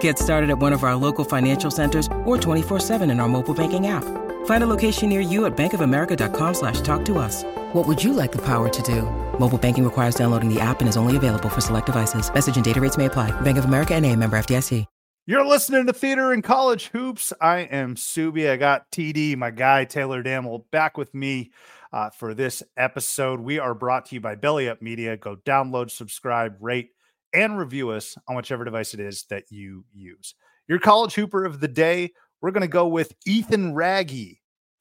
Get 0.00 0.18
started 0.18 0.50
at 0.50 0.58
one 0.58 0.74
of 0.74 0.84
our 0.84 0.94
local 0.94 1.24
financial 1.24 1.70
centers 1.70 2.06
or 2.24 2.36
24-7 2.36 3.10
in 3.10 3.20
our 3.20 3.28
mobile 3.28 3.54
banking 3.54 3.86
app. 3.86 4.04
Find 4.44 4.62
a 4.62 4.66
location 4.66 5.08
near 5.08 5.20
you 5.20 5.46
at 5.46 5.56
bankofamerica.com 5.56 6.54
slash 6.54 6.82
talk 6.82 7.04
to 7.06 7.18
us. 7.18 7.44
What 7.72 7.86
would 7.86 8.02
you 8.02 8.12
like 8.12 8.32
the 8.32 8.44
power 8.44 8.68
to 8.68 8.82
do? 8.82 9.02
Mobile 9.38 9.58
banking 9.58 9.84
requires 9.84 10.14
downloading 10.14 10.52
the 10.52 10.60
app 10.60 10.80
and 10.80 10.88
is 10.88 10.96
only 10.98 11.16
available 11.16 11.48
for 11.48 11.62
select 11.62 11.86
devices. 11.86 12.32
Message 12.32 12.56
and 12.56 12.64
data 12.64 12.80
rates 12.80 12.98
may 12.98 13.06
apply. 13.06 13.38
Bank 13.40 13.56
of 13.56 13.64
America 13.64 13.94
and 13.94 14.04
a 14.04 14.14
member 14.14 14.38
FDIC. 14.38 14.86
You're 15.26 15.46
listening 15.46 15.86
to 15.86 15.92
Theater 15.92 16.32
and 16.32 16.42
College 16.42 16.88
Hoops. 16.88 17.32
I 17.40 17.58
am 17.58 17.94
Subi. 17.94 18.50
I 18.50 18.56
got 18.56 18.90
TD, 18.90 19.36
my 19.36 19.50
guy, 19.50 19.84
Taylor 19.84 20.24
Damel, 20.24 20.66
back 20.72 20.98
with 20.98 21.14
me 21.14 21.52
uh, 21.92 22.10
for 22.10 22.34
this 22.34 22.64
episode. 22.76 23.38
We 23.38 23.60
are 23.60 23.74
brought 23.74 24.06
to 24.06 24.16
you 24.16 24.20
by 24.20 24.34
Belly 24.34 24.68
Up 24.68 24.82
Media. 24.82 25.16
Go 25.16 25.36
download, 25.36 25.92
subscribe, 25.92 26.56
rate, 26.58 26.90
and 27.32 27.58
review 27.58 27.90
us 27.90 28.16
on 28.28 28.36
whichever 28.36 28.64
device 28.64 28.94
it 28.94 29.00
is 29.00 29.24
that 29.30 29.44
you 29.50 29.84
use. 29.92 30.34
Your 30.68 30.78
college 30.78 31.14
hooper 31.14 31.44
of 31.44 31.60
the 31.60 31.68
day, 31.68 32.12
we're 32.40 32.50
going 32.50 32.62
to 32.62 32.68
go 32.68 32.86
with 32.86 33.12
Ethan 33.26 33.74
Wragge, 33.74 34.38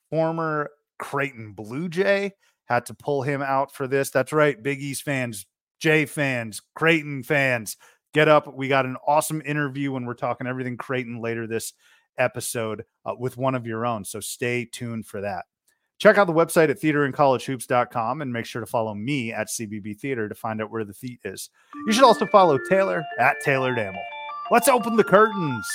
former 0.09 0.69
Creighton 0.97 1.53
Blue 1.53 1.89
Jay. 1.89 2.33
Had 2.65 2.85
to 2.87 2.93
pull 2.93 3.23
him 3.23 3.41
out 3.41 3.73
for 3.73 3.87
this. 3.87 4.11
That's 4.11 4.31
right, 4.31 4.61
Big 4.61 4.79
East 4.79 5.03
fans, 5.03 5.45
Jay 5.79 6.05
fans, 6.05 6.61
Creighton 6.75 7.23
fans, 7.23 7.77
get 8.13 8.27
up. 8.27 8.53
We 8.55 8.67
got 8.67 8.85
an 8.85 8.97
awesome 9.07 9.41
interview 9.43 9.91
when 9.91 10.05
we're 10.05 10.13
talking 10.13 10.45
everything 10.45 10.77
Creighton 10.77 11.21
later 11.21 11.47
this 11.47 11.73
episode 12.17 12.83
uh, 13.05 13.13
with 13.17 13.37
one 13.37 13.55
of 13.55 13.65
your 13.65 13.85
own. 13.85 14.05
So 14.05 14.19
stay 14.19 14.65
tuned 14.65 15.07
for 15.07 15.21
that. 15.21 15.45
Check 15.99 16.17
out 16.17 16.27
the 16.27 16.33
website 16.33 16.69
at 16.69 16.79
theaterandcollegehoops.com 16.79 18.21
and 18.21 18.31
make 18.31 18.45
sure 18.45 18.61
to 18.61 18.65
follow 18.65 18.95
me 18.95 19.33
at 19.33 19.49
CBB 19.49 19.99
Theater 19.99 20.29
to 20.29 20.35
find 20.35 20.61
out 20.61 20.71
where 20.71 20.85
the 20.85 20.93
theat 20.93 21.19
is. 21.25 21.49
You 21.85 21.91
should 21.91 22.05
also 22.05 22.25
follow 22.25 22.57
Taylor 22.69 23.03
at 23.19 23.35
Taylor 23.41 23.75
Damel. 23.75 24.01
Let's 24.49 24.69
open 24.69 24.95
the 24.95 25.03
curtains. 25.03 25.67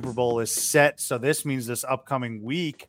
Super 0.00 0.14
Bowl 0.14 0.40
is 0.40 0.50
set. 0.50 0.98
So 0.98 1.18
this 1.18 1.44
means 1.44 1.66
this 1.66 1.84
upcoming 1.84 2.42
week 2.42 2.88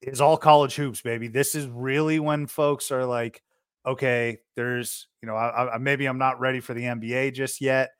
is 0.00 0.20
all 0.20 0.36
college 0.36 0.76
hoops, 0.76 1.00
baby. 1.02 1.26
This 1.26 1.56
is 1.56 1.66
really 1.66 2.20
when 2.20 2.46
folks 2.46 2.92
are 2.92 3.04
like, 3.04 3.42
okay, 3.84 4.38
there's, 4.54 5.08
you 5.20 5.26
know, 5.26 5.34
I, 5.34 5.74
I, 5.74 5.78
maybe 5.78 6.06
I'm 6.06 6.18
not 6.18 6.38
ready 6.38 6.60
for 6.60 6.72
the 6.72 6.84
NBA 6.84 7.34
just 7.34 7.60
yet. 7.60 7.90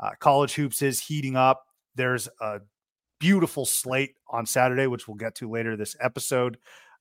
Uh, 0.00 0.10
college 0.20 0.54
hoops 0.54 0.82
is 0.82 1.00
heating 1.00 1.34
up. 1.34 1.64
There's 1.96 2.28
a 2.40 2.60
beautiful 3.18 3.66
slate 3.66 4.14
on 4.28 4.46
Saturday, 4.46 4.86
which 4.86 5.08
we'll 5.08 5.16
get 5.16 5.34
to 5.36 5.50
later 5.50 5.76
this 5.76 5.96
episode. 6.00 6.58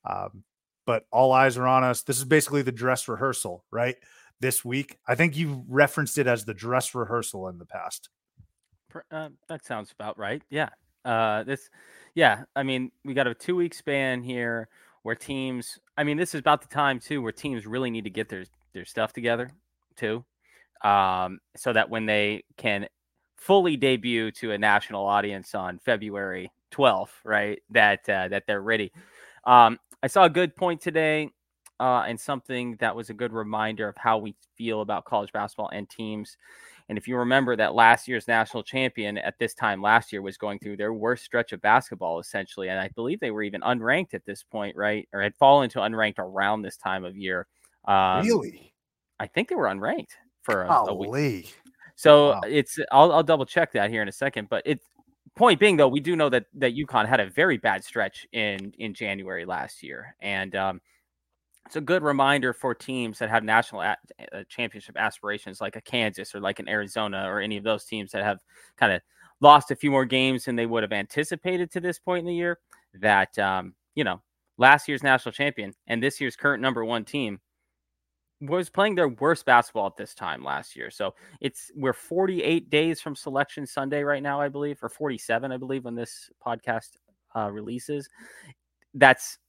Um, 0.09 0.43
but 0.87 1.05
all 1.11 1.33
eyes 1.33 1.55
are 1.55 1.67
on 1.67 1.83
us. 1.83 2.01
This 2.01 2.17
is 2.17 2.25
basically 2.25 2.63
the 2.63 2.71
dress 2.71 3.07
rehearsal, 3.07 3.63
right? 3.69 3.95
This 4.39 4.65
week. 4.65 4.97
I 5.07 5.13
think 5.13 5.37
you've 5.37 5.59
referenced 5.69 6.17
it 6.17 6.25
as 6.25 6.45
the 6.45 6.53
dress 6.55 6.95
rehearsal 6.95 7.47
in 7.47 7.59
the 7.59 7.65
past. 7.65 8.09
Uh, 9.11 9.29
that 9.49 9.63
sounds 9.63 9.91
about 9.91 10.17
right. 10.17 10.41
Yeah. 10.49 10.69
Uh, 11.05 11.43
this, 11.43 11.69
yeah. 12.15 12.43
I 12.55 12.63
mean, 12.63 12.91
we 13.05 13.13
got 13.13 13.27
a 13.27 13.33
two 13.33 13.55
week 13.55 13.73
span 13.73 14.23
here 14.23 14.67
where 15.03 15.15
teams. 15.15 15.79
I 15.97 16.03
mean, 16.03 16.17
this 16.17 16.33
is 16.33 16.39
about 16.39 16.61
the 16.61 16.67
time 16.67 16.99
too 16.99 17.21
where 17.21 17.31
teams 17.31 17.65
really 17.67 17.91
need 17.91 18.03
to 18.05 18.09
get 18.09 18.27
their 18.27 18.45
their 18.73 18.85
stuff 18.85 19.13
together 19.13 19.51
too, 19.95 20.25
um, 20.83 21.39
so 21.55 21.71
that 21.71 21.89
when 21.89 22.05
they 22.05 22.43
can 22.57 22.87
fully 23.37 23.77
debut 23.77 24.31
to 24.31 24.51
a 24.51 24.57
national 24.57 25.05
audience 25.05 25.53
on 25.53 25.79
February 25.79 26.51
twelfth, 26.71 27.13
right? 27.23 27.61
That 27.69 28.09
uh, 28.09 28.27
that 28.29 28.43
they're 28.47 28.61
ready. 28.61 28.91
Um, 29.45 29.79
I 30.01 30.07
saw 30.07 30.23
a 30.25 30.29
good 30.29 30.55
point 30.55 30.81
today, 30.81 31.29
uh, 31.79 32.03
and 32.07 32.19
something 32.19 32.75
that 32.79 32.95
was 32.95 33.09
a 33.09 33.13
good 33.13 33.31
reminder 33.31 33.87
of 33.87 33.95
how 33.97 34.17
we 34.17 34.35
feel 34.57 34.81
about 34.81 35.05
college 35.05 35.31
basketball 35.31 35.69
and 35.69 35.89
teams. 35.89 36.37
And 36.89 36.97
if 36.97 37.07
you 37.07 37.17
remember 37.17 37.55
that 37.55 37.73
last 37.73 38.07
year's 38.07 38.27
national 38.27 38.63
champion 38.63 39.17
at 39.17 39.39
this 39.39 39.53
time 39.55 39.81
last 39.81 40.13
year 40.13 40.21
was 40.21 40.37
going 40.37 40.59
through 40.59 40.77
their 40.77 40.93
worst 40.93 41.25
stretch 41.25 41.51
of 41.51 41.61
basketball, 41.61 42.19
essentially. 42.19 42.69
And 42.69 42.79
I 42.79 42.89
believe 42.89 43.19
they 43.19 43.31
were 43.31 43.43
even 43.43 43.61
unranked 43.61 44.13
at 44.13 44.25
this 44.25 44.43
point, 44.43 44.75
right? 44.75 45.07
Or 45.11 45.21
had 45.21 45.35
fallen 45.35 45.69
to 45.71 45.79
unranked 45.79 46.19
around 46.19 46.61
this 46.61 46.77
time 46.77 47.03
of 47.03 47.17
year. 47.17 47.47
Um, 47.87 48.25
really? 48.25 48.73
I 49.19 49.27
think 49.27 49.49
they 49.49 49.55
were 49.55 49.65
unranked 49.65 50.11
for 50.43 50.63
a, 50.63 50.71
a 50.87 50.93
week. 50.93 51.09
So 51.95 52.31
Wow. 52.31 52.41
it's 52.45 52.77
I'll, 52.91 53.11
I'll 53.13 53.23
double 53.23 53.45
check 53.45 53.71
that 53.71 53.89
here 53.89 54.01
in 54.01 54.07
a 54.07 54.11
second. 54.11 54.49
But 54.49 54.63
it 54.65 54.79
point 55.35 55.59
being 55.59 55.77
though, 55.77 55.87
we 55.87 55.99
do 55.99 56.15
know 56.15 56.29
that 56.29 56.45
that 56.55 56.75
UConn 56.75 57.07
had 57.07 57.19
a 57.19 57.29
very 57.29 57.57
bad 57.57 57.83
stretch 57.83 58.27
in 58.31 58.73
in 58.77 58.93
January 58.93 59.45
last 59.45 59.81
year, 59.81 60.15
and 60.21 60.55
um, 60.55 60.81
it's 61.65 61.75
a 61.75 61.81
good 61.81 62.03
reminder 62.03 62.53
for 62.53 62.75
teams 62.75 63.19
that 63.19 63.29
have 63.29 63.43
national 63.43 63.81
a- 63.81 63.97
uh, 64.31 64.43
championship 64.47 64.97
aspirations, 64.97 65.61
like 65.61 65.75
a 65.75 65.81
Kansas 65.81 66.35
or 66.35 66.39
like 66.39 66.59
an 66.59 66.69
Arizona 66.69 67.25
or 67.27 67.39
any 67.39 67.57
of 67.57 67.63
those 67.63 67.85
teams 67.85 68.11
that 68.11 68.23
have 68.23 68.39
kind 68.77 68.93
of 68.93 69.01
lost 69.41 69.71
a 69.71 69.75
few 69.75 69.91
more 69.91 70.05
games 70.05 70.45
than 70.45 70.55
they 70.55 70.65
would 70.65 70.83
have 70.83 70.91
anticipated 70.91 71.71
to 71.71 71.79
this 71.79 71.97
point 71.99 72.19
in 72.19 72.25
the 72.25 72.35
year. 72.35 72.59
That 72.93 73.37
um, 73.39 73.73
you 73.95 74.03
know, 74.03 74.21
last 74.57 74.87
year's 74.87 75.03
national 75.03 75.33
champion 75.33 75.73
and 75.87 76.01
this 76.01 76.21
year's 76.21 76.35
current 76.35 76.61
number 76.61 76.85
one 76.85 77.03
team 77.03 77.39
was 78.41 78.69
playing 78.69 78.95
their 78.95 79.09
worst 79.09 79.45
basketball 79.45 79.87
at 79.87 79.95
this 79.95 80.13
time 80.13 80.43
last 80.43 80.75
year. 80.75 80.91
So 80.91 81.15
it's 81.41 81.71
we're 81.75 81.93
48 81.93 82.69
days 82.69 83.01
from 83.01 83.15
selection 83.15 83.65
Sunday 83.65 84.03
right 84.03 84.21
now, 84.21 84.39
I 84.39 84.49
believe, 84.49 84.77
or 84.83 84.89
47, 84.89 85.51
I 85.51 85.57
believe, 85.57 85.85
when 85.85 85.95
this 85.95 86.29
podcast 86.45 86.89
uh, 87.35 87.49
releases. 87.49 88.07
That's 88.93 89.39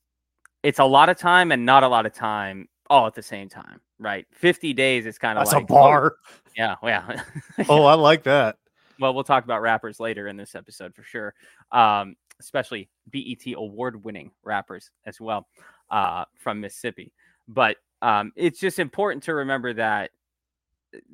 it's 0.66 0.80
a 0.80 0.84
lot 0.84 1.08
of 1.08 1.16
time 1.16 1.52
and 1.52 1.64
not 1.64 1.84
a 1.84 1.88
lot 1.88 2.06
of 2.06 2.12
time 2.12 2.66
all 2.90 3.06
at 3.06 3.14
the 3.14 3.22
same 3.22 3.48
time, 3.48 3.80
right? 4.00 4.26
50 4.32 4.72
days 4.72 5.06
is 5.06 5.16
kind 5.16 5.38
of 5.38 5.44
That's 5.44 5.54
like 5.54 5.62
a 5.62 5.66
bar. 5.66 6.16
yeah, 6.56 6.74
yeah. 6.82 7.22
Oh, 7.68 7.84
I 7.84 7.94
like 7.94 8.24
that. 8.24 8.56
well, 8.98 9.14
we'll 9.14 9.22
talk 9.22 9.44
about 9.44 9.62
rappers 9.62 10.00
later 10.00 10.26
in 10.26 10.36
this 10.36 10.56
episode 10.56 10.92
for 10.92 11.04
sure. 11.04 11.34
Um, 11.70 12.16
especially 12.40 12.88
BET 13.12 13.46
award 13.54 14.02
winning 14.02 14.32
rappers 14.42 14.90
as 15.04 15.20
well 15.20 15.46
uh, 15.90 16.24
from 16.34 16.60
Mississippi. 16.60 17.12
But 17.46 17.76
um, 18.02 18.32
it's 18.34 18.58
just 18.58 18.80
important 18.80 19.22
to 19.24 19.34
remember 19.34 19.72
that 19.74 20.10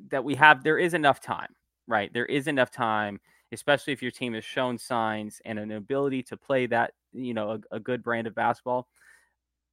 that 0.09 0.23
we 0.23 0.33
have 0.33 0.63
there 0.63 0.79
is 0.79 0.95
enough 0.95 1.21
time, 1.21 1.53
right? 1.87 2.11
There 2.11 2.25
is 2.25 2.47
enough 2.47 2.71
time, 2.71 3.21
especially 3.51 3.93
if 3.93 4.01
your 4.01 4.11
team 4.11 4.33
has 4.33 4.43
shown 4.43 4.79
signs 4.79 5.41
and 5.45 5.59
an 5.59 5.73
ability 5.73 6.23
to 6.23 6.37
play 6.37 6.65
that 6.67 6.93
you 7.13 7.35
know 7.35 7.51
a, 7.71 7.75
a 7.75 7.79
good 7.79 8.01
brand 8.01 8.25
of 8.25 8.33
basketball. 8.33 8.87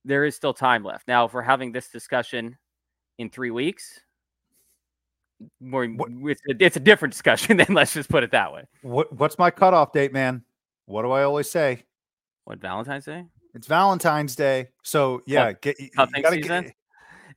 There 0.05 0.25
is 0.25 0.35
still 0.35 0.55
time 0.55 0.85
left. 0.85 1.07
Now, 1.09 1.27
if 1.27 1.35
we're 1.35 1.43
having 1.43 1.73
this 1.73 1.89
discussion 1.89 2.57
in 3.19 3.31
three 3.31 3.51
weeks, 3.51 4.01
more 5.61 5.85
it's 5.85 6.41
a, 6.49 6.65
it's 6.65 6.77
a 6.77 6.81
different 6.81 7.13
discussion. 7.13 7.57
Then 7.61 7.75
let's 7.75 7.95
just 7.95 8.09
put 8.09 8.23
it 8.23 8.31
that 8.33 8.53
way. 8.53 8.65
What 8.83 9.13
what's 9.13 9.39
my 9.39 9.51
cutoff 9.51 9.93
date, 9.93 10.13
man? 10.13 10.45
What 10.87 11.03
do 11.03 11.11
I 11.11 11.23
always 11.23 11.51
say? 11.51 11.85
What 12.45 12.59
Valentine's 12.59 13.05
Day? 13.05 13.25
It's 13.55 13.67
Valentine's 13.67 14.37
Day, 14.37 14.69
so 14.83 15.23
yeah, 15.27 15.53
get 15.53 15.77
cuffing 15.95 16.25
season. 16.31 16.63
Get, 16.65 16.75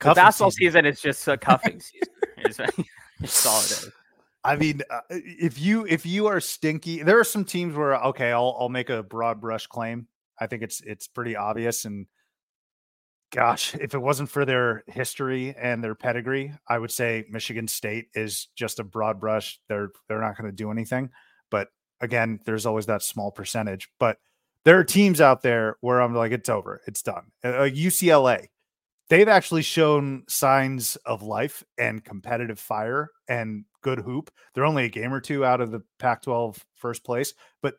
the 0.00 0.14
basketball 0.14 0.50
season. 0.50 0.84
season 0.84 0.86
is 0.86 1.00
just 1.00 1.28
a 1.28 1.36
cuffing 1.38 1.80
season. 1.80 2.66
it's 3.20 3.46
all 3.46 3.60
it 3.60 3.70
is. 3.70 3.90
I 4.44 4.56
mean, 4.56 4.82
uh, 4.90 5.00
if 5.10 5.58
you 5.58 5.86
if 5.86 6.04
you 6.04 6.26
are 6.26 6.40
stinky, 6.40 7.02
there 7.02 7.18
are 7.18 7.24
some 7.24 7.44
teams 7.44 7.74
where 7.74 7.96
okay, 7.96 8.30
I'll 8.30 8.56
I'll 8.58 8.68
make 8.68 8.90
a 8.90 9.02
broad 9.02 9.40
brush 9.40 9.66
claim. 9.66 10.06
I 10.38 10.46
think 10.46 10.62
it's 10.62 10.80
it's 10.82 11.08
pretty 11.08 11.34
obvious, 11.34 11.86
and 11.86 12.06
gosh, 13.34 13.74
if 13.80 13.94
it 13.94 13.98
wasn't 13.98 14.30
for 14.30 14.44
their 14.44 14.84
history 14.86 15.54
and 15.60 15.82
their 15.82 15.96
pedigree, 15.96 16.52
I 16.68 16.78
would 16.78 16.92
say 16.92 17.24
Michigan 17.28 17.66
State 17.66 18.06
is 18.14 18.46
just 18.54 18.78
a 18.78 18.84
broad 18.84 19.18
brush. 19.20 19.58
They're 19.68 19.90
they're 20.08 20.20
not 20.20 20.38
going 20.38 20.50
to 20.50 20.56
do 20.56 20.70
anything. 20.70 21.10
But 21.50 21.68
again, 22.00 22.38
there's 22.44 22.64
always 22.64 22.86
that 22.86 23.02
small 23.02 23.32
percentage. 23.32 23.90
But 23.98 24.18
there 24.64 24.78
are 24.78 24.84
teams 24.84 25.20
out 25.20 25.42
there 25.42 25.76
where 25.80 26.00
I'm 26.00 26.14
like, 26.14 26.32
it's 26.32 26.48
over, 26.48 26.80
it's 26.86 27.02
done. 27.02 27.24
Uh, 27.42 27.68
UCLA, 27.68 28.46
they've 29.08 29.28
actually 29.28 29.62
shown 29.62 30.22
signs 30.28 30.96
of 31.04 31.22
life 31.22 31.64
and 31.76 32.04
competitive 32.04 32.60
fire 32.60 33.10
and 33.28 33.64
good 33.82 33.98
hoop. 33.98 34.30
They're 34.54 34.64
only 34.64 34.84
a 34.84 34.88
game 34.88 35.12
or 35.12 35.20
two 35.20 35.44
out 35.44 35.60
of 35.60 35.72
the 35.72 35.82
Pac 35.98 36.22
12 36.22 36.64
first 36.76 37.04
place, 37.04 37.34
but 37.62 37.74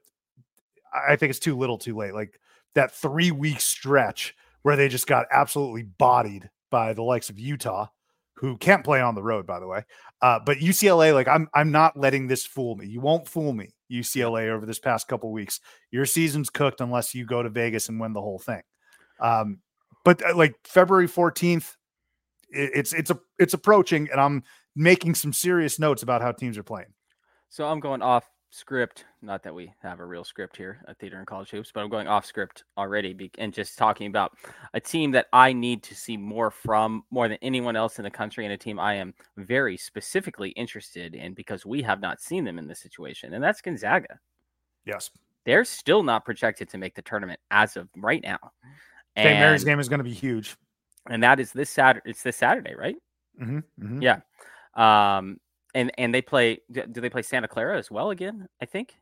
I 0.94 1.16
think 1.16 1.30
it's 1.30 1.40
too 1.40 1.58
little 1.58 1.78
too 1.78 1.96
late. 1.96 2.14
Like 2.14 2.40
that 2.76 2.92
three 2.92 3.32
week 3.32 3.62
stretch 3.62 4.36
where 4.66 4.76
they 4.76 4.88
just 4.88 5.06
got 5.06 5.28
absolutely 5.30 5.84
bodied 5.84 6.50
by 6.72 6.92
the 6.92 7.04
likes 7.04 7.30
of 7.30 7.38
Utah, 7.38 7.86
who 8.38 8.58
can't 8.58 8.84
play 8.84 9.00
on 9.00 9.14
the 9.14 9.22
road, 9.22 9.46
by 9.46 9.60
the 9.60 9.68
way. 9.68 9.84
Uh, 10.24 10.40
but 10.44 10.58
UCLA, 10.58 11.14
like 11.14 11.28
I'm, 11.28 11.48
I'm 11.54 11.72
not 11.72 11.96
letting 11.96 12.26
this 12.26 12.48
fool 12.48 12.76
me. 12.76 12.88
You 12.88 13.00
won't 13.00 13.28
fool 13.28 13.54
me, 13.54 13.76
UCLA, 13.92 14.50
over 14.50 14.66
this 14.66 14.80
past 14.80 15.08
couple 15.08 15.32
weeks. 15.32 15.60
Your 15.92 16.08
season's 16.08 16.50
cooked 16.50 16.82
unless 16.82 17.14
you 17.14 17.28
go 17.28 17.44
to 17.44 17.50
Vegas 17.50 17.90
and 17.90 18.00
win 18.00 18.14
the 18.14 18.22
whole 18.22 18.40
thing. 18.40 18.64
Um, 19.20 19.60
but 20.04 20.28
uh, 20.28 20.36
like 20.36 20.56
February 20.64 21.08
14th, 21.08 21.76
it's 22.50 22.92
it's 22.92 23.12
a 23.12 23.20
it's 23.38 23.54
approaching, 23.54 24.10
and 24.12 24.20
I'm 24.20 24.42
making 24.76 25.14
some 25.14 25.32
serious 25.32 25.78
notes 25.78 26.02
about 26.02 26.24
how 26.24 26.32
teams 26.32 26.58
are 26.58 26.64
playing. 26.64 26.96
So 27.50 27.68
I'm 27.68 27.80
going 27.80 28.02
off 28.02 28.28
script. 28.56 29.06
Not 29.22 29.44
that 29.44 29.54
we 29.54 29.74
have 29.82 30.00
a 30.00 30.06
real 30.06 30.24
script 30.24 30.56
here 30.56 30.80
at 30.88 30.98
Theater 30.98 31.18
and 31.18 31.28
College 31.28 31.50
Hoops, 31.52 31.72
but 31.74 31.82
I'm 31.82 31.90
going 31.90 32.08
off 32.08 32.26
script 32.26 32.64
already 32.78 33.30
and 33.38 33.54
just 33.54 33.78
talking 33.78 34.08
about 34.08 34.38
a 34.74 34.80
team 34.80 35.12
that 35.12 35.28
I 35.34 35.54
need 35.54 35.84
to 35.84 35.96
see 35.96 36.16
more 36.16 36.50
from 36.50 37.04
more 37.12 37.28
than 37.28 37.38
anyone 37.42 37.76
else 37.76 38.00
in 38.00 38.04
the 38.04 38.10
country 38.10 38.46
and 38.46 38.54
a 38.54 38.58
team 38.58 38.80
I 38.80 38.96
am 38.96 39.14
very 39.38 39.78
specifically 39.78 40.50
interested 40.52 41.16
in 41.16 41.34
because 41.34 41.66
we 41.66 41.82
have 41.82 42.00
not 42.00 42.22
seen 42.22 42.46
them 42.46 42.58
in 42.58 42.68
this 42.68 42.80
situation, 42.80 43.34
and 43.34 43.44
that's 43.44 43.62
Gonzaga. 43.62 44.20
Yes. 44.86 45.10
They're 45.46 45.66
still 45.66 46.02
not 46.02 46.26
projected 46.26 46.70
to 46.70 46.78
make 46.78 46.96
the 46.96 47.02
tournament 47.02 47.40
as 47.52 47.76
of 47.76 47.90
right 47.98 48.24
now. 48.24 48.40
St. 49.18 49.40
Mary's 49.40 49.64
game 49.64 49.80
is 49.80 49.90
going 49.90 50.00
to 50.00 50.04
be 50.04 50.14
huge, 50.14 50.58
and 51.10 51.22
that 51.24 51.40
is 51.40 51.52
this 51.52 51.70
Saturday. 51.70 52.10
It's 52.10 52.24
this 52.24 52.38
Saturday, 52.38 52.74
right? 52.76 52.96
Mm-hmm, 53.42 53.60
mm-hmm. 53.82 54.02
Yeah. 54.02 54.20
Um, 54.76 55.40
and 55.76 55.92
and 55.98 56.14
they 56.14 56.22
play. 56.22 56.60
Do 56.72 56.86
they 56.88 57.10
play 57.10 57.22
Santa 57.22 57.48
Clara 57.48 57.78
as 57.78 57.92
well 57.92 58.10
again? 58.10 58.48
I 58.60 58.66
think. 58.66 58.96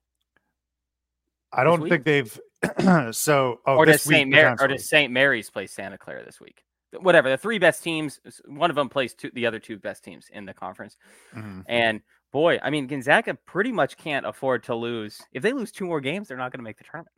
I 1.54 1.64
don't 1.64 1.88
think 1.88 2.04
they've. 2.04 2.40
so, 3.12 3.60
oh, 3.66 3.78
or 3.78 3.86
does. 3.86 4.06
Mary 4.08 4.56
or 4.60 4.68
does 4.68 4.90
St. 4.90 5.14
Mary's 5.14 5.50
play 5.50 5.68
Santa 5.68 5.98
Clara 5.98 6.25
this 6.25 6.42
week? 6.42 6.64
Whatever 7.00 7.30
the 7.30 7.38
three 7.38 7.60
best 7.60 7.84
teams, 7.84 8.20
one 8.46 8.70
of 8.70 8.75
them 8.75 8.90
plays 8.90 9.14
two, 9.14 9.31
the 9.34 9.46
other 9.46 9.60
two 9.60 9.78
best 9.78 10.04
teams 10.04 10.28
in 10.31 10.46
the 10.46 10.54
conference. 10.54 10.98
Mm-hmm. 11.36 11.62
And 11.68 12.02
boy, 12.31 12.60
I 12.62 12.70
mean, 12.70 12.88
Gonzaga 12.88 13.36
pretty 13.46 13.72
much 13.72 13.98
can't 13.98 14.26
afford 14.26 14.64
to 14.64 14.76
lose. 14.76 15.22
If 15.31 15.42
they 15.42 15.54
lose 15.54 15.72
two 15.72 15.86
more 15.86 16.02
games, 16.02 16.28
they're 16.28 16.38
not 16.38 16.52
going 16.52 16.60
to 16.60 16.64
make 16.64 16.78
the 16.78 16.84
tournament. 16.84 17.14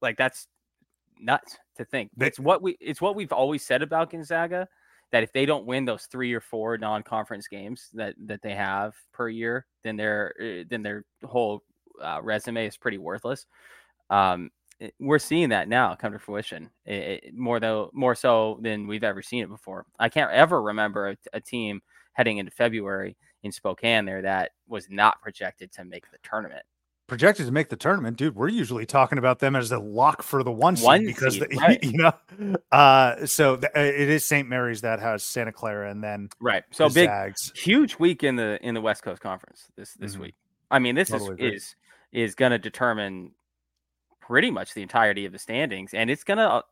Like 0.00 0.16
that's 0.16 0.46
nuts 1.18 1.58
to 1.76 1.84
think. 1.84 2.10
They, 2.16 2.26
it's 2.26 2.38
what 2.38 2.62
we 2.62 2.76
it's 2.80 3.00
what 3.00 3.16
we've 3.16 3.32
always 3.32 3.64
said 3.64 3.82
about 3.82 4.10
Gonzaga 4.10 4.68
that 5.12 5.22
if 5.22 5.32
they 5.32 5.46
don't 5.46 5.66
win 5.66 5.84
those 5.84 6.04
three 6.04 6.32
or 6.34 6.40
four 6.40 6.76
non-conference 6.78 7.48
games 7.48 7.88
that 7.94 8.14
that 8.26 8.42
they 8.42 8.54
have 8.54 8.94
per 9.12 9.28
year, 9.28 9.66
then 9.82 9.96
their 9.96 10.34
eh, 10.40 10.64
then 10.68 10.82
their 10.82 11.04
whole 11.24 11.62
uh, 12.02 12.20
resume 12.22 12.66
is 12.66 12.76
pretty 12.76 12.98
worthless. 12.98 13.46
Um, 14.10 14.50
it, 14.80 14.94
we're 15.00 15.18
seeing 15.18 15.48
that 15.50 15.68
now 15.68 15.94
come 15.94 16.12
to 16.12 16.18
fruition 16.18 16.70
it, 16.84 17.24
it, 17.24 17.34
more 17.34 17.58
though 17.58 17.90
more 17.92 18.14
so 18.14 18.58
than 18.62 18.86
we've 18.86 19.04
ever 19.04 19.22
seen 19.22 19.42
it 19.42 19.48
before. 19.48 19.86
I 19.98 20.08
can't 20.08 20.30
ever 20.32 20.62
remember 20.62 21.10
a, 21.10 21.16
a 21.32 21.40
team 21.40 21.80
heading 22.12 22.38
into 22.38 22.52
February 22.52 23.16
in 23.42 23.52
Spokane 23.52 24.04
there 24.04 24.22
that 24.22 24.52
was 24.66 24.88
not 24.90 25.22
projected 25.22 25.72
to 25.72 25.84
make 25.84 26.10
the 26.10 26.18
tournament 26.22 26.64
projected 27.08 27.46
to 27.46 27.52
make 27.52 27.70
the 27.70 27.76
tournament, 27.76 28.16
dude, 28.16 28.36
we're 28.36 28.48
usually 28.48 28.86
talking 28.86 29.18
about 29.18 29.40
them 29.40 29.56
as 29.56 29.70
the 29.70 29.80
lock 29.80 30.22
for 30.22 30.44
the 30.44 30.52
one 30.52 30.76
seed 30.76 30.84
one 30.84 31.04
because 31.04 31.34
seed, 31.34 31.48
the, 31.50 31.56
right. 31.60 31.82
you 31.82 31.92
know, 31.94 32.12
uh, 32.70 33.26
so 33.26 33.54
uh, 33.54 33.80
it 33.80 34.08
is 34.08 34.24
St. 34.24 34.48
Mary's 34.48 34.82
that 34.82 35.00
has 35.00 35.24
Santa 35.24 35.50
Clara 35.50 35.90
and 35.90 36.04
then 36.04 36.28
right. 36.38 36.62
So 36.70 36.88
big, 36.88 37.08
Zags. 37.08 37.52
huge 37.56 37.98
week 37.98 38.22
in 38.22 38.36
the 38.36 38.58
in 38.62 38.74
the 38.74 38.80
West 38.80 39.02
Coast 39.02 39.20
Conference 39.20 39.64
this 39.76 39.94
this 39.94 40.12
mm-hmm. 40.12 40.22
week. 40.22 40.34
I 40.70 40.78
mean, 40.78 40.94
this 40.94 41.08
totally 41.08 41.42
is 41.42 41.62
is 41.62 41.76
is 42.12 42.34
going 42.36 42.52
to 42.52 42.58
determine 42.58 43.32
pretty 44.20 44.50
much 44.50 44.74
the 44.74 44.82
entirety 44.82 45.24
of 45.24 45.32
the 45.32 45.38
standings, 45.38 45.94
and 45.94 46.10
it's 46.10 46.22
gonna 46.22 46.62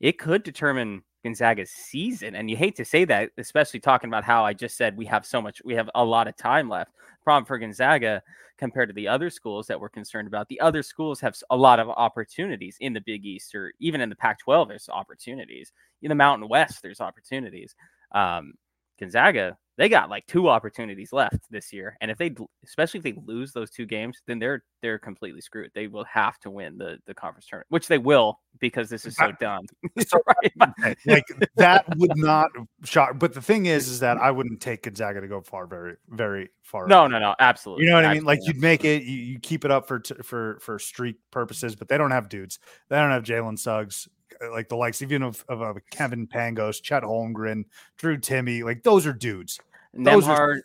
it 0.00 0.18
could 0.18 0.42
determine 0.42 1.02
Gonzaga's 1.24 1.70
season. 1.70 2.36
And 2.36 2.48
you 2.48 2.56
hate 2.56 2.76
to 2.76 2.84
say 2.84 3.04
that, 3.06 3.30
especially 3.38 3.80
talking 3.80 4.08
about 4.08 4.24
how 4.24 4.44
I 4.44 4.52
just 4.52 4.76
said 4.76 4.96
we 4.96 5.06
have 5.06 5.26
so 5.26 5.42
much, 5.42 5.60
we 5.64 5.74
have 5.74 5.90
a 5.94 6.04
lot 6.04 6.28
of 6.28 6.36
time 6.36 6.68
left. 6.68 6.92
Problem 7.24 7.46
for 7.46 7.58
Gonzaga 7.58 8.22
compared 8.58 8.90
to 8.90 8.94
the 8.94 9.08
other 9.08 9.30
schools 9.30 9.66
that 9.66 9.80
we're 9.80 9.88
concerned 9.88 10.28
about. 10.28 10.48
The 10.48 10.60
other 10.60 10.82
schools 10.82 11.20
have 11.20 11.34
a 11.50 11.56
lot 11.56 11.80
of 11.80 11.88
opportunities 11.88 12.76
in 12.80 12.92
the 12.92 13.00
Big 13.00 13.24
East 13.24 13.54
or 13.54 13.72
even 13.80 14.00
in 14.00 14.10
the 14.10 14.14
Pac 14.14 14.38
12, 14.40 14.68
there's 14.68 14.88
opportunities. 14.88 15.72
In 16.02 16.10
the 16.10 16.14
Mountain 16.14 16.48
West, 16.48 16.82
there's 16.82 17.00
opportunities. 17.00 17.74
Um, 18.12 18.52
Gonzaga, 19.00 19.56
they 19.76 19.88
got 19.88 20.08
like 20.08 20.26
two 20.26 20.48
opportunities 20.48 21.12
left 21.12 21.50
this 21.50 21.72
year, 21.72 21.96
and 22.00 22.10
if 22.10 22.18
they, 22.18 22.34
especially 22.64 22.98
if 22.98 23.04
they 23.04 23.14
lose 23.26 23.52
those 23.52 23.70
two 23.70 23.86
games, 23.86 24.20
then 24.26 24.38
they're 24.38 24.62
they're 24.82 24.98
completely 24.98 25.40
screwed. 25.40 25.70
They 25.74 25.88
will 25.88 26.04
have 26.04 26.38
to 26.40 26.50
win 26.50 26.78
the 26.78 26.98
the 27.06 27.14
conference 27.14 27.46
tournament, 27.46 27.66
which 27.70 27.88
they 27.88 27.98
will 27.98 28.40
because 28.60 28.88
this 28.88 29.04
is 29.04 29.16
so 29.16 29.32
dumb. 29.40 29.64
so, 30.06 30.18
right. 30.56 30.96
like 31.06 31.24
that 31.56 31.84
would 31.96 32.16
not 32.16 32.50
shock. 32.84 33.18
But 33.18 33.34
the 33.34 33.42
thing 33.42 33.66
is, 33.66 33.88
is 33.88 34.00
that 34.00 34.16
I 34.18 34.30
wouldn't 34.30 34.60
take 34.60 34.84
Gonzaga 34.84 35.20
to 35.20 35.28
go 35.28 35.40
far, 35.40 35.66
very, 35.66 35.96
very 36.08 36.50
far. 36.62 36.86
No, 36.86 37.06
no, 37.06 37.18
no, 37.18 37.34
absolutely. 37.40 37.84
You 37.84 37.90
know 37.90 37.96
what 37.96 38.04
absolutely. 38.04 38.18
I 38.18 38.34
mean? 38.34 38.40
Like 38.40 38.46
you'd 38.46 38.62
make 38.62 38.84
it, 38.84 39.02
you, 39.02 39.18
you 39.18 39.38
keep 39.40 39.64
it 39.64 39.70
up 39.70 39.88
for 39.88 40.00
for 40.22 40.58
for 40.60 40.78
streak 40.78 41.16
purposes, 41.30 41.74
but 41.74 41.88
they 41.88 41.98
don't 41.98 42.12
have 42.12 42.28
dudes. 42.28 42.58
They 42.88 42.96
don't 42.96 43.10
have 43.10 43.24
Jalen 43.24 43.58
Suggs 43.58 44.08
like 44.52 44.68
the 44.68 44.76
likes 44.76 45.02
even 45.02 45.22
of, 45.22 45.44
of, 45.48 45.60
of 45.60 45.78
Kevin 45.90 46.26
Pangos, 46.26 46.82
Chet 46.82 47.02
Holmgren, 47.02 47.64
Drew 47.96 48.18
Timme, 48.18 48.64
like 48.64 48.82
those 48.82 49.06
are 49.06 49.12
dudes. 49.12 49.60
Those 49.92 50.24
Nembhard, 50.24 50.38
are... 50.38 50.62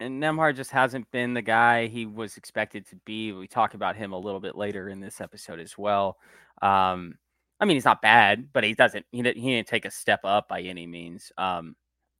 and 0.00 0.22
Nembhard 0.22 0.56
just 0.56 0.70
hasn't 0.70 1.10
been 1.10 1.34
the 1.34 1.42
guy 1.42 1.86
he 1.86 2.06
was 2.06 2.36
expected 2.36 2.86
to 2.88 2.96
be. 3.04 3.32
We 3.32 3.46
talk 3.46 3.74
about 3.74 3.96
him 3.96 4.12
a 4.12 4.18
little 4.18 4.40
bit 4.40 4.56
later 4.56 4.88
in 4.88 5.00
this 5.00 5.20
episode 5.20 5.60
as 5.60 5.76
well. 5.78 6.18
Um, 6.62 7.18
I 7.58 7.64
mean, 7.64 7.76
he's 7.76 7.84
not 7.84 8.02
bad, 8.02 8.52
but 8.52 8.64
he 8.64 8.74
doesn't. 8.74 9.06
He 9.10 9.22
didn't, 9.22 9.38
he 9.38 9.50
didn't 9.50 9.68
take 9.68 9.86
a 9.86 9.90
step 9.90 10.20
up 10.24 10.48
by 10.48 10.60
any 10.60 10.86
means. 10.86 11.32
Um, 11.38 11.74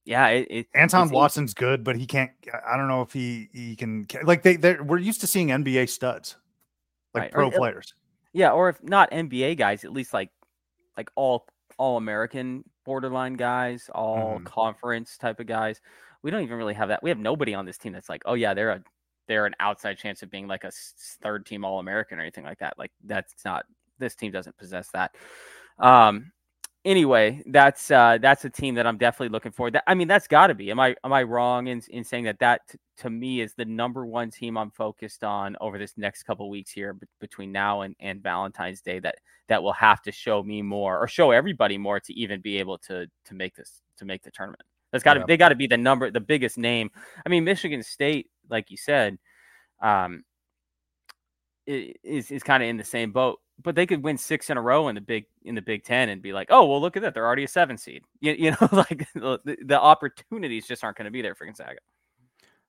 yeah, 0.07 0.29
it, 0.29 0.47
it, 0.49 0.67
Anton 0.75 1.11
Watson's 1.11 1.53
good, 1.53 1.85
but 1.85 1.97
he 1.97 2.07
can't. 2.07 2.31
I 2.67 2.77
don't 2.77 2.89
know 2.89 3.03
if 3.03 3.13
he 3.13 3.51
he 3.53 3.77
can. 3.77 4.07
Like 4.23 4.43
they, 4.43 4.57
they 4.57 4.77
we're 4.77 4.99
used 4.99 5.21
to 5.23 5.27
seeing 5.27 5.49
NBA 5.49 5.89
studs, 5.89 6.37
like 7.13 7.25
right. 7.25 7.33
pro 7.33 7.49
or, 7.49 7.53
players. 7.53 7.93
Yeah, 8.37 8.51
or 8.51 8.69
if 8.69 8.83
not 8.83 9.11
NBA 9.13 9.57
guys, 9.57 9.83
at 9.83 9.95
least 9.95 10.13
like 10.13 10.29
like 10.95 11.11
all 11.15 11.47
all 11.79 11.97
American 11.97 12.65
borderline 12.85 13.33
guys, 13.33 13.89
all 13.95 14.39
mm. 14.39 14.45
conference 14.45 15.17
type 15.17 15.41
of 15.41 15.47
guys. 15.47 15.81
We 16.23 16.31
don't 16.31 16.43
even 16.43 16.59
really 16.59 16.75
have 16.75 16.89
that. 16.89 17.03
We 17.03 17.09
have 17.09 17.19
nobody 17.19 17.55
on 17.55 17.65
this 17.65 17.79
team 17.79 17.95
that's 17.95 18.11
like, 18.11 18.21
oh 18.27 18.35
yeah, 18.35 18.53
they're 18.53 18.73
a 18.73 18.83
they're 19.27 19.47
an 19.47 19.55
outside 19.59 19.97
chance 19.97 20.23
of 20.23 20.31
being 20.31 20.47
like 20.47 20.65
a 20.65 20.71
third 21.23 21.47
team 21.47 21.65
All 21.65 21.79
American 21.79 22.19
or 22.19 22.23
anything 22.23 22.45
like 22.45 22.59
that. 22.59 22.79
Like 22.79 22.93
that's 23.05 23.43
not 23.43 23.65
this 23.99 24.15
team 24.15 24.33
doesn't 24.33 24.59
possess 24.59 24.91
that. 24.91 25.15
Um, 25.79 26.31
anyway, 26.87 27.43
that's 27.47 27.91
uh, 27.91 28.17
that's 28.23 28.45
a 28.45 28.51
team 28.51 28.77
that 28.77 28.87
I'm 28.87 28.97
definitely 28.97 29.31
looking 29.31 29.53
for. 29.53 29.71
That 29.71 29.83
I 29.87 29.95
mean, 29.95 30.09
that's 30.09 30.27
got 30.27 30.47
to 30.47 30.55
be. 30.55 30.71
Am 30.71 30.81
I 30.81 30.95
am 31.05 31.13
I 31.13 31.25
wrong 31.25 31.67
in 31.67 31.83
in 31.91 32.05
saying 32.05 32.25
that 32.25 32.39
that 32.39 32.63
t- 32.71 32.79
to 32.99 33.11
me 33.11 33.41
is 33.41 33.53
the 33.55 33.65
number 33.67 34.07
one 34.07 34.31
team 34.31 34.57
I'm 34.57 34.71
focused 34.71 35.25
on 35.25 35.57
over 35.61 35.77
this 35.77 35.95
next 35.99 36.23
couple 36.23 36.49
weeks 36.49 36.71
here 36.71 36.95
b- 36.95 37.07
between 37.21 37.53
now 37.53 37.83
and 37.83 37.95
and 38.01 38.23
Valentine's 38.23 38.81
Day 38.81 39.01
that 39.01 39.17
that 39.49 39.63
will 39.63 39.73
have 39.73 40.01
to 40.03 40.13
show 40.13 40.43
me 40.43 40.63
more 40.63 40.99
or 40.99 41.07
show 41.09 41.33
everybody 41.33 41.77
more 41.77 42.01
to 42.01 42.15
even 42.15 42.41
be 42.41 42.59
able 42.59 42.79
to 42.79 43.07
to 43.27 43.35
make 43.35 43.55
this 43.57 43.83
to 43.99 44.05
make 44.07 44.23
the 44.23 44.31
tournament. 44.31 44.63
That's 44.93 45.05
got 45.05 45.15
to 45.15 45.21
yeah. 45.21 45.27
they 45.29 45.37
got 45.37 45.51
to 45.51 45.57
be 45.57 45.67
the 45.67 45.77
number 45.77 46.11
the 46.11 46.21
biggest 46.21 46.57
name. 46.57 46.91
I 47.27 47.29
mean, 47.29 47.45
Michigan 47.45 47.83
State, 47.83 48.31
like 48.49 48.71
you 48.71 48.77
said, 48.77 49.19
um, 49.83 50.23
is 51.67 52.31
is 52.31 52.43
kind 52.43 52.63
of 52.63 52.69
in 52.69 52.77
the 52.77 52.85
same 52.85 53.11
boat 53.11 53.41
but 53.63 53.75
they 53.75 53.87
could 53.87 54.03
win 54.03 54.19
six 54.19 54.51
in 54.51 54.57
a 54.57 54.63
row 54.63 54.89
in 54.89 54.95
the 54.95 55.01
big 55.01 55.27
in 55.45 55.55
the 55.55 55.63
Big 55.63 55.85
Ten 55.85 56.09
and 56.09 56.21
be 56.21 56.33
like, 56.33 56.49
oh 56.51 56.67
well, 56.67 56.81
look 56.81 56.97
at 56.97 57.03
that, 57.03 57.15
they're 57.15 57.27
already 57.27 57.45
a 57.45 57.49
seven 57.49 57.79
seed. 57.79 58.03
You, 58.21 58.33
you 58.33 58.51
know, 58.51 58.69
like 58.73 59.07
the, 59.15 59.57
the 59.65 59.81
opportunities 59.81 60.67
just 60.67 60.83
aren't 60.83 60.97
going 60.97 61.07
to 61.07 61.11
be 61.11 61.23
there 61.23 61.35
for 61.35 61.45
Gonzaga. 61.45 61.79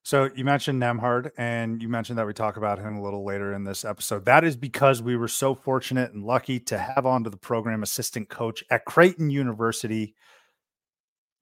So 0.04 0.30
you 0.34 0.44
mentioned 0.44 0.80
Nembhard, 0.80 1.30
and 1.36 1.82
you 1.82 1.88
mentioned 1.88 2.18
that 2.18 2.26
we 2.26 2.32
talk 2.32 2.56
about 2.56 2.78
him 2.78 2.96
a 2.96 3.02
little 3.02 3.26
later 3.26 3.52
in 3.52 3.64
this 3.64 3.84
episode. 3.84 4.24
That 4.24 4.44
is 4.44 4.56
because 4.56 5.02
we 5.02 5.16
were 5.16 5.28
so 5.28 5.54
fortunate 5.54 6.12
and 6.12 6.24
lucky 6.24 6.60
to 6.60 6.78
have 6.78 7.04
onto 7.04 7.28
the 7.28 7.36
program 7.36 7.82
assistant 7.82 8.30
coach 8.30 8.64
at 8.70 8.86
Creighton 8.86 9.28
University, 9.28 10.14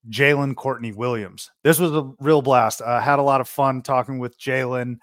Jalen 0.08 0.56
Courtney 0.56 0.92
Williams. 0.92 1.50
This 1.62 1.78
was 1.78 1.92
a 1.92 2.10
real 2.18 2.42
blast. 2.42 2.82
I 2.82 3.00
had 3.00 3.20
a 3.20 3.22
lot 3.22 3.40
of 3.40 3.48
fun 3.48 3.82
talking 3.82 4.18
with 4.18 4.36
Jalen. 4.38 4.96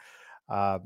Uh, 0.50 0.80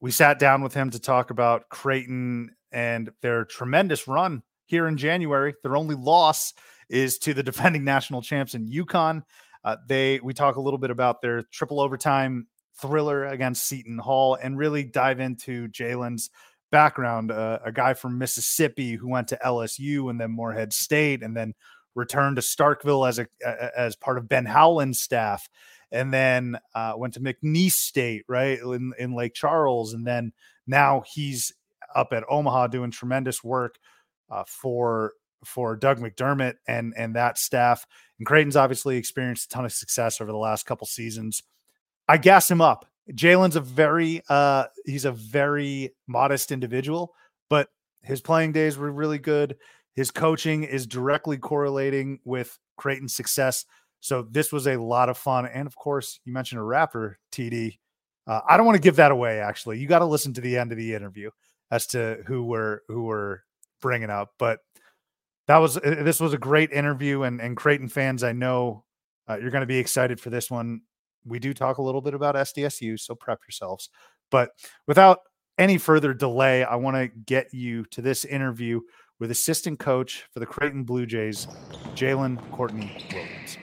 we 0.00 0.10
sat 0.10 0.38
down 0.38 0.62
with 0.62 0.74
him 0.74 0.90
to 0.90 0.98
talk 0.98 1.30
about 1.30 1.68
Creighton 1.70 2.50
and 2.72 3.10
their 3.22 3.44
tremendous 3.44 4.08
run 4.08 4.42
here 4.66 4.86
in 4.86 4.96
January. 4.96 5.54
Their 5.62 5.76
only 5.76 5.94
loss 5.94 6.54
is 6.88 7.18
to 7.18 7.34
the 7.34 7.42
defending 7.44 7.84
national 7.84 8.22
champs 8.22 8.54
in 8.54 8.68
UConn. 8.68 9.22
Uh, 9.64 9.76
they 9.88 10.20
we 10.20 10.34
talk 10.34 10.56
a 10.56 10.60
little 10.60 10.78
bit 10.78 10.90
about 10.90 11.20
their 11.20 11.42
triple 11.52 11.80
overtime 11.80 12.46
thriller 12.80 13.26
against 13.26 13.66
Seton 13.66 13.98
Hall 13.98 14.36
and 14.40 14.56
really 14.56 14.84
dive 14.84 15.20
into 15.20 15.68
Jalen's 15.68 16.30
background. 16.70 17.30
Uh, 17.30 17.58
a 17.64 17.72
guy 17.72 17.94
from 17.94 18.18
Mississippi 18.18 18.92
who 18.92 19.08
went 19.08 19.28
to 19.28 19.38
LSU 19.44 20.10
and 20.10 20.20
then 20.20 20.30
Morehead 20.30 20.72
State 20.72 21.22
and 21.22 21.36
then 21.36 21.54
returned 21.94 22.36
to 22.36 22.42
Starkville 22.42 23.08
as 23.08 23.18
a 23.18 23.26
as 23.76 23.96
part 23.96 24.18
of 24.18 24.28
Ben 24.28 24.46
Howland's 24.46 25.00
staff, 25.00 25.48
and 25.90 26.12
then 26.12 26.58
uh, 26.74 26.94
went 26.96 27.14
to 27.14 27.20
McNeese 27.20 27.72
State 27.72 28.24
right 28.28 28.58
in, 28.58 28.92
in 28.98 29.16
Lake 29.16 29.34
Charles, 29.34 29.92
and 29.92 30.06
then 30.06 30.32
now 30.66 31.02
he's 31.12 31.52
up 31.94 32.12
at 32.12 32.24
Omaha 32.28 32.68
doing 32.68 32.90
tremendous 32.90 33.42
work 33.42 33.78
uh, 34.30 34.44
for 34.46 35.12
for 35.44 35.76
Doug 35.76 35.98
McDermott 35.98 36.54
and 36.66 36.94
and 36.96 37.14
that 37.16 37.38
staff. 37.38 37.86
And 38.18 38.26
Creighton's 38.26 38.56
obviously 38.56 38.96
experienced 38.96 39.46
a 39.46 39.48
ton 39.48 39.64
of 39.64 39.72
success 39.72 40.20
over 40.20 40.32
the 40.32 40.38
last 40.38 40.66
couple 40.66 40.86
seasons. 40.86 41.42
I 42.08 42.16
gas 42.16 42.50
him 42.50 42.60
up. 42.60 42.86
Jalen's 43.12 43.56
a 43.56 43.60
very 43.60 44.22
uh 44.28 44.64
he's 44.84 45.04
a 45.04 45.12
very 45.12 45.94
modest 46.06 46.52
individual, 46.52 47.14
but 47.48 47.68
his 48.02 48.20
playing 48.20 48.52
days 48.52 48.76
were 48.76 48.90
really 48.90 49.18
good. 49.18 49.56
His 49.94 50.10
coaching 50.10 50.64
is 50.64 50.86
directly 50.86 51.38
correlating 51.38 52.20
with 52.24 52.56
Creighton's 52.76 53.14
success. 53.14 53.64
So 54.00 54.22
this 54.30 54.52
was 54.52 54.68
a 54.68 54.76
lot 54.76 55.08
of 55.08 55.18
fun. 55.18 55.46
And 55.46 55.66
of 55.66 55.74
course, 55.74 56.20
you 56.24 56.32
mentioned 56.32 56.60
a 56.60 56.64
rapper, 56.64 57.18
TD. 57.32 57.78
Uh, 58.26 58.40
I 58.48 58.56
don't 58.56 58.66
want 58.66 58.76
to 58.76 58.82
give 58.82 58.96
that 58.96 59.10
away. 59.10 59.40
Actually, 59.40 59.78
you 59.78 59.88
got 59.88 59.98
to 60.00 60.04
listen 60.04 60.34
to 60.34 60.40
the 60.40 60.56
end 60.56 60.70
of 60.70 60.78
the 60.78 60.94
interview 60.94 61.30
as 61.70 61.86
to 61.88 62.18
who 62.26 62.44
we're 62.44 62.80
who 62.88 63.04
we're 63.04 63.40
bringing 63.80 64.10
up. 64.10 64.32
But 64.38 64.60
that 65.46 65.58
was 65.58 65.76
uh, 65.76 65.80
this 66.02 66.20
was 66.20 66.32
a 66.32 66.38
great 66.38 66.72
interview, 66.72 67.22
and 67.22 67.40
and 67.40 67.56
Creighton 67.56 67.88
fans, 67.88 68.22
I 68.22 68.32
know 68.32 68.84
uh, 69.28 69.38
you're 69.38 69.50
going 69.50 69.62
to 69.62 69.66
be 69.66 69.78
excited 69.78 70.20
for 70.20 70.30
this 70.30 70.50
one. 70.50 70.82
We 71.24 71.38
do 71.38 71.52
talk 71.52 71.78
a 71.78 71.82
little 71.82 72.00
bit 72.00 72.14
about 72.14 72.34
SDSU, 72.34 72.98
so 72.98 73.14
prep 73.14 73.40
yourselves. 73.46 73.90
But 74.30 74.50
without 74.86 75.20
any 75.58 75.78
further 75.78 76.14
delay, 76.14 76.64
I 76.64 76.76
want 76.76 76.96
to 76.96 77.08
get 77.08 77.52
you 77.52 77.84
to 77.86 78.00
this 78.00 78.24
interview 78.24 78.80
with 79.18 79.30
assistant 79.30 79.78
coach 79.78 80.24
for 80.32 80.40
the 80.40 80.46
Creighton 80.46 80.84
Blue 80.84 81.04
Jays, 81.04 81.46
Jalen 81.94 82.38
Courtney 82.52 83.04
Williams. 83.12 83.58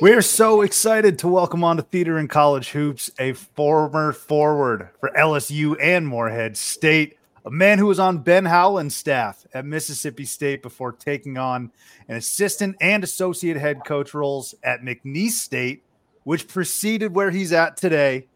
We 0.00 0.12
are 0.12 0.22
so 0.22 0.62
excited 0.62 1.18
to 1.20 1.28
welcome 1.28 1.62
on 1.62 1.76
to 1.76 1.82
Theater 1.82 2.18
in 2.18 2.26
College 2.26 2.70
Hoops 2.70 3.10
a 3.18 3.34
former 3.34 4.12
forward 4.12 4.88
for 4.98 5.10
LSU 5.10 5.76
and 5.80 6.06
Morehead 6.06 6.56
State, 6.56 7.18
a 7.44 7.50
man 7.50 7.78
who 7.78 7.86
was 7.86 8.00
on 8.00 8.18
Ben 8.18 8.44
Howland's 8.44 8.96
staff 8.96 9.46
at 9.54 9.64
Mississippi 9.64 10.24
State 10.24 10.62
before 10.62 10.92
taking 10.92 11.38
on 11.38 11.70
an 12.08 12.16
assistant 12.16 12.76
and 12.80 13.04
associate 13.04 13.56
head 13.56 13.84
coach 13.84 14.14
roles 14.14 14.54
at 14.64 14.82
McNeese 14.82 15.32
State, 15.32 15.84
which 16.24 16.48
preceded 16.48 17.14
where 17.14 17.30
he's 17.30 17.52
at 17.52 17.76
today. 17.76 18.26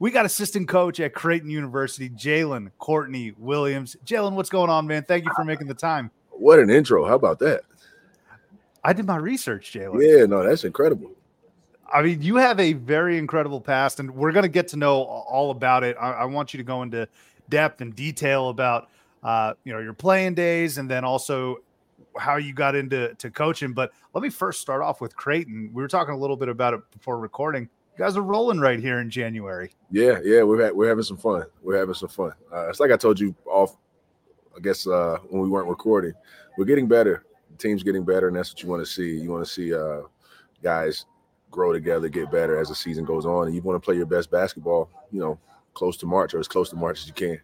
We 0.00 0.10
got 0.10 0.26
assistant 0.26 0.68
coach 0.68 1.00
at 1.00 1.14
Creighton 1.14 1.48
University, 1.48 2.10
Jalen 2.10 2.70
Courtney 2.78 3.32
Williams. 3.38 3.96
Jalen, 4.04 4.32
what's 4.32 4.50
going 4.50 4.68
on, 4.68 4.86
man? 4.86 5.04
Thank 5.04 5.24
you 5.24 5.30
for 5.34 5.44
making 5.44 5.68
the 5.68 5.74
time. 5.74 6.10
What 6.30 6.58
an 6.58 6.68
intro. 6.68 7.06
How 7.06 7.14
about 7.14 7.38
that? 7.38 7.62
I 8.84 8.92
did 8.92 9.06
my 9.06 9.16
research, 9.16 9.72
Jalen. 9.72 10.00
Yeah, 10.00 10.26
no, 10.26 10.42
that's 10.42 10.64
incredible. 10.64 11.10
I 11.92 12.02
mean, 12.02 12.22
you 12.22 12.36
have 12.36 12.60
a 12.60 12.74
very 12.74 13.18
incredible 13.18 13.60
past, 13.60 13.98
and 14.00 14.14
we're 14.14 14.32
going 14.32 14.42
to 14.44 14.48
get 14.48 14.68
to 14.68 14.76
know 14.76 15.02
all 15.02 15.50
about 15.50 15.84
it. 15.84 15.96
I, 15.98 16.12
I 16.12 16.24
want 16.24 16.52
you 16.52 16.58
to 16.58 16.64
go 16.64 16.82
into 16.82 17.08
depth 17.48 17.80
and 17.80 17.94
detail 17.94 18.48
about 18.48 18.88
uh, 19.22 19.54
you 19.64 19.72
know 19.72 19.78
your 19.78 19.94
playing 19.94 20.34
days 20.34 20.78
and 20.78 20.90
then 20.90 21.04
also 21.04 21.58
how 22.18 22.36
you 22.36 22.52
got 22.52 22.74
into 22.74 23.14
to 23.14 23.30
coaching. 23.30 23.72
But 23.72 23.92
let 24.12 24.22
me 24.22 24.30
first 24.30 24.60
start 24.60 24.82
off 24.82 25.00
with 25.00 25.16
Creighton. 25.16 25.70
We 25.72 25.82
were 25.82 25.88
talking 25.88 26.14
a 26.14 26.18
little 26.18 26.36
bit 26.36 26.48
about 26.48 26.74
it 26.74 26.80
before 26.90 27.18
recording. 27.18 27.62
You 27.62 28.04
guys 28.04 28.16
are 28.16 28.22
rolling 28.22 28.58
right 28.58 28.80
here 28.80 28.98
in 28.98 29.08
January. 29.08 29.70
Yeah, 29.90 30.18
yeah, 30.24 30.42
we're 30.42 30.72
we're 30.74 30.88
having 30.88 31.04
some 31.04 31.16
fun. 31.16 31.44
We're 31.62 31.78
having 31.78 31.94
some 31.94 32.08
fun. 32.08 32.32
Uh, 32.52 32.68
it's 32.68 32.80
like 32.80 32.90
I 32.90 32.96
told 32.96 33.18
you 33.18 33.34
off. 33.46 33.76
I 34.56 34.60
guess 34.60 34.86
uh, 34.86 35.18
when 35.30 35.42
we 35.42 35.48
weren't 35.48 35.68
recording, 35.68 36.12
we're 36.56 36.64
getting 36.64 36.86
better. 36.86 37.24
The 37.54 37.68
team's 37.68 37.82
getting 37.82 38.04
better, 38.04 38.28
and 38.28 38.36
that's 38.36 38.52
what 38.52 38.62
you 38.62 38.68
want 38.68 38.84
to 38.84 38.90
see. 38.90 39.16
You 39.16 39.30
want 39.30 39.46
to 39.46 39.50
see 39.50 39.72
uh, 39.74 40.02
guys 40.62 41.06
grow 41.50 41.72
together, 41.72 42.08
get 42.08 42.32
better 42.32 42.58
as 42.58 42.68
the 42.68 42.74
season 42.74 43.04
goes 43.04 43.24
on, 43.24 43.46
and 43.46 43.54
you 43.54 43.62
want 43.62 43.80
to 43.80 43.84
play 43.84 43.94
your 43.94 44.06
best 44.06 44.30
basketball. 44.30 44.90
You 45.12 45.20
know, 45.20 45.38
close 45.74 45.96
to 45.98 46.06
March 46.06 46.34
or 46.34 46.40
as 46.40 46.48
close 46.48 46.68
to 46.70 46.76
March 46.76 47.00
as 47.00 47.06
you 47.06 47.14
can. 47.14 47.40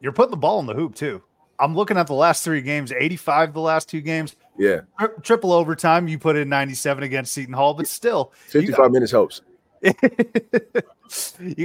You're 0.00 0.12
putting 0.12 0.30
the 0.30 0.36
ball 0.36 0.60
in 0.60 0.66
the 0.66 0.74
hoop 0.74 0.94
too. 0.94 1.22
I'm 1.58 1.74
looking 1.74 1.98
at 1.98 2.06
the 2.06 2.14
last 2.14 2.42
three 2.42 2.62
games, 2.62 2.90
85 2.90 3.52
the 3.52 3.60
last 3.60 3.88
two 3.88 4.00
games. 4.00 4.34
Yeah. 4.58 4.80
Tri- 4.98 5.08
triple 5.22 5.52
overtime. 5.52 6.08
You 6.08 6.18
put 6.18 6.36
in 6.36 6.48
97 6.48 7.04
against 7.04 7.32
Seton 7.32 7.52
Hall, 7.52 7.74
but 7.74 7.86
still 7.86 8.32
55 8.46 8.76
got, 8.76 8.92
minutes 8.92 9.12
helps. 9.12 9.42
you 9.82 9.92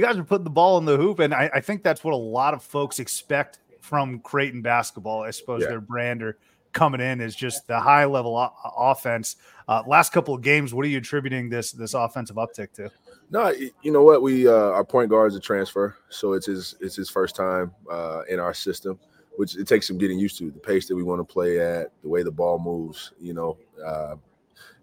guys 0.00 0.16
are 0.16 0.24
putting 0.24 0.44
the 0.44 0.50
ball 0.50 0.76
in 0.78 0.84
the 0.84 0.96
hoop. 0.96 1.18
And 1.18 1.34
I, 1.34 1.50
I, 1.54 1.60
think 1.60 1.82
that's 1.82 2.04
what 2.04 2.12
a 2.14 2.16
lot 2.16 2.54
of 2.54 2.62
folks 2.62 2.98
expect 2.98 3.58
from 3.80 4.20
Creighton 4.20 4.62
basketball. 4.62 5.22
I 5.22 5.30
suppose 5.30 5.62
yeah. 5.62 5.68
their 5.68 5.80
brand 5.80 6.22
or 6.22 6.38
coming 6.76 7.00
in 7.00 7.20
is 7.20 7.34
just 7.34 7.66
the 7.66 7.80
high 7.80 8.04
level 8.04 8.36
o- 8.36 8.52
offense. 8.76 9.36
Uh, 9.66 9.82
last 9.86 10.12
couple 10.12 10.34
of 10.34 10.42
games, 10.42 10.72
what 10.72 10.84
are 10.84 10.88
you 10.88 10.98
attributing 10.98 11.48
this 11.48 11.72
this 11.72 11.94
offensive 11.94 12.36
uptick 12.36 12.72
to? 12.74 12.90
No, 13.30 13.52
you 13.82 13.90
know 13.90 14.02
what? 14.02 14.22
We 14.22 14.46
uh, 14.46 14.52
our 14.52 14.84
point 14.84 15.10
guard 15.10 15.32
is 15.32 15.36
a 15.36 15.40
transfer, 15.40 15.96
so 16.10 16.34
it's 16.34 16.46
his 16.46 16.76
it's 16.80 16.94
his 16.94 17.10
first 17.10 17.34
time 17.34 17.72
uh, 17.90 18.20
in 18.28 18.38
our 18.38 18.54
system, 18.54 19.00
which 19.36 19.56
it 19.56 19.66
takes 19.66 19.88
some 19.88 19.98
getting 19.98 20.18
used 20.18 20.38
to. 20.38 20.50
The 20.52 20.60
pace 20.60 20.86
that 20.86 20.94
we 20.94 21.02
want 21.02 21.20
to 21.20 21.24
play 21.24 21.58
at, 21.58 21.88
the 22.02 22.08
way 22.08 22.22
the 22.22 22.30
ball 22.30 22.60
moves, 22.60 23.12
you 23.18 23.34
know, 23.34 23.56
uh, 23.84 24.14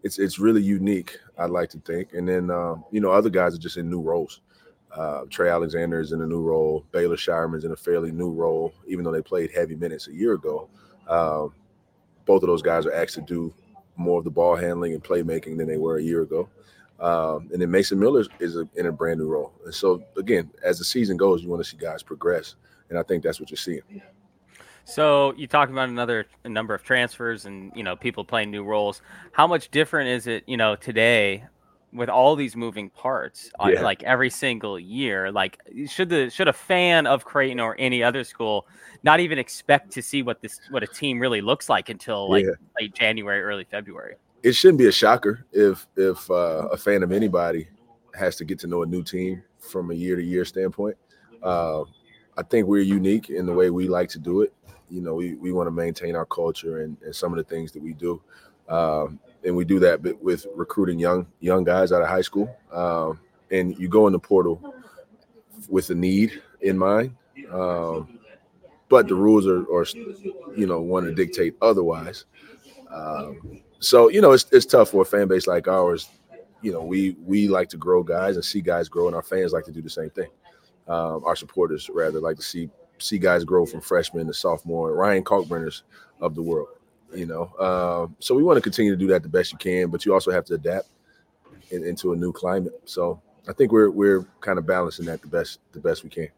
it's 0.02 0.20
it's 0.20 0.40
really 0.40 0.62
unique. 0.62 1.18
I'd 1.38 1.52
like 1.52 1.70
to 1.70 1.80
think, 1.80 2.14
and 2.14 2.28
then 2.28 2.50
um, 2.50 2.84
you 2.92 3.00
know 3.00 3.12
other 3.12 3.30
guys 3.30 3.56
are 3.56 3.60
just 3.60 3.78
in 3.78 3.90
new 3.90 4.02
roles. 4.02 4.42
Uh, 4.92 5.22
Trey 5.30 5.50
Alexander 5.50 6.02
is 6.02 6.12
in 6.12 6.22
a 6.22 6.28
new 6.28 6.42
role. 6.42 6.86
Baylor 6.92 7.16
Scheierman's 7.16 7.64
in 7.64 7.72
a 7.72 7.76
fairly 7.76 8.12
new 8.12 8.32
role, 8.32 8.74
even 8.88 9.04
though 9.04 9.12
they 9.12 9.22
played 9.22 9.52
heavy 9.52 9.76
minutes 9.76 10.08
a 10.08 10.14
year 10.14 10.34
ago. 10.34 10.70
Um, 11.08 11.54
both 12.26 12.44
of 12.44 12.48
those 12.48 12.62
guys 12.62 12.86
are 12.86 12.94
asked 12.94 13.16
to 13.16 13.22
do 13.22 13.54
more 13.96 14.18
of 14.20 14.24
the 14.24 14.32
ball 14.32 14.56
handling 14.56 14.94
and 14.94 15.04
playmaking 15.04 15.58
than 15.58 15.68
they 15.68 15.78
were 15.78 15.98
a 15.98 16.02
year 16.02 16.22
ago. 16.22 16.50
Um, 17.00 17.50
and 17.52 17.62
then 17.62 17.70
Mason 17.70 18.00
Miller 18.00 18.24
is 18.40 18.56
a, 18.56 18.68
in 18.76 18.86
a 18.86 18.92
brand 18.92 19.20
new 19.20 19.28
role. 19.28 19.52
And 19.66 19.74
so, 19.74 20.04
again, 20.18 20.50
as 20.64 20.78
the 20.80 20.86
season 20.86 21.18
goes, 21.18 21.44
you 21.44 21.50
want 21.50 21.64
to 21.64 21.70
see 21.70 21.78
guys 21.78 22.02
progress. 22.02 22.56
And 22.90 22.98
I 22.98 23.04
think 23.04 23.24
that's 23.24 23.40
what 23.40 23.50
you're 23.50 23.58
seeing. 23.58 23.82
So 24.86 25.34
you 25.36 25.48
talk 25.48 25.70
about 25.70 25.90
another 25.90 26.28
number 26.46 26.74
of 26.74 26.84
transfers 26.84 27.46
and 27.46 27.72
you 27.74 27.84
know 27.84 27.96
people 27.96 28.26
playing 28.26 28.52
new 28.52 28.64
roles. 28.64 29.02
How 29.32 29.48
much 29.48 29.72
different 29.72 30.10
is 30.10 30.28
it, 30.28 30.44
you 30.46 30.58
know, 30.58 30.76
today 30.76 31.46
with 31.94 32.10
all 32.10 32.36
these 32.36 32.56
moving 32.56 32.90
parts, 32.90 33.52
uh, 33.60 33.70
yeah. 33.74 33.82
like 33.82 34.04
every 34.04 34.30
single 34.30 34.80
year? 34.80 35.32
Like, 35.32 35.60
should 35.88 36.10
the 36.10 36.30
should 36.30 36.48
a 36.48 36.54
fan 36.54 37.08
of 37.08 37.26
Creighton 37.26 37.60
or 37.60 37.76
any 37.80 38.04
other 38.04 38.24
school 38.24 38.68
not 39.04 39.20
even 39.20 39.38
expect 39.38 39.92
to 39.92 40.02
see 40.02 40.24
what 40.24 40.42
this 40.42 40.60
what 40.70 40.84
a 40.84 40.88
team 40.88 41.20
really 41.20 41.42
looks 41.42 41.70
like 41.70 41.90
until 41.90 42.30
like 42.30 42.46
yeah. 42.46 42.52
late 42.80 42.94
January, 42.94 43.42
early 43.42 43.66
February? 43.70 44.16
It 44.42 44.54
shouldn't 44.54 44.80
be 44.80 44.88
a 44.88 44.92
shocker 44.92 45.46
if 45.52 45.88
if 45.96 46.30
uh, 46.30 46.68
a 46.72 46.78
fan 46.78 47.04
of 47.04 47.12
anybody 47.12 47.68
has 48.16 48.36
to 48.38 48.46
get 48.46 48.60
to 48.60 48.68
know 48.68 48.84
a 48.84 48.86
new 48.86 49.04
team 49.04 49.44
from 49.60 49.92
a 49.92 49.94
year 49.94 50.16
to 50.16 50.24
year 50.24 50.46
standpoint. 50.46 50.98
Uh, 51.42 51.84
I 52.38 52.44
think 52.44 52.68
we're 52.68 52.82
unique 52.82 53.30
in 53.30 53.46
the 53.46 53.54
way 53.54 53.70
we 53.70 53.88
like 53.88 54.10
to 54.10 54.20
do 54.20 54.42
it. 54.42 54.54
You 54.90 55.02
know, 55.02 55.16
we, 55.16 55.36
we 55.36 55.52
want 55.52 55.68
to 55.68 55.72
maintain 55.72 56.16
our 56.16 56.26
culture 56.26 56.82
and, 56.82 56.98
and 57.04 57.16
some 57.16 57.32
of 57.32 57.38
the 57.38 57.44
things 57.44 57.72
that 57.72 57.82
we 57.82 57.94
do. 57.94 58.22
Um, 58.70 59.20
and 59.46 59.56
we 59.56 59.66
do 59.66 59.80
that 59.80 60.02
with 60.22 60.46
recruiting 60.56 61.00
young 61.00 61.28
young 61.40 61.64
guys 61.64 61.92
out 61.92 62.02
of 62.02 62.08
high 62.08 62.22
school. 62.22 62.56
Um, 62.72 63.20
and 63.52 63.78
you 63.78 63.88
go 63.88 64.08
in 64.08 64.14
the 64.14 64.20
portal 64.20 64.74
with 65.70 65.90
a 65.90 65.96
need 65.96 66.42
in 66.62 66.78
mind. 66.78 67.16
Um, 67.52 68.20
but 68.90 69.08
the 69.08 69.16
rules 69.16 69.48
are, 69.48 69.62
are 69.74 69.86
you 70.56 70.68
know, 70.68 70.82
want 70.82 71.06
to 71.06 71.14
dictate 71.14 71.56
otherwise. 71.62 72.26
Um, 72.92 73.62
so 73.80 74.10
you 74.10 74.22
know, 74.22 74.32
it's 74.32 74.46
it's 74.52 74.66
tough 74.66 74.90
for 74.90 75.02
a 75.02 75.06
fan 75.06 75.28
base 75.28 75.48
like 75.48 75.68
ours. 75.68 76.10
You 76.62 76.72
know, 76.72 76.84
we 76.84 77.18
we 77.26 77.48
like 77.48 77.70
to 77.70 77.78
grow 77.78 78.04
guys 78.04 78.36
and 78.36 78.46
see 78.46 78.62
guys 78.62 78.88
grow, 78.88 79.08
and 79.08 79.16
our 79.16 79.24
fans 79.24 79.52
like 79.52 79.66
to 79.66 79.72
do 79.72 79.82
the 79.82 79.90
same 79.90 80.10
thing. 80.10 80.30
Um, 80.88 81.24
our 81.26 81.36
supporters 81.36 81.90
rather 81.90 82.20
like 82.20 82.38
to 82.38 82.44
see 82.44 82.70
see 83.00 83.18
guys 83.18 83.44
grow 83.44 83.66
from 83.66 83.82
freshman 83.82 84.28
to 84.28 84.34
sophomore. 84.34 84.94
Ryan 84.94 85.24
Kalkbrenner's 85.24 85.84
of 86.22 86.36
the 86.36 86.42
world, 86.42 86.70
you 87.16 87.26
know. 87.26 87.52
Um, 87.60 88.16
so 88.20 88.36
we 88.36 88.44
want 88.44 88.58
to 88.58 88.62
continue 88.62 88.92
to 88.92 88.98
do 88.98 89.08
that 89.08 89.24
the 89.24 89.30
best 89.30 89.52
you 89.52 89.58
can, 89.58 89.90
but 89.90 90.06
you 90.06 90.14
also 90.14 90.32
have 90.32 90.46
to 90.46 90.56
adapt 90.56 90.90
in, 91.72 91.84
into 91.84 92.14
a 92.14 92.16
new 92.16 92.32
climate. 92.32 92.80
So 92.86 93.22
I 93.48 93.54
think 93.54 93.72
we're 93.72 93.90
we're 93.90 94.26
kind 94.42 94.58
of 94.58 94.66
balancing 94.66 95.06
that 95.06 95.22
the 95.22 95.28
best 95.28 95.60
the 95.72 95.80
best 95.80 96.04
we 96.04 96.10
can. 96.10 96.30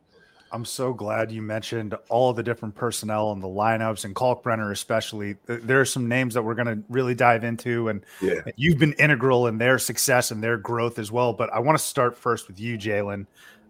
I'm 0.52 0.64
so 0.64 0.94
glad 0.94 1.32
you 1.32 1.42
mentioned 1.42 1.96
all 2.08 2.32
the 2.32 2.44
different 2.44 2.76
personnel 2.76 3.32
and 3.34 3.44
the 3.44 3.48
lineups 3.48 4.06
and 4.06 4.16
Kalkbrenner 4.16 4.72
especially. 4.72 5.36
There 5.48 5.82
are 5.82 5.86
some 5.86 6.08
names 6.08 6.34
that 6.36 6.44
we're 6.44 6.54
going 6.54 6.68
to 6.68 6.82
really 6.88 7.14
dive 7.14 7.44
into, 7.44 7.90
and 7.90 8.06
Yeah. 8.22 8.40
you've 8.56 8.78
been 8.78 8.94
integral 8.94 9.48
in 9.48 9.58
their 9.58 9.78
success 9.78 10.32
and 10.32 10.42
their 10.42 10.56
growth 10.58 10.98
as 10.98 11.12
well. 11.12 11.34
But 11.34 11.52
I 11.52 11.60
want 11.60 11.78
to 11.78 11.84
start 11.84 12.18
first 12.18 12.48
with 12.48 12.58
you, 12.58 12.78
Jalen, 12.78 13.26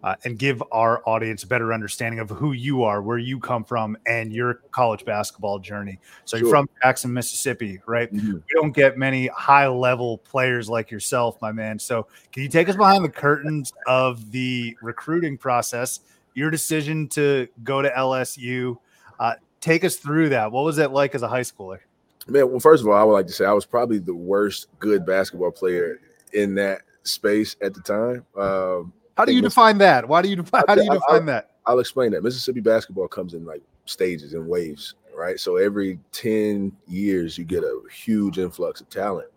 uh, 0.05 0.15
and 0.23 0.37
give 0.37 0.61
our 0.71 1.01
audience 1.09 1.41
a 1.41 1.47
better 1.47 1.73
understanding 1.73 2.19
of 2.19 2.29
who 2.29 2.51
you 2.51 2.83
are, 2.83 3.01
where 3.01 3.17
you 3.17 3.39
come 3.39 3.63
from, 3.63 3.97
and 4.05 4.31
your 4.31 4.61
college 4.69 5.03
basketball 5.03 5.57
journey. 5.57 5.99
So 6.25 6.37
you're 6.37 6.51
from 6.51 6.69
Jackson, 6.83 7.11
Mississippi, 7.11 7.81
right? 7.87 8.13
Mhm. 8.13 8.35
We 8.35 8.61
don't 8.61 8.71
get 8.71 8.99
many 8.99 9.27
high 9.27 9.67
level 9.67 10.19
players 10.19 10.69
like 10.69 10.91
yourself, 10.91 11.41
my 11.41 11.51
man. 11.51 11.79
So 11.79 12.05
can 12.31 12.43
you 12.43 12.49
take 12.49 12.69
us 12.69 12.75
behind 12.75 13.03
the 13.03 13.09
curtains 13.09 13.73
of 13.87 14.31
the 14.31 14.77
recruiting 14.83 15.39
process? 15.39 16.01
Your 16.35 16.51
decision 16.51 17.07
to 17.09 17.47
go 17.63 17.81
to 17.81 17.89
LSU. 17.89 18.77
Uh, 19.19 19.33
take 19.59 19.83
us 19.83 19.95
through 19.95 20.29
that. 20.29 20.51
What 20.51 20.65
was 20.65 20.77
it 20.77 20.91
like 20.91 21.15
as 21.15 21.23
a 21.23 21.27
high 21.27 21.41
schooler? 21.41 21.79
Man, 22.27 22.51
well, 22.51 22.59
first 22.59 22.83
of 22.83 22.89
all, 22.89 22.93
I 22.93 23.03
would 23.03 23.13
like 23.13 23.27
to 23.27 23.33
say 23.33 23.45
I 23.45 23.53
was 23.53 23.65
probably 23.65 23.97
the 23.97 24.13
worst 24.13 24.67
good 24.77 25.03
basketball 25.03 25.51
player 25.51 25.99
in 26.33 26.53
that 26.55 26.81
space 27.01 27.55
at 27.63 27.73
the 27.73 27.81
time. 27.81 28.23
Um, 28.37 28.93
How 29.15 29.25
do 29.25 29.33
you 29.33 29.41
define 29.41 29.77
that? 29.79 30.07
Why 30.07 30.21
do 30.21 30.29
you 30.29 30.35
define? 30.35 30.63
How 30.67 30.75
do 30.75 30.83
you 30.83 30.91
define 30.91 31.25
that? 31.27 31.51
I'll 31.65 31.79
explain 31.79 32.11
that. 32.11 32.23
Mississippi 32.23 32.59
basketball 32.59 33.07
comes 33.07 33.33
in 33.33 33.45
like 33.45 33.61
stages 33.85 34.33
and 34.33 34.47
waves, 34.47 34.95
right? 35.15 35.39
So 35.39 35.57
every 35.57 35.99
10 36.11 36.71
years, 36.87 37.37
you 37.37 37.45
get 37.45 37.63
a 37.63 37.81
huge 37.91 38.37
influx 38.37 38.81
of 38.81 38.89
talent 38.89 39.29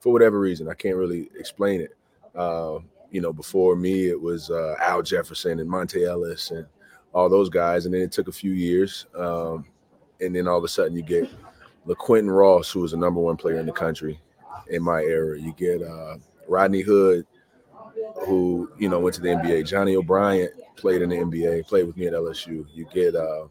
for 0.00 0.12
whatever 0.12 0.40
reason. 0.40 0.68
I 0.68 0.74
can't 0.74 0.96
really 0.96 1.30
explain 1.38 1.80
it. 1.80 1.96
Uh, 2.34 2.78
you 3.10 3.20
know, 3.20 3.32
before 3.32 3.76
me, 3.76 4.08
it 4.08 4.20
was 4.20 4.50
uh, 4.50 4.74
Al 4.80 5.02
Jefferson 5.02 5.60
and 5.60 5.70
Monta 5.70 6.04
Ellis 6.06 6.50
and 6.50 6.66
all 7.12 7.28
those 7.28 7.48
guys. 7.48 7.86
And 7.86 7.94
then 7.94 8.02
it 8.02 8.12
took 8.12 8.28
a 8.28 8.32
few 8.32 8.52
years. 8.52 9.06
Um, 9.16 9.66
and 10.20 10.34
then 10.34 10.48
all 10.48 10.58
of 10.58 10.64
a 10.64 10.68
sudden, 10.68 10.96
you 10.96 11.02
get 11.02 11.28
LaQuinton 11.86 12.36
Ross, 12.36 12.70
who 12.70 12.80
was 12.80 12.90
the 12.90 12.96
number 12.96 13.20
one 13.20 13.36
player 13.36 13.60
in 13.60 13.66
the 13.66 13.72
country 13.72 14.20
in 14.68 14.82
my 14.82 15.02
era. 15.02 15.38
You 15.38 15.52
get 15.52 15.82
uh, 15.82 16.16
Rodney 16.48 16.82
Hood, 16.82 17.26
who 18.26 18.70
you 18.78 18.88
know 18.88 18.98
went 18.98 19.14
to 19.14 19.20
the 19.20 19.28
NBA. 19.28 19.66
Johnny 19.66 19.96
O'Bryant 19.96 20.52
played 20.76 21.02
in 21.02 21.08
the 21.08 21.16
NBA, 21.16 21.66
played 21.66 21.86
with 21.86 21.96
me 21.96 22.06
at 22.06 22.12
LSU. 22.12 22.66
You 22.74 22.86
get 22.92 23.14
uh, 23.14 23.46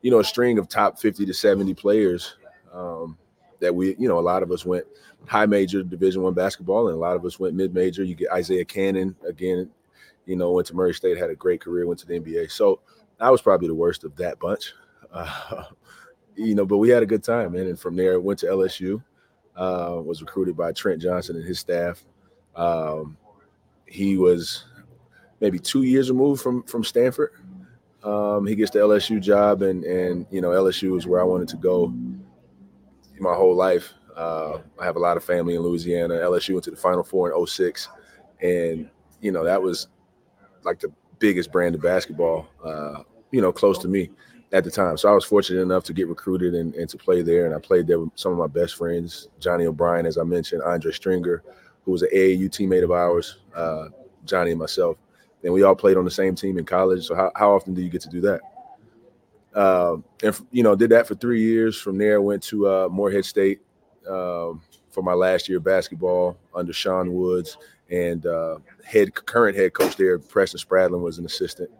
you 0.00 0.10
know 0.10 0.20
a 0.20 0.24
string 0.24 0.58
of 0.58 0.68
top 0.68 0.98
50 0.98 1.26
to 1.26 1.34
70 1.34 1.74
players 1.74 2.36
um, 2.72 3.18
that 3.60 3.74
we 3.74 3.96
you 3.98 4.08
know 4.08 4.18
a 4.18 4.20
lot 4.20 4.42
of 4.42 4.50
us 4.50 4.64
went 4.64 4.86
high 5.26 5.46
major 5.46 5.82
Division 5.82 6.22
One 6.22 6.34
basketball, 6.34 6.88
and 6.88 6.96
a 6.96 7.00
lot 7.00 7.16
of 7.16 7.24
us 7.24 7.38
went 7.38 7.54
mid 7.54 7.74
major. 7.74 8.04
You 8.04 8.14
get 8.14 8.30
Isaiah 8.32 8.64
Canaan 8.64 9.14
again, 9.26 9.70
you 10.26 10.36
know 10.36 10.52
went 10.52 10.66
to 10.68 10.74
Murray 10.74 10.94
State, 10.94 11.18
had 11.18 11.30
a 11.30 11.34
great 11.34 11.60
career, 11.60 11.86
went 11.86 12.00
to 12.00 12.06
the 12.06 12.18
NBA. 12.18 12.50
So 12.50 12.80
I 13.20 13.30
was 13.30 13.42
probably 13.42 13.68
the 13.68 13.74
worst 13.74 14.04
of 14.04 14.16
that 14.16 14.38
bunch. 14.38 14.72
Uh, 15.12 15.64
you 16.36 16.54
know, 16.54 16.64
but 16.64 16.78
we 16.78 16.88
had 16.88 17.02
a 17.02 17.06
good 17.06 17.22
time, 17.22 17.52
man. 17.52 17.66
And 17.66 17.78
from 17.78 17.96
there, 17.96 18.18
went 18.18 18.38
to 18.38 18.46
LSU. 18.46 19.02
Uh, 19.54 20.00
was 20.02 20.22
recruited 20.22 20.56
by 20.56 20.72
Trent 20.72 21.02
Johnson 21.02 21.36
and 21.36 21.44
his 21.44 21.58
staff. 21.58 22.02
Um, 22.56 23.18
he 23.92 24.16
was 24.16 24.64
maybe 25.40 25.58
two 25.58 25.82
years 25.82 26.10
removed 26.10 26.42
from 26.42 26.62
from 26.64 26.82
Stanford. 26.82 27.32
Um, 28.02 28.46
he 28.46 28.56
gets 28.56 28.70
the 28.70 28.78
LSU 28.78 29.20
job, 29.20 29.62
and 29.62 29.84
and 29.84 30.26
you 30.30 30.40
know 30.40 30.50
LSU 30.50 30.96
is 30.96 31.06
where 31.06 31.20
I 31.20 31.24
wanted 31.24 31.48
to 31.48 31.56
go 31.56 31.92
my 33.20 33.34
whole 33.34 33.54
life. 33.54 33.92
Uh, 34.16 34.58
I 34.80 34.84
have 34.84 34.96
a 34.96 35.00
lot 35.00 35.16
of 35.16 35.24
family 35.24 35.54
in 35.54 35.62
Louisiana. 35.62 36.14
LSU 36.14 36.54
went 36.54 36.64
to 36.64 36.70
the 36.70 36.76
Final 36.76 37.02
Four 37.02 37.30
in 37.30 37.46
06, 37.46 37.88
and 38.40 38.88
you 39.20 39.30
know 39.30 39.44
that 39.44 39.60
was 39.60 39.88
like 40.64 40.80
the 40.80 40.92
biggest 41.18 41.52
brand 41.52 41.74
of 41.74 41.82
basketball, 41.82 42.48
uh, 42.64 43.02
you 43.30 43.40
know, 43.40 43.52
close 43.52 43.78
to 43.78 43.88
me 43.88 44.10
at 44.52 44.64
the 44.64 44.70
time. 44.70 44.96
So 44.96 45.08
I 45.08 45.12
was 45.12 45.24
fortunate 45.24 45.60
enough 45.60 45.84
to 45.84 45.92
get 45.92 46.08
recruited 46.08 46.54
and, 46.54 46.74
and 46.74 46.88
to 46.88 46.96
play 46.96 47.22
there, 47.22 47.46
and 47.46 47.54
I 47.54 47.58
played 47.58 47.86
there 47.86 48.00
with 48.00 48.10
some 48.14 48.32
of 48.32 48.38
my 48.38 48.46
best 48.46 48.74
friends, 48.74 49.28
Johnny 49.38 49.66
O'Bryant, 49.66 50.06
as 50.06 50.18
I 50.18 50.24
mentioned, 50.24 50.62
Andre 50.62 50.92
Stringer, 50.92 51.42
who 51.84 51.92
was 51.92 52.02
an 52.02 52.10
AAU 52.14 52.48
teammate 52.48 52.84
of 52.84 52.90
ours, 52.90 53.38
uh, 53.54 53.88
Johnny 54.24 54.50
and 54.50 54.60
myself. 54.60 54.96
And 55.44 55.52
we 55.52 55.62
all 55.62 55.74
played 55.74 55.96
on 55.96 56.04
the 56.04 56.10
same 56.10 56.34
team 56.34 56.58
in 56.58 56.64
college. 56.64 57.06
So 57.06 57.14
how, 57.14 57.32
how 57.34 57.52
often 57.54 57.74
do 57.74 57.82
you 57.82 57.88
get 57.88 58.02
to 58.02 58.08
do 58.08 58.20
that? 58.20 58.40
Um, 59.54 60.04
and 60.22 60.40
you 60.50 60.62
know, 60.62 60.74
did 60.74 60.90
that 60.90 61.06
for 61.06 61.14
three 61.14 61.42
years. 61.42 61.78
From 61.78 61.98
there, 61.98 62.22
went 62.22 62.42
to 62.44 62.68
uh, 62.68 62.88
Morehead 62.90 63.24
State 63.24 63.60
um, 64.08 64.62
for 64.90 65.02
my 65.02 65.14
last 65.14 65.48
year 65.48 65.58
of 65.58 65.64
basketball 65.64 66.38
under 66.54 66.72
Sean 66.72 67.12
Woods 67.12 67.58
and 67.92 68.26
uh, 68.26 68.56
head 68.84 69.14
current 69.14 69.56
head 69.56 69.74
coach 69.74 69.96
there, 69.96 70.18
Preston 70.18 70.58
Spradlin, 70.58 71.02
was 71.02 71.18
an 71.18 71.26
assistant. 71.26 71.70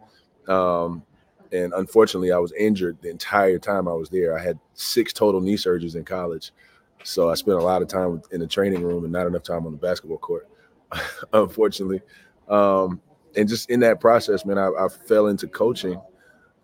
Um, 0.47 1.03
and 1.51 1.73
unfortunately, 1.73 2.31
I 2.31 2.37
was 2.37 2.53
injured 2.53 2.97
the 3.01 3.09
entire 3.09 3.59
time 3.59 3.87
I 3.87 3.93
was 3.93 4.09
there. 4.09 4.37
I 4.37 4.41
had 4.41 4.59
six 4.73 5.11
total 5.11 5.41
knee 5.41 5.55
surgeries 5.55 5.95
in 5.95 6.05
college, 6.05 6.51
so 7.03 7.29
I 7.29 7.35
spent 7.35 7.57
a 7.57 7.63
lot 7.63 7.81
of 7.81 7.87
time 7.87 8.21
in 8.31 8.39
the 8.39 8.47
training 8.47 8.83
room 8.83 9.03
and 9.03 9.13
not 9.13 9.27
enough 9.27 9.43
time 9.43 9.65
on 9.65 9.71
the 9.71 9.77
basketball 9.77 10.17
court. 10.17 10.47
unfortunately, 11.33 12.01
um, 12.49 13.01
and 13.35 13.49
just 13.49 13.69
in 13.69 13.79
that 13.81 13.99
process, 13.99 14.45
man, 14.45 14.57
I, 14.57 14.67
I 14.67 14.87
fell 15.07 15.27
into 15.27 15.47
coaching. 15.47 15.99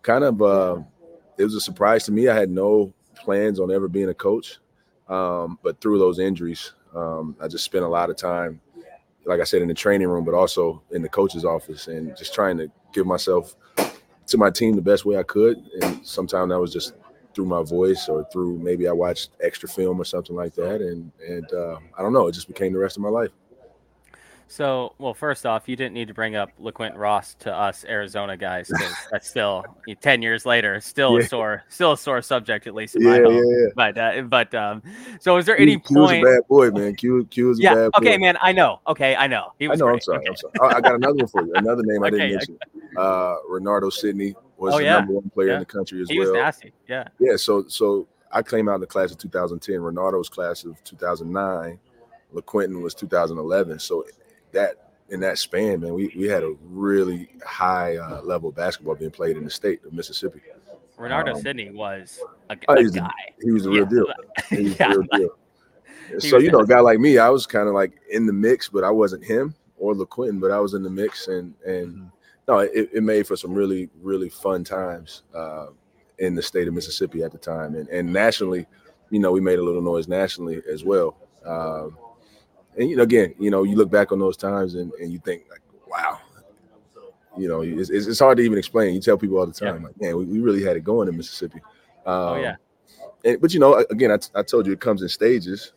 Kind 0.02 0.24
of, 0.24 0.40
uh, 0.40 0.78
it 1.36 1.44
was 1.44 1.54
a 1.54 1.60
surprise 1.60 2.04
to 2.04 2.12
me. 2.12 2.28
I 2.28 2.34
had 2.34 2.50
no 2.50 2.92
plans 3.16 3.60
on 3.60 3.70
ever 3.70 3.88
being 3.88 4.08
a 4.08 4.14
coach, 4.14 4.58
um, 5.08 5.58
but 5.62 5.80
through 5.80 5.98
those 5.98 6.18
injuries, 6.18 6.72
um, 6.94 7.36
I 7.40 7.48
just 7.48 7.64
spent 7.64 7.84
a 7.84 7.88
lot 7.88 8.10
of 8.10 8.16
time, 8.16 8.60
like 9.24 9.40
I 9.40 9.44
said, 9.44 9.62
in 9.62 9.68
the 9.68 9.74
training 9.74 10.08
room, 10.08 10.24
but 10.24 10.34
also 10.34 10.82
in 10.90 11.02
the 11.02 11.08
coach's 11.08 11.44
office, 11.44 11.88
and 11.88 12.16
just 12.16 12.34
trying 12.34 12.56
to 12.58 12.70
give 12.92 13.06
myself 13.06 13.56
to 14.26 14.38
my 14.38 14.50
team 14.50 14.76
the 14.76 14.82
best 14.82 15.04
way 15.04 15.18
I 15.18 15.22
could. 15.22 15.58
And 15.82 16.06
sometimes 16.06 16.50
that 16.50 16.60
was 16.60 16.72
just 16.72 16.94
through 17.40 17.46
my 17.48 17.62
voice 17.62 18.06
or 18.06 18.28
through 18.30 18.58
maybe 18.58 18.86
I 18.86 18.92
watched 18.92 19.30
extra 19.42 19.66
film 19.66 19.98
or 19.98 20.04
something 20.04 20.36
like 20.36 20.54
that. 20.56 20.82
And 20.82 21.10
and 21.26 21.50
uh, 21.54 21.78
I 21.96 22.02
don't 22.02 22.12
know, 22.12 22.26
it 22.28 22.32
just 22.32 22.48
became 22.48 22.74
the 22.74 22.78
rest 22.78 22.98
of 22.98 23.02
my 23.02 23.08
life. 23.08 23.30
So, 24.46 24.94
well, 24.98 25.14
first 25.14 25.46
off, 25.46 25.68
you 25.68 25.76
didn't 25.76 25.94
need 25.94 26.08
to 26.08 26.14
bring 26.14 26.34
up 26.34 26.50
LeQuint 26.60 26.96
Ross 26.98 27.34
to 27.38 27.54
us 27.54 27.84
Arizona 27.88 28.36
guys. 28.36 28.70
that's 29.10 29.28
still 29.28 29.64
ten 30.02 30.20
years 30.20 30.44
later, 30.44 30.80
still 30.80 31.16
Yeah. 31.18 31.24
a 31.24 31.28
sore, 31.28 31.64
still 31.68 31.92
a 31.92 31.96
sore 31.96 32.20
subject 32.20 32.66
at 32.66 32.74
least 32.74 32.96
in 32.96 33.02
Yeah, 33.02 33.08
my 33.10 33.20
home. 33.20 33.44
yeah. 33.46 33.66
But, 33.76 33.96
uh, 33.96 34.22
but, 34.22 34.52
um, 34.54 34.82
so 35.20 35.36
is 35.36 35.46
there 35.46 35.56
any 35.56 35.76
Q, 35.76 35.80
Q 35.86 35.96
was 36.00 36.10
a 36.10 36.14
point? 36.14 36.24
bad 36.24 36.40
boy, 36.48 36.70
man. 36.72 36.96
Q 36.96 37.24
Q 37.30 37.46
was 37.46 37.60
a 37.60 37.62
Yeah. 37.62 37.74
bad 37.74 37.92
boy. 37.92 37.98
Okay, 37.98 38.18
man. 38.18 38.36
I 38.42 38.50
know. 38.52 38.80
Okay, 38.88 39.14
I 39.14 39.28
know. 39.28 39.52
He 39.60 39.66
I 39.70 39.76
know. 39.76 39.88
I'm 39.88 40.00
sorry. 40.00 40.18
Okay. 40.18 40.28
I'm 40.28 40.36
sorry. 40.36 40.52
I, 40.60 40.80
got 40.80 40.96
another 40.96 41.14
one 41.14 41.28
for 41.28 41.46
you. 41.46 41.54
Another 41.54 41.84
name 41.84 42.02
I 42.02 42.10
didn't 42.10 42.22
Okay, 42.26 42.34
mention. 42.34 42.58
Uh, 42.96 43.36
Renardo 43.48 43.90
Sidney 43.92 44.34
was 44.60 44.74
Oh, 44.74 44.78
the 44.78 44.84
yeah. 44.84 44.92
number 44.98 45.14
one 45.14 45.30
player 45.30 45.48
Yeah. 45.48 45.54
in 45.54 45.60
the 45.60 45.66
country 45.66 46.00
as 46.02 46.08
He 46.08 46.18
well. 46.18 46.28
was 46.32 46.34
nasty. 46.36 46.72
Yeah. 46.88 47.08
Yeah, 47.18 47.36
so 47.36 47.64
so 47.68 48.06
I 48.30 48.42
came 48.42 48.68
out 48.68 48.76
in 48.76 48.80
the 48.80 48.86
class 48.86 49.10
of 49.10 49.18
2010. 49.18 49.76
Renardo's 49.80 50.28
class 50.28 50.64
of 50.64 50.82
2009. 50.84 51.78
LaQuinton 52.34 52.80
was 52.80 52.94
2011. 52.94 53.78
So 53.80 54.04
that 54.52 54.90
in 55.08 55.18
that 55.20 55.38
span, 55.38 55.80
man, 55.80 55.94
we, 55.94 56.12
we 56.16 56.28
had 56.28 56.44
a 56.44 56.54
really 56.68 57.28
high 57.44 57.96
uh, 57.96 58.22
level 58.22 58.50
of 58.50 58.54
basketball 58.54 58.94
being 58.94 59.10
played 59.10 59.36
in 59.36 59.44
the 59.44 59.50
state 59.50 59.84
of 59.84 59.92
Mississippi. 59.92 60.40
Renardo 60.96 61.34
Um, 61.34 61.40
Sidney 61.40 61.70
was 61.70 62.20
a, 62.50 62.56
oh, 62.68 62.74
a 62.74 62.84
guy. 62.84 63.10
He 63.42 63.50
was 63.50 63.66
a 63.66 63.70
real 63.70 63.78
Yeah, 63.84 63.84
deal. 63.88 64.06
He 64.50 64.62
was 64.64 64.78
yeah, 64.78 64.88
real 64.92 65.02
deal. 65.12 65.30
So 66.18 66.38
you 66.38 66.50
know, 66.50 66.60
a 66.60 66.66
guy 66.66 66.80
like 66.80 66.98
me, 66.98 67.18
I 67.18 67.28
was 67.28 67.46
kind 67.46 67.68
of 67.68 67.74
like 67.74 67.92
in 68.10 68.26
the 68.26 68.32
mix, 68.32 68.68
but 68.68 68.82
I 68.84 68.90
wasn't 68.90 69.24
him 69.24 69.54
or 69.78 69.94
LaQuinton, 69.94 70.40
but 70.40 70.50
I 70.50 70.58
was 70.58 70.74
in 70.74 70.82
the 70.82 70.90
mix, 70.90 71.28
and 71.28 71.54
and 71.64 72.10
no, 72.50 72.58
it, 72.58 72.90
it 72.92 73.02
made 73.02 73.26
for 73.26 73.36
some 73.36 73.52
really 73.54 73.88
really 74.02 74.28
fun 74.28 74.64
times 74.64 75.22
uh, 75.34 75.66
in 76.18 76.34
the 76.34 76.42
state 76.42 76.66
of 76.68 76.74
Mississippi 76.74 77.22
at 77.22 77.30
the 77.32 77.38
time, 77.38 77.74
and 77.76 77.88
and 77.88 78.12
nationally, 78.12 78.66
you 79.10 79.20
know, 79.20 79.30
we 79.32 79.40
made 79.40 79.58
a 79.58 79.62
little 79.62 79.82
noise 79.82 80.08
nationally 80.08 80.60
as 80.70 80.84
well. 80.84 81.16
Um, 81.44 81.96
and 82.76 82.90
you 82.90 82.96
know, 82.96 83.02
again, 83.02 83.34
you 83.38 83.50
know, 83.50 83.62
you 83.62 83.76
look 83.76 83.90
back 83.90 84.12
on 84.12 84.18
those 84.18 84.36
times 84.36 84.74
and, 84.74 84.92
and 84.94 85.12
you 85.12 85.18
think 85.18 85.44
like, 85.50 85.60
wow, 85.88 86.18
you 87.36 87.48
know, 87.48 87.60
it's, 87.62 87.90
it's 87.90 88.18
hard 88.18 88.38
to 88.38 88.42
even 88.42 88.58
explain. 88.58 88.94
You 88.94 89.00
tell 89.00 89.16
people 89.18 89.38
all 89.38 89.46
the 89.46 89.58
Yeah. 89.64 89.72
time, 89.72 89.82
like, 89.84 90.00
man, 90.00 90.16
we, 90.16 90.24
we 90.24 90.40
really 90.40 90.62
had 90.62 90.76
it 90.76 90.84
going 90.84 91.08
in 91.08 91.16
Mississippi. 91.16 91.60
Um, 92.06 92.14
Oh 92.14 92.34
yeah. 92.42 92.56
and, 93.24 93.40
but 93.40 93.54
you 93.54 93.60
know, 93.60 93.84
again, 93.90 94.10
I, 94.10 94.18
I 94.38 94.42
told 94.42 94.66
you 94.66 94.72
it 94.72 94.80
comes 94.80 95.02
in 95.02 95.08
stages. 95.08 95.72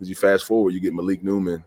As 0.00 0.08
you 0.08 0.14
fast 0.14 0.44
forward, 0.44 0.74
you 0.74 0.80
get 0.80 0.92
Malik 0.94 1.22
Newman, 1.22 1.64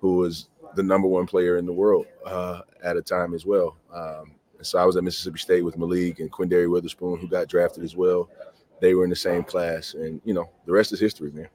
who 0.00 0.16
was 0.16 0.48
the 0.76 0.82
number 0.82 1.08
one 1.08 1.26
player 1.26 1.56
in 1.58 1.66
the 1.66 1.72
world 1.72 2.06
uh, 2.26 2.60
at 2.82 2.96
a 2.96 3.02
time 3.02 3.34
as 3.34 3.44
well. 3.46 3.76
Um, 3.94 4.32
and 4.58 4.66
so 4.66 4.78
I 4.78 4.84
was 4.84 4.96
at 4.96 5.04
Mississippi 5.04 5.38
State 5.38 5.62
with 5.62 5.78
Malik 5.78 6.20
and 6.20 6.30
Quinndary 6.30 6.66
Weatherspoon, 6.66 7.18
who 7.20 7.28
got 7.28 7.48
drafted 7.48 7.82
as 7.84 7.96
well. 7.96 8.28
They 8.80 8.94
were 8.94 9.04
in 9.04 9.10
the 9.10 9.16
same 9.16 9.42
class, 9.42 9.94
and 9.94 10.20
you 10.24 10.34
know, 10.34 10.50
the 10.66 10.72
rest 10.72 10.92
is 10.92 11.00
history, 11.00 11.30
man. 11.32 11.48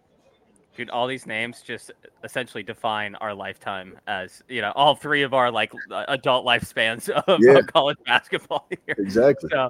Dude, 0.75 0.89
all 0.89 1.07
these 1.07 1.25
names 1.25 1.61
just 1.61 1.91
essentially 2.23 2.61
define 2.61 3.15
our 3.15 3.33
lifetime 3.33 3.97
as 4.07 4.43
you 4.49 4.59
know, 4.61 4.73
all 4.75 4.93
three 4.93 5.21
of 5.21 5.33
our 5.33 5.49
like 5.49 5.71
adult 6.09 6.45
lifespans 6.45 7.09
of, 7.09 7.39
Yeah. 7.41 7.59
of 7.59 7.67
college 7.67 7.97
basketball 8.05 8.67
here. 8.85 8.95
Exactly. 8.97 9.49
So, 9.51 9.69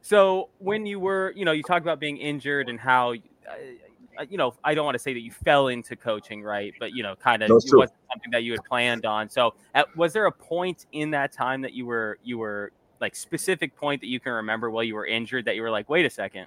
so 0.00 0.48
when 0.58 0.86
you 0.86 0.98
were, 0.98 1.32
you 1.36 1.44
know, 1.44 1.52
you 1.52 1.62
talk 1.62 1.82
about 1.82 2.00
being 2.00 2.16
injured 2.16 2.70
and 2.70 2.80
how, 2.80 3.12
uh, 3.12 3.16
Uh, 4.18 4.24
you 4.28 4.38
know, 4.38 4.54
I 4.64 4.74
don't 4.74 4.84
want 4.84 4.94
to 4.94 5.02
say 5.02 5.12
that 5.12 5.20
you 5.20 5.30
fell 5.30 5.68
into 5.68 5.96
coaching, 5.96 6.42
right? 6.42 6.72
But 6.78 6.92
you 6.92 7.02
know, 7.02 7.14
kind 7.16 7.42
of 7.42 7.48
No, 7.48 7.56
it 7.56 7.64
wasn't 7.72 7.98
something 8.10 8.30
that 8.32 8.42
you 8.42 8.52
had 8.52 8.64
planned 8.64 9.06
on. 9.06 9.28
So, 9.28 9.54
at, 9.74 9.94
was 9.96 10.12
there 10.12 10.26
a 10.26 10.32
point 10.32 10.86
in 10.92 11.10
that 11.12 11.32
time 11.32 11.62
that 11.62 11.72
you 11.72 11.86
were, 11.86 12.18
you 12.24 12.38
were 12.38 12.72
like 13.00 13.14
specific 13.14 13.76
point 13.76 14.00
that 14.00 14.08
you 14.08 14.20
can 14.20 14.32
remember 14.32 14.70
while 14.70 14.84
you 14.84 14.94
were 14.94 15.06
injured 15.06 15.44
that 15.44 15.56
you 15.56 15.62
were 15.62 15.70
like, 15.70 15.88
wait 15.88 16.06
a 16.06 16.10
second, 16.10 16.46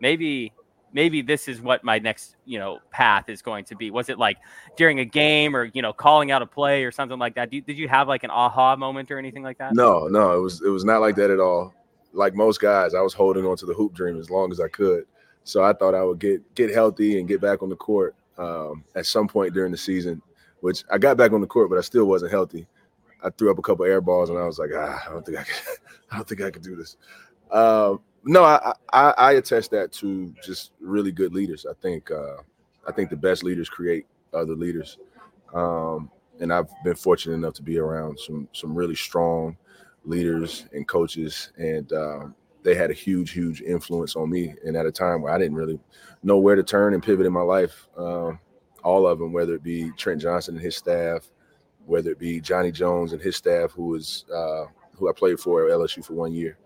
maybe. 0.00 0.52
Maybe 0.92 1.20
this 1.20 1.46
is 1.46 1.60
what 1.60 1.84
my 1.84 1.98
next, 1.98 2.36
you 2.46 2.58
know, 2.58 2.78
path 2.90 3.28
is 3.28 3.42
going 3.42 3.66
to 3.66 3.76
be. 3.76 3.90
Was 3.90 4.08
it 4.08 4.18
like 4.18 4.38
during 4.78 5.00
a 5.00 5.04
game, 5.04 5.54
or 5.54 5.64
you 5.74 5.82
know, 5.82 5.92
calling 5.92 6.30
out 6.30 6.40
a 6.40 6.46
play, 6.46 6.84
or 6.84 6.90
something 6.90 7.18
like 7.18 7.34
that? 7.34 7.52
You, 7.52 7.60
did 7.60 7.76
you 7.76 7.86
have 7.88 8.08
like 8.08 8.24
an 8.24 8.30
aha 8.30 8.76
moment 8.76 9.10
or 9.10 9.18
anything 9.18 9.42
like 9.42 9.58
that? 9.58 9.74
No, 9.74 10.06
no, 10.06 10.34
it 10.34 10.40
was 10.40 10.62
it 10.62 10.70
was 10.70 10.84
not 10.84 11.02
like 11.02 11.14
that 11.16 11.30
at 11.30 11.38
all. 11.38 11.74
Like 12.14 12.34
most 12.34 12.62
guys, 12.62 12.94
I 12.94 13.02
was 13.02 13.12
holding 13.12 13.44
on 13.44 13.58
to 13.58 13.66
the 13.66 13.74
hoop 13.74 13.92
dream 13.92 14.18
as 14.18 14.30
long 14.30 14.50
as 14.50 14.58
I 14.58 14.68
could. 14.68 15.04
So 15.46 15.62
I 15.62 15.72
thought 15.72 15.94
I 15.94 16.02
would 16.02 16.18
get 16.18 16.54
get 16.56 16.74
healthy 16.74 17.20
and 17.20 17.28
get 17.28 17.40
back 17.40 17.62
on 17.62 17.68
the 17.68 17.76
court 17.76 18.16
um, 18.36 18.82
at 18.96 19.06
some 19.06 19.28
point 19.28 19.54
during 19.54 19.70
the 19.70 19.78
season. 19.78 20.20
Which 20.60 20.82
I 20.90 20.98
got 20.98 21.16
back 21.16 21.32
on 21.32 21.40
the 21.40 21.46
court, 21.46 21.70
but 21.70 21.78
I 21.78 21.82
still 21.82 22.06
wasn't 22.06 22.32
healthy. 22.32 22.66
I 23.22 23.30
threw 23.30 23.50
up 23.50 23.58
a 23.58 23.62
couple 23.62 23.84
air 23.84 24.00
balls, 24.00 24.28
and 24.28 24.38
I 24.38 24.44
was 24.44 24.58
like, 24.58 24.70
ah, 24.74 25.04
I 25.06 25.12
don't 25.12 25.24
think 25.24 25.38
I 25.38 25.44
can. 25.44 25.54
I 26.10 26.16
don't 26.16 26.28
think 26.28 26.42
I 26.42 26.50
can 26.50 26.62
do 26.62 26.74
this. 26.74 26.96
Um, 27.52 28.00
no, 28.24 28.42
I, 28.42 28.72
I 28.92 29.10
I 29.10 29.32
attest 29.34 29.70
that 29.70 29.92
to 29.92 30.34
just 30.44 30.72
really 30.80 31.12
good 31.12 31.32
leaders. 31.32 31.64
I 31.64 31.74
think 31.80 32.10
uh, 32.10 32.38
I 32.88 32.90
think 32.90 33.10
the 33.10 33.16
best 33.16 33.44
leaders 33.44 33.68
create 33.68 34.06
other 34.34 34.54
leaders, 34.56 34.98
um, 35.54 36.10
and 36.40 36.52
I've 36.52 36.70
been 36.82 36.96
fortunate 36.96 37.34
enough 37.34 37.54
to 37.54 37.62
be 37.62 37.78
around 37.78 38.18
some 38.18 38.48
some 38.52 38.74
really 38.74 38.96
strong 38.96 39.56
leaders 40.04 40.66
and 40.72 40.88
coaches, 40.88 41.52
and 41.56 41.92
um, 41.92 42.34
they 42.66 42.74
had 42.74 42.90
a 42.90 42.94
huge, 42.94 43.30
huge 43.30 43.62
influence 43.62 44.16
on 44.16 44.28
me. 44.28 44.52
And 44.64 44.76
at 44.76 44.86
a 44.86 44.90
time 44.90 45.22
where 45.22 45.32
I 45.32 45.38
didn't 45.38 45.56
really 45.56 45.78
know 46.24 46.38
where 46.38 46.56
to 46.56 46.64
turn 46.64 46.94
and 46.94 47.02
pivot 47.02 47.24
in 47.24 47.32
my 47.32 47.40
life, 47.40 47.86
um, 47.96 48.40
all 48.82 49.06
of 49.06 49.20
them, 49.20 49.32
whether 49.32 49.54
it 49.54 49.62
be 49.62 49.92
Trent 49.92 50.20
Johnson 50.20 50.56
and 50.56 50.64
his 50.64 50.76
staff, 50.76 51.30
whether 51.86 52.10
it 52.10 52.18
be 52.18 52.40
Johnny 52.40 52.72
Jones 52.72 53.12
and 53.12 53.22
his 53.22 53.36
staff, 53.36 53.70
who 53.70 53.86
was 53.86 54.24
uh, 54.34 54.64
who 54.96 55.08
I 55.08 55.12
played 55.12 55.38
for 55.38 55.64
at 55.64 55.72
LSU 55.72 56.04
for 56.04 56.14
one 56.14 56.32
year, 56.32 56.58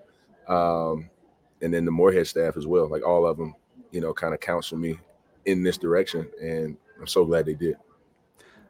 um, 0.48 1.10
and 1.60 1.72
then 1.72 1.84
the 1.84 1.90
Morehead 1.90 2.26
staff 2.26 2.56
as 2.56 2.66
well. 2.66 2.88
Like 2.88 3.06
all 3.06 3.26
of 3.26 3.36
them, 3.36 3.54
you 3.90 4.00
know, 4.00 4.14
kind 4.14 4.32
of 4.32 4.40
counsel 4.40 4.78
me 4.78 4.98
in 5.44 5.62
this 5.62 5.76
direction, 5.76 6.26
and 6.40 6.78
I'm 6.98 7.06
so 7.06 7.26
glad 7.26 7.44
they 7.44 7.54
did. 7.54 7.76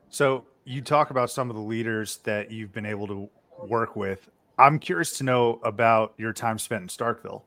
So 0.08 0.44
you 0.64 0.82
talk 0.82 1.10
about 1.10 1.30
some 1.30 1.48
of 1.48 1.54
the 1.54 1.62
leaders 1.62 2.16
that 2.24 2.50
you've 2.50 2.72
been 2.72 2.86
able 2.86 3.06
to 3.06 3.30
work 3.68 3.94
with. 3.94 4.28
I'm 4.60 4.78
curious 4.78 5.16
to 5.18 5.24
know 5.24 5.60
about 5.64 6.14
your 6.18 6.32
time 6.32 6.58
spent 6.58 6.82
in 6.82 6.88
Starkville 6.88 7.42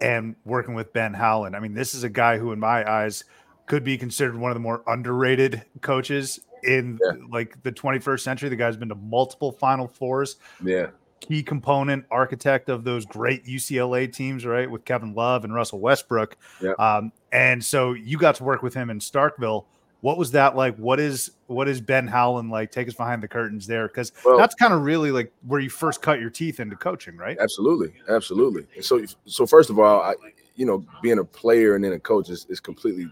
and 0.00 0.34
working 0.44 0.74
with 0.74 0.92
Ben 0.92 1.14
Howland. 1.14 1.56
I 1.56 1.60
mean, 1.60 1.74
this 1.74 1.94
is 1.94 2.02
a 2.04 2.08
guy 2.08 2.38
who, 2.38 2.52
in 2.52 2.58
my 2.60 2.88
eyes, 2.90 3.24
could 3.66 3.84
be 3.84 3.96
considered 3.96 4.36
one 4.36 4.50
of 4.50 4.54
the 4.54 4.60
more 4.60 4.82
underrated 4.86 5.62
coaches 5.80 6.40
in 6.64 6.98
Yeah. 7.02 7.12
like 7.30 7.62
the 7.62 7.72
21st 7.72 8.20
century. 8.22 8.48
The 8.48 8.56
guy's 8.56 8.76
been 8.76 8.88
to 8.90 8.94
multiple 8.94 9.52
Final 9.52 9.88
Fours, 9.88 10.36
Yeah, 10.62 10.88
key 11.20 11.42
component, 11.42 12.04
architect 12.10 12.68
of 12.68 12.84
those 12.84 13.06
great 13.06 13.44
UCLA 13.46 14.06
teams, 14.12 14.44
right, 14.44 14.70
with 14.70 14.84
Kevin 14.84 15.14
Love 15.14 15.44
and 15.44 15.54
Russell 15.54 15.80
Westbrook. 15.80 16.36
Yeah. 16.60 16.72
Um, 16.78 17.12
and 17.32 17.64
so 17.64 17.92
you 17.94 18.18
got 18.18 18.34
to 18.36 18.44
work 18.44 18.62
with 18.62 18.74
him 18.74 18.90
in 18.90 18.98
Starkville. 18.98 19.64
What 20.02 20.18
was 20.18 20.30
that 20.32 20.54
like? 20.56 20.76
What 20.76 21.00
is 21.00 21.32
what 21.46 21.68
is 21.68 21.80
Ben 21.80 22.06
Howland 22.06 22.50
like? 22.50 22.70
Take 22.70 22.86
us 22.88 22.94
behind 22.94 23.22
the 23.22 23.28
curtains 23.28 23.66
there, 23.66 23.88
because 23.88 24.12
Well- 24.24 24.38
that's 24.38 24.54
kind 24.54 24.72
of 24.72 24.82
really 24.82 25.10
like 25.10 25.32
where 25.46 25.60
you 25.60 25.70
first 25.70 26.02
cut 26.02 26.20
your 26.20 26.30
teeth 26.30 26.60
into 26.60 26.76
coaching, 26.76 27.16
right? 27.16 27.36
Absolutely, 27.40 27.92
absolutely. 28.08 28.66
And 28.74 28.84
so, 28.84 29.02
so 29.24 29.46
first 29.46 29.70
of 29.70 29.78
all, 29.78 30.02
I, 30.02 30.14
you 30.54 30.66
know, 30.66 30.84
being 31.02 31.18
a 31.18 31.24
player 31.24 31.74
and 31.74 31.84
then 31.84 31.92
a 31.92 31.98
coach 31.98 32.28
is, 32.30 32.46
is 32.48 32.60
completely 32.60 33.08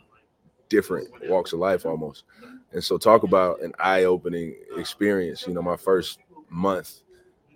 different 0.69 1.09
walks 1.29 1.53
of 1.53 1.59
life 1.59 1.87
almost. 1.87 2.25
And 2.73 2.83
so, 2.83 2.99
talk 2.99 3.23
about 3.23 3.63
an 3.63 3.73
eye-opening 3.79 4.55
experience. 4.77 5.47
You 5.47 5.55
know, 5.55 5.63
my 5.63 5.77
first 5.77 6.19
month 6.51 7.01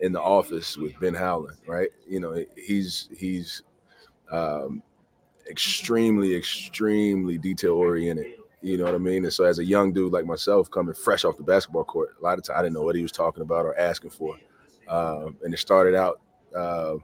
in 0.01 0.13
the 0.13 0.21
office 0.21 0.77
with 0.77 0.99
Ben 1.01 1.15
Howland, 1.15 1.59
right? 1.67 1.91
You 2.09 2.21
know, 2.21 2.45
he's 2.57 3.09
he's 3.17 3.63
um, 4.31 4.83
extremely, 5.51 6.35
extremely 6.37 7.37
detail-oriented. 7.37 8.35
You 8.61 8.77
know 8.77 8.85
what 8.85 8.95
I 8.95 8.99
mean? 8.99 9.25
And 9.25 9.33
so, 9.33 9.45
as 9.45 9.61
a 9.61 9.65
young 9.65 9.93
dude 9.93 10.13
like 10.13 10.27
myself, 10.27 10.71
coming 10.71 10.95
fresh 10.95 11.25
off 11.25 11.37
the 11.37 11.45
basketball 11.45 11.85
court, 11.85 12.17
a 12.19 12.23
lot 12.23 12.39
of 12.39 12.45
times 12.45 12.59
I 12.59 12.63
didn't 12.63 12.75
know 12.75 12.83
what 12.83 12.97
he 12.97 13.03
was 13.03 13.13
talking 13.13 13.43
about 13.43 13.65
or 13.65 13.79
asking 13.79 14.11
for. 14.11 14.37
Um, 14.89 15.37
and 15.45 15.55
it 15.55 15.59
started 15.59 15.95
out, 15.95 16.21
uh, 16.57 16.95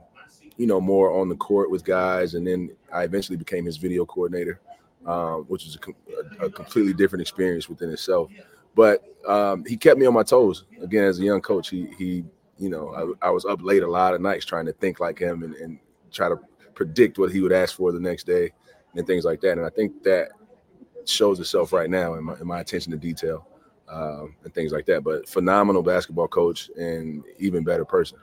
you 0.57 0.67
know, 0.67 0.81
more 0.81 1.17
on 1.17 1.29
the 1.29 1.35
court 1.35 1.71
with 1.71 1.85
guys, 1.85 2.33
and 2.33 2.45
then 2.45 2.71
I 2.91 3.03
eventually 3.03 3.37
became 3.37 3.65
his 3.65 3.77
video 3.77 4.05
coordinator, 4.05 4.59
um, 5.05 5.43
which 5.43 5.63
was 5.65 5.75
a, 5.75 5.79
com- 5.79 5.95
a, 6.41 6.45
a 6.47 6.49
completely 6.49 6.93
different 6.93 7.21
experience 7.21 7.69
within 7.69 7.89
itself. 7.89 8.29
But 8.75 9.05
um, 9.25 9.63
he 9.65 9.77
kept 9.77 9.97
me 9.97 10.05
on 10.05 10.13
my 10.13 10.23
toes. 10.23 10.65
Again, 10.81 11.05
as 11.05 11.19
a 11.19 11.23
young 11.23 11.41
coach, 11.41 11.69
he 11.69 11.87
he, 11.97 12.25
you 12.57 12.69
know, 12.69 13.15
I, 13.21 13.27
I 13.27 13.29
was 13.29 13.45
up 13.45 13.61
late 13.61 13.83
a 13.83 13.89
lot 13.89 14.13
of 14.13 14.19
nights 14.19 14.45
trying 14.45 14.65
to 14.65 14.73
think 14.73 14.99
like 14.99 15.17
him 15.19 15.43
and, 15.43 15.55
and 15.55 15.79
try 16.11 16.27
to 16.27 16.37
predict 16.73 17.17
what 17.17 17.31
he 17.31 17.39
would 17.39 17.53
ask 17.53 17.75
for 17.75 17.93
the 17.93 17.99
next 17.99 18.25
day 18.25 18.51
and 18.95 19.07
things 19.07 19.23
like 19.23 19.39
that. 19.41 19.53
And 19.57 19.65
I 19.65 19.69
think 19.69 20.03
that 20.03 20.29
shows 21.07 21.39
itself 21.39 21.73
right 21.73 21.89
now 21.89 22.15
in 22.15 22.23
my, 22.23 22.33
in 22.39 22.47
my 22.47 22.59
attention 22.59 22.91
to 22.91 22.97
detail 22.97 23.47
um, 23.89 24.35
and 24.43 24.53
things 24.53 24.71
like 24.71 24.85
that. 24.85 25.03
But 25.03 25.27
phenomenal 25.27 25.83
basketball 25.83 26.27
coach 26.27 26.69
and 26.77 27.23
even 27.39 27.63
better 27.63 27.85
person. 27.85 28.17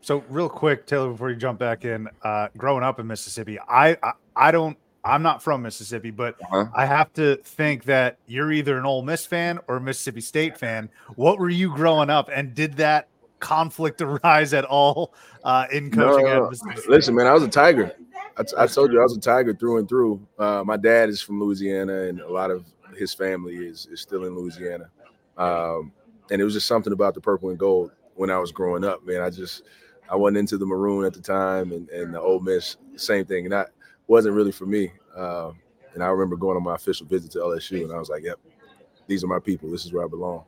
So 0.00 0.22
real 0.28 0.48
quick, 0.48 0.86
Taylor, 0.86 1.10
before 1.10 1.30
you 1.30 1.36
jump 1.36 1.58
back 1.58 1.84
in, 1.84 2.08
uh, 2.22 2.48
growing 2.56 2.84
up 2.84 3.00
in 3.00 3.06
Mississippi, 3.06 3.58
I, 3.60 3.96
I 4.02 4.12
I 4.36 4.50
don't 4.52 4.76
I'm 5.04 5.22
not 5.22 5.42
from 5.42 5.62
Mississippi, 5.62 6.10
but 6.10 6.34
Uh-huh. 6.42 6.66
I 6.74 6.84
have 6.84 7.12
to 7.14 7.36
think 7.36 7.84
that 7.84 8.18
you're 8.26 8.52
either 8.52 8.76
an 8.76 8.84
Ole 8.84 9.02
Miss 9.02 9.24
fan 9.24 9.60
or 9.68 9.76
a 9.76 9.80
Mississippi 9.80 10.20
State 10.20 10.58
fan. 10.58 10.90
What 11.14 11.38
were 11.38 11.48
you 11.48 11.74
growing 11.74 12.10
up, 12.10 12.28
and 12.32 12.54
did 12.54 12.74
that 12.78 13.08
conflict 13.40 14.00
arise 14.02 14.54
at 14.54 14.64
all 14.64 15.14
uh, 15.44 15.66
in 15.72 15.90
coaching 15.90 16.24
No, 16.26 16.46
at 16.48 16.64
no. 16.64 16.72
Listen, 16.88 17.14
man, 17.14 17.26
I 17.26 17.32
was 17.32 17.42
a 17.42 17.48
Tiger. 17.48 17.92
I, 18.38 18.42
t- 18.42 18.54
I 18.58 18.66
told 18.66 18.92
you 18.92 19.00
I 19.00 19.02
was 19.04 19.16
a 19.16 19.20
Tiger 19.20 19.54
through 19.54 19.78
and 19.78 19.88
through. 19.88 20.26
Uh, 20.38 20.62
my 20.64 20.76
dad 20.76 21.08
is 21.08 21.22
from 21.22 21.40
Louisiana, 21.40 22.02
and 22.02 22.20
a 22.20 22.30
lot 22.30 22.50
of 22.50 22.64
his 22.96 23.14
family 23.14 23.56
is 23.56 23.86
is 23.90 24.00
still 24.00 24.24
in 24.24 24.34
Louisiana. 24.36 24.90
Um, 25.38 25.92
and 26.30 26.40
it 26.40 26.44
was 26.44 26.54
just 26.54 26.66
something 26.66 26.92
about 26.92 27.14
the 27.14 27.20
purple 27.20 27.50
and 27.50 27.58
gold 27.58 27.92
when 28.14 28.30
I 28.30 28.38
was 28.38 28.52
growing 28.52 28.84
up, 28.84 29.06
man. 29.06 29.20
I 29.22 29.30
just 29.30 29.62
I 30.10 30.16
wasn't 30.16 30.38
into 30.38 30.58
the 30.58 30.66
maroon 30.66 31.04
at 31.04 31.14
the 31.14 31.20
time, 31.20 31.72
and 31.72 31.88
and 31.90 32.14
the 32.14 32.20
Ole 32.20 32.40
Miss, 32.40 32.76
same 32.96 33.24
thing, 33.24 33.44
and 33.44 33.52
that 33.52 33.70
wasn't 34.06 34.34
really 34.34 34.52
for 34.52 34.66
me. 34.66 34.92
Um, 35.14 35.58
and 35.94 36.02
I 36.02 36.08
remember 36.08 36.36
going 36.36 36.56
on 36.56 36.62
my 36.62 36.74
official 36.74 37.06
visit 37.06 37.30
to 37.32 37.38
LSU, 37.38 37.84
and 37.84 37.92
I 37.92 37.98
was 37.98 38.08
like, 38.08 38.22
"Yep, 38.22 38.38
these 39.06 39.24
are 39.24 39.28
my 39.28 39.38
people. 39.38 39.70
This 39.70 39.86
is 39.86 39.92
where 39.92 40.04
I 40.04 40.08
belong." 40.08 40.44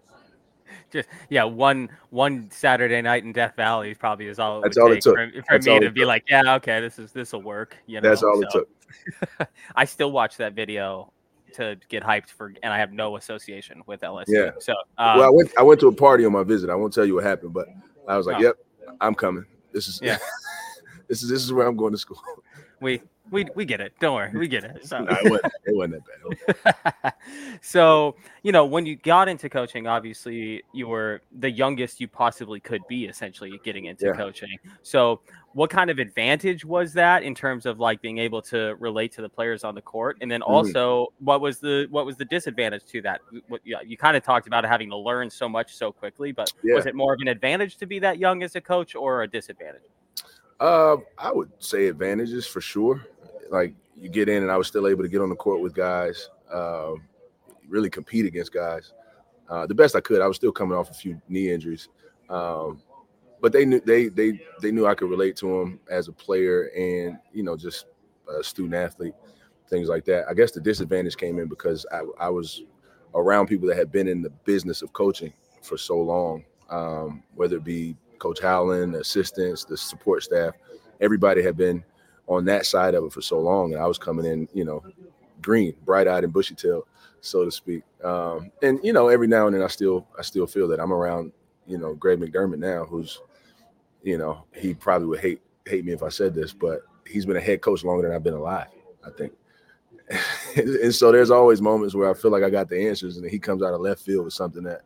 just 0.90 1.08
yeah, 1.28 1.44
one 1.44 1.88
one 2.10 2.50
Saturday 2.50 3.00
night 3.02 3.24
in 3.24 3.32
Death 3.32 3.54
Valley 3.56 3.94
probably 3.94 4.26
is 4.26 4.38
all 4.38 4.60
it 4.60 4.62
That's 4.64 4.78
all 4.78 4.92
it 4.92 5.00
took. 5.00 5.16
for, 5.16 5.30
for 5.30 5.42
That's 5.50 5.66
me 5.66 5.80
to 5.80 5.90
be 5.90 6.00
took. 6.00 6.08
like, 6.08 6.24
yeah, 6.28 6.54
okay, 6.56 6.80
this 6.80 6.98
is 6.98 7.12
this 7.12 7.32
will 7.32 7.42
work. 7.42 7.76
You 7.86 8.00
know, 8.00 8.08
That's 8.08 8.22
all 8.22 8.40
it 8.42 8.48
took. 8.50 8.68
I 9.76 9.84
still 9.84 10.12
watch 10.12 10.36
that 10.38 10.54
video 10.54 11.12
to 11.54 11.76
get 11.88 12.02
hyped 12.02 12.28
for, 12.28 12.52
and 12.62 12.72
I 12.72 12.78
have 12.78 12.92
no 12.92 13.16
association 13.16 13.82
with 13.86 14.00
LSU. 14.02 14.24
Yeah. 14.28 14.50
So, 14.60 14.72
um, 14.98 15.18
well, 15.18 15.26
I 15.26 15.30
went 15.30 15.50
I 15.58 15.62
went 15.62 15.80
to 15.80 15.88
a 15.88 15.92
party 15.92 16.24
on 16.24 16.32
my 16.32 16.42
visit. 16.42 16.70
I 16.70 16.74
won't 16.74 16.92
tell 16.92 17.04
you 17.04 17.14
what 17.16 17.24
happened, 17.24 17.52
but 17.52 17.68
I 18.06 18.16
was 18.16 18.26
like, 18.26 18.36
Oh. 18.36 18.40
"Yep, 18.40 18.56
I'm 19.00 19.14
coming. 19.14 19.44
This 19.72 19.88
is 19.88 20.00
Yeah. 20.02 20.18
this 21.08 21.22
is 21.22 21.28
this 21.28 21.42
is 21.44 21.52
where 21.52 21.66
I'm 21.66 21.76
going 21.76 21.92
to 21.92 21.98
school." 21.98 22.20
we 22.80 23.02
we 23.30 23.46
we 23.54 23.64
get 23.64 23.80
it. 23.80 23.92
Don't 24.00 24.14
worry, 24.14 24.30
we 24.32 24.48
get 24.48 24.64
it. 24.64 24.86
So. 24.86 25.00
No, 25.00 25.12
it 25.24 25.30
wasn't, 25.30 25.52
it 25.66 25.76
wasn't 25.76 26.04
that 26.64 26.64
bad. 27.04 27.14
so 27.62 28.14
you 28.42 28.52
know 28.52 28.64
when 28.64 28.86
you 28.86 28.96
got 28.96 29.28
into 29.28 29.48
coaching 29.48 29.86
obviously 29.86 30.62
you 30.72 30.86
were 30.86 31.20
the 31.38 31.50
youngest 31.50 32.00
you 32.00 32.08
possibly 32.08 32.60
could 32.60 32.80
be 32.88 33.06
essentially 33.06 33.60
getting 33.64 33.86
into 33.86 34.06
Yeah. 34.06 34.12
coaching 34.12 34.56
so 34.82 35.20
what 35.54 35.70
kind 35.70 35.90
of 35.90 35.98
advantage 35.98 36.64
was 36.64 36.92
that 36.94 37.22
in 37.22 37.34
terms 37.34 37.66
of 37.66 37.80
like 37.80 38.00
being 38.00 38.18
able 38.18 38.40
to 38.42 38.76
relate 38.78 39.12
to 39.12 39.22
the 39.22 39.28
players 39.28 39.64
on 39.64 39.74
the 39.74 39.82
court 39.82 40.18
and 40.20 40.30
then 40.30 40.40
Mhm. 40.40 40.48
also 40.48 41.08
what 41.18 41.40
was 41.40 41.58
the 41.58 41.86
what 41.90 42.06
was 42.06 42.16
the 42.16 42.24
disadvantage 42.24 42.84
to 42.86 43.02
that 43.02 43.20
what 43.48 43.60
yeah, 43.64 43.80
you 43.84 43.96
kind 43.96 44.16
of 44.16 44.22
talked 44.22 44.46
about 44.46 44.64
having 44.64 44.88
to 44.90 44.96
learn 44.96 45.28
so 45.30 45.48
much 45.48 45.74
so 45.74 45.90
quickly 45.92 46.32
but 46.32 46.52
was 46.64 46.86
it 46.86 46.94
more 46.94 47.14
of 47.14 47.20
an 47.20 47.28
advantage 47.28 47.76
to 47.78 47.86
be 47.86 47.98
that 47.98 48.18
young 48.18 48.42
as 48.42 48.54
a 48.56 48.60
coach 48.60 48.94
or 48.94 49.22
a 49.22 49.28
disadvantage 49.28 49.82
Uh, 50.60 50.96
I 51.16 51.30
would 51.32 51.50
say 51.60 51.86
advantages 51.86 52.44
for 52.46 52.60
sure. 52.60 53.06
Like 53.50 53.74
you 53.96 54.08
get 54.08 54.28
in, 54.28 54.42
and 54.42 54.52
I 54.52 54.56
was 54.56 54.66
still 54.66 54.86
able 54.88 55.02
to 55.02 55.08
get 55.08 55.20
on 55.20 55.28
the 55.28 55.36
court 55.36 55.60
with 55.60 55.74
guys, 55.74 56.28
um, 56.52 57.02
really 57.68 57.90
compete 57.90 58.26
against 58.26 58.52
guys. 58.52 58.92
Uh, 59.48 59.66
the 59.66 59.74
best 59.74 59.96
I 59.96 60.00
could. 60.00 60.20
I 60.20 60.26
was 60.26 60.36
still 60.36 60.52
coming 60.52 60.76
off 60.76 60.90
a 60.90 60.94
few 60.94 61.20
knee 61.28 61.50
injuries, 61.50 61.88
um, 62.28 62.82
but 63.40 63.52
they 63.52 63.64
knew 63.64 63.80
they 63.80 64.08
they 64.08 64.40
they 64.60 64.70
knew 64.70 64.86
I 64.86 64.94
could 64.94 65.10
relate 65.10 65.36
to 65.36 65.46
them 65.46 65.80
as 65.90 66.08
a 66.08 66.12
player 66.12 66.70
and 66.76 67.18
you 67.32 67.42
know 67.42 67.56
just 67.56 67.86
a 68.28 68.42
student 68.42 68.74
athlete, 68.74 69.14
things 69.68 69.88
like 69.88 70.04
that. 70.04 70.26
I 70.28 70.34
guess 70.34 70.52
the 70.52 70.60
disadvantage 70.60 71.16
came 71.16 71.38
in 71.38 71.48
because 71.48 71.86
I, 71.92 72.02
I 72.18 72.28
was 72.28 72.62
around 73.14 73.46
people 73.46 73.68
that 73.68 73.76
had 73.78 73.90
been 73.90 74.08
in 74.08 74.22
the 74.22 74.30
business 74.30 74.82
of 74.82 74.92
coaching 74.92 75.32
for 75.62 75.78
so 75.78 75.98
long, 75.98 76.44
um, 76.70 77.22
whether 77.34 77.56
it 77.56 77.64
be 77.64 77.96
Coach 78.18 78.40
Howland, 78.40 78.94
assistants, 78.94 79.64
the 79.64 79.76
support 79.76 80.22
staff, 80.22 80.54
everybody 81.00 81.42
had 81.42 81.56
been 81.56 81.84
on 82.28 82.44
that 82.44 82.66
side 82.66 82.94
of 82.94 83.04
it 83.04 83.12
for 83.12 83.22
so 83.22 83.40
long. 83.40 83.72
And 83.72 83.82
I 83.82 83.86
was 83.86 83.98
coming 83.98 84.26
in, 84.26 84.48
you 84.52 84.64
know, 84.64 84.84
green, 85.42 85.74
bright 85.84 86.06
eyed 86.06 86.24
and 86.24 86.32
bushy 86.32 86.54
tailed, 86.54 86.84
so 87.20 87.44
to 87.44 87.50
speak. 87.50 87.82
Um, 88.04 88.50
and 88.62 88.78
you 88.82 88.92
know, 88.92 89.08
every 89.08 89.26
now 89.26 89.46
and 89.46 89.56
then 89.56 89.62
I 89.62 89.68
still 89.68 90.06
I 90.18 90.22
still 90.22 90.46
feel 90.46 90.68
that 90.68 90.80
I'm 90.80 90.92
around, 90.92 91.32
you 91.66 91.78
know, 91.78 91.94
Greg 91.94 92.20
McDermott 92.20 92.58
now, 92.58 92.84
who's, 92.84 93.20
you 94.02 94.18
know, 94.18 94.44
he 94.54 94.74
probably 94.74 95.08
would 95.08 95.20
hate 95.20 95.40
hate 95.66 95.84
me 95.84 95.92
if 95.92 96.02
I 96.02 96.08
said 96.08 96.34
this, 96.34 96.52
but 96.52 96.82
he's 97.06 97.26
been 97.26 97.36
a 97.36 97.40
head 97.40 97.60
coach 97.60 97.84
longer 97.84 98.06
than 98.06 98.14
I've 98.14 98.22
been 98.22 98.34
alive, 98.34 98.68
I 99.04 99.10
think. 99.10 99.32
and 100.56 100.94
so 100.94 101.12
there's 101.12 101.30
always 101.30 101.60
moments 101.60 101.94
where 101.94 102.10
I 102.10 102.14
feel 102.14 102.30
like 102.30 102.42
I 102.42 102.50
got 102.50 102.68
the 102.68 102.88
answers, 102.88 103.18
and 103.18 103.28
he 103.28 103.38
comes 103.38 103.62
out 103.62 103.74
of 103.74 103.80
left 103.80 104.00
field 104.00 104.24
with 104.24 104.34
something 104.34 104.62
that 104.62 104.82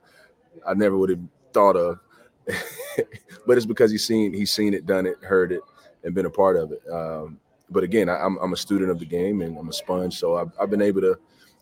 I 0.67 0.75
never 0.75 0.97
would 0.97 1.11
have 1.11 1.21
thought 1.53 1.77
of. 1.77 2.01
but 3.47 3.57
it's 3.57 3.67
because 3.67 3.93
he's 3.93 4.05
seen 4.05 4.33
he's 4.33 4.51
seen 4.51 4.75
it, 4.75 4.85
done 4.85 5.07
it, 5.07 5.17
heard 5.23 5.53
it, 5.53 5.61
and 6.05 6.15
been 6.15 6.27
a 6.27 6.31
part 6.31 6.57
of 6.57 6.73
it. 6.73 6.83
Um, 6.91 7.39
but 7.71 7.85
again, 7.85 8.09
I, 8.09 8.25
am 8.25 8.39
I'm 8.43 8.53
a 8.53 8.57
student 8.57 8.91
of 8.91 8.99
the 8.99 9.07
game 9.07 9.43
and 9.43 9.57
I'm 9.57 9.69
a 9.69 9.73
sponge, 9.73 10.19
so 10.19 10.37
I've, 10.37 10.51
I've 10.61 10.71
been 10.71 10.83
able 10.83 11.01
to 11.01 11.19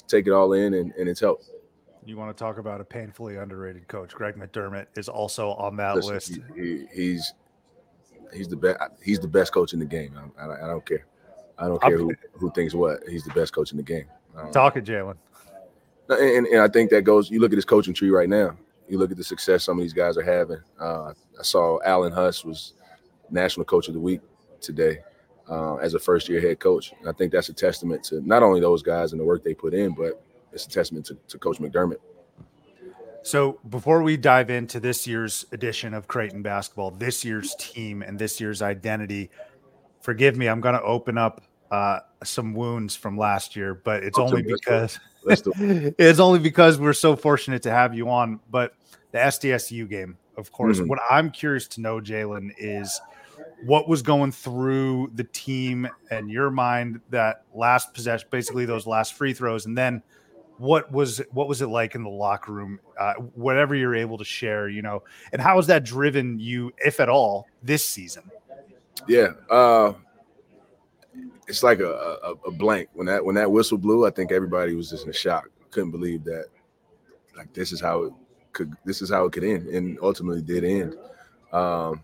take 0.08 0.26
it 0.26 0.30
all 0.30 0.52
in, 0.52 0.74
and, 0.74 0.92
and 0.92 1.08
it's 1.08 1.20
helped. 1.20 1.48
You 2.04 2.16
want 2.16 2.36
to 2.36 2.44
talk 2.44 2.58
about 2.58 2.80
a 2.80 2.84
painfully 2.84 3.36
underrated 3.36 3.86
coach? 3.86 4.12
Greg 4.12 4.34
McDermott 4.34 4.86
is 4.96 5.08
also 5.08 5.50
on 5.52 5.76
that 5.76 5.96
Listen, 5.96 6.14
list. 6.14 6.38
He, 6.56 6.62
he, 6.62 6.86
he's 6.92 7.34
he's 8.32 8.48
the 8.48 8.56
best. 8.56 8.78
He's 9.02 9.20
the 9.20 9.28
best 9.28 9.52
coach 9.52 9.72
in 9.72 9.78
the 9.78 9.84
game. 9.84 10.18
I, 10.38 10.44
I, 10.44 10.64
I 10.64 10.66
don't 10.66 10.84
care. 10.84 11.06
I 11.58 11.68
don't 11.68 11.80
care 11.80 11.98
who, 11.98 12.14
who 12.32 12.50
thinks 12.52 12.74
what. 12.74 13.00
He's 13.08 13.24
the 13.24 13.32
best 13.32 13.52
coach 13.52 13.70
in 13.70 13.76
the 13.76 13.82
game. 13.82 14.06
Um, 14.34 14.50
Talk 14.50 14.76
it, 14.76 14.84
Jalen. 14.84 15.16
And, 16.08 16.46
and, 16.46 16.60
I 16.60 16.68
think 16.68 16.90
that 16.90 17.02
goes. 17.02 17.30
You 17.30 17.38
look 17.38 17.52
at 17.52 17.56
his 17.56 17.64
coaching 17.64 17.94
tree 17.94 18.10
right 18.10 18.28
now. 18.28 18.56
You 18.88 18.98
look 18.98 19.10
at 19.10 19.16
the 19.16 19.24
success 19.24 19.62
some 19.62 19.78
of 19.78 19.82
these 19.82 19.92
guys 19.92 20.16
are 20.16 20.22
having. 20.22 20.60
Uh, 20.80 21.12
I 21.38 21.42
saw 21.42 21.78
Alan 21.84 22.12
Huss 22.12 22.44
was 22.44 22.72
National 23.30 23.64
Coach 23.64 23.88
of 23.88 23.94
the 23.94 24.00
Week 24.00 24.20
today 24.60 24.98
uh, 25.48 25.76
as 25.76 25.94
a 25.94 25.98
first 25.98 26.28
year 26.28 26.40
head 26.40 26.60
coach. 26.60 26.92
And 26.98 27.08
I 27.08 27.12
think 27.12 27.32
that's 27.32 27.48
a 27.48 27.52
testament 27.52 28.04
to 28.04 28.20
not 28.26 28.42
only 28.42 28.60
those 28.60 28.82
guys 28.82 29.12
and 29.12 29.20
the 29.20 29.24
work 29.24 29.42
they 29.42 29.54
put 29.54 29.74
in, 29.74 29.94
but 29.94 30.22
it's 30.52 30.66
a 30.66 30.68
testament 30.68 31.06
to, 31.06 31.18
to 31.28 31.38
Coach 31.38 31.58
McDermott. 31.58 31.98
So 33.22 33.58
before 33.68 34.02
we 34.02 34.16
dive 34.16 34.50
into 34.50 34.80
this 34.80 35.06
year's 35.06 35.44
edition 35.52 35.92
of 35.92 36.08
Creighton 36.08 36.42
basketball, 36.42 36.90
this 36.90 37.24
year's 37.24 37.54
team 37.58 38.02
and 38.02 38.18
this 38.18 38.40
year's 38.40 38.62
identity, 38.62 39.30
forgive 40.00 40.36
me, 40.36 40.48
I'm 40.48 40.60
going 40.60 40.74
to 40.74 40.82
open 40.82 41.18
up 41.18 41.42
uh, 41.70 42.00
some 42.24 42.54
wounds 42.54 42.96
from 42.96 43.18
last 43.18 43.54
year, 43.54 43.74
but 43.74 44.02
it's 44.02 44.18
only 44.18 44.42
because 44.42 44.98
it's 45.26 46.18
only 46.18 46.38
because 46.38 46.78
we're 46.78 46.92
so 46.92 47.14
fortunate 47.14 47.62
to 47.62 47.70
have 47.70 47.94
you 47.94 48.08
on. 48.08 48.40
But 48.50 48.72
the 49.12 49.18
SDSU 49.18 49.88
game, 49.88 50.16
of 50.36 50.50
course, 50.50 50.78
mm-hmm. 50.78 50.88
what 50.88 50.98
I'm 51.08 51.30
curious 51.30 51.68
to 51.68 51.80
know, 51.80 52.00
Jalen, 52.00 52.52
is 52.58 53.00
what 53.64 53.88
was 53.88 54.02
going 54.02 54.32
through 54.32 55.10
the 55.14 55.24
team 55.24 55.88
and 56.10 56.30
your 56.30 56.50
mind 56.50 57.00
that 57.10 57.44
last 57.54 57.92
possession, 57.94 58.28
basically 58.30 58.64
those 58.64 58.86
last 58.86 59.14
free 59.14 59.32
throws, 59.32 59.66
and 59.66 59.76
then 59.76 60.02
what 60.58 60.90
was 60.92 61.22
what 61.32 61.48
was 61.48 61.62
it 61.62 61.68
like 61.68 61.94
in 61.94 62.02
the 62.02 62.10
locker 62.10 62.52
room? 62.52 62.80
Uh, 62.98 63.14
whatever 63.34 63.74
you're 63.74 63.94
able 63.94 64.18
to 64.18 64.24
share, 64.24 64.68
you 64.68 64.82
know, 64.82 65.02
and 65.32 65.40
how 65.40 65.56
has 65.56 65.66
that 65.66 65.84
driven 65.84 66.38
you, 66.38 66.72
if 66.78 67.00
at 67.00 67.08
all, 67.08 67.46
this 67.62 67.84
season? 67.84 68.30
Yeah, 69.08 69.28
uh, 69.48 69.94
it's 71.48 71.62
like 71.62 71.80
a, 71.80 72.18
a, 72.22 72.32
a 72.46 72.50
blank 72.50 72.88
when 72.92 73.06
that 73.06 73.24
when 73.24 73.34
that 73.36 73.50
whistle 73.50 73.78
blew. 73.78 74.06
I 74.06 74.10
think 74.10 74.32
everybody 74.32 74.74
was 74.74 74.90
just 74.90 75.04
in 75.04 75.10
a 75.10 75.14
shock. 75.14 75.48
Couldn't 75.70 75.92
believe 75.92 76.24
that. 76.24 76.46
Like 77.36 77.52
this 77.54 77.72
is 77.72 77.80
how 77.80 78.02
it 78.02 78.12
could. 78.52 78.74
This 78.84 79.00
is 79.00 79.10
how 79.10 79.24
it 79.24 79.32
could 79.32 79.44
end, 79.44 79.66
and 79.68 79.98
ultimately 80.02 80.42
did 80.42 80.64
end. 80.64 80.96
Um, 81.52 82.02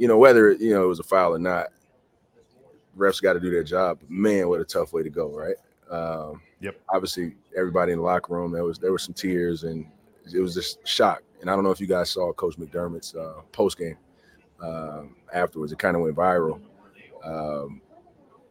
you 0.00 0.08
know, 0.08 0.16
whether 0.16 0.52
you 0.52 0.72
know 0.72 0.82
it 0.82 0.86
was 0.86 0.98
a 0.98 1.02
foul 1.02 1.34
or 1.34 1.38
not, 1.38 1.66
refs 2.96 3.20
got 3.20 3.34
to 3.34 3.40
do 3.40 3.50
their 3.50 3.62
job. 3.62 4.00
Man, 4.08 4.48
what 4.48 4.58
a 4.58 4.64
tough 4.64 4.94
way 4.94 5.02
to 5.02 5.10
go, 5.10 5.28
right? 5.28 5.56
Um, 5.90 6.40
yep. 6.58 6.80
Obviously, 6.88 7.34
everybody 7.54 7.92
in 7.92 7.98
the 7.98 8.04
locker 8.04 8.32
room 8.32 8.50
there 8.50 8.64
was 8.64 8.78
there 8.78 8.92
were 8.92 8.98
some 8.98 9.12
tears 9.12 9.64
and 9.64 9.86
it 10.34 10.40
was 10.40 10.54
just 10.54 10.78
shock. 10.88 11.22
And 11.42 11.50
I 11.50 11.54
don't 11.54 11.64
know 11.64 11.70
if 11.70 11.82
you 11.82 11.86
guys 11.86 12.08
saw 12.08 12.32
Coach 12.32 12.56
McDermott's 12.56 13.14
uh, 13.14 13.42
post 13.52 13.76
game 13.76 13.98
um, 14.62 15.16
afterwards. 15.34 15.70
It 15.70 15.78
kind 15.78 15.94
of 15.94 16.02
went 16.02 16.16
viral. 16.16 16.62
Um, 17.22 17.82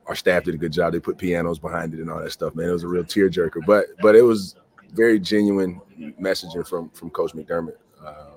our 0.05 0.15
staff 0.15 0.43
did 0.43 0.53
a 0.53 0.57
good 0.59 0.71
job. 0.71 0.93
They 0.93 0.99
put 0.99 1.17
pianos 1.17 1.57
behind 1.57 1.95
it 1.95 1.99
and 1.99 2.11
all 2.11 2.19
that 2.19 2.31
stuff. 2.31 2.53
Man, 2.53 2.69
it 2.69 2.73
was 2.73 2.83
a 2.83 2.87
real 2.87 3.03
tearjerker. 3.03 3.65
But 3.65 3.87
but 4.03 4.15
it 4.15 4.21
was 4.21 4.55
very 4.93 5.19
genuine 5.19 5.81
messaging 6.21 6.67
from 6.67 6.91
from 6.91 7.09
Coach 7.09 7.33
McDermott 7.33 7.77
uh, 8.05 8.28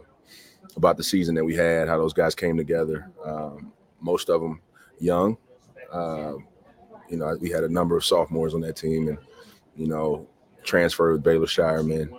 about 0.76 0.96
the 0.96 1.04
season 1.04 1.35
that 1.35 1.44
we 1.44 1.54
had, 1.54 1.88
how 1.88 1.98
those 1.98 2.12
guys 2.12 2.35
came 2.35 2.56
together. 2.56 3.11
Um, 3.24 3.72
most 4.00 4.28
of 4.30 4.40
them 4.40 4.61
young. 4.98 5.37
Um, 5.92 6.46
you 7.08 7.18
know, 7.18 7.37
we 7.40 7.50
had 7.50 7.64
a 7.64 7.68
number 7.68 7.96
of 7.96 8.04
sophomores 8.04 8.54
on 8.54 8.61
that 8.62 8.76
team, 8.76 9.08
and 9.08 9.18
you 9.76 9.87
know, 9.87 10.26
transferred 10.64 11.12
with 11.12 11.22
Baylor 11.22 11.46
Scheierman. 11.46 12.11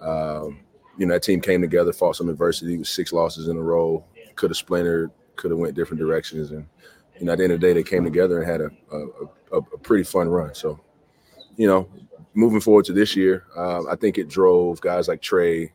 Um, 0.00 0.60
you 0.96 1.06
know, 1.06 1.14
that 1.14 1.22
team 1.22 1.40
came 1.40 1.60
together, 1.60 1.92
fought 1.92 2.16
some 2.16 2.28
adversity 2.28 2.78
with 2.78 2.88
six 2.88 3.12
losses 3.12 3.48
in 3.48 3.56
a 3.56 3.62
row. 3.62 4.04
Could 4.36 4.50
have 4.50 4.56
splintered, 4.56 5.10
could 5.36 5.50
have 5.50 5.58
went 5.58 5.74
different 5.74 6.00
directions, 6.00 6.50
and 6.50 6.66
you 7.18 7.26
know, 7.26 7.32
at 7.32 7.38
the 7.38 7.44
end 7.44 7.52
of 7.52 7.60
the 7.60 7.66
day, 7.66 7.72
they 7.72 7.82
came 7.82 8.04
together 8.04 8.40
and 8.40 8.50
had 8.50 8.60
a 8.60 8.70
a, 8.92 9.58
a, 9.58 9.58
a 9.58 9.78
pretty 9.78 10.04
fun 10.04 10.28
run. 10.28 10.54
So, 10.54 10.80
you 11.56 11.66
know, 11.66 11.88
moving 12.34 12.60
forward 12.60 12.84
to 12.86 12.92
this 12.92 13.16
year, 13.16 13.44
uh, 13.56 13.82
I 13.88 13.96
think 13.96 14.16
it 14.16 14.28
drove 14.28 14.80
guys 14.80 15.08
like 15.08 15.20
Trey, 15.20 15.72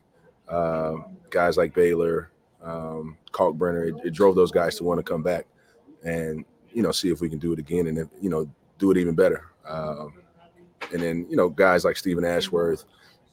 uh, 0.48 0.94
guys 1.34 1.56
like 1.56 1.74
Baylor, 1.74 2.30
um, 2.62 3.18
Kalkbrenner. 3.32 3.88
It, 3.88 4.06
it 4.06 4.10
drove 4.14 4.36
those 4.36 4.52
guys 4.52 4.76
to 4.76 4.84
want 4.84 4.98
to 4.98 5.02
come 5.02 5.22
back 5.22 5.46
and 6.04 6.44
you 6.70 6.82
know 6.82 6.92
see 6.92 7.10
if 7.10 7.20
we 7.20 7.28
can 7.28 7.38
do 7.38 7.52
it 7.52 7.58
again, 7.58 7.88
and 7.88 8.08
you 8.20 8.30
know 8.30 8.48
do 8.78 8.90
it 8.90 8.96
even 8.96 9.14
better. 9.14 9.44
Um, 9.66 10.14
and 10.92 11.02
then 11.02 11.26
you 11.28 11.36
know 11.36 11.48
guys 11.48 11.84
like 11.84 11.96
Steven 11.96 12.24
Ashworth, 12.24 12.84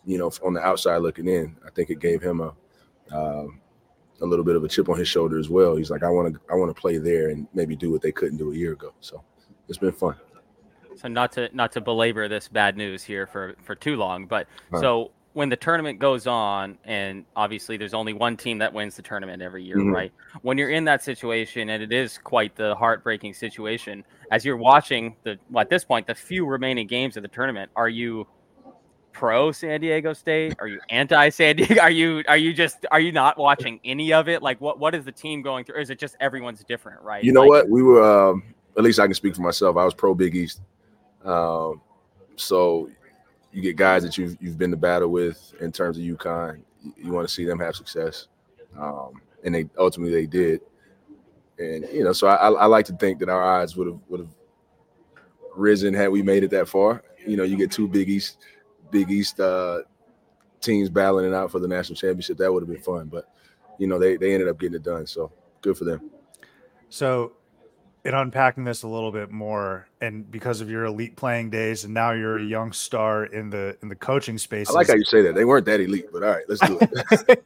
you 0.06 0.18
know 0.18 0.32
on 0.44 0.54
the 0.54 0.62
outside 0.62 0.98
looking 0.98 1.28
in, 1.28 1.56
I 1.66 1.70
think 1.70 1.90
it 1.90 2.00
gave 2.00 2.22
him 2.22 2.42
a 2.42 2.54
um, 3.16 3.62
a 4.22 4.26
little 4.26 4.46
bit 4.46 4.56
of 4.56 4.64
a 4.64 4.68
chip 4.68 4.90
on 4.90 4.98
his 4.98 5.08
shoulder 5.08 5.38
as 5.38 5.50
well. 5.50 5.76
He's 5.76 5.92
like, 5.92 6.04
I 6.04 6.10
want 6.10 6.34
to 6.34 6.40
I 6.52 6.56
want 6.56 6.76
to 6.76 6.80
play 6.80 6.98
there 6.98 7.30
and 7.30 7.48
maybe 7.54 7.76
do 7.76 7.92
what 7.92 8.02
they 8.02 8.12
couldn't 8.12 8.38
do 8.38 8.52
a 8.52 8.56
year 8.56 8.74
ago. 8.74 8.94
So 9.00 9.24
it's 9.70 9.78
been 9.78 9.92
fun. 9.92 10.16
So 10.96 11.08
not 11.08 11.32
to 11.34 11.50
not 11.54 11.72
to 11.74 11.82
belabor 11.82 12.28
this 12.28 12.48
bad 12.48 12.78
news 12.78 13.04
here 13.04 13.28
for 13.28 13.56
for 13.64 13.76
too 13.76 13.96
long, 13.96 14.26
but 14.26 14.48
so 14.80 15.12
when 15.34 15.50
the 15.50 15.56
tournament 15.56 16.00
goes 16.00 16.28
on, 16.28 16.78
and 16.84 17.26
obviously 17.36 17.78
there's 17.78 17.94
only 17.94 18.14
one 18.14 18.36
team 18.36 18.58
that 18.58 18.74
wins 18.74 18.96
the 18.96 19.02
tournament 19.02 19.42
every 19.42 19.64
year, 19.64 19.78
mm-hmm. 19.78 19.92
right? 19.92 20.12
When 20.42 20.58
you're 20.58 20.72
in 20.72 20.84
that 20.86 21.04
situation, 21.04 21.70
and 21.70 21.82
it 21.82 21.94
is 21.94 22.18
quite 22.18 22.56
the 22.56 22.76
heartbreaking 22.76 23.34
situation, 23.34 24.04
as 24.32 24.44
you're 24.44 24.58
watching 24.58 25.16
the 25.24 25.38
well, 25.50 25.62
at 25.62 25.70
this 25.70 25.84
point 25.86 26.08
the 26.08 26.16
few 26.16 26.46
remaining 26.46 26.88
games 26.88 27.16
of 27.16 27.24
the 27.24 27.30
tournament, 27.30 27.72
are 27.76 27.90
you 27.90 28.28
pro 29.14 29.52
San 29.52 29.80
Diego 29.80 30.14
State? 30.14 30.56
Are 30.60 30.68
you 30.68 30.80
anti 30.90 31.30
San 31.30 31.56
Diego? 31.56 31.76
Are 31.82 31.92
you 31.92 32.24
are 32.28 32.38
you 32.38 32.54
just 32.54 32.86
are 32.92 33.00
you 33.00 33.12
not 33.12 33.38
watching 33.38 33.80
any 33.86 34.12
of 34.12 34.28
it? 34.28 34.42
Like 34.42 34.60
what 34.60 34.80
what 34.80 34.96
is 34.96 35.06
the 35.06 35.12
team 35.12 35.42
going 35.42 35.64
through? 35.64 35.76
Or 35.76 35.80
is 35.80 35.90
it 35.90 36.00
just 36.00 36.16
everyone's 36.20 36.64
different, 36.64 37.02
right? 37.02 37.24
You 37.24 37.32
know 37.32 37.42
like, 37.42 37.50
what? 37.50 37.70
We 37.70 37.84
were 37.84 38.04
um, 38.04 38.44
at 38.78 38.84
least 38.84 39.00
I 39.00 39.06
can 39.06 39.14
speak 39.14 39.36
for 39.36 39.42
myself. 39.42 39.78
I 39.78 39.86
was 39.86 39.94
pro 39.94 40.14
Big 40.14 40.36
East. 40.36 40.62
Um, 41.24 41.82
so 42.36 42.90
you 43.52 43.62
get 43.62 43.76
guys 43.76 44.04
that 44.04 44.18
you've 44.18 44.38
you've 44.40 44.58
been 44.58 44.72
to 44.72 44.78
battle 44.78 45.10
with 45.10 45.54
in 45.60 45.72
terms 45.72 45.98
of 45.98 46.04
UConn. 46.04 46.62
You, 46.84 46.94
you 46.98 47.12
want 47.12 47.28
to 47.28 47.34
see 47.34 47.46
them 47.46 47.60
have 47.60 47.76
success, 47.76 48.28
um, 48.78 49.22
and 49.44 49.54
they 49.54 49.70
ultimately 49.78 50.14
they 50.14 50.26
did. 50.26 50.62
And 51.60 51.86
you 51.92 52.04
know, 52.04 52.14
so 52.14 52.28
I, 52.28 52.50
I 52.52 52.66
like 52.66 52.86
to 52.86 52.94
think 52.94 53.20
that 53.20 53.30
our 53.30 53.44
odds 53.44 53.76
would 53.76 53.88
have 53.88 54.00
would 54.08 54.22
have 54.22 54.30
risen 55.56 55.94
had 55.94 56.10
we 56.10 56.22
made 56.22 56.44
it 56.44 56.52
that 56.52 56.68
far. 56.68 57.04
You 57.26 57.38
know, 57.38 57.44
you 57.44 57.58
get 57.58 57.72
two 57.72 57.88
Big 57.88 58.10
East 58.10 58.38
Big 58.90 59.12
East 59.12 59.40
uh, 59.40 59.82
teams 60.60 60.90
battling 60.90 61.26
it 61.26 61.34
out 61.34 61.52
for 61.52 61.60
the 61.60 61.68
national 61.68 61.98
championship. 61.98 62.38
That 62.38 62.52
would 62.52 62.64
have 62.64 62.70
been 62.70 62.82
fun, 62.82 63.08
but 63.08 63.30
you 63.78 63.88
know, 63.88 64.00
they 64.00 64.18
they 64.18 64.34
ended 64.34 64.48
up 64.48 64.60
getting 64.60 64.76
it 64.76 64.84
done. 64.84 65.06
So 65.06 65.32
good 65.62 65.78
for 65.78 65.84
them. 65.86 66.10
So 66.90 67.34
in 68.04 68.16
unpacking 68.16 68.64
this 68.64 68.82
a 68.82 68.88
little 68.88 69.12
bit 69.12 69.30
more 69.30 69.88
and 70.02 70.30
because 70.32 70.60
of 70.60 70.70
your 70.70 70.86
elite 70.86 71.16
playing 71.16 71.52
days 71.52 71.84
and 71.84 71.94
now 71.94 72.12
you're 72.12 72.38
a 72.38 72.44
young 72.44 72.72
star 72.72 73.26
in 73.26 73.50
the 73.52 73.78
in 73.84 73.90
the 73.90 73.96
coaching 73.96 74.40
space 74.40 74.70
i 74.70 74.74
like 74.74 74.88
how 74.88 74.96
you 74.96 75.04
say 75.04 75.22
that. 75.22 75.36
They 75.36 75.46
weren't 75.46 75.66
that 75.66 75.80
elite 75.80 76.08
but 76.12 76.24
all 76.24 76.30
right 76.30 76.44
let's 76.48 76.62
do 76.62 76.80
it, 76.82 76.90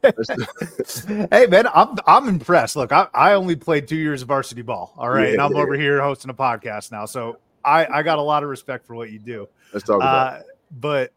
let's 0.16 1.04
do 1.04 1.20
it. 1.20 1.28
hey 1.32 1.46
man 1.46 1.66
i'm 1.74 1.96
i'm 2.06 2.28
impressed. 2.28 2.76
Look 2.76 2.90
I, 2.90 3.06
I 3.12 3.34
only 3.34 3.56
played 3.56 3.86
two 3.86 3.96
years 3.96 4.22
of 4.22 4.28
varsity 4.28 4.62
ball 4.62 4.94
all 4.96 5.10
right 5.10 5.28
yeah, 5.28 5.32
and 5.34 5.42
i'm 5.42 5.54
yeah. 5.54 5.62
over 5.62 5.74
here 5.74 6.00
hosting 6.00 6.30
a 6.30 6.34
podcast 6.34 6.90
now 6.90 7.04
so 7.04 7.38
i 7.64 7.86
i 7.86 8.02
got 8.02 8.18
a 8.18 8.22
lot 8.22 8.42
of 8.42 8.48
respect 8.48 8.86
for 8.86 8.94
what 8.94 9.10
you 9.10 9.18
do. 9.18 9.48
Let's 9.74 9.86
talk 9.86 9.96
about 9.96 10.32
uh, 10.32 10.36
it. 10.38 10.46
but 10.80 11.12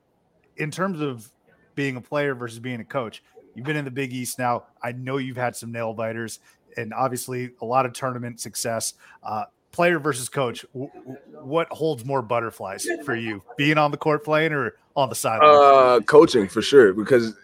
in 0.57 0.69
terms 0.69 0.99
of 0.99 1.29
being 1.75 1.95
a 1.95 2.01
player 2.01 2.35
versus 2.35 2.59
being 2.59 2.81
a 2.81 2.85
coach 2.85 3.23
you've 3.55 3.65
been 3.65 3.77
in 3.77 3.85
the 3.85 3.91
big 3.91 4.13
east 4.13 4.39
now. 4.39 4.63
I 4.81 4.93
know 4.93 5.17
you've 5.17 5.37
had 5.37 5.55
some 5.55 5.71
nail 5.71 5.93
biters 5.93 6.39
and 6.77 6.93
obviously 6.93 7.51
a 7.61 7.65
lot 7.65 7.85
of 7.85 7.93
tournament 7.93 8.39
success. 8.39 8.93
Uh, 9.23 9.45
player 9.71 9.99
versus 9.99 10.29
coach, 10.29 10.65
w- 10.73 10.91
what 11.41 11.67
holds 11.69 12.05
more 12.05 12.21
butterflies 12.21 12.87
for 13.05 13.15
you, 13.15 13.41
being 13.57 13.77
on 13.77 13.91
the 13.91 13.97
court 13.97 14.23
playing 14.23 14.51
or 14.51 14.75
on 14.95 15.09
the 15.09 15.15
sideline? 15.15 15.49
Uh, 15.49 15.99
coaching 16.01 16.47
for 16.47 16.61
sure, 16.61 16.93
because 16.93 17.35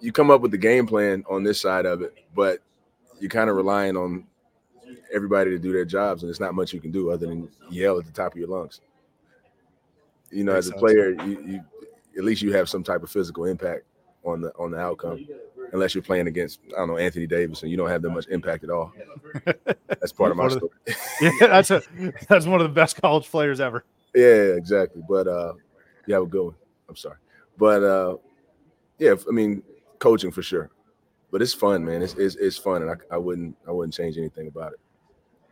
you 0.00 0.12
come 0.12 0.30
up 0.30 0.40
with 0.40 0.50
the 0.50 0.58
game 0.58 0.86
plan 0.86 1.24
on 1.28 1.42
this 1.42 1.60
side 1.60 1.86
of 1.86 2.02
it, 2.02 2.14
but 2.34 2.60
you're 3.20 3.30
kind 3.30 3.50
of 3.50 3.56
relying 3.56 3.96
on 3.96 4.24
everybody 5.12 5.50
to 5.50 5.58
do 5.58 5.72
their 5.72 5.84
jobs, 5.84 6.22
and 6.22 6.28
there's 6.28 6.40
not 6.40 6.54
much 6.54 6.72
you 6.72 6.80
can 6.80 6.90
do 6.90 7.10
other 7.10 7.26
than 7.26 7.48
yell 7.70 7.98
at 7.98 8.06
the 8.06 8.12
top 8.12 8.32
of 8.32 8.38
your 8.38 8.48
lungs. 8.48 8.80
You 10.30 10.44
know, 10.44 10.54
Makes 10.54 10.66
as 10.66 10.72
a 10.72 10.76
player, 10.76 11.10
you, 11.24 11.44
you 11.44 11.60
at 12.16 12.24
least 12.24 12.42
you 12.42 12.52
have 12.52 12.68
some 12.68 12.82
type 12.82 13.02
of 13.02 13.10
physical 13.10 13.44
impact 13.44 13.84
on 14.24 14.40
the 14.40 14.52
on 14.58 14.70
the 14.70 14.78
outcome. 14.78 15.26
Unless 15.72 15.94
you're 15.94 16.02
playing 16.02 16.26
against, 16.26 16.60
I 16.74 16.78
don't 16.80 16.88
know, 16.88 16.96
Anthony 16.96 17.26
Davis, 17.26 17.62
and 17.62 17.70
you 17.70 17.76
don't 17.76 17.88
have 17.88 18.02
that 18.02 18.10
much 18.10 18.26
impact 18.28 18.64
at 18.64 18.70
all. 18.70 18.92
That's 19.88 20.12
part 20.12 20.32
of 20.32 20.36
my 20.36 20.44
One 20.48 20.52
of 20.52 20.60
the- 20.60 20.92
story. 20.92 21.34
yeah, 21.40 21.46
that's 21.46 21.70
a 21.70 21.82
that's 22.28 22.46
one 22.46 22.60
of 22.60 22.64
the 22.64 22.74
best 22.74 23.00
college 23.00 23.30
players 23.30 23.60
ever. 23.60 23.84
Yeah, 24.14 24.54
exactly. 24.56 25.02
But 25.08 25.28
uh 25.28 25.52
you 26.06 26.14
have 26.14 26.24
a 26.24 26.26
good 26.26 26.44
one. 26.46 26.54
I'm 26.88 26.96
sorry. 26.96 27.16
But 27.56 27.82
uh 27.84 28.16
yeah, 28.98 29.14
I 29.28 29.30
mean 29.32 29.62
coaching 30.00 30.30
for 30.32 30.42
sure. 30.42 30.70
But 31.30 31.40
it's 31.42 31.54
fun, 31.54 31.84
man. 31.84 32.02
It's 32.02 32.14
it's, 32.14 32.34
it's 32.36 32.56
fun 32.58 32.82
and 32.82 32.90
I, 32.90 32.94
I 33.14 33.16
wouldn't 33.16 33.56
I 33.68 33.70
wouldn't 33.70 33.94
change 33.94 34.18
anything 34.18 34.48
about 34.48 34.72
it. 34.72 34.80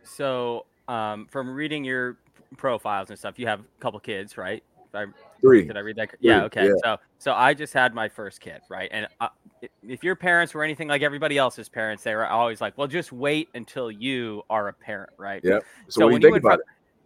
So, 0.03 0.65
um, 0.87 1.27
from 1.27 1.49
reading 1.53 1.83
your 1.85 2.17
profiles 2.57 3.09
and 3.09 3.17
stuff, 3.19 3.37
you 3.37 3.47
have 3.47 3.59
a 3.61 3.63
couple 3.79 3.99
kids, 3.99 4.37
right? 4.37 4.63
I, 4.93 5.05
Three. 5.41 5.65
did 5.65 5.77
I 5.77 5.81
read 5.81 5.95
that? 5.97 6.09
Yeah. 6.19 6.43
Okay. 6.45 6.65
yeah. 6.67 6.73
So, 6.83 6.97
so 7.17 7.33
I 7.33 7.53
just 7.53 7.73
had 7.73 7.93
my 7.93 8.09
first 8.09 8.39
kid, 8.41 8.61
right? 8.69 8.89
And 8.91 9.07
uh, 9.21 9.29
i- 9.63 9.69
if 9.83 10.03
your 10.03 10.15
parents 10.15 10.53
were 10.53 10.63
anything 10.63 10.87
like 10.87 11.01
everybody 11.01 11.37
else's 11.37 11.69
parents, 11.69 12.03
they 12.03 12.15
were 12.15 12.25
always 12.27 12.59
like, 12.61 12.77
"Well, 12.77 12.87
just 12.87 13.11
wait 13.11 13.49
until 13.55 13.91
you 13.91 14.41
are 14.49 14.67
a 14.69 14.73
parent," 14.73 15.11
right? 15.17 15.41
Yeah. 15.43 15.59
So, 15.87 16.01
So 16.01 16.07
what 16.07 16.09
do 16.09 16.13
you 16.13 16.15
you 16.15 16.21
think 16.21 16.31
went 16.33 16.45
about 16.45 16.59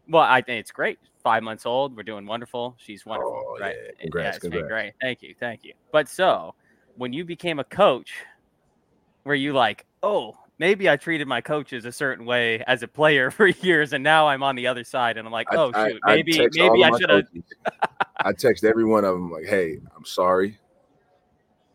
from- 0.06 0.13
Well, 0.13 0.24
I 0.24 0.41
think 0.41 0.60
it's 0.60 0.72
great. 0.72 1.00
Five 1.24 1.43
months 1.43 1.65
old, 1.65 1.96
we're 1.96 2.04
doing 2.04 2.26
wonderful. 2.26 2.76
She's 2.78 3.06
wonderful, 3.06 3.43
Oh, 3.48 3.58
right? 3.60 3.76
yeah. 3.76 3.89
It- 3.89 4.00
Congrats, 4.00 4.38
it's 4.38 4.43
been 4.43 4.52
congrats. 4.60 4.69
great. 4.72 4.93
Thank 5.02 5.22
you, 5.22 5.36
thank 5.39 5.63
you. 5.63 5.74
But 5.91 6.10
so, 6.10 6.56
when 6.96 7.12
you 7.13 7.24
became 7.26 7.60
a 7.60 7.63
coach, 7.63 8.13
were 9.24 9.36
you 9.36 9.54
like, 9.54 9.86
oh, 10.04 10.38
maybe 10.59 10.89
I 10.89 10.97
treated 10.97 11.27
my 11.27 11.41
coaches 11.41 11.85
a 11.85 11.91
certain 11.91 12.25
way 12.25 12.63
as 12.67 12.83
a 12.83 12.87
player 12.87 13.31
for 13.31 13.47
years, 13.47 13.93
and 13.93 14.03
now 14.03 14.27
I'm 14.27 14.43
on 14.43 14.55
the 14.55 14.67
other 14.67 14.83
side, 14.83 15.17
and 15.17 15.27
I'm 15.27 15.33
like, 15.33 15.47
oh 15.51 15.71
I- 15.73 15.89
shoot, 15.89 16.01
I 16.03 16.15
maybe 16.15 16.39
all 16.39 16.47
maybe 16.53 16.83
I 16.83 16.97
should 16.97 17.09
have. 17.09 17.27
I 18.17 18.31
text 18.31 18.63
every 18.63 18.85
one 18.85 19.03
of 19.03 19.13
them 19.13 19.31
like, 19.31 19.45
"Hey, 19.45 19.79
I'm 19.95 20.05
sorry. 20.05 20.57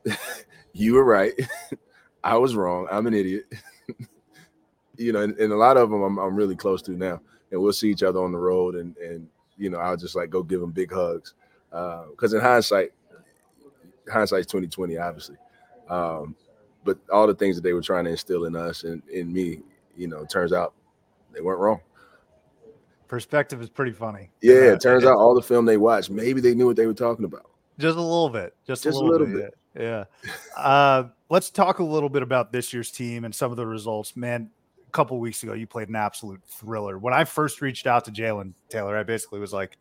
you 0.72 0.94
were 0.94 1.04
right. 1.04 1.34
I 2.24 2.36
was 2.36 2.54
wrong. 2.54 2.86
I'm 2.90 3.06
an 3.06 3.14
idiot." 3.14 3.44
you 4.96 5.12
know, 5.12 5.20
and, 5.22 5.36
and 5.38 5.52
a 5.52 5.56
lot 5.56 5.76
of 5.76 5.90
them 5.90 6.02
I'm, 6.02 6.18
I'm 6.18 6.34
really 6.34 6.56
close 6.56 6.82
to 6.82 6.92
now, 6.92 7.20
and 7.50 7.60
we'll 7.60 7.72
see 7.72 7.90
each 7.90 8.02
other 8.02 8.20
on 8.20 8.32
the 8.32 8.38
road, 8.38 8.76
and 8.76 8.96
and 8.96 9.28
you 9.58 9.70
know, 9.70 9.78
I'll 9.78 9.96
just 9.96 10.16
like 10.16 10.30
go 10.30 10.42
give 10.42 10.60
them 10.60 10.70
big 10.70 10.92
hugs 10.92 11.34
because 11.70 12.32
in 12.32 12.40
hindsight, 12.40 12.92
hindsight's 14.10 14.46
2020, 14.46 14.96
obviously. 14.96 15.36
Um, 15.88 16.34
but 16.94 16.98
all 17.12 17.26
the 17.26 17.34
things 17.34 17.56
that 17.56 17.62
they 17.62 17.72
were 17.72 17.82
trying 17.82 18.04
to 18.04 18.10
instill 18.10 18.44
in 18.46 18.56
us 18.56 18.84
and 18.84 19.02
in 19.08 19.32
me, 19.32 19.60
you 19.96 20.08
know, 20.08 20.24
turns 20.24 20.52
out 20.52 20.74
they 21.34 21.40
weren't 21.40 21.60
wrong. 21.60 21.80
Perspective 23.08 23.62
is 23.62 23.70
pretty 23.70 23.92
funny. 23.92 24.30
Yeah, 24.42 24.72
it 24.72 24.80
turns 24.82 25.04
out 25.04 25.16
all 25.16 25.34
the 25.34 25.40
film 25.42 25.64
they 25.64 25.78
watched, 25.78 26.10
maybe 26.10 26.40
they 26.42 26.54
knew 26.54 26.66
what 26.66 26.76
they 26.76 26.86
were 26.86 26.92
talking 26.94 27.24
about. 27.24 27.46
just 27.78 27.96
a 27.96 28.00
little 28.02 28.28
bit, 28.28 28.54
just, 28.66 28.82
Just 28.84 28.96
a 28.96 29.00
a 29.00 29.02
little, 29.02 29.26
little 29.26 29.40
bit. 29.42 29.54
Yeah. 29.78 30.04
yeah. 30.24 30.62
Uh, 30.62 31.08
let's 31.30 31.48
talk 31.50 31.78
a 31.78 31.84
little 31.84 32.10
bit 32.10 32.22
about 32.22 32.52
this 32.52 32.72
year's 32.72 32.90
team 32.90 33.24
and 33.24 33.34
some 33.34 33.50
of 33.50 33.56
the 33.56 33.66
results. 33.66 34.14
Man, 34.16 34.50
a 34.86 34.90
couple 34.90 35.18
weeks 35.20 35.42
ago, 35.42 35.54
you 35.54 35.66
played 35.66 35.88
an 35.88 35.96
absolute 35.96 36.42
thriller. 36.44 36.98
When 36.98 37.14
I 37.14 37.24
first 37.24 37.62
reached 37.62 37.86
out 37.86 38.04
to 38.06 38.10
Jalen 38.10 38.52
Taylor, 38.68 38.96
I 38.96 39.04
basically 39.04 39.40
was 39.40 39.52
like, 39.54 39.78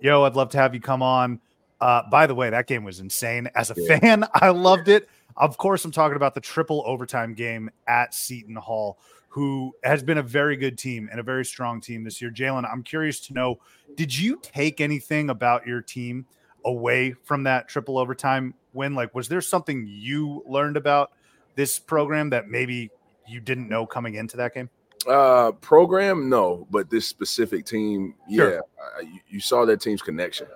"Yo, 0.00 0.22
I'd 0.24 0.34
love 0.36 0.48
to 0.50 0.58
have 0.58 0.74
you 0.74 0.80
come 0.80 1.02
on." 1.02 1.40
Uh, 1.80 2.02
by 2.10 2.26
the 2.26 2.34
way, 2.34 2.48
that 2.50 2.66
game 2.66 2.82
was 2.82 2.98
insane. 3.00 3.48
As 3.54 3.70
a 3.70 3.74
Yeah. 3.76 3.98
fan, 3.98 4.24
I 4.34 4.48
loved 4.50 4.88
it. 4.88 5.08
Of 5.36 5.56
course, 5.58 5.84
I'm 5.84 5.90
talking 5.92 6.16
about 6.16 6.34
the 6.34 6.40
triple 6.40 6.82
overtime 6.86 7.34
game 7.34 7.70
at 7.86 8.12
Seton 8.14 8.56
Hall, 8.56 8.98
who 9.28 9.72
has 9.84 10.02
been 10.02 10.18
a 10.18 10.22
very 10.22 10.56
good 10.56 10.76
team 10.78 11.08
and 11.10 11.20
a 11.20 11.22
very 11.22 11.44
strong 11.44 11.80
team 11.80 12.02
this 12.02 12.20
year. 12.20 12.30
Jalen, 12.30 12.68
I'm 12.70 12.82
curious 12.82 13.20
to 13.28 13.32
know 13.34 13.60
did 13.94 14.16
you 14.16 14.38
take 14.42 14.80
anything 14.80 15.30
about 15.30 15.66
your 15.66 15.80
team 15.80 16.26
away 16.64 17.14
from 17.24 17.44
that 17.44 17.68
triple 17.68 17.98
overtime 17.98 18.54
win? 18.72 18.94
Like, 18.94 19.14
was 19.14 19.28
there 19.28 19.40
something 19.40 19.86
you 19.88 20.42
learned 20.46 20.76
about 20.76 21.12
this 21.54 21.78
program 21.78 22.30
that 22.30 22.48
maybe 22.48 22.90
you 23.26 23.40
didn't 23.40 23.68
know 23.68 23.86
coming 23.86 24.14
into 24.14 24.36
that 24.38 24.54
game? 24.54 24.70
Uh, 25.06 25.52
program, 25.52 26.28
no, 26.28 26.66
but 26.70 26.90
this 26.90 27.06
specific 27.06 27.64
team, 27.64 28.14
Sure. 28.32 28.54
yeah, 28.54 29.00
you- 29.02 29.20
you 29.28 29.40
saw 29.40 29.64
that 29.64 29.80
team's 29.80 30.02
connection 30.02 30.48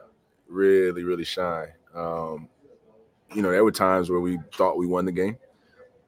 really, 0.49 1.05
really 1.05 1.25
shine. 1.25 1.69
Um, 1.95 2.49
you 3.35 3.42
know, 3.42 3.51
there 3.51 3.64
were 3.64 3.73
times 3.73 4.11
where 4.11 4.21
we 4.21 4.38
thought 4.55 4.77
we 4.77 4.87
won 4.87 5.05
the 5.05 5.12
game 5.12 5.37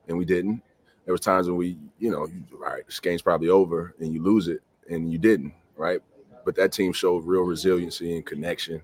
and 0.09 0.17
we 0.17 0.25
didn't. 0.25 0.63
There 1.05 1.13
was 1.13 1.21
times 1.21 1.49
when 1.49 1.57
we, 1.57 1.77
you 1.99 2.11
know, 2.11 2.27
all 2.53 2.59
right, 2.59 2.85
this 2.87 3.01
game's 3.01 3.23
probably 3.23 3.49
over 3.49 3.95
and 4.01 4.13
you 4.13 4.23
lose 4.23 4.49
it 4.49 4.63
and 4.89 5.11
you 5.11 5.19
didn't, 5.19 5.53
right? 5.77 6.01
But 6.45 6.57
that 6.57 6.73
team 6.73 6.93
showed 6.93 7.25
real 7.25 7.43
resiliency 7.43 8.17
and 8.17 8.25
connection 8.25 8.83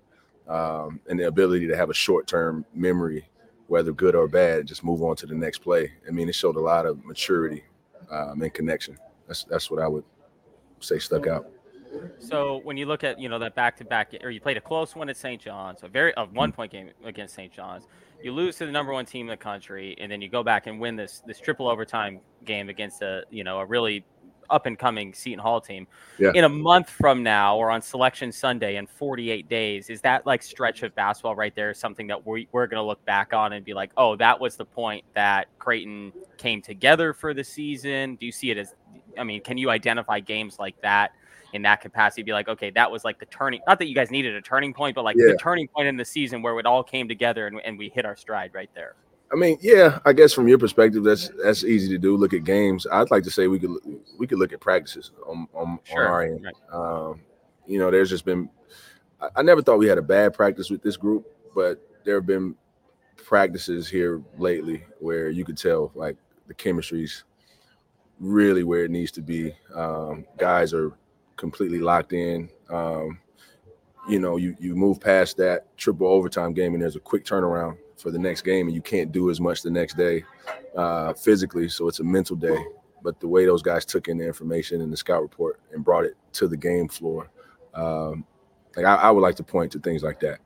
um, 0.48 1.00
and 1.08 1.18
the 1.18 1.28
ability 1.28 1.66
to 1.68 1.76
have 1.76 1.90
a 1.90 1.94
short-term 1.94 2.64
memory, 2.74 3.28
whether 3.68 3.92
good 3.92 4.14
or 4.14 4.26
bad, 4.26 4.66
just 4.66 4.84
move 4.84 5.02
on 5.02 5.16
to 5.16 5.26
the 5.26 5.34
next 5.34 5.58
play. 5.58 5.92
I 6.06 6.10
mean, 6.10 6.28
it 6.28 6.34
showed 6.34 6.56
a 6.56 6.60
lot 6.60 6.86
of 6.86 7.04
maturity 7.04 7.64
um, 8.10 8.42
and 8.42 8.52
connection. 8.52 8.98
That's 9.26 9.44
that's 9.44 9.70
what 9.70 9.80
I 9.80 9.86
would 9.86 10.04
say 10.80 10.98
stuck 10.98 11.26
out. 11.26 11.46
So 12.18 12.60
when 12.64 12.76
you 12.76 12.86
look 12.86 13.04
at 13.04 13.18
you 13.18 13.28
know 13.28 13.38
that 13.38 13.54
back 13.54 13.76
to 13.78 13.84
back, 13.84 14.14
or 14.22 14.30
you 14.30 14.40
played 14.40 14.56
a 14.56 14.60
close 14.60 14.94
one 14.94 15.08
at 15.08 15.16
St. 15.16 15.40
John's, 15.40 15.82
a 15.82 15.88
very 15.88 16.12
a 16.16 16.24
one 16.26 16.52
point 16.52 16.72
game 16.72 16.90
against 17.04 17.34
St. 17.34 17.52
John's, 17.52 17.86
you 18.22 18.32
lose 18.32 18.56
to 18.56 18.66
the 18.66 18.72
number 18.72 18.92
one 18.92 19.06
team 19.06 19.26
in 19.26 19.30
the 19.30 19.36
country, 19.36 19.96
and 19.98 20.10
then 20.10 20.20
you 20.20 20.28
go 20.28 20.42
back 20.42 20.66
and 20.66 20.80
win 20.80 20.96
this 20.96 21.22
this 21.26 21.40
triple 21.40 21.68
overtime 21.68 22.20
game 22.44 22.68
against 22.68 23.02
a 23.02 23.24
you 23.30 23.44
know 23.44 23.58
a 23.58 23.64
really 23.64 24.04
up 24.50 24.66
and 24.66 24.78
coming 24.78 25.14
Seton 25.14 25.38
Hall 25.38 25.60
team. 25.60 25.86
Yeah. 26.18 26.32
In 26.34 26.44
a 26.44 26.48
month 26.48 26.90
from 26.90 27.22
now, 27.22 27.56
or 27.56 27.70
on 27.70 27.80
Selection 27.80 28.32
Sunday 28.32 28.76
in 28.76 28.86
48 28.86 29.48
days, 29.48 29.88
is 29.88 30.00
that 30.02 30.26
like 30.26 30.42
stretch 30.42 30.82
of 30.82 30.94
basketball 30.94 31.36
right 31.36 31.54
there 31.54 31.72
something 31.72 32.06
that 32.08 32.26
we, 32.26 32.48
we're 32.52 32.66
going 32.66 32.82
to 32.82 32.86
look 32.86 33.04
back 33.04 33.32
on 33.32 33.52
and 33.52 33.64
be 33.64 33.74
like, 33.74 33.92
oh, 33.96 34.16
that 34.16 34.38
was 34.38 34.56
the 34.56 34.64
point 34.64 35.04
that 35.14 35.46
Creighton 35.58 36.12
came 36.36 36.60
together 36.60 37.12
for 37.12 37.32
the 37.32 37.44
season? 37.44 38.16
Do 38.16 38.26
you 38.26 38.32
see 38.32 38.50
it 38.50 38.58
as? 38.58 38.74
I 39.18 39.24
mean, 39.24 39.40
can 39.40 39.56
you 39.56 39.70
identify 39.70 40.20
games 40.20 40.58
like 40.58 40.80
that? 40.82 41.12
In 41.52 41.62
that 41.62 41.80
capacity 41.80 42.22
be 42.22 42.32
like 42.32 42.48
okay 42.48 42.70
that 42.70 42.90
was 42.90 43.04
like 43.04 43.18
the 43.18 43.26
turning 43.26 43.60
not 43.66 43.78
that 43.78 43.86
you 43.86 43.94
guys 43.94 44.10
needed 44.10 44.34
a 44.34 44.42
turning 44.42 44.72
point 44.72 44.94
but 44.94 45.04
like 45.04 45.16
Yeah. 45.18 45.32
the 45.32 45.38
turning 45.38 45.68
point 45.68 45.88
in 45.88 45.96
the 45.96 46.04
season 46.04 46.42
where 46.42 46.58
it 46.58 46.66
all 46.66 46.82
came 46.82 47.08
together 47.08 47.46
and, 47.46 47.60
and 47.64 47.78
we 47.78 47.88
hit 47.88 48.04
our 48.04 48.16
stride 48.16 48.52
right 48.54 48.70
there 48.74 48.94
I 49.32 49.36
mean, 49.36 49.58
yeah, 49.60 50.00
I 50.04 50.12
guess 50.12 50.32
from 50.32 50.48
your 50.48 50.58
perspective, 50.58 51.04
that's 51.04 51.30
that's 51.42 51.62
easy 51.62 51.88
to 51.90 51.98
do. 51.98 52.16
Look 52.16 52.34
at 52.34 52.42
games. 52.42 52.86
I'd 52.90 53.10
like 53.12 53.22
to 53.24 53.30
say 53.30 53.46
we 53.46 53.60
could 53.60 53.70
we 54.18 54.26
could 54.26 54.38
look 54.38 54.52
at 54.52 54.60
practices 54.60 55.12
on 55.24 55.46
on, 55.54 55.78
on 55.92 55.98
our 55.98 56.22
end. 56.22 56.44
Right. 56.44 56.54
Um, 56.72 57.20
you 57.66 57.78
know, 57.78 57.90
there's 57.90 58.10
just 58.10 58.24
been. 58.24 58.50
I, 59.20 59.28
I 59.36 59.42
never 59.42 59.62
thought 59.62 59.78
we 59.78 59.86
had 59.86 59.98
a 59.98 60.02
bad 60.02 60.34
practice 60.34 60.68
with 60.68 60.82
this 60.82 60.96
group, 60.96 61.32
but 61.54 61.80
there 62.04 62.16
have 62.16 62.26
been 62.26 62.56
practices 63.16 63.88
here 63.88 64.20
lately 64.36 64.82
where 64.98 65.30
you 65.30 65.44
could 65.44 65.56
tell 65.56 65.92
like 65.94 66.16
the 66.48 66.54
chemistry's 66.54 67.22
really 68.18 68.64
where 68.64 68.84
it 68.84 68.90
needs 68.90 69.12
to 69.12 69.22
be. 69.22 69.54
Um, 69.74 70.26
guys 70.38 70.74
are 70.74 70.92
completely 71.40 71.80
locked 71.80 72.12
in. 72.12 72.48
Um, 72.68 73.18
you 74.08 74.20
know, 74.20 74.36
you 74.36 74.54
you 74.60 74.76
move 74.76 75.00
past 75.00 75.36
that 75.38 75.76
triple 75.76 76.06
overtime 76.06 76.52
game, 76.52 76.74
and 76.74 76.82
there's 76.82 76.96
a 76.96 77.00
quick 77.00 77.24
turnaround 77.24 77.78
for 77.96 78.10
the 78.10 78.18
next 78.18 78.42
game, 78.42 78.66
and 78.66 78.74
you 78.74 78.82
can't 78.82 79.10
do 79.10 79.30
as 79.30 79.40
much 79.40 79.62
the 79.62 79.70
next 79.70 79.96
day 79.96 80.24
uh, 80.76 81.12
physically. 81.14 81.68
So 81.68 81.88
it's 81.88 82.00
a 82.00 82.04
mental 82.04 82.36
day. 82.36 82.62
But 83.02 83.18
the 83.18 83.28
way 83.28 83.46
those 83.46 83.62
guys 83.62 83.86
took 83.86 84.08
in 84.08 84.18
the 84.18 84.26
information 84.26 84.82
in 84.82 84.90
the 84.90 84.96
scout 84.96 85.22
report 85.22 85.58
and 85.72 85.82
brought 85.82 86.04
it 86.04 86.16
to 86.34 86.46
the 86.48 86.56
game 86.56 86.86
floor, 86.86 87.30
um, 87.74 88.26
like 88.76 88.84
I, 88.84 88.94
I 88.96 89.10
would 89.10 89.22
like 89.22 89.36
to 89.36 89.42
point 89.42 89.72
to 89.72 89.78
things 89.78 90.02
like 90.02 90.20
that. 90.20 90.40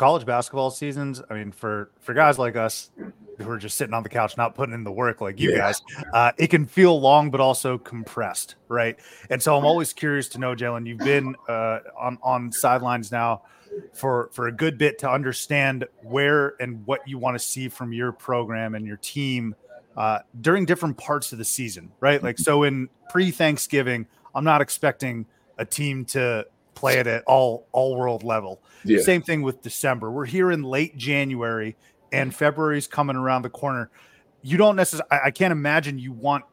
College 0.00 0.24
basketball 0.24 0.70
seasons, 0.70 1.20
I 1.28 1.34
mean, 1.34 1.52
for 1.52 1.90
for 2.00 2.14
guys 2.14 2.38
like 2.38 2.56
us 2.56 2.90
who 3.36 3.50
are 3.50 3.58
just 3.58 3.76
sitting 3.76 3.92
on 3.92 4.02
the 4.02 4.08
couch, 4.08 4.34
not 4.38 4.54
putting 4.54 4.74
in 4.74 4.82
the 4.82 4.90
work 4.90 5.20
like 5.20 5.38
you 5.38 5.50
Yeah. 5.50 5.58
guys, 5.58 5.82
uh, 6.14 6.32
it 6.38 6.48
can 6.48 6.64
feel 6.64 6.98
long, 6.98 7.30
but 7.30 7.38
also 7.38 7.76
compressed, 7.76 8.56
right? 8.68 8.98
And 9.28 9.42
so 9.42 9.58
I'm 9.58 9.66
always 9.66 9.92
curious 9.92 10.26
to 10.30 10.38
know, 10.38 10.54
Jalen, 10.54 10.86
you've 10.86 10.98
been 11.02 11.36
uh, 11.46 11.80
on 11.98 12.16
on 12.22 12.50
sidelines 12.50 13.12
now 13.12 13.42
for 13.92 14.30
for 14.32 14.46
a 14.46 14.52
good 14.52 14.78
bit 14.78 14.98
to 15.00 15.10
understand 15.10 15.84
where 16.00 16.54
and 16.60 16.86
what 16.86 17.00
you 17.06 17.18
want 17.18 17.34
to 17.34 17.38
see 17.38 17.68
from 17.68 17.92
your 17.92 18.10
program 18.10 18.74
and 18.74 18.86
your 18.86 18.96
team 18.96 19.54
uh, 19.98 20.20
during 20.40 20.64
different 20.64 20.96
parts 20.96 21.30
of 21.32 21.36
the 21.38 21.44
season, 21.44 21.92
right? 22.00 22.22
Like, 22.22 22.38
so 22.38 22.62
in 22.62 22.88
pre 23.10 23.30
Thanksgiving, 23.30 24.06
I'm 24.34 24.44
not 24.44 24.62
expecting 24.62 25.26
a 25.58 25.66
team 25.66 26.06
to 26.06 26.46
play 26.74 26.98
it 26.98 27.06
at 27.06 27.22
all 27.26 27.66
all 27.72 27.96
world 27.96 28.22
level. 28.22 28.62
Yeah. 28.84 29.00
Same 29.02 29.22
thing 29.22 29.42
with 29.42 29.62
December. 29.62 30.10
We're 30.10 30.26
here 30.26 30.50
in 30.50 30.62
late 30.62 30.96
January 30.96 31.76
and 32.12 32.34
February's 32.34 32.86
coming 32.86 33.16
around 33.16 33.42
the 33.42 33.50
corner. 33.50 33.90
You 34.42 34.56
don't 34.56 34.74
necessarily, 34.76 35.08
I, 35.10 35.26
I 35.26 35.30
can't 35.30 35.52
imagine 35.52 35.98
you 35.98 36.12
want 36.12 36.44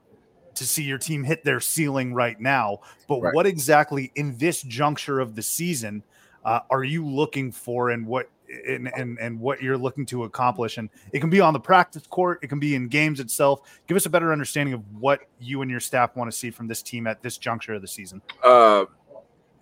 to 0.56 0.66
see 0.66 0.84
your 0.84 0.98
team 0.98 1.24
hit 1.24 1.44
their 1.44 1.60
ceiling 1.60 2.14
right 2.14 2.40
now. 2.40 2.80
But 3.08 3.22
Right. 3.22 3.34
what 3.34 3.46
exactly 3.46 4.12
in 4.16 4.38
this 4.38 4.62
juncture 4.62 5.20
of 5.20 5.36
the 5.36 5.42
season 5.42 6.04
uh, 6.44 6.62
are 6.70 6.84
you 6.84 7.06
looking 7.06 7.52
for, 7.52 7.90
and 7.90 8.06
what 8.08 8.30
and, 8.68 8.90
and 8.96 9.18
and 9.20 9.38
what 9.40 9.62
you're 9.62 9.78
looking 9.78 10.06
to 10.08 10.24
accomplish? 10.24 10.78
And 10.78 10.90
it 11.12 11.20
can 11.20 11.30
be 11.30 11.42
on 11.42 11.52
the 11.54 11.60
practice 11.60 12.08
court, 12.08 12.40
it 12.42 12.48
can 12.48 12.60
be 12.60 12.74
in 12.76 12.88
games 12.88 13.20
itself. 13.20 13.62
Give 13.88 13.98
us 13.98 14.06
a 14.06 14.10
better 14.10 14.32
understanding 14.32 14.74
of 14.74 14.82
what 15.00 15.22
you 15.40 15.62
and 15.62 15.70
your 15.70 15.82
staff 15.82 16.16
want 16.16 16.32
to 16.32 16.38
see 16.38 16.50
from 16.50 16.68
this 16.68 16.82
team 16.82 17.06
at 17.06 17.22
this 17.22 17.38
juncture 17.38 17.74
of 17.74 17.82
the 17.82 17.88
season. 17.88 18.22
Uh, 18.44 18.86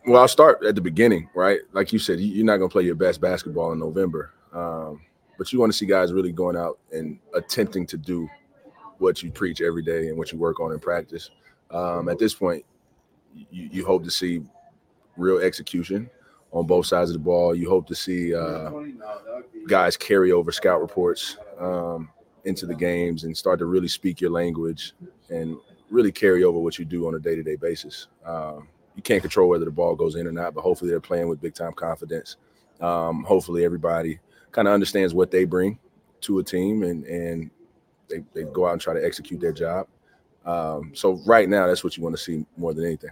well, 0.07 0.21
I'll 0.21 0.27
start 0.27 0.63
at 0.63 0.75
the 0.75 0.81
beginning, 0.81 1.29
right? 1.33 1.59
Like 1.73 1.91
you 1.93 1.99
said, 1.99 2.19
you- 2.19 2.33
you're 2.33 2.45
not 2.45 2.57
going 2.57 2.69
to 2.69 2.73
play 2.73 2.83
your 2.83 2.95
best 2.95 3.21
basketball 3.21 3.71
in 3.71 3.79
November, 3.79 4.31
um, 4.53 5.01
but 5.37 5.51
you 5.51 5.59
want 5.59 5.71
to 5.71 5.77
see 5.77 5.85
guys 5.85 6.13
really 6.13 6.31
going 6.31 6.55
out 6.55 6.79
and 6.91 7.19
attempting 7.33 7.85
to 7.87 7.97
do 7.97 8.29
what 8.99 9.21
you 9.23 9.31
preach 9.31 9.61
every 9.61 9.81
day 9.81 10.07
and 10.07 10.17
what 10.17 10.31
you 10.31 10.37
work 10.37 10.59
on 10.59 10.71
in 10.71 10.79
practice. 10.79 11.31
Um, 11.71 12.07
at 12.09 12.19
this 12.19 12.33
point, 12.33 12.63
you, 13.51 13.69
you 13.71 13.85
hope 13.85 14.03
to 14.05 14.11
see 14.11 14.41
real 15.17 15.39
execution 15.39 16.09
on 16.51 16.65
both 16.65 16.85
sides 16.85 17.09
of 17.09 17.15
the 17.15 17.19
ball. 17.23 17.53
You 17.53 17.69
hope 17.69 17.87
to 17.87 17.95
see 17.95 18.33
uh, 18.33 18.69
guys 19.67 19.97
carry 19.97 20.31
over 20.31 20.51
scout 20.51 20.79
reports 20.81 21.37
um, 21.59 22.09
into 22.45 22.65
the 22.65 22.75
games 22.75 23.23
and 23.25 23.35
start 23.35 23.59
to 23.59 23.65
really 23.65 23.87
speak 23.89 24.21
your 24.21 24.31
language 24.31 24.93
and 25.29 25.57
really 25.89 26.11
carry 26.11 26.43
over 26.43 26.59
what 26.59 26.79
you 26.79 26.85
do 26.85 27.07
on 27.07 27.15
a 27.15 27.19
day-to-day 27.19 27.55
basis. 27.55 28.07
Um, 28.25 28.67
you 28.95 29.01
can't 29.01 29.21
control 29.21 29.49
whether 29.49 29.65
the 29.65 29.71
ball 29.71 29.95
goes 29.95 30.15
in 30.15 30.27
or 30.27 30.31
not, 30.31 30.53
but 30.53 30.61
hopefully 30.61 30.89
they're 30.89 30.99
playing 30.99 31.27
with 31.27 31.41
big 31.41 31.53
time 31.53 31.73
confidence. 31.73 32.37
Um, 32.81 33.23
hopefully 33.23 33.63
everybody 33.63 34.19
kind 34.51 34.67
of 34.67 34.73
understands 34.73 35.13
what 35.13 35.31
they 35.31 35.45
bring 35.45 35.79
to 36.21 36.39
a 36.39 36.43
team 36.43 36.83
and 36.83 37.05
and 37.05 37.51
they, 38.09 38.23
they 38.33 38.43
go 38.43 38.67
out 38.67 38.73
and 38.73 38.81
try 38.81 38.93
to 38.93 39.03
execute 39.03 39.39
their 39.39 39.51
job. 39.51 39.87
Um, 40.45 40.91
so 40.93 41.19
right 41.25 41.49
now, 41.49 41.67
that's 41.67 41.83
what 41.83 41.97
you 41.97 42.03
want 42.03 42.15
to 42.15 42.21
see 42.21 42.45
more 42.55 42.73
than 42.73 42.85
anything. 42.85 43.09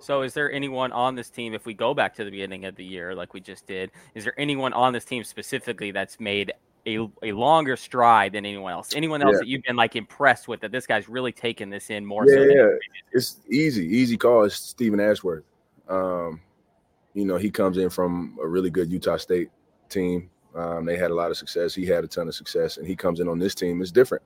So, 0.00 0.22
is 0.22 0.32
there 0.32 0.50
anyone 0.50 0.92
on 0.92 1.14
this 1.14 1.28
team, 1.28 1.52
if 1.52 1.66
we 1.66 1.74
go 1.74 1.92
back 1.92 2.14
to 2.14 2.24
the 2.24 2.30
beginning 2.30 2.64
of 2.64 2.74
the 2.76 2.84
year, 2.84 3.14
like 3.14 3.34
we 3.34 3.40
just 3.40 3.66
did, 3.66 3.90
is 4.14 4.24
there 4.24 4.38
anyone 4.38 4.72
on 4.72 4.94
this 4.94 5.04
team 5.04 5.22
specifically 5.24 5.90
that's 5.90 6.18
made 6.18 6.52
a, 6.86 6.98
a 7.22 7.32
longer 7.32 7.76
stride 7.76 8.32
than 8.32 8.44
anyone 8.46 8.72
else? 8.72 8.94
Anyone 8.94 9.22
else 9.22 9.34
Yeah. 9.34 9.38
that 9.40 9.46
you've 9.46 9.62
been 9.62 9.76
like 9.76 9.96
impressed 9.96 10.48
with 10.48 10.60
that 10.60 10.72
this 10.72 10.86
guy's 10.86 11.08
really 11.08 11.32
taken 11.32 11.70
this 11.70 11.90
in 11.90 12.04
more 12.04 12.24
Yeah, 12.26 12.34
so? 12.34 12.42
Yeah. 12.44 12.68
It's 13.12 13.36
easy, 13.50 13.84
easy 13.86 14.16
call. 14.16 14.44
It's 14.44 14.56
Steven 14.56 15.00
Ashworth. 15.00 15.44
Um, 15.88 16.40
you 17.14 17.24
know, 17.24 17.36
he 17.36 17.50
comes 17.50 17.76
in 17.78 17.90
from 17.90 18.38
a 18.42 18.46
really 18.46 18.70
good 18.70 18.90
Utah 18.90 19.16
State 19.16 19.50
team. 19.88 20.30
Um, 20.54 20.84
they 20.84 20.96
had 20.96 21.10
a 21.10 21.14
lot 21.14 21.30
of 21.30 21.36
success. 21.36 21.74
He 21.74 21.86
had 21.86 22.04
a 22.04 22.08
ton 22.08 22.28
of 22.28 22.34
success, 22.34 22.76
and 22.76 22.86
he 22.86 22.96
comes 22.96 23.20
in 23.20 23.28
on 23.28 23.38
this 23.38 23.54
team. 23.54 23.80
It's 23.82 23.90
different. 23.90 24.22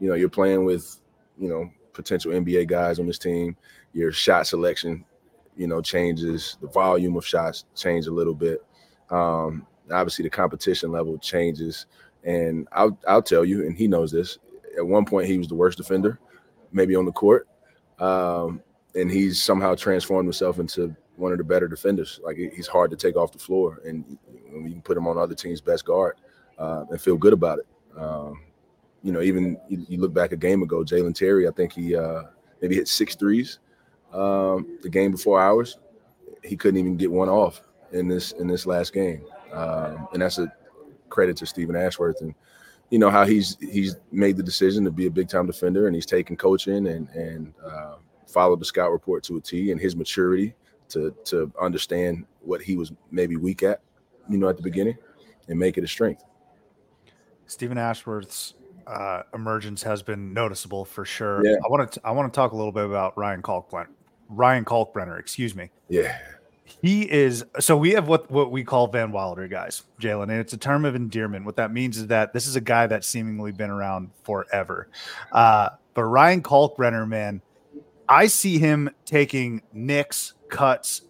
You 0.00 0.08
know, 0.08 0.14
you're 0.14 0.28
playing 0.28 0.64
with, 0.64 1.00
you 1.38 1.48
know, 1.48 1.70
potential 1.92 2.32
NBA 2.32 2.66
guys 2.68 2.98
on 2.98 3.06
this 3.06 3.18
team. 3.18 3.56
Your 3.92 4.12
shot 4.12 4.46
selection, 4.46 5.04
you 5.56 5.66
know, 5.66 5.80
changes. 5.80 6.58
The 6.60 6.68
volume 6.68 7.16
of 7.16 7.26
shots 7.26 7.64
change 7.74 8.06
a 8.06 8.12
little 8.12 8.34
bit. 8.34 8.62
Um, 9.10 9.66
obviously, 9.92 10.22
the 10.24 10.30
competition 10.30 10.92
level 10.92 11.18
changes. 11.18 11.86
And 12.24 12.66
I'll 12.72 12.98
I'll 13.06 13.22
tell 13.22 13.44
you, 13.44 13.66
and 13.66 13.76
he 13.76 13.86
knows 13.86 14.10
this. 14.10 14.38
At 14.76 14.86
one 14.86 15.04
point, 15.04 15.26
he 15.26 15.38
was 15.38 15.48
the 15.48 15.54
worst 15.54 15.78
defender, 15.78 16.18
maybe 16.72 16.96
on 16.96 17.04
the 17.04 17.12
court 17.12 17.48
um, 17.98 18.62
and 18.94 19.10
he's 19.10 19.42
somehow 19.42 19.74
transformed 19.74 20.26
himself 20.26 20.58
into 20.58 20.94
one 21.16 21.32
of 21.32 21.38
the 21.38 21.44
better 21.44 21.68
defenders. 21.68 22.20
Like 22.22 22.36
he's 22.36 22.66
hard 22.66 22.90
to 22.90 22.96
take 22.96 23.16
off 23.16 23.32
the 23.32 23.38
floor, 23.38 23.80
and 23.84 24.18
you 24.52 24.70
can 24.70 24.82
put 24.82 24.96
him 24.96 25.06
on 25.06 25.18
other 25.18 25.34
teams' 25.34 25.60
best 25.60 25.84
guard 25.84 26.16
uh, 26.58 26.84
and 26.90 27.00
feel 27.00 27.16
good 27.16 27.32
about 27.32 27.58
it. 27.58 27.66
Um, 27.98 28.42
you 29.02 29.12
know, 29.12 29.22
even 29.22 29.58
you, 29.68 29.98
look 29.98 30.12
back 30.12 30.32
a 30.32 30.36
game 30.36 30.62
ago, 30.62 30.82
Jalen 30.82 31.14
Terry, 31.14 31.46
I 31.46 31.52
think 31.52 31.72
he 31.72 31.94
uh, 31.94 32.24
maybe 32.60 32.74
hit 32.74 32.88
six 32.88 33.14
threes 33.14 33.60
um, 34.12 34.78
the 34.82 34.88
game 34.88 35.12
before 35.12 35.40
ours. 35.40 35.78
He 36.42 36.56
couldn't 36.56 36.78
even 36.78 36.96
get 36.96 37.10
one 37.10 37.28
off 37.28 37.62
in 37.92 38.08
this 38.08 38.32
in 38.32 38.46
this 38.46 38.66
last 38.66 38.92
game, 38.92 39.24
um, 39.52 40.08
and 40.12 40.22
that's 40.22 40.38
a 40.38 40.52
credit 41.08 41.36
to 41.38 41.46
Steven 41.46 41.76
Ashworth 41.76 42.20
and 42.20 42.34
you 42.90 42.98
know 42.98 43.10
how 43.10 43.24
he's 43.24 43.56
he's 43.60 43.96
made 44.12 44.36
the 44.36 44.42
decision 44.42 44.84
to 44.84 44.90
be 44.90 45.06
a 45.06 45.10
big 45.10 45.28
time 45.28 45.46
defender 45.46 45.86
and 45.86 45.94
he's 45.94 46.06
taken 46.06 46.36
coaching 46.36 46.86
and 46.86 47.08
and 47.10 47.52
uh, 47.64 47.96
followed 48.26 48.60
the 48.60 48.64
scout 48.64 48.92
report 48.92 49.22
to 49.24 49.36
a 49.36 49.40
T 49.40 49.72
and 49.72 49.80
his 49.80 49.96
maturity 49.96 50.54
to 50.88 51.14
to 51.24 51.52
understand 51.60 52.26
what 52.40 52.62
he 52.62 52.76
was 52.76 52.92
maybe 53.10 53.36
weak 53.36 53.62
at, 53.62 53.80
you 54.28 54.38
know, 54.38 54.48
at 54.48 54.56
the 54.56 54.62
beginning, 54.62 54.96
and 55.48 55.58
make 55.58 55.78
it 55.78 55.84
a 55.84 55.88
strength. 55.88 56.24
Steven 57.46 57.78
Ashworth's 57.78 58.54
uh, 58.86 59.22
emergence 59.34 59.82
has 59.82 60.02
been 60.02 60.32
noticeable 60.32 60.84
for 60.84 61.04
sure. 61.04 61.44
Yeah. 61.44 61.56
I 61.64 61.68
want 61.68 61.92
to 61.92 62.00
I 62.04 62.10
want 62.12 62.32
to 62.32 62.36
talk 62.36 62.52
a 62.52 62.56
little 62.56 62.72
bit 62.72 62.84
about 62.84 63.16
Ryan 63.16 63.42
Kalkbrenner. 63.42 63.88
Ryan 64.28 64.64
Kalkbrenner, 64.64 65.18
excuse 65.18 65.54
me. 65.54 65.70
Yeah, 65.88 66.18
He 66.82 67.10
is 67.10 67.44
so 67.60 67.76
we 67.76 67.92
have 67.92 68.08
what 68.08 68.28
what 68.30 68.50
we 68.50 68.64
call 68.64 68.88
Van 68.88 69.12
Wilder 69.12 69.46
guys, 69.46 69.84
Jalen, 70.00 70.24
and 70.24 70.32
it's 70.32 70.52
a 70.52 70.56
term 70.58 70.84
of 70.84 70.96
endearment. 70.96 71.44
What 71.46 71.56
that 71.56 71.72
means 71.72 71.96
is 71.96 72.08
that 72.08 72.32
this 72.32 72.46
is 72.46 72.56
a 72.56 72.60
guy 72.60 72.86
that's 72.88 73.06
seemingly 73.06 73.52
been 73.52 73.70
around 73.70 74.10
forever. 74.24 74.88
Uh, 75.30 75.70
but 75.94 76.04
Ryan 76.04 76.42
Kalkbrenner, 76.42 77.08
man, 77.08 77.40
I 78.08 78.26
see 78.26 78.58
him 78.58 78.90
taking 79.04 79.62
nicks, 79.72 80.34
cuts, 80.48 81.02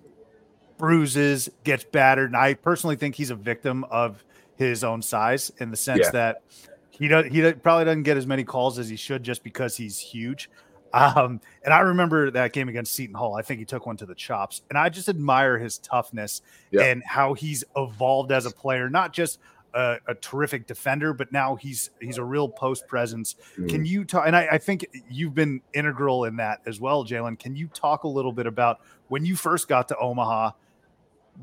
bruises, 0.78 1.48
gets 1.64 1.84
battered, 1.84 2.30
and 2.30 2.36
I 2.36 2.54
personally 2.54 2.96
think 2.96 3.14
he's 3.14 3.30
a 3.30 3.34
victim 3.34 3.84
of 3.84 4.24
his 4.56 4.84
own 4.84 5.02
size 5.02 5.50
in 5.58 5.70
the 5.70 5.76
sense 5.76 6.00
Yeah. 6.04 6.10
that 6.10 6.42
he 6.90 7.08
does 7.08 7.26
he 7.26 7.52
probably 7.52 7.84
doesn't 7.84 8.04
get 8.04 8.16
as 8.16 8.26
many 8.26 8.44
calls 8.44 8.78
as 8.78 8.88
he 8.88 8.96
should 8.96 9.22
just 9.22 9.42
because 9.42 9.76
he's 9.76 9.98
huge. 9.98 10.50
Um, 10.96 11.40
and 11.64 11.74
I 11.74 11.80
remember 11.80 12.30
that 12.30 12.52
game 12.52 12.68
against 12.68 12.94
Seton 12.94 13.14
Hall. 13.14 13.34
I 13.36 13.42
think 13.42 13.58
he 13.58 13.66
took 13.66 13.86
one 13.86 13.96
to 13.98 14.06
the 14.06 14.14
chops, 14.14 14.62
and 14.70 14.78
I 14.78 14.88
just 14.88 15.08
admire 15.08 15.58
his 15.58 15.78
toughness 15.78 16.42
Yeah. 16.70 16.84
and 16.84 17.02
how 17.04 17.34
he's 17.34 17.64
evolved 17.76 18.32
as 18.32 18.46
a 18.46 18.50
player, 18.50 18.88
not 18.88 19.12
just 19.12 19.38
a, 19.74 19.98
a 20.06 20.14
terrific 20.14 20.66
defender, 20.66 21.12
but 21.12 21.30
now 21.32 21.54
he's 21.56 21.90
he's 22.00 22.16
a 22.18 22.24
real 22.24 22.48
post 22.48 22.86
presence. 22.86 23.36
Mm. 23.58 23.68
Can 23.68 23.84
you 23.84 24.04
talk? 24.04 24.26
And 24.26 24.34
I, 24.34 24.48
I 24.52 24.58
think 24.58 24.86
you've 25.10 25.34
been 25.34 25.60
integral 25.74 26.24
in 26.24 26.36
that 26.36 26.60
as 26.66 26.80
well, 26.80 27.04
Jalen. 27.04 27.38
Can 27.38 27.54
you 27.56 27.68
talk 27.68 28.04
a 28.04 28.08
little 28.08 28.32
bit 28.32 28.46
about 28.46 28.80
when 29.08 29.26
you 29.26 29.36
first 29.36 29.68
got 29.68 29.88
to 29.88 29.98
Omaha, 29.98 30.52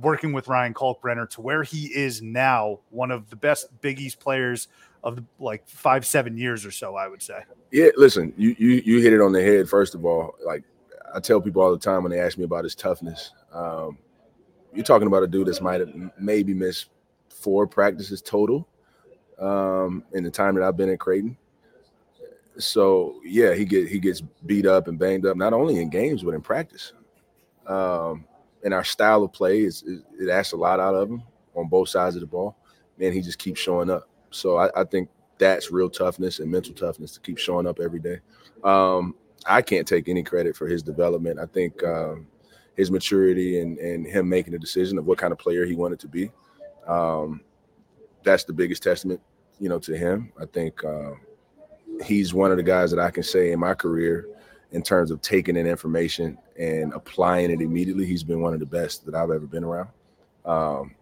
working 0.02 0.34
with 0.34 0.48
Ryan 0.48 0.74
Kalkbrenner 0.74 1.30
to 1.32 1.42
where 1.42 1.62
he 1.64 1.86
is 1.96 2.22
now, 2.22 2.80
one 2.90 3.12
of 3.12 3.30
the 3.30 3.36
best 3.36 3.68
Big 3.82 4.00
East 4.00 4.20
players 4.20 4.68
of 5.04 5.20
like 5.40 5.68
five 5.68 6.06
seven 6.06 6.38
years 6.38 6.66
or 6.66 6.72
so, 6.72 6.96
I 6.96 7.08
would 7.08 7.22
say. 7.22 7.40
Yeah, 7.72 7.90
listen, 7.98 8.34
you 8.38 8.56
you 8.58 8.82
you 8.86 9.02
hit 9.02 9.14
it 9.14 9.22
on 9.22 9.32
the 9.32 9.42
head. 9.42 9.68
First 9.70 9.96
of 9.96 10.06
all, 10.06 10.36
like 10.46 10.64
I 11.14 11.20
tell 11.20 11.42
people 11.42 11.62
all 11.62 11.72
the 11.72 11.78
time 11.78 12.04
when 12.04 12.12
they 12.12 12.20
ask 12.20 12.38
me 12.38 12.44
about 12.46 12.64
his 12.64 12.76
toughness, 12.76 13.32
um, 13.52 13.98
you're 14.74 14.86
talking 14.86 15.08
about 15.08 15.24
a 15.24 15.28
dude 15.28 15.48
that's 15.48 15.62
might 15.62 15.82
have 15.82 15.94
maybe 16.20 16.54
missed 16.54 16.90
four 17.30 17.68
practices 17.68 18.22
total 18.22 18.68
um, 19.40 20.04
in 20.14 20.24
the 20.24 20.32
time 20.32 20.56
that 20.56 20.64
I've 20.64 20.78
been 20.78 20.90
at 20.90 21.00
Creighton. 21.00 21.38
So 22.58 23.20
yeah, 23.24 23.54
he 23.54 23.66
get 23.66 23.88
he 23.90 24.00
gets 24.00 24.22
beat 24.46 24.66
up 24.66 24.88
and 24.88 24.98
banged 24.98 25.26
up 25.26 25.36
not 25.36 25.54
only 25.54 25.82
in 25.82 25.90
games 25.90 26.24
but 26.24 26.34
in 26.34 26.42
practice. 26.42 26.94
Um, 27.68 28.26
and 28.64 28.74
our 28.74 28.84
style 28.84 29.24
of 29.24 29.34
play 29.34 29.62
is, 29.62 29.84
is 29.84 30.04
it 30.20 30.30
asks 30.30 30.54
a 30.54 30.58
lot 30.58 30.80
out 30.80 30.96
of 30.96 31.10
him 31.10 31.24
on 31.56 31.68
both 31.68 31.90
sides 31.90 32.16
of 32.16 32.22
the 32.22 32.28
ball, 32.28 32.56
and 33.00 33.14
he 33.14 33.22
just 33.22 33.40
keeps 33.40 33.60
showing 33.60 33.90
up. 33.90 34.08
So 34.34 34.58
I, 34.58 34.70
I 34.82 34.84
think 34.84 35.10
that's 35.38 35.72
real 35.72 35.90
toughness 35.90 36.40
and 36.40 36.52
mental 36.52 36.74
toughness 36.74 37.12
to 37.14 37.20
keep 37.20 37.38
showing 37.38 37.68
up 37.68 37.80
every 37.80 38.00
day. 38.00 38.20
Um, 38.64 39.16
I 39.46 39.62
can't 39.62 39.88
take 39.88 40.08
any 40.08 40.24
credit 40.24 40.56
for 40.56 40.68
his 40.68 40.82
development. 40.84 41.40
I 41.40 41.46
think 41.46 41.84
um, 41.84 42.28
his 42.76 42.92
maturity 42.92 43.60
and 43.60 43.78
and 43.78 44.06
him 44.06 44.30
making 44.30 44.54
a 44.54 44.60
decision 44.60 44.98
of 44.98 45.06
what 45.06 45.18
kind 45.18 45.32
of 45.32 45.40
player 45.40 45.66
he 45.66 45.76
wanted 45.76 46.00
to 46.00 46.08
be. 46.08 46.32
Um, 46.88 47.42
that's 48.24 48.44
the 48.46 48.54
biggest 48.54 48.84
testament, 48.84 49.22
you 49.60 49.70
know, 49.70 49.80
to 49.80 49.98
him. 49.98 50.32
I 50.40 50.46
think 50.46 50.84
uh, 50.84 51.12
he's 52.04 52.34
one 52.34 52.52
of 52.52 52.58
the 52.58 52.64
guys 52.64 52.90
that 52.92 53.00
I 53.00 53.12
can 53.12 53.24
say 53.24 53.52
in 53.52 53.60
my 53.60 53.74
career, 53.74 54.28
in 54.72 54.82
terms 54.82 55.12
of 55.12 55.22
taking 55.22 55.56
in 55.56 55.68
information 55.68 56.38
and 56.58 56.94
applying 56.94 57.52
it 57.52 57.62
immediately. 57.62 58.06
He's 58.06 58.24
been 58.24 58.42
one 58.42 58.54
of 58.54 58.60
the 58.60 58.66
best 58.66 59.06
that 59.06 59.16
I've 59.16 59.30
ever 59.30 59.46
been 59.46 59.64
around. 59.64 59.90
Um, 60.46 60.96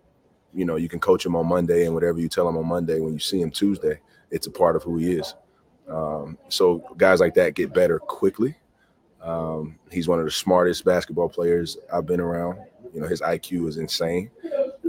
you 0.53 0.65
know, 0.65 0.75
you 0.75 0.89
can 0.89 0.99
coach 0.99 1.25
him 1.25 1.35
on 1.35 1.47
Monday, 1.47 1.85
and 1.85 1.93
whatever 1.93 2.19
you 2.19 2.27
tell 2.27 2.47
him 2.47 2.57
on 2.57 2.67
Monday, 2.67 2.99
when 2.99 3.13
you 3.13 3.19
see 3.19 3.41
him 3.41 3.51
Tuesday, 3.51 3.99
it's 4.29 4.47
a 4.47 4.51
part 4.51 4.75
of 4.75 4.83
who 4.83 4.97
he 4.97 5.13
is. 5.13 5.35
Um, 5.87 6.37
so 6.49 6.79
guys 6.97 7.19
like 7.19 7.33
that 7.35 7.53
get 7.53 7.73
better 7.73 7.99
quickly. 7.99 8.55
Um, 9.21 9.77
he's 9.91 10.07
one 10.07 10.19
of 10.19 10.25
the 10.25 10.31
smartest 10.31 10.83
basketball 10.83 11.29
players 11.29 11.77
I've 11.93 12.05
been 12.05 12.19
around. 12.19 12.57
You 12.93 13.01
know, 13.01 13.07
his 13.07 13.21
IQ 13.21 13.67
is 13.67 13.77
insane 13.77 14.31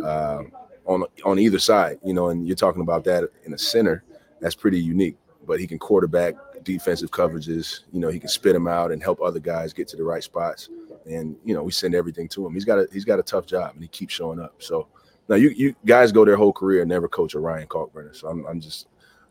um, 0.03 0.53
on 0.87 1.05
on 1.25 1.39
either 1.39 1.59
side. 1.59 1.99
You 2.05 2.15
know, 2.15 2.29
and 2.29 2.47
you're 2.47 2.57
talking 2.57 2.83
about 2.83 3.05
that 3.05 3.29
in 3.45 3.53
a 3.53 3.59
center. 3.59 4.05
That's 4.41 4.55
pretty 4.55 4.81
unique. 4.81 5.17
But 5.47 5.61
he 5.61 5.67
can 5.67 5.79
quarterback 5.79 6.35
defensive 6.63 7.11
coverages. 7.11 7.81
You 7.93 8.01
know, 8.01 8.09
he 8.09 8.19
can 8.19 8.29
spit 8.29 8.55
them 8.55 8.69
out 8.69 8.93
and 8.93 9.03
help 9.03 9.21
other 9.21 9.41
guys 9.41 9.73
get 9.73 9.89
to 9.89 9.97
the 9.97 10.05
right 10.05 10.23
spots. 10.23 10.69
And 11.05 11.37
you 11.45 11.53
know, 11.53 11.65
we 11.65 11.73
send 11.73 11.95
everything 11.95 12.29
to 12.29 12.47
him. 12.47 12.55
He's 12.55 12.65
got 12.65 12.79
a 12.79 12.89
he's 12.93 13.05
got 13.05 13.19
a 13.19 13.25
tough 13.25 13.47
job, 13.47 13.73
and 13.75 13.83
he 13.83 13.89
keeps 13.89 14.15
showing 14.15 14.41
up. 14.41 14.55
So 14.59 14.87
now 15.29 15.37
you 15.37 15.51
you 15.51 15.77
guys 15.87 16.13
go 16.13 16.25
their 16.25 16.37
whole 16.37 16.53
career 16.53 16.83
and 16.83 16.89
never 16.91 17.09
coach 17.09 17.35
a 17.35 17.41
Ryan 17.41 17.69
Kalkbrenner. 17.69 18.17
So 18.17 18.29
I'm 18.29 18.47
I'm 18.47 18.61
just 18.61 18.89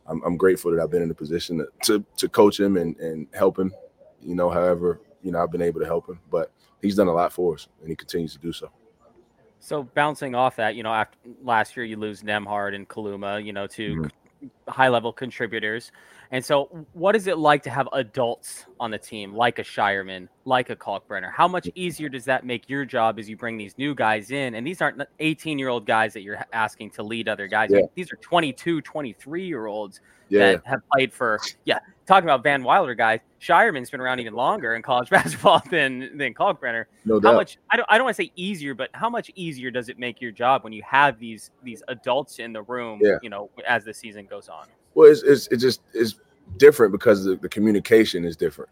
I'm, 0.08 0.22
I'm 0.24 0.38
grateful 0.38 0.72
that 0.72 0.82
I've 0.82 0.92
been 0.92 1.04
in 1.04 1.12
a 1.12 1.16
position 1.16 1.60
to, 1.60 1.68
to 1.86 2.06
to 2.18 2.30
coach 2.30 2.60
him 2.60 2.78
and 2.78 2.98
and 3.00 3.28
help 3.34 3.60
him 3.60 3.74
You 4.24 4.36
know, 4.36 4.50
however, 4.50 5.00
you 5.24 5.32
know, 5.32 5.42
I've 5.44 5.52
been 5.52 5.62
able 5.62 5.80
to 5.82 5.86
help 5.86 6.10
him, 6.10 6.20
but 6.32 6.52
he's 6.82 6.96
done 6.96 7.08
a 7.08 7.14
lot 7.14 7.34
for 7.34 7.56
us, 7.56 7.68
and 7.82 7.90
he 7.90 7.96
continues 7.96 8.34
to 8.34 8.40
do 8.40 8.52
so. 8.54 8.70
So 9.60 9.84
bouncing 9.96 10.36
off 10.36 10.56
that, 10.58 10.76
you 10.76 10.84
know, 10.84 10.94
after 10.94 11.18
last 11.44 11.78
year 11.78 11.86
you 11.86 11.98
lose 11.98 12.24
Nembhard 12.24 12.76
and 12.76 12.88
Kaluma, 12.90 13.44
you 13.44 13.54
know, 13.54 13.68
2 13.68 13.96
Mhm. 13.96 14.12
high 14.70 14.90
level 14.90 15.14
contributors. 15.14 15.92
And 16.32 16.44
so 16.44 16.86
what 16.94 17.14
is 17.16 17.28
it 17.28 17.38
like 17.38 17.62
to 17.64 17.70
have 17.70 17.90
adults 17.92 18.66
on 18.80 18.90
the 18.90 18.98
team, 18.98 19.36
like 19.36 19.60
a 19.60 19.64
Scheierman, 19.64 20.30
like 20.46 20.70
a 20.70 20.76
Kalkbrenner? 20.78 21.30
How 21.32 21.46
much 21.46 21.66
mm. 21.66 21.72
easier 21.76 22.08
does 22.08 22.24
that 22.26 22.46
make 22.46 22.70
your 22.70 22.86
job 22.86 23.20
as 23.20 23.30
you 23.30 23.36
bring 23.36 23.58
these 23.58 23.78
new 23.78 23.94
guys 23.94 24.32
in? 24.32 24.56
And 24.56 24.66
these 24.66 24.82
aren't 24.82 25.02
18 25.20 25.60
year 25.60 25.68
old 25.68 25.86
guys 25.86 26.14
that 26.14 26.22
you're 26.22 26.44
asking 26.54 26.92
to 26.92 27.04
lead 27.04 27.28
other 27.28 27.48
guys. 27.48 27.70
Yeah. 27.72 27.82
These 27.96 28.14
are 28.14 28.16
22, 28.16 28.80
23 28.82 29.46
year 29.46 29.66
olds 29.66 30.00
Yeah, 30.30 30.54
that 30.54 30.62
have 30.66 30.80
played 30.94 31.12
for, 31.12 31.42
yeah, 31.66 31.80
talking 32.06 32.30
about 32.30 32.44
Van 32.44 32.64
Wilder 32.64 32.96
guys, 32.96 33.20
Scheierman's 33.42 33.90
been 33.90 34.00
around 34.00 34.22
even 34.22 34.34
longer 34.34 34.76
in 34.76 34.82
college 34.82 35.10
basketball 35.12 35.62
than, 35.70 36.18
than 36.18 36.34
Kalkbrenner 36.34 36.86
no 37.04 37.20
how 37.22 37.34
much 37.34 37.58
I 37.70 37.76
don't 37.76 37.88
I 37.90 37.98
don't 37.98 38.06
want 38.06 38.16
to 38.16 38.24
say 38.24 38.32
easier, 38.38 38.74
but 38.74 38.90
how 38.94 39.10
much 39.10 39.30
easier 39.36 39.70
does 39.70 39.90
it 39.90 40.00
make 40.00 40.22
your 40.22 40.32
job 40.32 40.64
when 40.64 40.72
you 40.72 40.84
have 40.84 41.20
these 41.20 41.52
these 41.62 41.84
adults 41.90 42.40
in 42.40 42.54
the 42.54 42.62
room, 42.62 43.00
Yeah. 43.02 43.18
you 43.22 43.30
know, 43.30 43.50
as 43.68 43.84
the 43.84 43.94
season 43.94 44.28
goes 44.28 44.48
on? 44.48 44.68
Well, 44.94 45.10
it's 45.10 45.24
it's, 45.24 45.48
just 45.62 45.82
it's 45.94 46.16
different 46.58 46.92
because 46.92 47.24
the, 47.24 47.36
the 47.36 47.50
communication 47.50 48.26
is 48.26 48.36
different. 48.36 48.70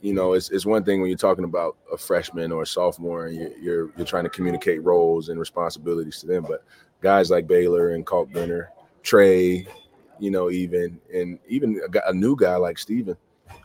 You 0.00 0.12
know, 0.14 0.32
it's, 0.32 0.50
it's 0.50 0.66
one 0.66 0.84
thing 0.84 1.00
when 1.00 1.08
you're 1.08 1.16
talking 1.16 1.44
about 1.44 1.76
a 1.92 1.96
freshman 1.96 2.50
or 2.50 2.62
a 2.62 2.66
sophomore 2.66 3.26
and 3.26 3.36
you're, 3.36 3.58
you're 3.58 3.90
you're 3.96 4.06
trying 4.06 4.24
to 4.24 4.30
communicate 4.30 4.82
roles 4.82 5.28
and 5.28 5.38
responsibilities 5.38 6.18
to 6.20 6.26
them, 6.26 6.44
but 6.46 6.64
guys 7.00 7.30
like 7.30 7.46
Baylor 7.46 7.94
and 7.94 8.04
Kalkbrenner, 8.04 8.68
Trey, 9.02 9.66
you 10.18 10.30
know, 10.30 10.50
even 10.50 11.00
and 11.14 11.38
even 11.48 11.80
a, 11.94 12.10
a 12.10 12.12
new 12.12 12.36
guy 12.36 12.56
like 12.56 12.78
Steven, 12.78 13.16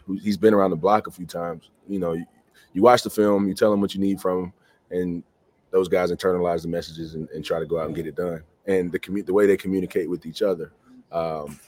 who 0.05 0.13
he's 0.15 0.37
been 0.37 0.53
around 0.53 0.69
the 0.69 0.77
block 0.77 1.07
a 1.07 1.11
few 1.11 1.25
times. 1.25 1.69
You 1.87 1.99
know, 1.99 2.13
you, 2.13 2.25
you 2.73 2.81
watch 2.81 3.01
the 3.01 3.09
film, 3.09 3.47
you 3.47 3.53
tell 3.53 3.73
him 3.73 3.81
what 3.81 3.95
you 3.95 4.01
need 4.01 4.21
from 4.21 4.45
him, 4.45 4.53
and 4.91 5.23
those 5.71 5.87
guys 5.87 6.11
internalize 6.11 6.61
the 6.61 6.67
messages 6.67 7.15
and, 7.15 7.27
and 7.29 7.43
try 7.43 7.59
to 7.59 7.65
go 7.65 7.79
out 7.79 7.87
and 7.87 7.95
get 7.95 8.07
it 8.07 8.15
done. 8.15 8.43
And 8.67 8.91
the 8.91 8.99
commu- 8.99 9.25
the 9.25 9.33
way 9.33 9.47
they 9.47 9.57
communicate 9.57 10.09
with 10.09 10.25
each 10.25 10.41
other 10.41 10.71
um, 11.11 11.59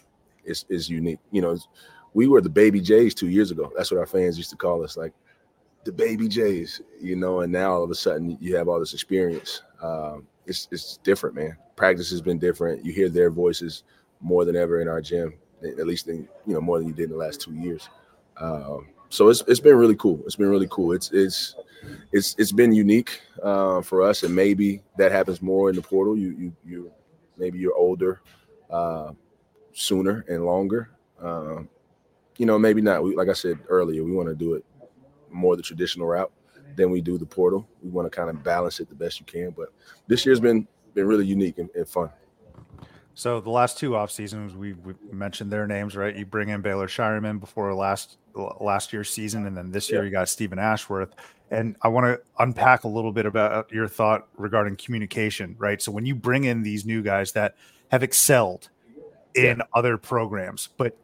is 0.45 0.65
is 0.69 0.89
unique. 0.89 1.19
You 1.31 1.41
know, 1.41 1.57
we 2.13 2.27
were 2.27 2.41
the 2.41 2.49
baby 2.49 2.81
Jays 2.81 3.13
two 3.13 3.29
years 3.29 3.51
ago. 3.51 3.71
That's 3.75 3.91
what 3.91 3.99
our 3.99 4.05
fans 4.05 4.37
used 4.37 4.49
to 4.51 4.55
call 4.55 4.83
us, 4.83 4.97
like 4.97 5.13
the 5.85 5.91
baby 5.91 6.27
Jays. 6.27 6.81
You 6.99 7.15
know, 7.15 7.41
and 7.41 7.51
now 7.51 7.73
all 7.73 7.83
of 7.83 7.91
a 7.91 7.95
sudden 7.95 8.37
you 8.39 8.55
have 8.55 8.67
all 8.67 8.79
this 8.79 8.93
experience. 8.93 9.61
Um, 9.81 10.27
it's 10.45 10.67
it's 10.71 10.97
different, 10.97 11.35
man. 11.35 11.57
Practice 11.75 12.09
has 12.11 12.21
been 12.21 12.39
different. 12.39 12.85
You 12.85 12.91
hear 12.91 13.09
their 13.09 13.29
voices 13.29 13.83
more 14.19 14.43
than 14.45 14.55
ever 14.55 14.81
in 14.81 14.87
our 14.87 15.01
gym, 15.01 15.33
at 15.63 15.87
least 15.87 16.07
in 16.07 16.27
you 16.45 16.53
know 16.53 16.61
more 16.61 16.79
than 16.79 16.87
you 16.87 16.93
did 16.93 17.05
in 17.05 17.11
the 17.11 17.17
last 17.17 17.41
two 17.41 17.53
years. 17.53 17.89
Um, 18.37 18.87
so 19.09 19.29
it's 19.29 19.43
it's 19.47 19.59
been 19.59 19.75
really 19.75 19.95
cool. 19.95 20.21
It's 20.25 20.35
been 20.35 20.49
really 20.49 20.67
cool. 20.69 20.91
It's 20.91 21.11
it's 21.11 21.55
it's 22.11 22.35
it's 22.37 22.51
been 22.51 22.73
unique 22.73 23.21
uh, 23.41 23.81
for 23.81 24.01
us, 24.01 24.23
and 24.23 24.35
maybe 24.35 24.81
that 24.97 25.11
happens 25.11 25.41
more 25.41 25.69
in 25.69 25.75
the 25.75 25.81
portal. 25.81 26.17
You 26.17 26.31
you 26.31 26.53
you 26.65 26.91
maybe 27.37 27.59
you're 27.59 27.75
older 27.75 28.21
uh, 28.69 29.11
sooner 29.73 30.25
and 30.27 30.45
longer. 30.45 30.91
Um, 31.21 31.69
you 32.37 32.45
know, 32.45 32.57
maybe 32.57 32.81
not. 32.81 33.03
We, 33.03 33.15
like 33.15 33.29
I 33.29 33.33
said 33.33 33.59
earlier, 33.67 34.03
we 34.03 34.11
want 34.11 34.29
to 34.29 34.35
do 34.35 34.53
it 34.53 34.63
more 35.29 35.55
the 35.55 35.61
traditional 35.61 36.07
route 36.07 36.31
than 36.75 36.89
we 36.91 37.01
do 37.01 37.17
the 37.17 37.25
portal. 37.25 37.67
We 37.83 37.89
want 37.89 38.05
to 38.05 38.15
kind 38.15 38.29
of 38.29 38.43
balance 38.43 38.79
it 38.79 38.89
the 38.89 38.95
best 38.95 39.19
you 39.19 39.25
can. 39.25 39.51
But 39.51 39.69
this 40.07 40.25
year's 40.25 40.39
been 40.39 40.67
been 40.93 41.07
really 41.07 41.25
unique 41.25 41.57
and, 41.59 41.69
and 41.75 41.87
fun. 41.87 42.09
So 43.13 43.41
the 43.41 43.49
last 43.49 43.77
two 43.77 43.95
off 43.97 44.11
seasons, 44.11 44.55
we, 44.55 44.73
we 44.73 44.93
mentioned 45.11 45.51
their 45.51 45.67
names, 45.67 45.95
right? 45.95 46.15
You 46.15 46.25
bring 46.25 46.49
in 46.49 46.61
Baylor 46.61 46.87
Scheierman 46.87 47.39
before 47.39 47.73
last 47.75 48.17
last 48.61 48.93
year's 48.93 49.09
season, 49.09 49.45
and 49.45 49.57
then 49.57 49.71
this 49.71 49.89
year 49.89 50.01
Yeah. 50.01 50.05
you 50.05 50.11
got 50.11 50.29
Steven 50.29 50.57
Ashworth. 50.57 51.13
And 51.51 51.75
I 51.81 51.87
want 51.89 52.05
to 52.05 52.21
unpack 52.37 52.83
a 52.83 52.87
little 52.87 53.11
bit 53.11 53.25
about 53.25 53.71
your 53.71 53.87
thought 53.87 54.27
regarding 54.37 54.77
communication, 54.77 55.55
right? 55.57 55.81
So 55.81 55.91
when 55.91 56.05
you 56.05 56.15
bring 56.15 56.45
in 56.45 56.61
these 56.63 56.85
new 56.85 57.01
guys 57.01 57.31
that 57.33 57.55
have 57.89 58.03
excelled 58.03 58.69
in 59.35 59.61
other 59.73 59.97
programs, 59.97 60.69
but 60.77 60.97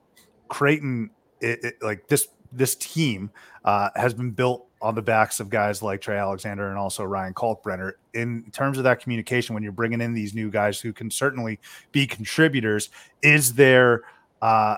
Creighton, 0.47 1.09
it, 1.41 1.63
it, 1.63 1.75
like 1.81 2.07
this 2.07 2.27
this 2.51 2.75
team 2.75 3.29
uh, 3.65 3.89
has 3.95 4.13
been 4.13 4.31
built 4.31 4.67
on 4.81 4.95
the 4.95 5.01
backs 5.01 5.39
of 5.39 5.49
guys 5.49 5.81
like 5.81 5.99
Trey 5.99 6.17
Alexander 6.17 6.69
and 6.69 6.77
also 6.77 7.03
Ryan 7.03 7.33
Kalkbrenner. 7.33 7.93
In 8.13 8.49
terms 8.51 8.77
of 8.77 8.83
that 8.83 9.01
communication, 9.01 9.53
when 9.53 9.63
you're 9.63 9.71
bringing 9.71 9.99
in 9.99 10.13
these 10.13 10.33
new 10.33 10.49
guys 10.49 10.79
who 10.79 10.93
can 10.93 11.09
certainly 11.09 11.59
be 11.91 12.05
contributors, 12.05 12.89
is 13.21 13.53
there 13.55 14.03
uh, 14.41 14.77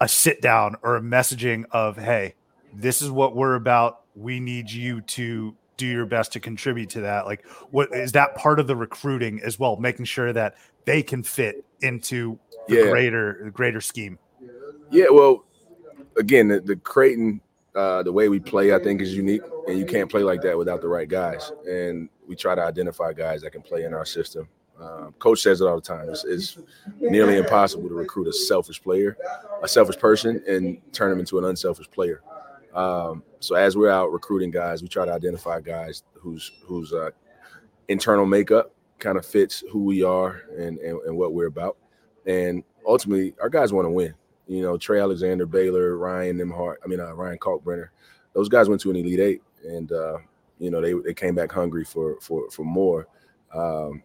a 0.00 0.08
sit 0.08 0.40
down 0.40 0.76
or 0.82 0.96
a 0.96 1.00
messaging 1.00 1.64
of, 1.72 1.96
hey, 1.96 2.34
this 2.72 3.02
is 3.02 3.10
what 3.10 3.34
we're 3.34 3.56
about. 3.56 4.02
We 4.14 4.40
need 4.40 4.70
you 4.70 5.00
to 5.02 5.54
do 5.78 5.86
your 5.86 6.04
best 6.04 6.32
to 6.34 6.40
contribute 6.40 6.90
to 6.90 7.00
that. 7.00 7.24
Like, 7.24 7.46
what 7.70 7.94
is 7.94 8.12
that 8.12 8.34
part 8.34 8.60
of 8.60 8.66
the 8.66 8.76
recruiting 8.76 9.40
as 9.42 9.58
well? 9.58 9.76
Making 9.76 10.04
sure 10.04 10.34
that 10.34 10.56
they 10.84 11.02
can 11.02 11.22
fit 11.22 11.64
into 11.80 12.38
the 12.66 12.76
Yeah. 12.76 12.90
greater 12.90 13.40
the 13.44 13.50
greater 13.50 13.80
scheme. 13.80 14.18
Yeah, 14.90 15.06
well, 15.10 15.44
again, 16.18 16.48
the, 16.48 16.60
the 16.60 16.76
Creighton, 16.76 17.40
uh, 17.74 18.02
the 18.02 18.12
way 18.12 18.28
we 18.28 18.40
play, 18.40 18.74
I 18.74 18.78
think, 18.78 19.00
is 19.00 19.14
unique, 19.14 19.42
and 19.66 19.78
you 19.78 19.86
can't 19.86 20.10
play 20.10 20.22
like 20.22 20.42
that 20.42 20.58
without 20.58 20.80
the 20.82 20.88
right 20.88 21.08
guys. 21.08 21.52
And 21.68 22.08
we 22.26 22.36
try 22.36 22.54
to 22.54 22.62
identify 22.62 23.12
guys 23.12 23.42
that 23.42 23.52
can 23.52 23.62
play 23.62 23.84
in 23.84 23.94
our 23.94 24.04
system. 24.04 24.48
Um, 24.80 25.12
Coach 25.18 25.40
says 25.40 25.60
it 25.60 25.66
all 25.66 25.76
the 25.76 25.82
time. 25.82 26.08
It's, 26.08 26.24
it's 26.24 26.58
nearly 27.00 27.36
impossible 27.36 27.88
to 27.88 27.94
recruit 27.94 28.28
a 28.28 28.32
selfish 28.32 28.80
player, 28.82 29.16
a 29.62 29.68
selfish 29.68 29.98
person, 29.98 30.42
and 30.48 30.78
turn 30.92 31.10
them 31.10 31.18
into 31.18 31.38
an 31.38 31.44
unselfish 31.44 31.90
player. 31.90 32.22
Um, 32.74 33.22
so 33.40 33.54
as 33.54 33.76
we're 33.76 33.90
out 33.90 34.12
recruiting 34.12 34.50
guys, 34.50 34.82
we 34.82 34.88
try 34.88 35.04
to 35.04 35.12
identify 35.12 35.60
guys 35.60 36.02
whose 36.14 36.52
whose 36.64 36.92
uh, 36.92 37.10
internal 37.88 38.26
makeup 38.26 38.74
kind 38.98 39.16
of 39.16 39.24
fits 39.24 39.62
who 39.70 39.84
we 39.84 40.02
are 40.02 40.42
and, 40.56 40.78
and 40.78 41.00
and 41.02 41.16
what 41.16 41.32
we're 41.32 41.46
about. 41.46 41.76
And 42.26 42.62
ultimately, 42.86 43.34
our 43.40 43.48
guys 43.48 43.72
want 43.72 43.86
to 43.86 43.90
win. 43.90 44.14
You 44.46 44.62
know, 44.62 44.78
Trey 44.78 45.00
Alexander, 45.00 45.46
Baylor, 45.46 45.96
Ryan 45.96 46.38
Nembhard, 46.38 46.76
I 46.82 46.88
mean, 46.88 47.00
uh, 47.00 47.12
Ryan 47.12 47.38
Kalkbrenner, 47.38 47.88
those 48.32 48.48
guys 48.48 48.68
went 48.68 48.80
to 48.82 48.90
an 48.90 48.96
Elite 48.96 49.20
Eight, 49.20 49.42
and 49.64 49.92
uh, 49.92 50.18
you 50.58 50.70
know 50.70 50.80
they 50.80 50.94
they 50.94 51.14
came 51.14 51.34
back 51.34 51.52
hungry 51.52 51.84
for 51.84 52.18
for 52.20 52.50
for 52.50 52.64
more. 52.64 53.06
Um, 53.54 54.02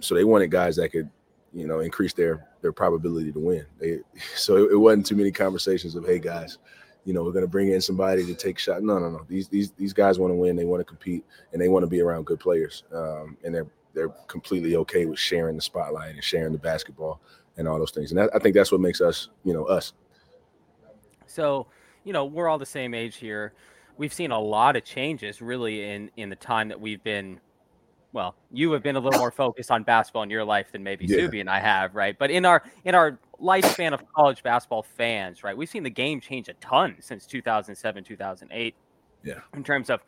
so 0.00 0.14
they 0.14 0.24
wanted 0.24 0.50
guys 0.50 0.76
that 0.76 0.90
could, 0.90 1.08
you 1.52 1.66
know, 1.66 1.80
increase 1.80 2.12
their 2.12 2.46
their 2.62 2.72
probability 2.72 3.32
to 3.32 3.38
win. 3.38 3.66
They, 3.78 3.98
so 4.34 4.56
it, 4.56 4.72
it 4.72 4.76
wasn't 4.76 5.06
too 5.06 5.16
many 5.16 5.30
conversations 5.30 5.94
of, 5.94 6.06
hey 6.06 6.18
guys, 6.18 6.58
you 7.04 7.12
know, 7.14 7.22
we're 7.22 7.32
going 7.32 7.44
to 7.44 7.50
bring 7.50 7.70
in 7.72 7.80
somebody 7.80 8.24
to 8.26 8.34
take 8.34 8.58
shot. 8.58 8.82
No, 8.82 8.98
no, 8.98 9.10
no. 9.10 9.24
These 9.28 9.48
these 9.48 9.70
these 9.72 9.92
guys 9.92 10.18
want 10.18 10.30
to 10.32 10.36
win. 10.36 10.56
They 10.56 10.64
want 10.64 10.80
to 10.80 10.84
compete, 10.84 11.24
and 11.52 11.60
they 11.60 11.68
want 11.68 11.82
to 11.82 11.86
be 11.86 12.00
around 12.00 12.26
good 12.26 12.40
players. 12.40 12.84
Um, 12.92 13.36
and 13.44 13.54
they're 13.54 13.66
they're 13.94 14.10
completely 14.28 14.76
okay 14.76 15.06
with 15.06 15.18
sharing 15.18 15.56
the 15.56 15.62
spotlight 15.62 16.14
and 16.14 16.22
sharing 16.22 16.52
the 16.52 16.58
basketball 16.58 17.20
and 17.56 17.66
all 17.66 17.78
those 17.78 17.90
things. 17.90 18.10
And 18.10 18.18
that, 18.18 18.30
I 18.34 18.38
think 18.38 18.54
that's 18.54 18.70
what 18.70 18.80
makes 18.80 19.00
us, 19.00 19.28
you 19.44 19.52
know, 19.52 19.64
us. 19.64 19.92
So, 21.26 21.66
you 22.04 22.12
know, 22.12 22.24
we're 22.24 22.48
all 22.48 22.58
the 22.58 22.66
same 22.66 22.94
age 22.94 23.16
here. 23.16 23.52
We've 23.96 24.12
seen 24.12 24.30
a 24.30 24.40
lot 24.40 24.76
of 24.76 24.84
changes 24.84 25.42
really 25.42 25.84
in 25.84 26.10
in 26.16 26.28
the 26.28 26.36
time 26.36 26.68
that 26.68 26.80
we've 26.80 27.02
been 27.02 27.40
well, 28.12 28.34
you 28.50 28.72
have 28.72 28.82
been 28.82 28.96
a 28.96 29.00
little 29.00 29.20
more 29.20 29.30
focused 29.30 29.70
on 29.70 29.82
basketball 29.84 30.22
in 30.22 30.30
your 30.30 30.44
life 30.44 30.72
than 30.72 30.82
maybe 30.82 31.06
Yeah. 31.06 31.18
Subi 31.18 31.40
and 31.40 31.48
I 31.50 31.60
have, 31.60 31.94
right? 31.94 32.18
But 32.18 32.30
in 32.30 32.44
our 32.44 32.62
in 32.84 32.94
our 32.94 33.18
lifespan 33.40 33.92
of 33.92 34.02
college 34.12 34.42
basketball 34.42 34.82
fans, 34.82 35.42
right, 35.44 35.56
we've 35.56 35.68
seen 35.68 35.82
the 35.82 35.90
game 35.90 36.20
change 36.20 36.48
a 36.48 36.54
ton 36.54 36.96
since 37.00 37.26
2007, 37.26 38.04
2008. 38.04 38.74
Yeah. 39.22 39.34
In 39.54 39.62
terms 39.64 39.90
of 39.90 40.00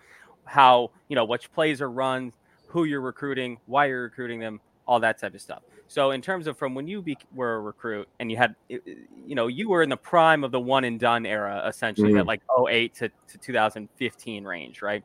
how, 0.44 0.90
you 1.08 1.16
know, 1.16 1.24
which 1.24 1.52
plays 1.52 1.80
are 1.80 1.90
run, 1.90 2.32
who 2.66 2.84
you're 2.84 3.00
recruiting, 3.00 3.58
why 3.66 3.86
you're 3.86 4.02
recruiting 4.02 4.40
them, 4.40 4.60
all 4.86 4.98
that 5.00 5.18
type 5.18 5.34
of 5.34 5.40
stuff. 5.40 5.62
So 5.86 6.10
in 6.12 6.22
terms 6.22 6.46
of 6.46 6.56
from 6.58 6.74
when 6.74 6.88
you 6.88 7.02
be, 7.02 7.16
were 7.34 7.54
a 7.56 7.60
recruit 7.60 8.08
and 8.18 8.30
you 8.30 8.36
had, 8.38 8.56
you 8.68 9.34
know, 9.34 9.46
you 9.46 9.68
were 9.68 9.82
in 9.82 9.90
the 9.90 9.96
prime 9.96 10.42
of 10.42 10.50
the 10.50 10.58
one 10.60 10.84
and 10.84 10.98
done 10.98 11.26
era, 11.26 11.62
essentially, 11.68 12.14
that 12.14 12.24
Mhm. 12.24 12.26
like 12.26 12.42
08 12.66 12.94
to, 12.94 13.10
to 13.28 13.38
2015 13.38 14.44
range, 14.44 14.80
right? 14.82 15.02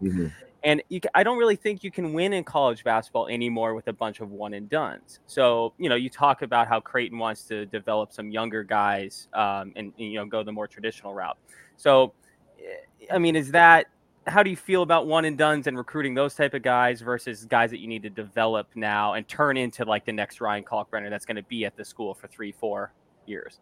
And 0.64 0.82
you, 0.90 1.00
I 1.14 1.24
don't 1.24 1.38
really 1.38 1.56
think 1.56 1.84
you 1.84 1.92
can 1.92 2.14
win 2.14 2.34
in 2.34 2.44
college 2.44 2.84
basketball 2.84 3.28
anymore 3.28 3.76
with 3.76 3.88
a 3.88 3.94
bunch 3.94 4.22
of 4.22 4.32
one 4.32 4.54
and 4.54 4.70
duns. 4.70 5.20
So, 5.28 5.74
you 5.78 5.88
know, 5.88 5.96
you 5.96 6.10
talk 6.10 6.42
about 6.42 6.68
how 6.68 6.80
Creighton 6.80 7.18
wants 7.18 7.44
to 7.44 7.66
develop 7.68 8.12
some 8.12 8.32
younger 8.32 8.64
guys 8.64 9.28
um, 9.34 9.72
and, 9.76 9.94
you 9.98 10.16
know, 10.16 10.26
go 10.26 10.44
the 10.44 10.52
more 10.52 10.68
traditional 10.68 11.14
route. 11.14 11.38
So, 11.78 12.14
eh, 12.60 13.06
I 13.14 13.20
mean, 13.20 13.36
is 13.36 13.52
that, 13.52 13.86
how 14.26 14.44
do 14.44 14.50
you 14.50 14.58
feel 14.58 14.82
about 14.82 15.08
one 15.08 15.24
and 15.26 15.38
duns 15.38 15.68
and 15.68 15.78
recruiting 15.78 16.14
those 16.14 16.36
type 16.36 16.54
of 16.54 16.62
guys 16.62 17.00
versus 17.02 17.46
guys 17.46 17.70
that 17.70 17.80
you 17.80 17.88
need 17.88 18.04
to 18.04 18.10
develop 18.10 18.68
now 18.76 19.14
and 19.14 19.26
turn 19.28 19.56
into 19.56 19.86
like 19.86 20.06
the 20.06 20.12
next 20.12 20.42
Ryan 20.42 20.64
Kalkbrenner 20.64 21.10
that's 21.10 21.26
going 21.26 21.38
to 21.38 21.44
be 21.44 21.66
at 21.66 21.78
the 21.78 21.86
school 21.86 22.14
for 22.14 22.28
three, 22.28 22.52
four 22.52 22.92
years? 23.26 23.60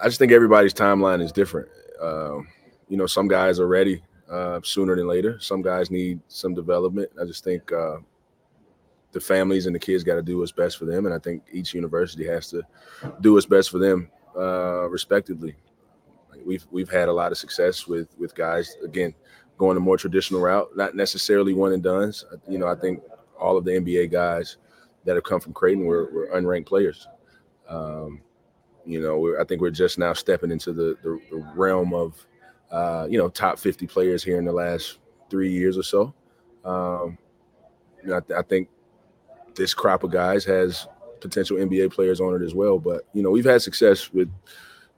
I 0.00 0.04
just 0.04 0.18
think 0.18 0.30
everybody's 0.32 0.74
timeline 0.74 1.20
is 1.20 1.32
different. 1.32 1.68
Um, 2.00 2.46
you 2.88 2.96
know, 2.96 3.06
some 3.06 3.26
guys 3.26 3.58
are 3.58 3.66
ready 3.66 4.02
uh, 4.30 4.60
sooner 4.62 4.96
than 4.96 5.06
later. 5.06 5.38
Some 5.40 5.62
guys 5.62 5.90
need 5.90 6.20
some 6.28 6.54
development. 6.54 7.10
I 7.20 7.24
just 7.24 7.44
think 7.44 7.72
uh, 7.72 7.98
the 9.12 9.20
families 9.20 9.66
and 9.66 9.74
the 9.74 9.80
kids 9.80 10.04
got 10.04 10.16
to 10.16 10.22
do 10.22 10.38
what's 10.38 10.52
best 10.52 10.78
for 10.78 10.84
them, 10.84 11.06
and 11.06 11.14
I 11.14 11.18
think 11.18 11.42
each 11.52 11.74
university 11.74 12.26
has 12.26 12.48
to 12.50 12.62
do 13.20 13.34
what's 13.34 13.46
best 13.46 13.70
for 13.70 13.78
them, 13.78 14.10
uh, 14.36 14.88
respectively. 14.88 15.54
we've 16.44 16.66
we've 16.70 16.90
had 16.90 17.08
a 17.08 17.12
lot 17.12 17.32
of 17.32 17.38
success 17.38 17.86
with 17.86 18.08
with 18.18 18.34
guys 18.34 18.76
again 18.84 19.14
going 19.58 19.76
a 19.76 19.80
more 19.80 19.96
traditional 19.96 20.40
route, 20.40 20.68
not 20.76 20.96
necessarily 20.96 21.54
one 21.54 21.72
and 21.72 21.82
duns. 21.82 22.24
You 22.48 22.58
know, 22.58 22.66
I 22.66 22.74
think 22.74 23.02
all 23.38 23.56
of 23.56 23.64
the 23.64 23.72
NBA 23.72 24.10
guys 24.10 24.56
that 25.04 25.14
have 25.14 25.24
come 25.24 25.40
from 25.40 25.52
Creighton 25.52 25.84
were, 25.84 26.10
were 26.12 26.28
unranked 26.34 26.66
players. 26.66 27.06
Um, 27.68 28.22
you 28.84 29.00
know, 29.00 29.36
I 29.40 29.44
think 29.44 29.60
we're 29.60 29.70
just 29.70 29.98
now 29.98 30.12
stepping 30.12 30.50
into 30.50 30.72
the, 30.72 30.96
the, 31.02 31.20
the 31.30 31.36
realm 31.54 31.94
of, 31.94 32.26
uh, 32.72 33.06
you 33.08 33.18
know, 33.18 33.28
top 33.28 33.58
50 33.58 33.86
players 33.86 34.24
here 34.24 34.38
in 34.38 34.44
the 34.44 34.52
last 34.52 34.98
three 35.30 35.52
years 35.52 35.76
or 35.76 35.82
so. 35.82 36.14
Um, 36.64 37.18
you 38.02 38.08
know, 38.08 38.16
I, 38.16 38.20
th- 38.20 38.38
I, 38.38 38.42
think 38.42 38.68
this 39.54 39.74
crop 39.74 40.04
of 40.04 40.10
guys 40.10 40.44
has 40.46 40.88
potential 41.20 41.58
NBA 41.58 41.92
players 41.92 42.20
on 42.20 42.34
it 42.34 42.44
as 42.44 42.54
well. 42.54 42.78
But, 42.78 43.02
you 43.12 43.22
know, 43.22 43.30
we've 43.30 43.44
had 43.44 43.60
success 43.62 44.12
with, 44.12 44.30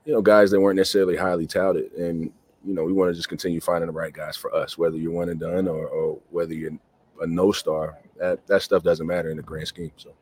you 0.05 0.13
know, 0.13 0.21
guys 0.21 0.51
that 0.51 0.61
weren't 0.61 0.77
necessarily 0.77 1.17
highly 1.17 1.47
touted. 1.47 1.91
And, 1.93 2.31
you 2.63 2.73
know, 2.73 2.83
we 2.83 2.93
want 2.93 3.11
to 3.11 3.15
just 3.15 3.29
continue 3.29 3.59
finding 3.59 3.87
the 3.87 3.93
right 3.93 4.13
guys 4.13 4.37
for 4.37 4.53
us, 4.55 4.77
whether 4.77 4.97
you're 4.97 5.11
one 5.11 5.29
and 5.29 5.39
done 5.39 5.67
or, 5.67 5.87
or 5.87 6.19
whether 6.29 6.53
you're 6.53 6.71
a 7.21 7.27
no 7.27 7.51
star. 7.51 7.97
That, 8.17 8.45
that 8.47 8.61
stuff 8.61 8.83
doesn't 8.83 9.05
matter 9.05 9.29
in 9.29 9.37
the 9.37 9.43
grand 9.43 9.67
scheme. 9.67 9.91
So. 9.97 10.13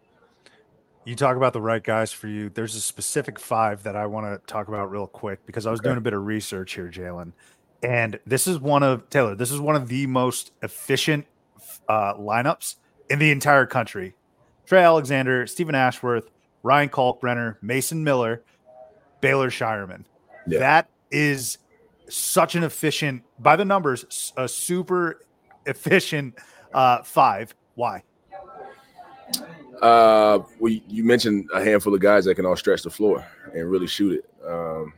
You 1.05 1.15
talk 1.15 1.35
about 1.35 1.53
the 1.53 1.61
right 1.61 1.83
guys 1.83 2.13
for 2.13 2.27
you. 2.27 2.49
There's 2.49 2.75
a 2.75 2.81
specific 2.81 3.37
five 3.37 3.83
that 3.83 3.95
I 3.95 4.05
want 4.05 4.25
to 4.25 4.45
talk 4.51 4.69
about 4.69 4.89
real 4.89 5.07
quick 5.07 5.45
because 5.45 5.65
I 5.65 5.71
was 5.71 5.81
okay. 5.81 5.87
doing 5.87 5.97
a 5.97 6.01
bit 6.01 6.13
of 6.13 6.25
research 6.25 6.73
here, 6.73 6.87
Jalen. 6.87 7.33
And 7.81 8.19
this 8.25 8.47
is 8.47 8.59
one 8.59 8.83
of 8.83 9.09
Taylor, 9.09 9.35
this 9.35 9.51
is 9.51 9.59
one 9.59 9.75
of 9.75 9.89
the 9.89 10.07
most 10.07 10.53
efficient 10.61 11.25
uh, 11.89 12.13
lineups 12.15 12.75
in 13.09 13.19
the 13.19 13.31
entire 13.31 13.65
country. 13.65 14.15
Trey 14.65 14.81
Alexander, 14.81 15.45
Steven 15.45 15.75
Ashworth, 15.75 16.29
Ryan 16.63 16.87
Kalkbrenner, 16.87 17.57
Mason 17.61 18.03
Miller, 18.03 18.43
Baylor 19.19 19.49
Scheierman. 19.49 20.05
Yeah. 20.47 20.59
That 20.59 20.89
is 21.11 21.57
such 22.07 22.55
an 22.55 22.63
efficient, 22.63 23.23
by 23.39 23.57
the 23.57 23.65
numbers, 23.65 24.31
a 24.37 24.47
super 24.47 25.25
efficient 25.65 26.35
uh, 26.73 27.03
five. 27.03 27.53
Why? 27.75 28.03
Uh, 29.81 30.39
well, 30.59 30.73
you 30.87 31.03
mentioned 31.03 31.49
a 31.53 31.63
handful 31.63 31.93
of 31.93 31.99
guys 31.99 32.25
that 32.25 32.35
can 32.35 32.45
all 32.45 32.55
stretch 32.55 32.83
the 32.83 32.89
floor 32.89 33.25
and 33.53 33.69
really 33.69 33.87
shoot 33.87 34.23
it. 34.23 34.47
Um, 34.47 34.93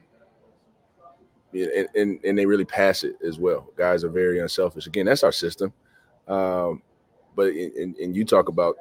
and, 1.53 1.88
and, 1.95 2.19
and 2.23 2.38
they 2.38 2.45
really 2.45 2.65
pass 2.65 3.03
it 3.03 3.15
as 3.26 3.39
well. 3.39 3.69
Guys 3.78 4.03
are 4.03 4.09
very 4.09 4.39
unselfish. 4.39 4.88
Again, 4.88 5.05
that's 5.05 5.23
our 5.23 5.32
system. 5.32 5.73
Um, 6.28 6.82
but 7.36 7.53
in, 7.53 7.95
in, 7.99 8.13
you 8.13 8.26
talk 8.26 8.49
about 8.49 8.76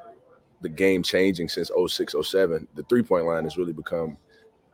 the 0.61 0.68
game 0.68 1.03
changing 1.03 1.49
since 1.49 1.70
06, 1.86 2.14
07, 2.22 2.66
the 2.74 2.82
three 2.84 3.03
point 3.03 3.26
line 3.26 3.45
has 3.45 3.57
really 3.57 3.72
become 3.72 4.16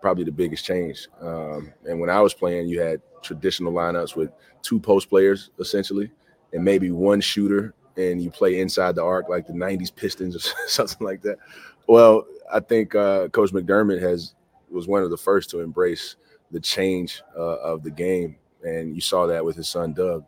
probably 0.01 0.25
the 0.25 0.33
biggest 0.33 0.65
change. 0.65 1.09
Um, 1.21 1.73
and 1.87 2.01
when 2.01 2.11
I 2.11 2.21
was 2.21 2.33
playing, 2.33 2.69
you 2.69 2.81
had 2.81 3.03
traditional 3.23 3.73
lineups 3.73 4.17
with 4.17 4.31
two 4.63 4.79
post 4.79 5.09
players 5.09 5.51
essentially, 5.59 6.11
and 6.53 6.65
maybe 6.65 6.91
one 6.91 7.21
shooter 7.21 7.75
and 7.97 8.23
you 8.23 8.31
play 8.31 8.61
inside 8.61 8.95
the 8.95 9.03
arc 9.03 9.29
like 9.29 9.47
the 9.47 9.53
90s 9.53 9.95
Pistons 9.95 10.37
or 10.37 10.41
something 10.69 11.07
like 11.07 11.23
that. 11.23 11.39
Well, 11.87 12.25
I 12.53 12.61
think 12.61 12.95
uh, 12.95 13.29
Coach 13.29 13.53
McDermott 13.53 14.01
has 14.01 14.35
was 14.71 14.87
one 14.87 15.03
of 15.03 15.11
the 15.11 15.17
first 15.17 15.51
to 15.51 15.61
embrace 15.61 16.17
the 16.51 16.61
change 16.61 17.23
uh, 17.37 17.59
of 17.59 17.83
the 17.83 17.91
game, 17.91 18.37
and 18.65 18.95
you 18.95 19.01
saw 19.01 19.27
that 19.27 19.45
with 19.45 19.57
his 19.57 19.69
son 19.69 19.93
Doug, 19.93 20.25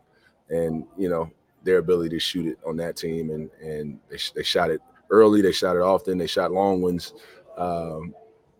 and 0.49 0.85
you 0.97 1.09
know 1.09 1.31
their 1.63 1.77
ability 1.77 2.09
to 2.09 2.19
shoot 2.19 2.45
it 2.45 2.59
on 2.65 2.77
that 2.77 2.97
team, 2.97 3.29
and 3.29 3.49
and 3.61 3.99
they, 4.09 4.17
they 4.35 4.43
shot 4.43 4.69
it 4.69 4.81
early, 5.09 5.41
they 5.41 5.51
shot 5.51 5.75
it 5.75 5.81
often, 5.81 6.17
they 6.17 6.27
shot 6.27 6.51
long 6.51 6.81
ones, 6.81 7.13
um, 7.57 8.13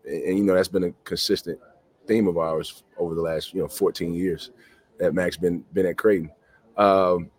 and, 0.06 0.22
and, 0.22 0.38
you 0.38 0.44
know 0.44 0.54
that's 0.54 0.68
been 0.68 0.84
a 0.84 0.92
consistent 1.04 1.58
theme 2.06 2.26
of 2.26 2.38
ours 2.38 2.82
over 2.98 3.14
the 3.14 3.22
last 3.22 3.54
you 3.54 3.60
know 3.60 3.68
14 3.68 4.14
years 4.14 4.50
that 4.98 5.14
Mac's 5.14 5.36
been 5.36 5.64
been 5.72 5.86
at 5.86 5.98
Creighton. 5.98 6.30
Um, 6.76 7.30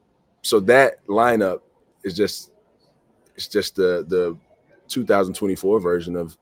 so 0.46 0.60
that 0.60 1.04
lineup 1.08 1.62
is 2.04 2.14
just 2.14 2.52
it's 3.36 3.48
just 3.48 3.76
the 3.76 4.06
the 4.08 4.38
2024 4.90 5.80
version 5.80 6.16
of 6.16 6.38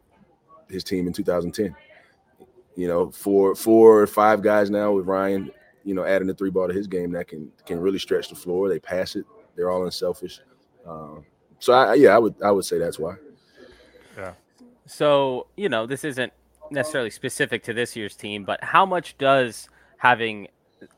his 0.69 0.83
team 0.83 1.07
in 1.07 1.13
2010. 1.13 1.73
You 2.75 2.87
know, 2.89 3.11
four 3.11 3.55
four 3.55 4.01
or 4.01 4.07
five 4.07 4.41
guys 4.41 4.69
now 4.69 4.91
with 4.91 5.05
Ryan, 5.05 5.49
you 5.85 5.93
know, 5.93 6.03
adding 6.03 6.27
the 6.27 6.33
three 6.33 6.49
ball 6.49 6.67
to 6.67 6.73
his 6.73 6.85
game 6.85 7.13
that 7.13 7.29
can 7.29 7.49
can 7.65 7.79
really 7.79 7.97
stretch 7.97 8.27
the 8.27 8.35
floor. 8.35 8.67
They 8.67 8.77
pass 8.77 9.15
it. 9.15 9.25
They're 9.55 9.71
all 9.71 9.85
unselfish. 9.85 10.41
Um, 10.85 11.23
so 11.59 11.71
I, 11.71 11.93
yeah, 11.93 12.13
I 12.13 12.19
would 12.19 12.35
I 12.43 12.51
would 12.51 12.65
say 12.65 12.79
that's 12.79 12.99
why. 12.99 13.15
Yeah. 14.17 14.33
So 14.85 15.47
you 15.55 15.69
know, 15.69 15.85
this 15.85 16.03
isn't 16.03 16.33
necessarily 16.71 17.09
specific 17.09 17.63
to 17.63 17.73
this 17.73 17.95
year's 17.95 18.17
team, 18.17 18.43
but 18.43 18.61
how 18.61 18.85
much 18.85 19.17
does 19.17 19.69
having 19.95 20.49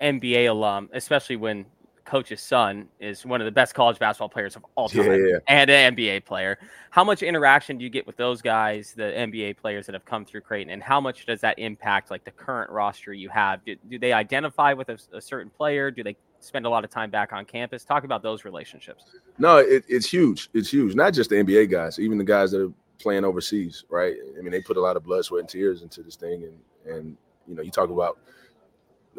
NBA 0.01 0.49
alum, 0.49 0.89
especially 0.91 1.35
when 1.35 1.67
coach's 2.05 2.41
son 2.41 2.87
is 2.99 3.25
one 3.25 3.41
of 3.41 3.45
the 3.45 3.51
best 3.51 3.73
college 3.73 3.99
basketball 3.99 4.29
players 4.29 4.55
of 4.55 4.65
all 4.75 4.87
time 4.87 5.05
yeah, 5.05 5.15
yeah. 5.15 5.37
and 5.47 5.69
an 5.69 5.95
NBA 5.95 6.25
player. 6.25 6.57
How 6.91 7.03
much 7.03 7.23
interaction 7.23 7.77
do 7.77 7.83
you 7.83 7.89
get 7.89 8.07
with 8.07 8.15
those 8.15 8.41
guys, 8.41 8.93
the 8.95 9.03
NBA 9.03 9.57
players 9.57 9.85
that 9.87 9.93
have 9.93 10.05
come 10.05 10.23
through 10.23 10.41
Creighton, 10.41 10.71
and 10.71 10.81
how 10.81 11.01
much 11.01 11.25
does 11.25 11.41
that 11.41 11.59
impact 11.59 12.11
like 12.11 12.23
the 12.23 12.31
current 12.31 12.69
roster 12.69 13.11
you 13.11 13.29
have? 13.29 13.65
Do, 13.65 13.75
do 13.89 13.99
they 13.99 14.13
identify 14.13 14.73
with 14.73 14.89
a, 14.89 14.97
a, 15.13 15.21
certain 15.21 15.49
player? 15.49 15.91
Do 15.91 16.03
they 16.03 16.15
spend 16.39 16.65
a 16.65 16.69
lot 16.69 16.83
of 16.83 16.89
time 16.89 17.09
back 17.09 17.33
on 17.33 17.43
campus? 17.43 17.83
Talk 17.83 18.03
about 18.03 18.23
those 18.23 18.45
relationships. 18.45 19.03
No, 19.37 19.57
it, 19.57 19.83
it's 19.87 20.07
huge. 20.07 20.49
It's 20.53 20.71
huge. 20.71 20.95
Not 20.95 21.13
just 21.13 21.31
the 21.31 21.37
NBA 21.37 21.71
guys, 21.71 21.99
even 21.99 22.17
the 22.17 22.23
guys 22.23 22.51
that 22.51 22.61
are 22.61 22.73
playing 22.99 23.25
overseas, 23.25 23.83
right? 23.89 24.15
I 24.37 24.41
mean, 24.41 24.51
they 24.51 24.61
put 24.61 24.77
a 24.77 24.81
lot 24.81 24.95
of 24.95 25.03
blood, 25.03 25.25
sweat, 25.25 25.41
and 25.41 25.49
tears 25.49 25.81
into 25.81 26.03
this 26.03 26.15
thing, 26.15 26.43
and 26.43 26.95
and 26.95 27.17
you 27.47 27.55
know, 27.55 27.61
you 27.61 27.71
talk 27.71 27.89
about 27.89 28.19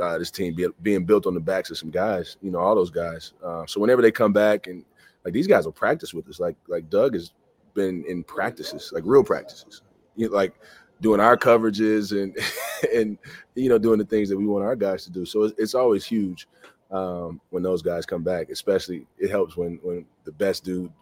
uh, 0.00 0.18
this 0.18 0.30
team 0.30 0.54
be, 0.54 0.66
being 0.82 1.04
built 1.04 1.26
on 1.26 1.34
the 1.34 1.40
backs 1.40 1.70
of 1.70 1.78
some 1.78 1.90
guys, 1.90 2.36
you 2.42 2.50
know, 2.50 2.58
all 2.58 2.74
those 2.74 2.90
guys. 2.90 3.32
Uh, 3.44 3.64
so 3.66 3.80
whenever 3.80 4.02
they 4.02 4.12
come 4.12 4.32
back 4.32 4.66
and 4.66 4.84
like 5.24 5.34
these 5.34 5.46
guys 5.46 5.64
will 5.64 5.72
practice 5.72 6.14
with 6.14 6.28
us, 6.28 6.40
like 6.40 6.56
like 6.68 6.88
Doug 6.90 7.14
has 7.14 7.32
been 7.74 8.04
in 8.06 8.22
practices, 8.22 8.90
like 8.94 9.02
real 9.06 9.24
practices, 9.24 9.82
you 10.16 10.28
know, 10.28 10.34
like 10.34 10.54
doing 11.00 11.20
our 11.20 11.36
coverages 11.36 12.12
and 12.12 12.36
and 12.94 13.18
you 13.54 13.68
know 13.68 13.78
doing 13.78 13.98
the 13.98 14.04
things 14.04 14.28
that 14.28 14.36
we 14.36 14.46
want 14.46 14.64
our 14.64 14.76
guys 14.76 15.04
to 15.04 15.10
do. 15.10 15.24
So 15.24 15.44
it's, 15.44 15.58
it's 15.58 15.74
always 15.74 16.04
huge 16.04 16.48
um, 16.90 17.40
when 17.50 17.62
those 17.62 17.82
guys 17.82 18.06
come 18.06 18.22
back. 18.22 18.50
Especially 18.50 19.06
it 19.18 19.30
helps 19.30 19.56
when 19.56 19.78
when 19.82 20.06
the 20.24 20.32
best 20.32 20.64
dude 20.64 20.92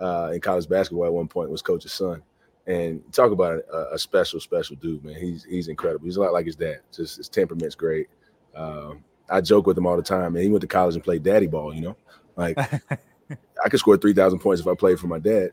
uh, 0.00 0.30
in 0.32 0.40
college 0.40 0.68
basketball 0.68 1.06
at 1.06 1.12
one 1.12 1.28
point 1.28 1.50
was 1.50 1.62
Coach's 1.62 1.92
son. 1.92 2.22
And 2.66 3.02
talk 3.12 3.30
about 3.30 3.62
a, 3.70 3.92
a, 3.92 3.98
special, 3.98 4.40
special 4.40 4.76
dude, 4.76 5.04
man. 5.04 5.16
He's 5.16 5.44
he's 5.44 5.68
incredible. 5.68 6.06
He's 6.06 6.16
a 6.16 6.20
lot 6.22 6.32
like 6.32 6.46
his 6.46 6.56
dad. 6.56 6.80
Just 6.94 7.18
his 7.18 7.28
temperament's 7.28 7.74
great. 7.74 8.08
Uh, 8.54 8.94
I 9.28 9.40
joke 9.40 9.66
with 9.66 9.78
him 9.78 9.86
all 9.86 9.96
the 9.96 10.02
time, 10.02 10.34
and 10.34 10.44
he 10.44 10.50
went 10.50 10.60
to 10.62 10.66
college 10.66 10.94
and 10.94 11.04
played 11.04 11.22
daddy 11.22 11.46
ball. 11.46 11.74
You 11.74 11.80
know, 11.80 11.96
like 12.36 12.58
I 13.64 13.68
could 13.68 13.80
score 13.80 13.96
three 13.96 14.12
thousand 14.12 14.40
points 14.40 14.60
if 14.60 14.66
I 14.66 14.74
played 14.74 14.98
for 14.98 15.06
my 15.06 15.18
dad. 15.18 15.52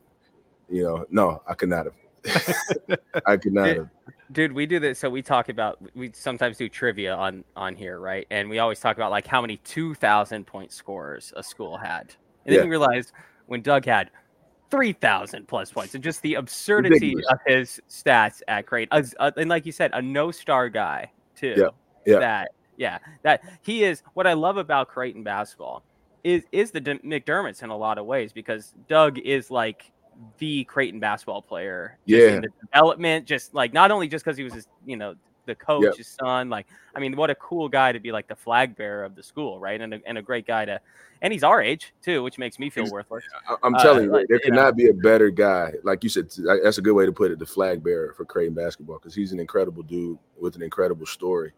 You 0.69 0.83
know, 0.83 1.05
no, 1.09 1.41
I 1.47 1.53
could 1.53 1.69
not 1.69 1.85
have. 1.85 2.99
I 3.25 3.37
could 3.37 3.53
not 3.53 3.67
have. 3.67 3.89
Dude, 4.31 4.53
we 4.53 4.65
do 4.65 4.79
this. 4.79 4.99
So 4.99 5.09
we 5.09 5.21
talk 5.21 5.49
about 5.49 5.79
we 5.95 6.11
sometimes 6.13 6.57
do 6.57 6.69
trivia 6.69 7.15
on 7.15 7.43
on 7.55 7.75
here, 7.75 7.99
right? 7.99 8.27
And 8.29 8.49
we 8.49 8.59
always 8.59 8.79
talk 8.79 8.95
about 8.95 9.11
like 9.11 9.27
how 9.27 9.41
many 9.41 9.57
two 9.57 9.95
thousand 9.95 10.47
point 10.47 10.71
scorers 10.71 11.33
a 11.35 11.43
school 11.43 11.77
had, 11.77 12.13
and 12.45 12.53
then 12.53 12.59
yeah. 12.59 12.63
we 12.63 12.69
realized 12.69 13.11
when 13.47 13.61
Doug 13.61 13.85
had 13.85 14.11
three 14.69 14.93
thousand 14.93 15.47
plus 15.47 15.71
points, 15.71 15.95
and 15.95 16.03
just 16.03 16.21
the 16.21 16.35
absurdity 16.35 17.15
Ridiculous. 17.15 17.25
of 17.29 17.39
his 17.45 17.81
stats 17.89 18.41
at 18.47 18.65
great. 18.65 18.87
Uh, 18.91 19.31
and 19.35 19.49
like 19.49 19.65
you 19.65 19.71
said, 19.71 19.91
a 19.93 20.01
no 20.01 20.31
star 20.31 20.69
guy 20.69 21.11
too. 21.35 21.55
Yeah. 21.57 21.67
Yeah. 22.05 22.19
That 22.19 22.51
yeah, 22.77 22.99
that 23.23 23.41
he 23.61 23.83
is 23.83 24.03
what 24.13 24.27
I 24.27 24.33
love 24.33 24.57
about 24.57 24.87
Creighton 24.87 25.23
basketball 25.23 25.83
is 26.23 26.43
is 26.51 26.71
the 26.71 26.81
D- 26.81 26.99
McDermott's 27.03 27.61
in 27.63 27.69
a 27.69 27.77
lot 27.77 27.97
of 27.97 28.05
ways 28.05 28.31
because 28.31 28.73
Doug 28.87 29.17
is 29.19 29.51
like 29.51 29.91
the 30.37 30.63
Creighton 30.65 30.99
basketball 30.99 31.41
player. 31.41 31.97
Yeah, 32.05 32.39
the 32.39 32.49
development, 32.65 33.25
just 33.25 33.53
like 33.53 33.73
not 33.73 33.91
only 33.91 34.07
just 34.07 34.23
because 34.23 34.37
he 34.37 34.43
was 34.43 34.53
his, 34.53 34.67
you 34.85 34.97
know 34.97 35.15
the 35.45 35.55
coach's 35.55 35.97
yep. 35.97 36.27
son. 36.27 36.49
Like, 36.49 36.67
I 36.95 36.99
mean, 36.99 37.15
what 37.15 37.29
a 37.29 37.35
cool 37.35 37.69
guy 37.69 37.91
to 37.91 37.99
be 37.99 38.11
like 38.11 38.27
the 38.27 38.35
flag 38.35 38.75
bearer 38.75 39.03
of 39.03 39.15
the 39.15 39.23
school, 39.23 39.59
right? 39.59 39.79
And 39.79 39.93
a, 39.95 39.99
and 40.05 40.17
a 40.17 40.21
great 40.21 40.45
guy 40.45 40.65
to, 40.65 40.79
and 41.21 41.31
he's 41.31 41.43
our 41.43 41.61
age 41.61 41.93
too, 42.01 42.23
which 42.23 42.37
makes 42.37 42.59
me 42.59 42.69
feel 42.69 42.83
he's, 42.83 42.91
worthless. 42.91 43.23
I'm 43.63 43.75
telling 43.75 44.13
uh, 44.13 44.19
you, 44.19 44.25
there 44.27 44.39
cannot 44.39 44.61
not 44.61 44.75
be 44.75 44.89
a 44.89 44.93
better 44.93 45.29
guy. 45.29 45.73
Like 45.83 46.03
you 46.03 46.09
said, 46.09 46.29
that's 46.63 46.77
a 46.77 46.81
good 46.81 46.93
way 46.93 47.05
to 47.05 47.11
put 47.11 47.31
it. 47.31 47.39
The 47.39 47.45
flag 47.45 47.83
bearer 47.83 48.13
for 48.13 48.25
Creighton 48.25 48.53
basketball 48.55 48.97
because 48.97 49.15
he's 49.15 49.31
an 49.31 49.39
incredible 49.39 49.83
dude 49.83 50.17
with 50.39 50.55
an 50.55 50.61
incredible 50.61 51.05
story. 51.05 51.51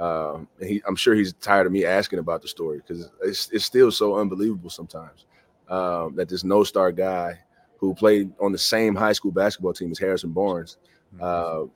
Um, 0.00 0.48
and 0.58 0.68
he, 0.68 0.82
I'm 0.88 0.96
sure 0.96 1.14
he's 1.14 1.34
tired 1.34 1.66
of 1.66 1.72
me 1.72 1.84
asking 1.84 2.20
about 2.20 2.40
the 2.40 2.48
story 2.48 2.78
because 2.78 3.10
it's, 3.22 3.50
it's 3.52 3.66
still 3.66 3.92
so 3.92 4.16
unbelievable 4.16 4.70
sometimes 4.70 5.26
um, 5.68 6.16
that 6.16 6.28
this 6.28 6.42
no 6.42 6.64
star 6.64 6.90
guy 6.90 7.38
who 7.76 7.94
played 7.94 8.32
on 8.40 8.50
the 8.50 8.58
same 8.58 8.94
high 8.94 9.12
school 9.12 9.30
basketball 9.30 9.74
team 9.74 9.90
as 9.90 9.98
Harrison 9.98 10.32
Barnes, 10.32 10.78
mm-hmm. 11.14 11.68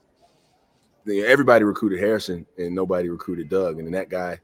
uh, 1.07 1.21
everybody 1.23 1.63
recruited 1.63 1.99
Harrison 1.99 2.47
and 2.57 2.73
nobody 2.73 3.09
recruited 3.09 3.47
Doug, 3.47 3.77
and 3.77 3.85
then 3.87 3.93
that 3.93 4.09
guy 4.09 4.39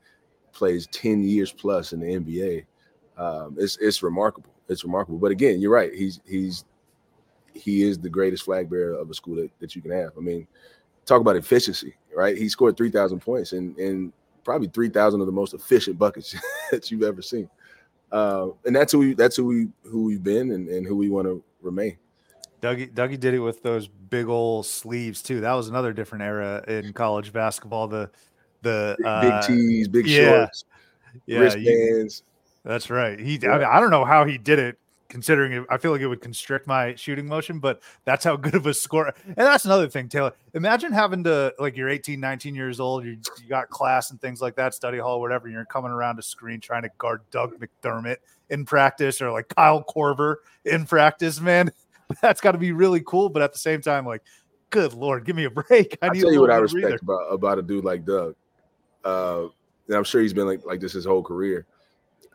plays 0.54 0.88
10 0.88 1.24
years 1.24 1.52
plus 1.52 1.92
in 1.92 2.00
the 2.02 2.06
NBA. 2.06 2.66
Um, 3.18 3.56
it's 3.58 3.78
it's 3.78 4.04
remarkable. 4.04 4.52
It's 4.70 4.84
remarkable. 4.84 5.18
But 5.18 5.32
again, 5.32 5.60
you're 5.60 5.72
right. 5.72 5.94
He's 5.94 6.20
he's 6.26 6.66
he 7.54 7.84
is 7.84 8.00
the 8.00 8.10
greatest 8.10 8.44
flag 8.44 8.70
bearer 8.70 8.94
of 8.94 9.10
a 9.10 9.14
school 9.14 9.36
that, 9.36 9.52
that 9.60 9.76
you 9.76 9.82
can 9.82 9.92
have. 9.92 10.12
I 10.18 10.22
mean, 10.22 10.48
talk 11.12 11.22
about 11.22 11.36
efficiency, 11.36 11.94
right? 12.16 12.38
He 12.38 12.48
scored 12.48 12.78
3,000 12.78 13.20
points, 13.20 13.52
and, 13.52 13.78
and 13.78 14.14
probably 14.44 14.68
three 14.70 14.90
thousand 14.90 15.22
of 15.22 15.28
the 15.28 15.32
most 15.32 15.54
efficient 15.54 15.98
buckets 15.98 16.36
that 16.72 16.90
you've 16.92 17.04
ever 17.04 17.22
seen. 17.22 17.50
Uh, 18.12 18.50
and 18.66 18.76
that's 18.76 18.92
who 18.92 19.00
we 19.00 19.14
that's 19.14 19.36
who 19.36 19.46
we 19.46 19.68
who 19.84 20.04
we've 20.04 20.24
been 20.24 20.52
and, 20.52 20.68
and 20.68 20.86
who 20.86 20.96
we 20.96 21.10
want 21.10 21.26
to 21.28 21.44
remain. 21.62 21.98
Dougie 22.62 22.92
Dougie 22.94 23.20
did 23.20 23.34
it 23.34 23.40
with 23.40 23.64
those 23.64 23.88
big 23.88 24.28
old 24.28 24.66
sleeves 24.66 25.22
too. 25.22 25.42
That 25.42 25.54
was 25.54 25.70
another 25.70 25.94
different 25.94 26.24
era 26.24 26.64
in 26.68 26.94
college 26.94 27.32
basketball. 27.32 27.88
The 27.88 28.10
the 28.62 28.96
big, 28.98 29.08
uh, 29.08 29.22
big 29.22 29.48
tees, 29.48 29.88
big 29.88 30.08
yeah, 30.08 30.30
shorts, 30.30 30.66
yeah, 31.26 31.38
you- 31.38 31.42
wristbands. 31.42 32.24
that's 32.64 32.90
right. 32.90 33.20
He 33.20 33.40
Yeah. 33.42 33.52
I, 33.52 33.58
mean, 33.58 33.68
I 33.72 33.80
don't 33.80 33.92
know 33.92 34.06
how 34.06 34.26
he 34.26 34.38
did 34.38 34.60
it, 34.60 34.78
considering 35.12 35.52
it, 35.52 35.66
I 35.70 35.78
feel 35.78 35.92
like 35.92 36.00
it 36.00 36.08
would 36.08 36.22
constrict 36.22 36.66
my 36.68 36.96
shooting 36.96 37.28
motion, 37.28 37.60
but 37.60 37.82
that's 38.06 38.24
how 38.24 38.36
good 38.38 38.56
of 38.56 38.66
a 38.66 38.74
score. 38.74 39.14
And 39.26 39.36
that's 39.36 39.66
another 39.66 39.88
thing, 39.88 40.08
Taylor. 40.08 40.34
Imagine 40.54 40.94
having 40.94 41.24
to 41.26 41.54
like 41.60 41.76
you're 41.78 41.90
18, 41.90 42.20
19 42.20 42.56
years 42.56 42.80
old, 42.80 43.06
you, 43.06 43.18
you 43.42 43.50
got 43.50 43.70
class 43.70 44.10
and 44.10 44.20
things 44.20 44.42
like 44.42 44.56
that, 44.56 44.74
study 44.74 44.98
hall, 44.98 45.20
whatever. 45.20 45.50
You're 45.50 45.66
coming 45.66 45.92
around 45.92 46.18
a 46.18 46.22
screen 46.24 46.62
trying 46.62 46.84
to 46.84 46.90
guard 46.98 47.22
Doug 47.30 47.54
McDermott 47.60 48.18
in 48.50 48.66
practice 48.66 49.22
or 49.22 49.32
like 49.32 49.50
Kyle 49.50 49.84
Korver 49.84 50.38
in 50.66 50.86
practice, 50.86 51.40
man. 51.40 51.72
That's 52.22 52.42
got 52.42 52.54
to 52.54 52.58
be 52.58 52.72
really 52.72 53.02
cool, 53.06 53.30
but 53.30 53.42
at 53.42 53.54
the 53.54 53.60
same 53.60 53.82
time, 53.82 54.06
like, 54.06 54.24
good 54.70 54.94
lord, 54.94 55.26
give 55.26 55.36
me 55.36 55.44
a 55.44 55.50
break. 55.52 55.98
I 56.02 56.08
I'll 56.08 56.14
tell 56.14 56.32
you 56.32 56.40
what 56.40 56.50
I 56.50 56.60
breather. 56.60 56.76
respect 56.76 57.04
about, 57.04 57.34
about 57.34 57.60
a 57.60 57.62
dude 57.62 57.84
like 57.84 58.06
Doug. 58.06 58.36
Uh, 59.04 59.48
and 59.88 59.98
I'm 59.98 60.04
sure 60.06 60.22
he's 60.22 60.34
been 60.34 60.48
like 60.48 60.66
like 60.66 60.80
this 60.80 60.94
his 60.94 61.06
whole 61.06 61.22
career. 61.24 61.66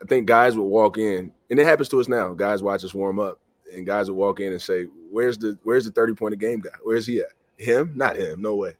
I 0.01 0.05
think 0.05 0.27
guys 0.27 0.55
would 0.55 0.63
walk 0.63 0.97
in, 0.97 1.31
and 1.49 1.59
it 1.59 1.65
happens 1.65 1.89
to 1.89 1.99
us 1.99 2.07
now. 2.07 2.33
Guys 2.33 2.61
watch 2.61 2.83
us 2.83 2.93
warm 2.93 3.19
up, 3.19 3.39
and 3.73 3.85
guys 3.85 4.09
would 4.09 4.17
walk 4.17 4.39
in 4.39 4.51
and 4.51 4.61
say, 4.61 4.85
"Where's 5.11 5.37
the 5.37 5.57
Where's 5.63 5.85
the 5.85 5.91
30 5.91 6.13
point 6.13 6.33
a 6.33 6.37
game 6.37 6.59
guy? 6.59 6.71
Where's 6.83 7.07
he 7.07 7.19
at? 7.19 7.31
Him? 7.57 7.93
Not 7.95 8.15
him. 8.15 8.41
No 8.41 8.55
way." 8.55 8.73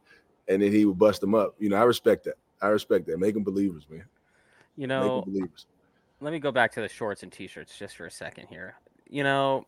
And 0.47 0.61
then 0.61 0.71
he 0.71 0.85
would 0.85 0.99
bust 0.99 1.21
them 1.21 1.35
up. 1.35 1.55
You 1.59 1.69
know, 1.69 1.77
I 1.77 1.83
respect 1.83 2.23
that. 2.25 2.35
I 2.61 2.67
respect 2.67 3.07
that. 3.07 3.19
Make 3.19 3.33
them 3.33 3.43
believers, 3.43 3.85
man. 3.89 4.05
You 4.75 4.87
know, 4.87 5.23
believers. 5.23 5.65
let 6.21 6.31
me 6.31 6.39
go 6.39 6.51
back 6.51 6.71
to 6.73 6.81
the 6.81 6.87
shorts 6.87 7.23
and 7.23 7.31
t-shirts 7.31 7.77
just 7.77 7.95
for 7.95 8.05
a 8.05 8.11
second 8.11 8.47
here. 8.47 8.75
You 9.09 9.23
know, 9.23 9.65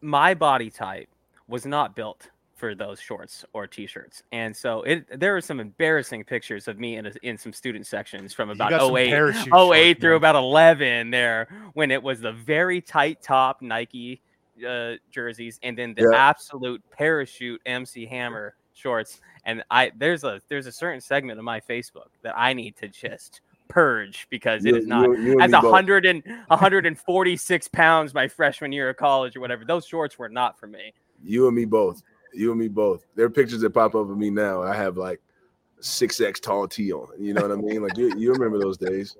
my 0.00 0.34
body 0.34 0.70
type 0.70 1.08
was 1.48 1.66
not 1.66 1.94
built 1.94 2.30
for 2.56 2.74
those 2.74 2.98
shorts 2.98 3.44
or 3.52 3.66
t-shirts. 3.66 4.22
And 4.32 4.56
so 4.56 4.82
it 4.82 5.20
there 5.20 5.36
are 5.36 5.40
some 5.42 5.60
embarrassing 5.60 6.24
pictures 6.24 6.66
of 6.68 6.78
me 6.78 6.96
in 6.96 7.06
a, 7.06 7.12
in 7.22 7.36
some 7.38 7.52
student 7.52 7.86
sections 7.86 8.32
from 8.32 8.48
about 8.50 8.70
got 8.70 8.90
08, 8.96 9.12
08 9.12 9.44
shorts, 9.46 10.00
through 10.00 10.10
man. 10.12 10.16
about 10.16 10.34
11 10.36 11.10
there 11.10 11.48
when 11.74 11.90
it 11.90 12.02
was 12.02 12.20
the 12.20 12.32
very 12.32 12.80
tight 12.80 13.22
top 13.22 13.60
Nike 13.62 14.20
uh, 14.66 14.94
jerseys 15.10 15.60
and 15.62 15.76
then 15.76 15.92
the 15.94 16.08
Yeah. 16.10 16.18
absolute 16.18 16.82
parachute 16.90 17.60
MC 17.66 18.06
Hammer 18.06 18.54
shorts 18.72 19.20
and 19.44 19.62
I 19.70 19.92
there's 19.98 20.24
a 20.24 20.40
there's 20.48 20.66
a 20.66 20.72
certain 20.72 21.00
segment 21.02 21.38
of 21.38 21.44
my 21.44 21.60
Facebook 21.60 22.08
that 22.22 22.34
I 22.38 22.54
need 22.54 22.74
to 22.78 22.88
just 22.88 23.42
purge 23.68 24.26
because 24.30 24.64
it 24.64 24.70
You- 24.70 24.76
is 24.76 24.86
not 24.86 25.02
you- 25.10 25.16
you 25.20 25.32
and 25.32 25.42
as 25.42 25.50
me 25.50 25.58
a 25.58 25.60
and 26.06 26.22
146 26.48 27.68
pounds 27.68 28.14
my 28.14 28.28
freshman 28.28 28.72
year 28.72 28.88
of 28.88 28.96
college 28.96 29.36
or 29.36 29.40
whatever. 29.40 29.64
Those 29.66 29.84
shorts 29.86 30.18
were 30.18 30.28
not 30.30 30.58
for 30.58 30.66
me. 30.66 30.92
You 31.24 31.46
and 31.48 31.56
me 31.56 31.64
both. 31.64 32.02
You 32.32 32.50
and 32.50 32.60
me 32.60 32.68
both. 32.68 33.04
There 33.14 33.24
are 33.26 33.30
pictures 33.30 33.60
that 33.60 33.70
pop 33.70 33.94
up 33.94 34.08
of 34.10 34.16
me 34.18 34.30
now. 34.30 34.62
I 34.62 34.74
have 34.74 34.96
like 34.96 35.20
six 35.80 36.20
X 36.20 36.40
tall 36.40 36.66
tee 36.68 36.92
on. 36.92 37.08
You 37.18 37.34
know 37.34 37.42
what 37.42 37.52
I 37.52 37.56
mean? 37.56 37.82
Like 37.82 37.96
you, 37.96 38.16
you 38.18 38.32
remember 38.32 38.58
those 38.58 38.76
days. 38.78 39.16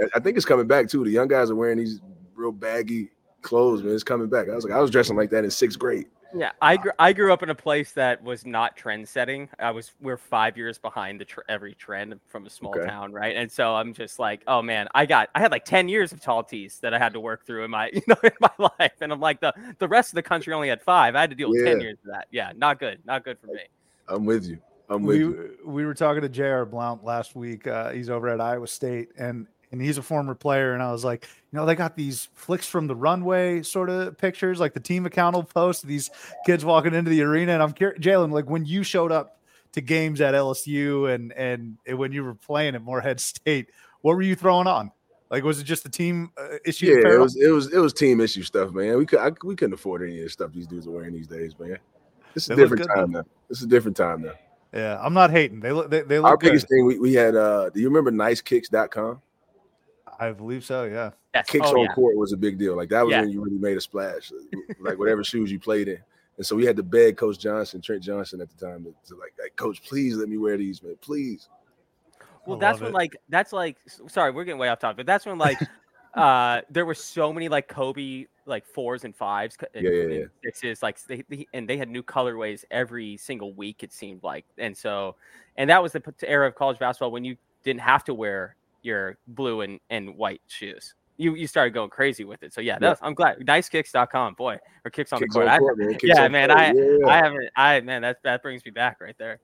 I- 0.00 0.08
I 0.16 0.20
think 0.20 0.36
it's 0.36 0.46
coming 0.46 0.66
back 0.66 0.88
too. 0.88 1.04
The 1.04 1.10
young 1.10 1.28
guys 1.28 1.50
are 1.50 1.54
wearing 1.56 1.78
these 1.78 2.00
real 2.34 2.52
baggy 2.52 3.10
clothes, 3.44 3.82
man. 3.82 3.94
It's 3.94 4.02
coming 4.02 4.28
back. 4.28 4.48
I 4.48 4.54
was 4.54 4.64
like, 4.64 4.72
I 4.72 4.80
was 4.80 4.90
dressing 4.90 5.16
like 5.16 5.30
that 5.30 5.44
in 5.44 5.50
sixth 5.50 5.78
grade. 5.78 6.06
Yeah, 6.36 6.50
I 6.60 6.76
grew, 6.76 6.90
I 6.98 7.12
grew 7.12 7.32
up 7.32 7.44
in 7.44 7.50
a 7.50 7.54
place 7.54 7.92
that 7.92 8.20
was 8.20 8.44
not 8.44 8.76
trend 8.76 9.08
setting. 9.08 9.48
I 9.60 9.70
was 9.70 9.92
we're 10.00 10.16
five 10.16 10.56
years 10.56 10.78
behind 10.78 11.20
the 11.20 11.24
tr- 11.24 11.42
every 11.48 11.74
trend 11.74 12.18
from 12.26 12.44
a 12.44 12.50
small 12.50 12.74
Okay. 12.76 12.86
town, 12.88 13.12
right? 13.12 13.36
And 13.36 13.50
so 13.50 13.76
I'm 13.76 13.94
just 13.94 14.18
like, 14.18 14.42
oh 14.48 14.60
man, 14.60 14.88
I 14.96 15.06
got 15.06 15.28
I 15.36 15.40
had 15.40 15.52
like 15.52 15.64
ten 15.64 15.88
years 15.88 16.10
of 16.12 16.20
tall 16.20 16.42
tees 16.42 16.80
that 16.80 16.92
I 16.92 16.98
had 16.98 17.12
to 17.12 17.20
work 17.20 17.46
through 17.46 17.64
in 17.64 17.70
my 17.70 17.88
you 17.92 18.02
know 18.08 18.16
in 18.24 18.32
my 18.40 18.70
life, 18.80 18.94
and 19.00 19.12
I'm 19.12 19.20
like 19.20 19.38
the 19.40 19.54
the 19.78 19.86
rest 19.86 20.10
of 20.10 20.16
the 20.16 20.24
country 20.24 20.52
only 20.52 20.68
had 20.68 20.82
five. 20.82 21.14
I 21.14 21.20
had 21.20 21.30
to 21.30 21.36
deal 21.36 21.50
with 21.50 21.64
ten 21.64 21.80
years 21.80 21.98
of 22.04 22.10
that. 22.10 22.26
Yeah, 22.32 22.50
not 22.56 22.80
good, 22.80 22.98
not 23.04 23.24
good 23.24 23.38
for 23.38 23.46
me. 23.46 23.60
I'm 24.08 24.24
with 24.24 24.44
you. 24.44 24.58
I'm 24.88 25.04
with 25.04 25.16
we 25.16 25.22
you. 25.22 25.58
we 25.64 25.86
were 25.86 25.94
talking 25.94 26.22
to 26.22 26.28
J.R. 26.28 26.66
Blount 26.66 27.04
last 27.04 27.36
week. 27.36 27.68
Uh, 27.68 27.90
he's 27.90 28.10
over 28.10 28.28
at 28.28 28.40
Iowa 28.40 28.66
State, 28.66 29.10
and 29.16 29.46
and 29.74 29.82
he's 29.82 29.98
a 29.98 30.02
former 30.02 30.36
player. 30.36 30.72
And 30.72 30.82
I 30.82 30.92
was 30.92 31.04
like, 31.04 31.28
you 31.52 31.58
know, 31.58 31.66
they 31.66 31.74
got 31.74 31.96
these 31.96 32.28
flicks 32.34 32.68
from 32.68 32.86
the 32.86 32.94
runway 32.94 33.62
sort 33.62 33.90
of 33.90 34.16
pictures, 34.16 34.60
like 34.60 34.72
the 34.72 34.80
team 34.80 35.04
account 35.04 35.34
will 35.34 35.42
post 35.42 35.84
these 35.84 36.10
kids 36.46 36.64
walking 36.64 36.94
into 36.94 37.10
the 37.10 37.22
arena. 37.22 37.52
And 37.52 37.62
I'm 37.62 37.72
curious, 37.72 37.98
Jalen, 37.98 38.30
like 38.30 38.48
when 38.48 38.64
you 38.64 38.84
showed 38.84 39.10
up 39.10 39.40
to 39.72 39.80
games 39.80 40.20
at 40.20 40.34
LSU 40.34 41.12
and 41.12 41.32
and 41.32 41.76
and 41.86 41.98
when 41.98 42.12
you 42.12 42.22
were 42.22 42.34
playing 42.34 42.76
at 42.76 42.82
Morehead 42.82 43.18
State, 43.18 43.70
what 44.02 44.14
were 44.14 44.22
you 44.22 44.36
throwing 44.36 44.68
on? 44.68 44.92
Like, 45.28 45.42
was 45.42 45.58
it 45.58 45.64
just 45.64 45.82
the 45.82 45.88
team 45.88 46.30
uh, 46.38 46.58
issue? 46.64 46.86
Yeah, 46.86 47.14
it 47.14 47.18
was 47.18 47.34
it 47.34 47.48
was 47.48 47.72
it 47.72 47.78
was 47.78 47.92
team 47.92 48.20
issue 48.20 48.44
stuff, 48.44 48.72
man. 48.72 48.96
We 48.96 49.06
could 49.06 49.18
I, 49.18 49.32
we 49.42 49.56
couldn't 49.56 49.74
afford 49.74 50.02
any 50.02 50.18
of 50.18 50.24
the 50.24 50.30
stuff 50.30 50.52
these 50.52 50.68
dudes 50.68 50.86
are 50.86 50.92
wearing 50.92 51.12
these 51.12 51.26
days, 51.26 51.58
man. 51.58 51.78
It's 52.36 52.48
a 52.48 52.54
different 52.54 52.86
time 52.94 53.10
now. 53.10 53.24
It's 53.50 53.62
a 53.62 53.66
different 53.66 53.96
time 53.96 54.22
now. 54.22 54.34
Yeah, 54.72 54.98
I'm 55.00 55.14
not 55.14 55.30
hating. 55.30 55.58
They 55.60 55.72
look 55.72 55.90
they, 55.90 56.02
they 56.02 56.20
look 56.20 56.30
Our 56.30 56.36
good. 56.36 56.50
biggest 56.50 56.68
thing 56.68 56.86
we, 56.86 57.00
we 57.00 57.14
had 57.14 57.34
uh 57.34 57.70
do 57.70 57.80
you 57.80 57.88
remember 57.88 58.12
nicekicks.com? 58.12 59.22
I 60.18 60.32
believe 60.32 60.64
so. 60.64 60.84
Yeah. 60.84 61.10
Yes. 61.34 61.50
kicks 61.50 61.66
oh, 61.68 61.78
on 61.78 61.84
yeah. 61.86 61.94
court 61.94 62.16
was 62.16 62.32
a 62.32 62.36
big 62.36 62.58
deal. 62.58 62.76
Like 62.76 62.88
that 62.90 63.04
was 63.04 63.12
Yeah. 63.12 63.22
when 63.22 63.30
you 63.30 63.42
really 63.42 63.58
made 63.58 63.76
a 63.76 63.80
splash, 63.80 64.32
like 64.80 64.98
whatever 64.98 65.24
shoes 65.24 65.50
you 65.50 65.58
played 65.58 65.88
in. 65.88 65.98
And 66.36 66.44
so 66.46 66.56
we 66.56 66.64
had 66.64 66.76
to 66.76 66.82
beg 66.82 67.16
Coach 67.16 67.38
Johnson, 67.38 67.80
Trent 67.80 68.02
Johnson 68.02 68.40
at 68.40 68.48
the 68.50 68.66
time, 68.66 68.84
to, 68.84 68.94
to 69.08 69.14
like, 69.20 69.32
like, 69.40 69.54
Coach, 69.56 69.82
please 69.82 70.16
let 70.16 70.28
me 70.28 70.36
wear 70.36 70.56
these, 70.56 70.82
man, 70.82 70.96
please. 71.00 71.48
Well, 72.46 72.56
I 72.56 72.60
that's 72.60 72.80
when 72.80 72.90
it. 72.90 72.94
like 72.94 73.16
that's 73.28 73.52
like 73.52 73.78
sorry, 74.08 74.30
we're 74.30 74.44
getting 74.44 74.58
way 74.58 74.68
off 74.68 74.78
topic, 74.80 74.98
but 74.98 75.06
that's 75.06 75.26
when 75.26 75.38
like 75.38 75.58
uh 76.14 76.60
there 76.70 76.84
were 76.84 76.94
so 76.94 77.32
many 77.32 77.48
like 77.48 77.68
Kobe 77.68 78.26
like 78.46 78.66
fours 78.66 79.04
and 79.04 79.16
fives 79.16 79.56
co- 79.56 79.66
and, 79.74 79.84
Yeah, 79.84 79.90
yeah, 79.90 80.02
and 80.02 80.14
yeah. 80.14 80.24
sixes 80.44 80.82
like 80.82 81.02
they, 81.06 81.24
they 81.28 81.46
and 81.54 81.68
they 81.68 81.78
had 81.78 81.88
new 81.88 82.02
colorways 82.02 82.64
every 82.70 83.16
single 83.16 83.54
week 83.54 83.82
it 83.82 83.92
seemed 83.92 84.22
like. 84.22 84.44
And 84.58 84.76
so 84.76 85.16
and 85.56 85.70
that 85.70 85.82
was 85.82 85.92
the 85.92 86.02
era 86.24 86.46
of 86.48 86.54
college 86.54 86.78
basketball 86.78 87.10
when 87.12 87.24
you 87.24 87.36
didn't 87.62 87.80
have 87.80 88.04
to 88.04 88.14
wear 88.14 88.56
your 88.84 89.16
blue 89.28 89.62
and, 89.62 89.80
and 89.90 90.16
white 90.16 90.42
shoes. 90.46 90.94
You 91.16 91.34
you 91.36 91.46
started 91.46 91.74
going 91.74 91.90
crazy 91.90 92.24
with 92.24 92.42
it. 92.42 92.52
So 92.52 92.60
yeah, 92.60 92.76
Yeah. 92.80 92.94
I'm 93.00 93.14
glad 93.14 93.38
nicekicks.com, 93.38 94.34
boy, 94.34 94.58
or 94.84 94.90
kicks 94.90 95.12
on 95.12 95.20
Kicks 95.20 95.34
the 95.34 95.40
court. 95.40 95.48
on 95.48 95.54
I- 95.54 95.58
court, 95.58 95.78
man. 95.78 95.90
Kicks 95.92 96.04
yeah, 96.04 96.24
on 96.24 96.32
man, 96.32 96.48
court. 96.48 96.60
I 96.60 96.72
yeah. 96.72 97.06
I 97.06 97.16
haven't 97.18 97.50
I 97.56 97.80
man 97.82 98.02
that 98.02 98.22
that 98.24 98.42
brings 98.42 98.64
me 98.64 98.70
back 98.72 99.00
right 99.00 99.16
there. 99.18 99.38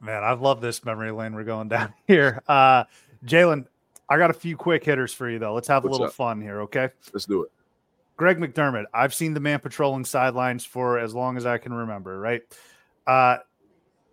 Man, 0.00 0.24
I 0.24 0.32
love 0.32 0.60
this 0.62 0.82
memory 0.84 1.10
lane 1.10 1.34
we're 1.34 1.44
going 1.44 1.68
down 1.68 1.92
here. 2.06 2.42
Uh 2.48 2.84
Jalen, 3.26 3.66
I 4.08 4.16
got 4.16 4.30
a 4.30 4.34
few 4.34 4.56
quick 4.56 4.82
hitters 4.82 5.12
for 5.12 5.28
you 5.28 5.38
though. 5.38 5.52
Let's 5.54 5.68
have 5.68 5.84
What's 5.84 5.90
a 5.90 6.00
little 6.00 6.06
up? 6.06 6.14
fun 6.14 6.40
here, 6.40 6.62
okay? 6.62 6.88
Let's 7.12 7.26
do 7.26 7.42
it. 7.42 7.50
Greg 8.16 8.38
McDermott. 8.38 8.84
I've 8.94 9.12
seen 9.14 9.34
the 9.34 9.40
man 9.40 9.60
patrolling 9.60 10.04
sidelines 10.06 10.64
for 10.64 10.98
as 10.98 11.14
long 11.14 11.36
as 11.36 11.44
I 11.44 11.58
can 11.58 11.72
remember, 11.74 12.18
right? 12.18 12.40
Uh 13.06 13.36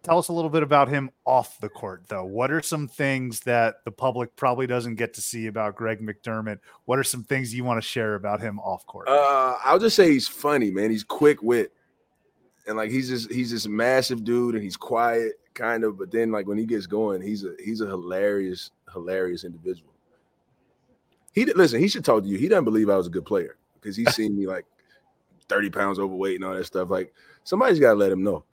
tell 0.07 0.17
us 0.17 0.29
a 0.29 0.33
little 0.33 0.49
bit 0.49 0.63
about 0.63 0.87
him 0.87 1.09
off 1.25 1.59
the 1.59 1.69
court 1.69 2.03
though. 2.07 2.23
What 2.23 2.51
are 2.51 2.61
some 2.61 2.87
things 2.87 3.41
that 3.41 3.83
the 3.83 3.91
public 3.91 4.35
probably 4.35 4.65
doesn't 4.65 4.95
get 4.95 5.13
to 5.15 5.21
see 5.21 5.47
about 5.47 5.75
Greg 5.75 5.99
McDermott? 5.99 6.59
What 6.85 6.97
are 6.97 7.03
some 7.03 7.23
things 7.23 7.53
you 7.53 7.63
want 7.63 7.81
to 7.81 7.87
share 7.87 8.15
about 8.15 8.39
him 8.39 8.59
off 8.59 8.85
court? 8.85 9.07
Uh, 9.07 9.57
I'll 9.63 9.79
just 9.79 9.95
say 9.95 10.09
he's 10.09 10.27
funny, 10.27 10.71
man. 10.71 10.91
He's 10.91 11.03
quick 11.03 11.43
wit, 11.43 11.73
and 12.67 12.77
like 12.77 12.89
he's 12.89 13.09
just 13.09 13.31
he's 13.31 13.51
this 13.51 13.67
massive 13.67 14.23
dude, 14.23 14.55
and 14.55 14.63
he's 14.63 14.77
quiet, 14.77 15.33
kind 15.53 15.83
of. 15.83 15.97
But 15.97 16.11
then, 16.11 16.31
like 16.31 16.47
when 16.47 16.57
he 16.57 16.65
gets 16.65 16.87
going, 16.87 17.21
he's 17.21 17.43
a 17.43 17.53
he's 17.63 17.81
a 17.81 17.87
hilarious, 17.87 18.71
hilarious 18.93 19.43
individual. 19.43 19.91
He 21.33 21.45
listen. 21.45 21.79
He 21.79 21.89
should 21.89 22.05
talk 22.05 22.23
to 22.23 22.29
you. 22.29 22.37
He 22.37 22.47
doesn't 22.47 22.65
believe 22.65 22.89
I 22.89 22.97
was 22.97 23.07
a 23.07 23.11
good 23.11 23.25
player 23.25 23.57
because 23.75 23.95
he's 23.95 24.15
seen 24.15 24.37
me 24.37 24.47
like 24.47 24.65
thirty 25.49 25.69
pounds 25.69 25.99
overweight 25.99 26.35
and 26.35 26.45
all 26.45 26.55
that 26.55 26.65
stuff. 26.65 26.89
Like 26.89 27.13
somebody's 27.43 27.79
got 27.79 27.91
to 27.91 27.99
let 27.99 28.11
him 28.11 28.23
know. 28.23 28.45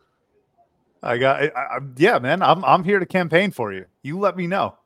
I 1.05 1.19
got 1.19 1.43
I, 1.43 1.49
I, 1.55 1.79
yeah, 1.97 2.19
man. 2.19 2.43
I'm 2.43 2.65
I'm 2.65 2.83
here 2.83 2.99
to 2.99 3.07
campaign 3.07 3.51
for 3.51 3.73
you. 3.73 3.85
You 4.03 4.19
let 4.19 4.37
me 4.37 4.47
know. 4.47 4.77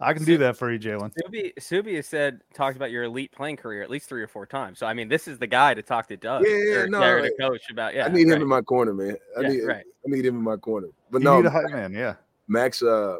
I 0.00 0.14
can 0.14 0.24
do 0.24 0.36
that 0.38 0.56
for 0.56 0.72
you, 0.72 0.80
Jalen. 0.80 1.12
Subi, 1.14 1.54
Subi 1.60 1.94
has 1.94 2.08
said 2.08 2.40
talked 2.54 2.74
about 2.74 2.90
your 2.90 3.04
elite 3.04 3.30
playing 3.30 3.56
career 3.56 3.82
at 3.82 3.90
least 3.90 4.08
three 4.08 4.20
or 4.20 4.26
four 4.26 4.46
times. 4.46 4.80
So 4.80 4.86
I 4.86 4.94
mean, 4.94 5.08
this 5.08 5.28
is 5.28 5.38
the 5.38 5.46
guy 5.46 5.74
to 5.74 5.82
talk 5.82 6.08
to 6.08 6.16
Doug. 6.16 6.44
Yeah, 6.44 6.78
or, 6.78 6.88
no, 6.88 7.00
or 7.00 7.22
to 7.22 7.32
coach 7.40 7.70
about. 7.70 7.94
Yeah, 7.94 8.06
I 8.06 8.08
need 8.08 8.26
him 8.26 8.42
in 8.42 8.48
my 8.48 8.62
corner, 8.62 8.92
man. 8.92 9.16
I 9.38 9.42
Yeah, 9.42 9.48
need 9.48 9.60
right. 9.62 9.84
I 10.04 10.10
need 10.10 10.26
him 10.26 10.36
in 10.36 10.42
my 10.42 10.56
corner. 10.56 10.88
But 11.12 11.22
You 11.22 11.26
no, 11.26 11.36
need 11.36 11.46
a 11.46 11.50
hype 11.50 11.70
man, 11.70 11.92
yeah. 11.92 12.14
Max, 12.48 12.82
uh, 12.82 13.18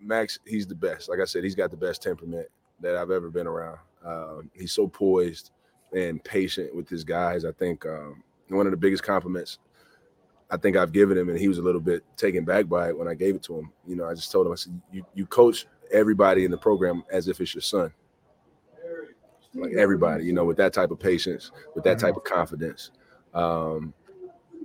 Max, 0.00 0.38
he's 0.46 0.66
the 0.66 0.74
best. 0.74 1.10
Like 1.10 1.20
I 1.20 1.26
said, 1.26 1.44
he's 1.44 1.54
got 1.54 1.70
the 1.70 1.76
best 1.76 2.02
temperament 2.02 2.46
that 2.80 2.96
I've 2.96 3.10
ever 3.10 3.30
been 3.30 3.46
around. 3.46 3.78
Um, 4.04 4.50
he's 4.54 4.72
so 4.72 4.88
poised 4.88 5.50
and 5.92 6.22
patient 6.24 6.74
with 6.74 6.88
his 6.88 7.04
guys. 7.04 7.44
I 7.44 7.52
think 7.52 7.84
um, 7.84 8.22
one 8.48 8.66
of 8.66 8.70
the 8.70 8.78
biggest 8.78 9.02
compliments 9.02 9.58
I 10.50 10.56
think 10.56 10.76
I've 10.76 10.92
given 10.92 11.16
him, 11.16 11.28
and 11.28 11.38
he 11.38 11.48
was 11.48 11.58
a 11.58 11.62
little 11.62 11.80
bit 11.80 12.04
taken 12.16 12.44
back 12.44 12.68
by 12.68 12.88
it 12.88 12.98
when 12.98 13.08
I 13.08 13.14
gave 13.14 13.34
it 13.34 13.42
to 13.44 13.58
him. 13.58 13.72
You 13.86 13.96
know, 13.96 14.06
I 14.06 14.14
just 14.14 14.30
told 14.30 14.46
him, 14.46 14.52
I 14.52 14.56
said, 14.56 14.80
"You 14.92 15.04
you 15.14 15.26
coach 15.26 15.66
everybody 15.92 16.44
in 16.44 16.50
the 16.50 16.58
program 16.58 17.02
as 17.10 17.28
if 17.28 17.40
it's 17.40 17.54
your 17.54 17.62
son." 17.62 17.92
Like 19.54 19.72
everybody, 19.74 20.24
you 20.24 20.32
know, 20.32 20.44
with 20.44 20.56
that 20.56 20.72
type 20.72 20.90
of 20.90 20.98
patience, 20.98 21.50
with 21.74 21.84
that 21.84 21.98
type 21.98 22.16
of 22.16 22.24
confidence. 22.24 22.90
Um, 23.32 23.94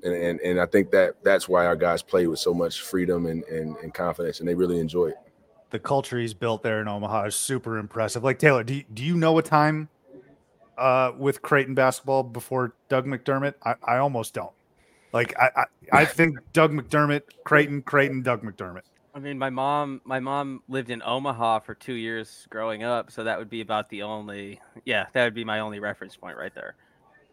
and, 0.04 0.14
and 0.14 0.40
and 0.42 0.60
I 0.60 0.66
think 0.66 0.92
that 0.92 1.16
that's 1.24 1.48
why 1.48 1.66
our 1.66 1.76
guys 1.76 2.02
play 2.02 2.28
with 2.28 2.40
so 2.40 2.54
much 2.54 2.82
freedom 2.82 3.26
and, 3.28 3.44
and, 3.46 3.76
and 3.78 3.94
confidence, 3.94 4.40
and 4.40 4.50
they 4.50 4.56
really 4.56 4.80
enjoy 4.80 5.08
it. 5.10 5.18
the 5.72 5.80
culture 5.80 6.20
he's 6.20 6.34
built 6.34 6.64
there 6.64 6.82
in 6.82 6.88
Omaha 6.88 7.26
is 7.26 7.36
super 7.36 7.78
impressive. 7.78 8.24
Like 8.24 8.40
Taylor, 8.40 8.64
do 8.64 8.76
you, 8.76 8.84
do 8.94 9.04
you 9.04 9.16
know 9.16 9.38
a 9.38 9.44
time 9.44 9.90
uh, 10.78 11.12
with 11.18 11.42
Creighton 11.42 11.76
basketball 11.76 12.24
before 12.24 12.74
Doug 12.88 13.06
McDermott? 13.06 13.54
I, 13.64 13.76
I 13.84 13.98
almost 13.98 14.34
don't. 14.34 14.52
Like 15.12 15.34
I, 15.39 15.49
I, 15.55 16.01
I 16.01 16.05
think 16.05 16.38
Doug 16.53 16.72
McDermott, 16.72 17.24
Creighton, 17.43 17.82
Creighton, 17.82 18.22
Doug 18.22 18.43
McDermott. 18.43 18.84
I 19.14 19.20
mean, 19.20 19.39
my 19.39 19.49
mom, 19.49 20.01
my 20.05 20.20
mom 20.20 20.62
lived 20.68 20.91
in 20.91 21.01
Omaha 21.03 21.60
for 21.60 21.74
two 21.74 21.95
years 21.95 22.47
growing 22.49 22.84
up, 22.84 23.12
so 23.12 23.24
that 23.24 23.39
would 23.39 23.49
be 23.49 23.62
about 23.62 23.89
the 23.89 24.03
only, 24.03 24.62
yeah, 24.86 25.07
that 25.14 25.24
would 25.24 25.34
be 25.34 25.43
my 25.43 25.60
only 25.60 25.80
reference 25.80 26.16
point 26.16 26.38
right 26.38 26.53
there. 26.53 26.76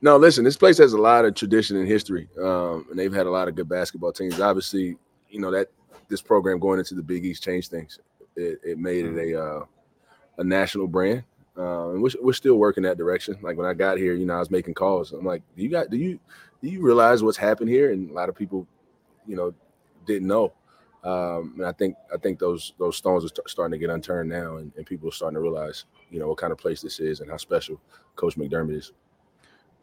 No, 0.00 0.16
listen, 0.16 0.42
this 0.42 0.56
place 0.56 0.78
has 0.78 0.94
a 0.94 0.98
lot 0.98 1.24
of 1.24 1.34
tradition 1.34 1.76
and 1.76 1.86
history, 1.86 2.28
um, 2.42 2.86
and 2.90 2.98
they've 2.98 3.12
had 3.12 3.26
a 3.26 3.30
lot 3.30 3.46
of 3.48 3.54
good 3.54 3.68
basketball 3.68 4.12
teams. 4.12 4.40
Obviously, 4.40 4.96
you 5.30 5.40
know 5.40 5.50
that 5.50 5.68
this 6.08 6.22
program 6.22 6.58
going 6.58 6.78
into 6.78 6.94
the 6.94 7.02
Big 7.02 7.24
East 7.24 7.42
changed 7.42 7.70
things. 7.70 7.98
It, 8.36 8.60
it 8.64 8.78
made 8.78 9.06
it 9.06 9.16
a 9.16 9.42
uh, 9.42 9.64
a 10.38 10.44
national 10.44 10.86
brand, 10.86 11.24
uh, 11.58 11.90
and 11.90 12.02
we're, 12.02 12.10
we're 12.20 12.32
still 12.32 12.56
working 12.56 12.82
that 12.82 12.98
direction. 12.98 13.36
Like 13.42 13.56
when 13.56 13.66
I 13.66 13.74
got 13.74 13.98
here, 13.98 14.14
you 14.14 14.26
know, 14.26 14.34
I 14.34 14.38
was 14.38 14.50
making 14.50 14.74
calls. 14.74 15.12
I'm 15.12 15.24
like, 15.24 15.42
"Do 15.56 15.62
you 15.62 15.70
got? 15.70 15.90
Do 15.90 15.96
you 15.96 16.18
do 16.62 16.68
you 16.68 16.82
realize 16.82 17.22
what's 17.22 17.36
happened 17.36 17.70
here?" 17.70 17.92
And 17.92 18.10
a 18.10 18.12
lot 18.12 18.28
of 18.28 18.34
people, 18.34 18.66
you 19.26 19.36
know, 19.36 19.54
didn't 20.06 20.28
know. 20.28 20.52
Um, 21.04 21.54
and 21.58 21.66
I 21.66 21.72
think 21.72 21.96
I 22.12 22.16
think 22.16 22.38
those 22.38 22.74
those 22.78 22.96
stones 22.96 23.24
are 23.24 23.28
st- 23.28 23.48
starting 23.48 23.72
to 23.72 23.78
get 23.78 23.92
unturned 23.92 24.28
now, 24.28 24.56
and, 24.56 24.72
and 24.76 24.84
people 24.84 25.08
are 25.08 25.12
starting 25.12 25.36
to 25.36 25.40
realize, 25.40 25.84
you 26.10 26.18
know, 26.18 26.28
what 26.28 26.38
kind 26.38 26.52
of 26.52 26.58
place 26.58 26.82
this 26.82 27.00
is 27.00 27.20
and 27.20 27.30
how 27.30 27.36
special 27.36 27.80
Coach 28.16 28.36
McDermott 28.36 28.76
is. 28.76 28.92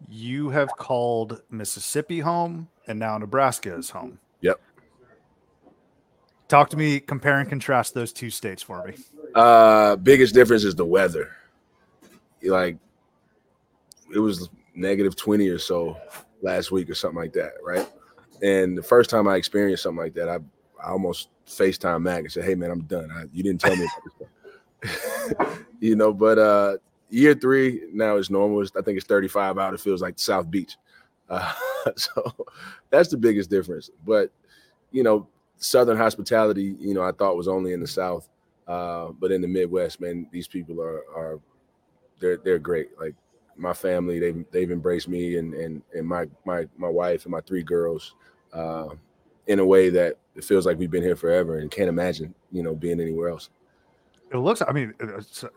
You 0.10 0.50
have 0.50 0.70
called 0.78 1.42
Mississippi 1.50 2.20
home, 2.20 2.68
and 2.88 3.00
now 3.00 3.18
Nebraska 3.18 3.74
is 3.74 3.92
home. 3.92 4.20
Yep. 4.42 4.60
Talk 6.50 6.70
to 6.72 6.78
me, 6.78 7.00
compare 7.00 7.40
and 7.40 7.48
contrast 7.48 7.94
those 7.94 8.12
two 8.12 8.30
states 8.30 8.62
for 8.62 8.86
me. 8.86 8.96
Uh, 9.34 9.96
biggest 9.96 10.34
difference 10.36 10.66
is 10.66 10.76
the 10.76 10.86
weather. 10.86 11.32
Like, 12.44 12.78
it 14.14 14.20
was 14.20 14.50
negative 14.76 15.16
twenty 15.16 15.50
or 15.50 15.60
so 15.60 15.98
last 16.42 16.72
week 16.72 16.90
or 16.90 16.96
something 16.96 17.20
like 17.20 17.34
that, 17.34 17.54
right? 17.64 17.88
And 18.42 18.78
the 18.78 18.84
first 18.84 19.10
time 19.10 19.28
I 19.28 19.36
experienced 19.36 19.84
something 19.84 20.04
like 20.04 20.14
that, 20.16 20.28
I, 20.28 20.36
I 20.84 20.92
almost 20.92 21.30
FaceTime 21.48 22.02
Mac 22.02 22.20
and 22.20 22.32
said, 22.32 22.46
"Hey 22.46 22.56
man, 22.56 22.72
I'm 22.72 22.84
done. 22.84 23.10
I, 23.12 23.26
you 23.34 23.44
didn't 23.44 23.62
tell 23.62 23.76
me 23.76 23.88
you 25.80 25.96
know, 25.96 26.14
but 26.14 26.38
uh 26.38 26.78
year 27.10 27.34
three 27.34 27.84
now 27.94 28.18
is 28.18 28.30
normal. 28.30 28.62
It's, 28.62 28.72
I 28.76 28.82
think 28.82 28.98
it's 28.98 29.08
35 29.08 29.58
out. 29.58 29.74
It 29.74 29.80
feels 29.80 30.02
like 30.02 30.18
South 30.18 30.50
Beach. 30.50 30.78
Uh, 31.30 31.54
so 31.96 32.34
that's 32.90 33.10
the 33.10 33.18
biggest 33.18 33.50
difference. 33.50 33.90
But 34.06 34.32
you 34.92 35.04
know, 35.04 35.28
Southern 35.58 35.98
hospitality, 35.98 36.76
you 36.80 36.94
know, 36.94 37.04
I 37.04 37.12
thought 37.12 37.38
was 37.38 37.48
only 37.48 37.74
in 37.74 37.80
the 37.80 37.88
South, 37.88 38.28
uh, 38.68 39.10
but 39.20 39.32
in 39.32 39.42
the 39.42 39.48
Midwest, 39.48 40.02
man, 40.02 40.28
these 40.32 40.48
people 40.48 40.82
are 40.82 41.04
are 41.16 41.40
they're 42.20 42.38
they're 42.38 42.60
great. 42.60 42.90
Like 43.00 43.16
my 43.56 43.74
family, 43.74 44.20
they've 44.20 44.46
they've 44.52 44.72
embraced 44.72 45.08
me 45.08 45.38
and 45.38 45.54
and 45.54 45.82
and 45.94 46.08
my 46.08 46.28
my 46.46 46.68
my 46.78 46.90
wife 46.90 47.26
and 47.26 47.32
my 47.32 47.42
three 47.42 47.64
girls 47.64 48.16
uh, 48.54 48.90
in 49.48 49.60
a 49.60 49.66
way 49.66 49.90
that 49.90 50.18
it 50.36 50.44
feels 50.44 50.66
like 50.66 50.78
we've 50.78 50.92
been 50.92 51.04
here 51.04 51.16
forever 51.16 51.60
and 51.60 51.70
can't 51.70 51.90
imagine, 51.90 52.34
you 52.52 52.64
know, 52.64 52.74
being 52.74 53.00
anywhere 53.00 53.30
else. 53.30 53.50
It 54.32 54.38
looks. 54.38 54.64
I 54.68 54.72
mean, 54.72 54.96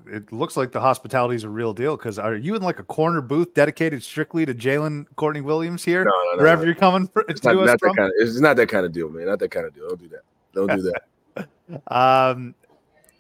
it, 0.07 0.31
looks 0.33 0.55
like 0.55 0.71
the 0.71 0.83
hospitality 0.83 1.35
is 1.35 1.45
a 1.45 1.49
real 1.49 1.73
deal. 1.73 1.97
Because 1.97 2.19
are 2.19 2.35
you 2.35 2.55
in 2.57 2.63
like 2.63 2.79
a 2.79 2.83
corner 2.83 3.23
booth 3.23 3.55
dedicated 3.55 4.03
strictly 4.03 4.45
to 4.45 4.53
Jalen 4.53 5.07
Courtney 5.17 5.41
Williams 5.41 5.83
here? 5.83 6.05
No, 6.05 6.11
no, 6.11 6.33
no, 6.33 6.43
wherever 6.43 6.67
you're 6.67 6.75
coming 6.75 7.09
for, 7.09 7.25
It's 7.27 7.41
to 7.41 7.55
not, 7.55 7.63
us 7.63 7.67
not 7.67 7.73
that 7.73 7.79
from? 7.81 7.97
kind 7.97 8.09
of, 8.09 8.15
it's 8.19 8.39
not 8.39 8.57
that 8.57 8.69
kind 8.69 8.85
of 8.85 8.93
deal, 8.93 9.09
man. 9.09 9.27
Not 9.27 9.39
that 9.39 9.51
kind 9.51 9.65
of 9.65 9.75
deal. 9.75 9.89
Don't 9.89 10.01
do 10.01 10.09
that. 10.09 10.23
Don't 10.53 10.77
do 10.77 10.83
that. 10.83 11.03
Um, 11.89 12.55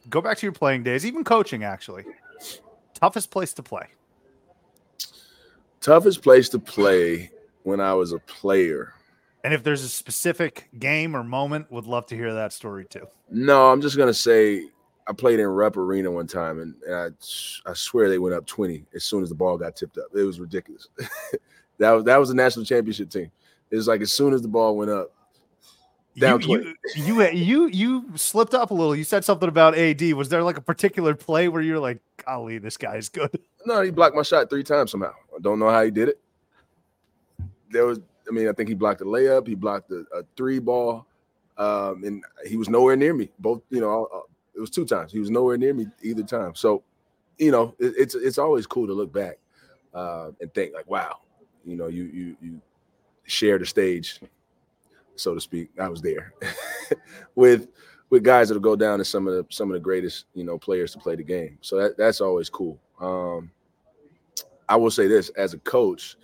go 0.08 0.20
back 0.22 0.38
to 0.38 0.46
your 0.46 0.52
playing 0.52 0.84
days, 0.84 1.04
even 1.04 1.22
coaching. 1.24 1.64
Actually, 1.64 2.04
toughest 3.06 3.30
place 3.30 3.52
to 3.52 3.62
play. 3.62 3.86
Toughest 5.80 6.22
place 6.22 6.48
to 6.48 6.58
play 6.58 7.30
when 7.62 7.80
I 7.80 7.94
was 7.94 8.12
a 8.12 8.18
player. 8.18 8.94
And 9.44 9.54
if 9.54 9.62
there's 9.62 9.84
a 9.84 9.88
specific 9.88 10.68
game 10.80 11.14
or 11.14 11.22
moment, 11.22 11.70
would 11.70 11.86
love 11.86 12.06
to 12.06 12.16
hear 12.16 12.34
that 12.34 12.52
story 12.52 12.84
too. 12.84 13.06
No, 13.30 13.70
I'm 13.70 13.80
just 13.80 13.96
gonna 13.96 14.12
say 14.12 14.70
I 15.06 15.12
played 15.12 15.38
in 15.38 15.46
Rupp 15.46 15.76
Arena 15.76 16.10
one 16.10 16.26
time, 16.26 16.58
and, 16.58 16.74
and 16.84 16.94
I 16.94 17.70
I 17.70 17.74
swear 17.74 18.08
they 18.08 18.18
went 18.18 18.34
up 18.34 18.44
20 18.44 18.84
as 18.92 19.04
soon 19.04 19.22
as 19.22 19.28
the 19.28 19.36
ball 19.36 19.56
got 19.56 19.76
tipped 19.76 19.98
up. 19.98 20.06
It 20.12 20.24
was 20.24 20.40
ridiculous. 20.40 20.88
that 21.78 21.92
was 21.92 22.04
that 22.04 22.16
was 22.16 22.30
the 22.30 22.34
national 22.34 22.64
championship 22.64 23.08
team. 23.08 23.30
It 23.70 23.76
was 23.76 23.86
like 23.86 24.00
as 24.00 24.12
soon 24.12 24.34
as 24.34 24.42
the 24.42 24.48
ball 24.48 24.76
went 24.76 24.90
up, 24.90 25.12
down 26.18 26.40
you, 26.42 26.74
you, 26.94 27.22
you 27.22 27.32
you 27.32 27.66
you 27.68 28.16
slipped 28.16 28.54
up 28.54 28.70
a 28.70 28.74
little. 28.74 28.96
You 28.96 29.04
said 29.04 29.24
something 29.24 29.48
about 29.48 29.76
AD. 29.76 30.02
Was 30.12 30.28
there 30.28 30.42
like 30.42 30.56
a 30.56 30.62
particular 30.62 31.14
play 31.14 31.48
where 31.48 31.62
you're 31.62 31.78
like, 31.78 32.00
"Golly, 32.24 32.58
this 32.58 32.76
guy's 32.76 33.08
good"? 33.08 33.38
No, 33.66 33.82
he 33.82 33.90
blocked 33.90 34.14
my 34.14 34.22
shot 34.22 34.48
three 34.48 34.62
times 34.62 34.92
somehow. 34.92 35.12
I 35.34 35.40
don't 35.40 35.58
know 35.58 35.68
how 35.68 35.82
he 35.82 35.90
did 35.90 36.08
it. 36.08 36.20
There 37.70 37.84
was, 37.84 37.98
I 38.28 38.30
mean, 38.30 38.48
I 38.48 38.52
think 38.52 38.68
he 38.68 38.76
blocked 38.76 39.00
a 39.00 39.04
layup. 39.04 39.46
He 39.46 39.56
blocked 39.56 39.90
a, 39.90 40.04
a 40.14 40.22
three 40.36 40.60
ball, 40.60 41.04
um, 41.58 42.04
and 42.04 42.24
he 42.46 42.56
was 42.56 42.68
nowhere 42.68 42.94
near 42.94 43.12
me. 43.12 43.30
Both, 43.40 43.62
you 43.70 43.80
know, 43.80 44.08
uh, 44.14 44.20
it 44.54 44.60
was 44.60 44.70
two 44.70 44.86
times. 44.86 45.12
He 45.12 45.18
was 45.18 45.30
nowhere 45.30 45.58
near 45.58 45.74
me 45.74 45.86
either 46.02 46.22
time. 46.22 46.54
So, 46.54 46.84
you 47.38 47.50
know, 47.50 47.74
it, 47.78 47.94
it's 47.98 48.14
it's 48.14 48.38
always 48.38 48.66
cool 48.66 48.86
to 48.86 48.92
look 48.92 49.12
back 49.12 49.38
uh, 49.92 50.30
and 50.40 50.52
think 50.54 50.72
like, 50.72 50.88
wow, 50.88 51.18
you 51.64 51.76
know, 51.76 51.88
you 51.88 52.04
you 52.04 52.36
you 52.40 52.60
shared 53.24 53.62
a 53.62 53.66
stage, 53.66 54.20
so 55.16 55.34
to 55.34 55.40
speak. 55.40 55.70
I 55.78 55.88
was 55.88 56.02
there 56.02 56.32
with 57.34 57.68
with 58.10 58.22
guys 58.22 58.48
that'll 58.48 58.60
go 58.60 58.76
down 58.76 59.00
as 59.00 59.08
some 59.08 59.26
of 59.26 59.34
the 59.34 59.46
some 59.54 59.70
of 59.70 59.74
the 59.74 59.80
greatest, 59.80 60.26
you 60.34 60.44
know, 60.44 60.58
players 60.58 60.92
to 60.92 60.98
play 60.98 61.16
the 61.16 61.24
game. 61.24 61.58
So 61.60 61.76
that, 61.76 61.96
that's 61.96 62.20
always 62.20 62.48
cool. 62.48 62.78
Um, 63.00 63.50
I 64.68 64.76
will 64.76 64.90
say 64.90 65.06
this 65.06 65.28
as 65.30 65.54
a 65.54 65.58
coach, 65.58 66.16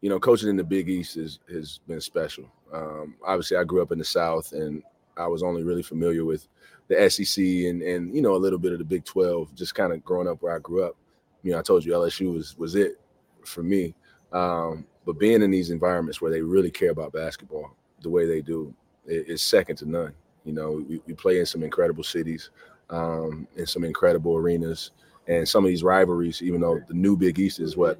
you 0.00 0.08
know, 0.08 0.20
coaching 0.20 0.48
in 0.48 0.56
the 0.56 0.64
Big 0.64 0.88
East 0.88 1.16
is, 1.16 1.40
has 1.50 1.80
been 1.86 2.00
special. 2.00 2.50
Um, 2.72 3.16
obviously, 3.24 3.56
I 3.56 3.64
grew 3.64 3.82
up 3.82 3.92
in 3.92 3.98
the 3.98 4.04
South, 4.04 4.52
and 4.52 4.82
I 5.16 5.26
was 5.26 5.42
only 5.42 5.62
really 5.62 5.82
familiar 5.82 6.24
with 6.24 6.48
the 6.88 7.10
SEC 7.10 7.42
and 7.42 7.82
and 7.82 8.14
you 8.14 8.22
know 8.22 8.34
a 8.34 8.38
little 8.38 8.58
bit 8.58 8.72
of 8.72 8.78
the 8.78 8.84
Big 8.84 9.04
Twelve. 9.04 9.54
Just 9.54 9.74
kind 9.74 9.92
of 9.92 10.04
growing 10.04 10.28
up 10.28 10.42
where 10.42 10.54
I 10.54 10.58
grew 10.58 10.84
up. 10.84 10.96
You 11.42 11.52
know, 11.52 11.58
I 11.58 11.62
told 11.62 11.84
you 11.84 11.92
LSU 11.92 12.32
was 12.32 12.56
was 12.56 12.74
it 12.74 13.00
for 13.44 13.62
me. 13.62 13.94
Um, 14.32 14.86
but 15.04 15.18
being 15.18 15.42
in 15.42 15.52
these 15.52 15.70
environments 15.70 16.20
where 16.20 16.32
they 16.32 16.42
really 16.42 16.70
care 16.70 16.90
about 16.90 17.12
basketball 17.12 17.76
the 18.02 18.10
way 18.10 18.26
they 18.26 18.40
do 18.40 18.74
it, 19.06 19.28
is 19.28 19.42
second 19.42 19.76
to 19.76 19.88
none. 19.88 20.12
You 20.44 20.52
know, 20.52 20.84
we, 20.88 21.00
we 21.06 21.14
play 21.14 21.40
in 21.40 21.46
some 21.46 21.62
incredible 21.62 22.04
cities, 22.04 22.50
um, 22.90 23.48
in 23.56 23.66
some 23.66 23.84
incredible 23.84 24.36
arenas, 24.36 24.92
and 25.26 25.48
some 25.48 25.64
of 25.64 25.68
these 25.68 25.82
rivalries. 25.82 26.42
Even 26.42 26.60
though 26.60 26.80
the 26.86 26.94
new 26.94 27.16
Big 27.16 27.38
East 27.38 27.58
is 27.58 27.76
what, 27.76 27.98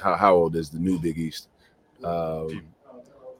how, 0.00 0.16
how 0.16 0.34
old 0.34 0.56
is 0.56 0.70
the 0.70 0.78
new 0.78 0.98
Big 0.98 1.18
East? 1.18 1.48
Um, 2.04 2.62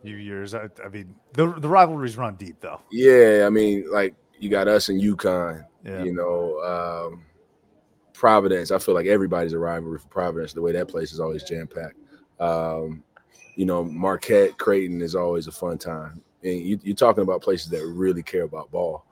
Few 0.02 0.16
years. 0.16 0.54
I, 0.54 0.68
I 0.84 0.88
mean, 0.88 1.14
the 1.34 1.52
the 1.52 1.68
rivalries 1.68 2.16
run 2.16 2.34
deep 2.36 2.56
though. 2.60 2.80
yeah, 2.90 3.44
I 3.46 3.50
mean, 3.50 3.84
like 3.92 4.14
you 4.38 4.48
got 4.48 4.66
us 4.66 4.88
and 4.88 5.00
UConn. 5.00 5.64
Yeah. 5.84 6.02
You 6.02 6.14
know, 6.14 7.10
um, 7.12 7.24
Providence. 8.14 8.70
I 8.70 8.78
feel 8.78 8.94
like 8.94 9.06
everybody's 9.06 9.52
a 9.52 9.58
rivalry 9.58 9.98
for 9.98 10.08
Providence. 10.08 10.52
The 10.52 10.62
way 10.62 10.72
that 10.72 10.88
place 10.88 11.12
is 11.12 11.20
always 11.20 11.42
jam 11.42 11.66
packed. 11.66 11.96
Um, 12.40 13.02
you 13.60 13.66
know, 13.66 13.84
Marquette, 13.84 14.56
Creighton 14.56 15.02
is 15.02 15.14
always 15.14 15.46
a 15.46 15.52
fun 15.52 15.76
time. 15.76 16.22
And 16.42 16.60
you, 16.62 16.80
you're 16.82 16.96
talking 16.96 17.22
about 17.22 17.42
places 17.42 17.68
that 17.72 17.86
really 17.86 18.22
care 18.22 18.44
about 18.44 18.70
ball, 18.70 19.04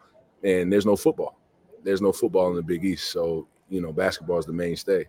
and 0.42 0.72
there's 0.72 0.86
no 0.86 0.96
football. 0.96 1.38
There's 1.84 2.00
no 2.00 2.12
football 2.12 2.48
in 2.48 2.56
the 2.56 2.62
Big 2.62 2.82
East, 2.82 3.10
so 3.10 3.46
you 3.68 3.82
know 3.82 3.92
basketball 3.92 4.38
is 4.38 4.46
the 4.46 4.54
mainstay, 4.54 5.04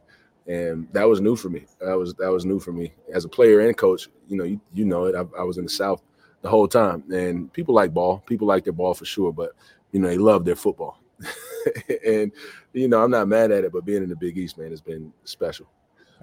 and 0.46 0.90
that 0.92 1.08
was 1.08 1.22
new 1.22 1.38
for 1.38 1.48
me. 1.48 1.68
That 1.80 1.98
was 1.98 2.16
that 2.16 2.30
was 2.30 2.44
new 2.44 2.60
for 2.60 2.74
me 2.74 2.92
as 3.14 3.24
a 3.24 3.30
player 3.30 3.62
and 3.62 3.78
coach. 3.78 4.10
You 4.28 4.36
know, 4.36 4.44
you, 4.44 4.60
you 4.74 4.84
know 4.84 5.06
it. 5.06 5.16
I, 5.16 5.24
I 5.40 5.44
was 5.44 5.58
in 5.58 5.64
the 5.64 5.70
South 5.70 6.02
the 6.42 6.50
whole 6.50 6.68
time, 6.68 7.06
and 7.10 7.52
people 7.54 7.74
like 7.74 7.94
ball. 7.94 8.22
People 8.26 8.46
like 8.46 8.66
their 8.66 8.74
ball 8.74 8.94
for 8.94 9.06
sure, 9.06 9.32
but 9.32 9.54
you 9.94 10.02
know 10.02 10.10
they 10.10 10.18
love 10.18 10.44
their 10.44 10.58
football. 10.58 11.02
and 12.06 12.34
you 12.74 12.90
know, 12.90 13.02
I'm 13.02 13.12
not 13.12 13.30
mad 13.30 13.54
at 13.54 13.64
it, 13.64 13.72
but 13.72 13.86
being 13.86 14.04
in 14.04 14.10
the 14.10 14.18
Big 14.18 14.38
East, 14.38 14.58
man, 14.58 14.72
has 14.72 14.82
been 14.82 15.14
special. 15.24 15.68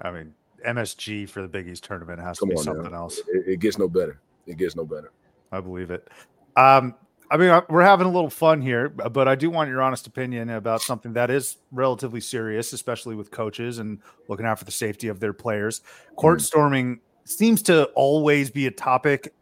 I 0.03 0.11
mean, 0.11 0.35
MSG 0.67 1.29
for 1.29 1.41
the 1.41 1.47
Big 1.47 1.67
East 1.67 1.83
tournament 1.83 2.19
has 2.19 2.39
Come 2.39 2.49
to 2.49 2.55
be 2.55 2.59
on 2.59 2.65
now. 2.65 2.73
something 2.73 2.93
else. 2.93 3.19
It, 3.29 3.47
it 3.47 3.59
gets 3.59 3.77
no 3.77 3.87
better. 3.87 4.19
It 4.45 4.57
gets 4.57 4.75
no 4.75 4.85
better. 4.85 5.11
I 5.51 5.61
believe 5.61 5.91
it. 5.91 6.07
Um, 6.55 6.95
I 7.29 7.37
mean, 7.37 7.49
uh, 7.49 7.61
we're 7.69 7.83
having 7.83 8.07
a 8.07 8.11
little 8.11 8.29
fun 8.29 8.61
here, 8.61 8.87
but 8.89 9.27
I 9.27 9.35
do 9.35 9.49
want 9.49 9.69
your 9.69 9.81
honest 9.81 10.07
opinion 10.07 10.49
about 10.49 10.81
something 10.81 11.13
that 11.13 11.29
is 11.29 11.57
relatively 11.71 12.21
serious, 12.21 12.71
especially 12.71 13.15
with 13.15 13.31
coaches 13.31 13.79
and 13.79 13.99
looking 14.29 14.45
out 14.45 14.59
for 14.59 14.65
the 14.65 14.71
safety 14.71 15.09
of 15.09 15.19
their 15.19 15.33
players. 15.33 15.81
Court 16.15 16.41
storming 16.41 16.99
seems 17.25 17.61
to 17.63 17.85
always 17.95 18.49
be 18.49 18.67
a 18.67 18.71
topic 18.71 19.33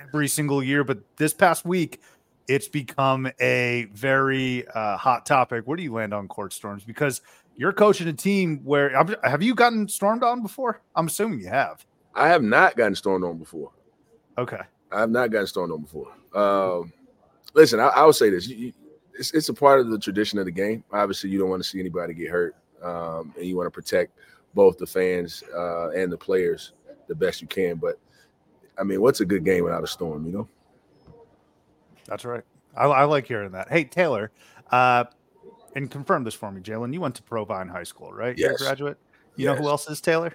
every 0.00 0.28
single 0.28 0.62
year, 0.62 0.84
but 0.84 0.98
this 1.16 1.34
past 1.34 1.64
week, 1.64 2.00
it's 2.46 2.68
become 2.68 3.30
a 3.40 3.88
very 3.92 4.66
uh, 4.68 4.96
hot 4.96 5.26
topic. 5.26 5.66
Where 5.66 5.76
do 5.76 5.82
you 5.82 5.92
land 5.92 6.14
on 6.14 6.28
court 6.28 6.52
storms? 6.52 6.84
Because 6.84 7.20
you're 7.58 7.72
coaching 7.72 8.06
a 8.06 8.12
team 8.12 8.60
where 8.64 8.90
have 9.24 9.42
you 9.42 9.54
gotten 9.54 9.88
stormed 9.88 10.22
on 10.22 10.42
before? 10.42 10.80
I'm 10.94 11.08
assuming 11.08 11.40
you 11.40 11.48
have. 11.48 11.84
I 12.14 12.28
have 12.28 12.42
not 12.42 12.76
gotten 12.76 12.94
stormed 12.94 13.24
on 13.24 13.36
before. 13.36 13.72
Okay. 14.38 14.60
I 14.92 15.00
have 15.00 15.10
not 15.10 15.30
gotten 15.30 15.48
stormed 15.48 15.72
on 15.72 15.82
before. 15.82 16.12
Um, 16.34 16.92
listen, 17.54 17.80
I, 17.80 17.88
I 17.88 18.04
will 18.04 18.12
say 18.12 18.30
this: 18.30 18.46
you, 18.46 18.56
you, 18.56 18.72
it's 19.12 19.34
it's 19.34 19.48
a 19.48 19.54
part 19.54 19.80
of 19.80 19.90
the 19.90 19.98
tradition 19.98 20.38
of 20.38 20.44
the 20.44 20.52
game. 20.52 20.84
Obviously, 20.92 21.30
you 21.30 21.38
don't 21.38 21.50
want 21.50 21.60
to 21.62 21.68
see 21.68 21.80
anybody 21.80 22.14
get 22.14 22.30
hurt, 22.30 22.54
um, 22.80 23.34
and 23.36 23.44
you 23.44 23.56
want 23.56 23.66
to 23.66 23.72
protect 23.72 24.16
both 24.54 24.78
the 24.78 24.86
fans 24.86 25.42
uh, 25.54 25.90
and 25.90 26.12
the 26.12 26.16
players 26.16 26.72
the 27.08 27.14
best 27.14 27.42
you 27.42 27.48
can. 27.48 27.76
But 27.76 27.98
I 28.78 28.84
mean, 28.84 29.00
what's 29.00 29.20
a 29.20 29.26
good 29.26 29.44
game 29.44 29.64
without 29.64 29.82
a 29.82 29.88
storm? 29.88 30.24
You 30.24 30.32
know. 30.32 30.48
That's 32.06 32.24
right. 32.24 32.44
I, 32.76 32.84
I 32.84 33.04
like 33.04 33.26
hearing 33.26 33.50
that. 33.50 33.68
Hey 33.68 33.82
Taylor, 33.82 34.30
uh, 34.70 35.04
and 35.78 35.90
confirm 35.90 36.24
this 36.24 36.34
for 36.34 36.50
me, 36.50 36.60
Jalen. 36.60 36.92
You 36.92 37.00
went 37.00 37.14
to 37.14 37.22
Provine 37.22 37.68
High 37.68 37.84
School, 37.84 38.12
right? 38.12 38.36
You're 38.36 38.50
a 38.50 38.52
Yes. 38.52 38.62
graduate. 38.62 38.98
You 39.36 39.44
Yes. 39.44 39.56
know 39.56 39.62
who 39.62 39.68
else 39.68 39.88
is 39.88 40.00
Taylor? 40.00 40.32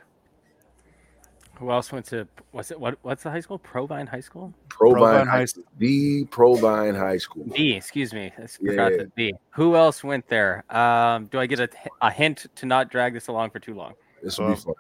Who 1.60 1.70
else 1.70 1.92
went 1.92 2.06
to 2.08 2.28
what's 2.52 2.72
it? 2.72 2.80
What 2.80 2.98
what's 3.04 3.24
the 3.24 3.30
high 3.30 3.42
school? 3.42 3.60
Provine 3.60 4.08
High 4.08 4.22
School. 4.22 4.54
Provine, 4.70 4.96
Provine 4.98 5.28
High 5.28 5.38
High 5.40 5.46
School, 5.46 5.64
the 5.78 6.26
Provine 6.26 6.96
High 6.96 7.18
School. 7.18 7.44
B. 7.54 7.74
Excuse 7.74 8.14
me. 8.14 8.32
I 8.38 8.42
s- 8.44 8.58
Yeah, 8.62 8.72
forgot 8.72 8.92
yeah. 8.94 8.98
the 9.00 9.12
B. 9.16 9.34
Who 9.52 9.76
else 9.76 10.04
went 10.04 10.28
there? 10.30 10.64
Um, 10.76 11.26
do 11.28 11.40
I 11.40 11.46
get 11.46 11.60
a, 11.60 11.70
a 12.02 12.10
hint 12.10 12.48
to 12.56 12.66
not 12.66 12.90
drag 12.90 13.14
this 13.14 13.28
along 13.28 13.52
for 13.52 13.60
too 13.60 13.76
long? 13.76 13.94
This 14.24 14.40
will 14.40 14.48
Well, 14.48 14.56
be 14.56 14.62
fun. 14.62 14.74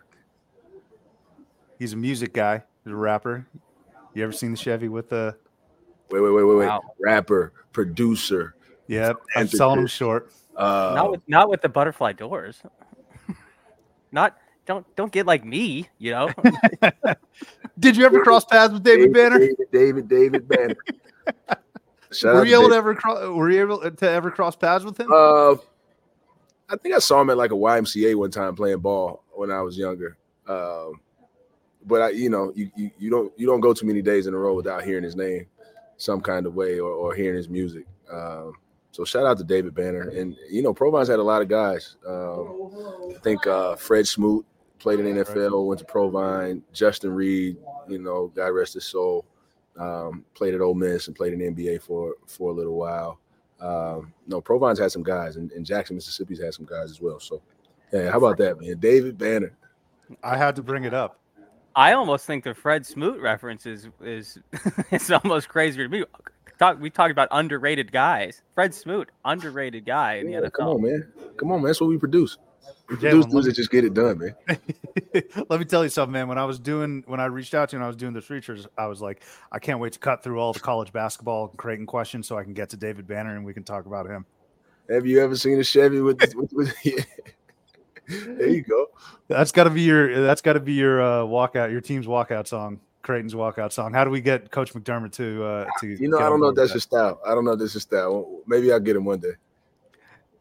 He's 1.77 1.93
a 1.93 1.97
music 1.97 2.33
guy. 2.33 2.63
He's 2.83 2.93
a 2.93 2.95
rapper. 2.95 3.45
You 4.13 4.23
ever 4.23 4.31
seen 4.31 4.51
the 4.51 4.57
Chevy 4.57 4.87
with 4.87 5.09
the? 5.09 5.35
Wait, 6.09 6.21
wait, 6.21 6.31
wait, 6.31 6.43
wait, 6.43 6.55
wait. 6.57 6.67
Wow. 6.67 6.81
Rapper, 6.99 7.53
producer. 7.73 8.55
Yep, 8.87 9.17
I'm 9.35 9.47
selling 9.47 9.79
him 9.79 9.87
short. 9.87 10.31
Uh, 10.55 10.93
not 10.95 11.11
with 11.11 11.21
not 11.27 11.49
with 11.49 11.61
the 11.61 11.69
butterfly 11.69 12.13
doors. 12.13 12.61
not 14.11 14.37
don't 14.65 14.85
don't 14.95 15.11
get 15.11 15.25
like 15.25 15.43
me. 15.43 15.89
You 15.99 16.11
know. 16.11 16.29
Did 17.79 17.97
you 17.97 18.05
ever 18.05 18.21
cross 18.23 18.45
paths 18.45 18.73
with 18.73 18.83
David 18.83 19.13
Banner? 19.13 19.39
David, 19.39 19.57
David, 19.71 20.07
David 20.07 20.47
Banner. 20.47 20.75
Shout 22.11 22.35
Were 22.35 22.45
you 22.45 22.53
able 22.53 22.69
David. 22.69 22.73
to 22.73 22.77
ever 22.77 22.95
cross? 22.95 23.27
Were 23.27 23.49
you 23.49 23.61
able 23.61 23.91
to 23.91 24.09
ever 24.09 24.29
cross 24.29 24.55
paths 24.55 24.85
with 24.85 24.99
him? 24.99 25.11
Uh, 25.11 25.53
I 26.69 26.75
think 26.81 26.95
I 26.95 26.99
saw 26.99 27.21
him 27.21 27.29
at 27.31 27.37
like 27.37 27.51
a 27.51 27.55
YMCA 27.55 28.15
one 28.15 28.31
time 28.31 28.55
playing 28.55 28.79
ball 28.79 29.23
when 29.33 29.51
I 29.51 29.61
was 29.61 29.77
younger. 29.77 30.17
Um, 30.47 31.01
but 31.85 32.01
I, 32.01 32.09
you 32.09 32.29
know, 32.29 32.51
you, 32.55 32.71
you 32.75 32.91
you 32.97 33.09
don't 33.09 33.33
you 33.37 33.47
don't 33.47 33.59
go 33.59 33.73
too 33.73 33.85
many 33.85 34.01
days 34.01 34.27
in 34.27 34.33
a 34.33 34.37
row 34.37 34.53
without 34.53 34.83
hearing 34.83 35.03
his 35.03 35.15
name, 35.15 35.47
some 35.97 36.21
kind 36.21 36.45
of 36.45 36.55
way, 36.55 36.79
or, 36.79 36.91
or 36.91 37.15
hearing 37.15 37.35
his 37.35 37.49
music. 37.49 37.85
Um, 38.11 38.53
so 38.93 39.03
shout 39.03 39.25
out 39.25 39.39
to 39.39 39.43
David 39.43 39.73
Banner, 39.73 40.09
and 40.09 40.37
you 40.51 40.61
know, 40.61 40.71
Provine's 40.71 41.07
had 41.07 41.17
a 41.17 41.23
lot 41.23 41.41
of 41.41 41.47
guys. 41.47 41.97
Um, 42.07 42.69
I 43.09 43.17
think 43.23 43.47
uh, 43.47 43.75
Fred 43.75 44.07
Smoot 44.07 44.45
played 44.77 44.99
in 44.99 45.07
NFL, 45.07 45.65
went 45.65 45.79
to 45.79 45.85
Provine. 45.85 46.61
Justin 46.73 47.11
Reed, 47.11 47.57
you 47.89 47.97
know, 47.97 48.27
God 48.35 48.49
rest 48.49 48.75
his 48.75 48.85
soul, 48.85 49.25
um, 49.79 50.23
played 50.35 50.53
at 50.53 50.61
Ole 50.61 50.75
Miss 50.75 51.07
and 51.07 51.15
played 51.15 51.33
in 51.33 51.39
the 51.39 51.63
NBA 51.63 51.81
for 51.81 52.13
for 52.27 52.51
a 52.51 52.53
little 52.53 52.75
while. 52.75 53.17
Um, 53.59 54.13
no, 54.27 54.39
Provine's 54.39 54.77
had 54.77 54.91
some 54.91 55.01
guys, 55.01 55.37
and, 55.37 55.51
and 55.53 55.65
Jackson, 55.65 55.95
Mississippi's 55.95 56.39
had 56.39 56.53
some 56.53 56.65
guys 56.65 56.91
as 56.91 57.01
well. 57.01 57.19
So, 57.19 57.41
yeah, 57.91 58.11
how 58.11 58.19
about 58.19 58.37
that, 58.37 58.61
man? 58.61 58.77
David 58.77 59.17
Banner. 59.17 59.57
I 60.23 60.37
had 60.37 60.55
to 60.57 60.61
bring 60.61 60.83
it 60.83 60.93
up. 60.93 61.19
I 61.75 61.93
almost 61.93 62.27
think 62.27 62.43
the 62.43 62.53
Fred 62.53 62.85
Smoot 62.85 63.19
reference 63.19 63.65
is 63.65 63.87
is 64.03 64.37
it's 64.91 65.09
almost 65.09 65.49
crazier 65.49 65.87
to 65.87 65.89
me. 65.89 66.05
Talk, 66.59 66.79
we 66.79 66.89
talked 66.89 67.11
about 67.11 67.27
underrated 67.31 67.91
guys. 67.91 68.41
Fred 68.55 68.73
Smoot, 68.73 69.09
underrated 69.25 69.85
guy 69.85 70.15
in 70.15 70.27
the 70.27 70.33
Yeah, 70.33 70.39
NFL. 70.41 70.53
come 70.53 70.67
on, 70.67 70.81
man. 70.81 71.13
Come 71.37 71.51
on, 71.51 71.61
man. 71.61 71.67
That's 71.67 71.81
what 71.81 71.89
we 71.89 71.97
produce. 71.97 72.37
We 72.89 72.95
produce 72.97 73.25
Jalen, 73.25 73.31
dudes 73.31 73.45
that 73.47 73.53
just 73.53 73.71
get 73.71 73.85
it 73.85 73.93
done, 73.93 74.19
man. 74.19 74.35
let 75.49 75.59
me 75.59 75.65
tell 75.65 75.83
you 75.83 75.89
something, 75.89 76.13
man. 76.13 76.27
When 76.27 76.37
I 76.37 76.45
was 76.45 76.59
doing, 76.59 77.03
when 77.07 77.19
I 77.19 77.25
reached 77.25 77.53
out 77.53 77.69
to 77.69 77.75
you 77.75 77.79
and 77.79 77.83
I 77.83 77.87
was 77.87 77.95
doing 77.95 78.13
this 78.13 78.25
features, 78.25 78.67
I 78.77 78.87
was 78.87 79.01
like, 79.01 79.23
I 79.51 79.59
can't 79.59 79.79
wait 79.79 79.93
to 79.93 79.99
cut 79.99 80.23
through 80.23 80.39
all 80.39 80.53
the 80.53 80.59
college 80.59 80.93
basketball 80.93 81.49
and 81.49 81.57
Creighton 81.57 81.85
questions 81.85 82.27
so 82.27 82.37
I 82.37 82.43
can 82.43 82.53
get 82.53 82.69
to 82.69 82.77
David 82.77 83.07
Banner 83.07 83.35
and 83.35 83.43
we 83.45 83.53
can 83.53 83.63
talk 83.63 83.85
about 83.85 84.05
him. 84.05 84.25
Have 84.89 85.05
you 85.05 85.21
ever 85.21 85.35
seen 85.35 85.59
a 85.59 85.63
Chevy 85.63 86.01
with? 86.01 86.19
with, 86.35 86.51
with 86.53 86.73
yeah. 86.83 87.03
There 88.07 88.49
you 88.49 88.61
go. 88.63 88.87
That's 89.29 89.53
got 89.53 89.63
to 89.63 89.69
be 89.69 89.81
your. 89.81 90.21
That's 90.21 90.41
got 90.41 90.53
to 90.53 90.59
be 90.59 90.73
your 90.73 91.01
uh, 91.01 91.21
walkout. 91.23 91.71
Your 91.71 91.79
team's 91.79 92.05
walkout 92.05 92.47
song. 92.47 92.81
Creighton's 93.03 93.35
walkout 93.35 93.71
song. 93.71 93.93
How 93.93 94.03
do 94.03 94.09
we 94.09 94.21
get 94.21 94.49
Coach 94.49 94.73
McDermott 94.73 95.11
to 95.13 95.43
uh, 95.43 95.65
to? 95.81 95.87
You 95.87 96.07
know, 96.07 96.17
I 96.17 96.29
don't 96.29 96.39
know 96.39 96.47
if 96.47 96.55
that's 96.55 96.69
with 96.69 96.75
his 96.75 96.83
style. 96.83 97.21
I 97.25 97.35
don't 97.35 97.45
know 97.45 97.51
if 97.51 97.59
that's 97.59 97.73
his 97.73 97.83
style. 97.83 98.41
Maybe 98.47 98.71
I'll 98.71 98.79
get 98.79 98.95
him 98.95 99.05
one 99.05 99.19
day. 99.19 99.33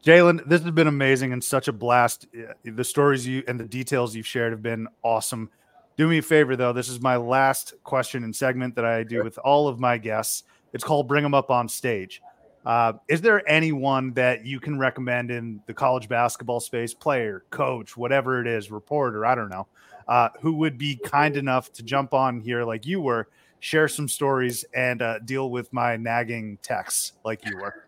Jalen, 0.04 0.48
this 0.48 0.62
has 0.62 0.70
been 0.72 0.86
amazing 0.88 1.32
and 1.32 1.42
such 1.42 1.68
a 1.68 1.72
blast. 1.72 2.26
Uh, 2.36 2.54
The 2.64 2.84
stories 2.84 3.26
you 3.26 3.44
and 3.46 3.60
the 3.60 3.64
details 3.64 4.16
you've 4.16 4.26
shared 4.26 4.52
have 4.52 4.62
been 4.62 4.88
awesome. 5.02 5.50
Do 5.96 6.08
me 6.08 6.18
a 6.18 6.22
favor 6.22 6.56
though. 6.56 6.72
This 6.72 6.88
is 6.88 7.00
my 7.00 7.16
last 7.16 7.74
question 7.84 8.24
and 8.24 8.34
segment 8.34 8.74
that 8.76 8.84
I 8.84 9.02
do 9.02 9.22
with 9.22 9.38
all 9.38 9.68
of 9.68 9.78
my 9.78 9.98
guests. 9.98 10.44
It's 10.72 10.84
called 10.84 11.06
"Bring 11.06 11.22
them 11.22 11.34
up 11.34 11.50
on 11.50 11.68
stage." 11.68 12.22
Uh, 12.64 12.92
is 13.08 13.20
there 13.20 13.48
anyone 13.50 14.12
that 14.12 14.46
you 14.46 14.60
can 14.60 14.78
recommend 14.78 15.32
in 15.32 15.60
the 15.66 15.74
college 15.74 16.08
basketball 16.08 16.60
space, 16.60 16.94
player, 16.94 17.44
coach, 17.50 17.96
whatever 17.96 18.40
it 18.40 18.46
is, 18.46 18.70
reporter, 18.70 19.26
I 19.26 19.34
don't 19.34 19.48
know, 19.48 19.66
uh, 20.12 20.28
who 20.40 20.52
would 20.52 20.76
be 20.76 20.94
kind 20.94 21.38
enough 21.38 21.72
to 21.72 21.82
jump 21.82 22.12
on 22.12 22.38
here 22.38 22.64
like 22.64 22.84
you 22.84 23.00
were, 23.00 23.28
share 23.60 23.88
some 23.88 24.06
stories, 24.06 24.62
and 24.74 25.00
uh, 25.00 25.18
deal 25.20 25.48
with 25.50 25.72
my 25.72 25.96
nagging 25.96 26.58
texts 26.60 27.14
like 27.24 27.40
you 27.46 27.56
were? 27.56 27.86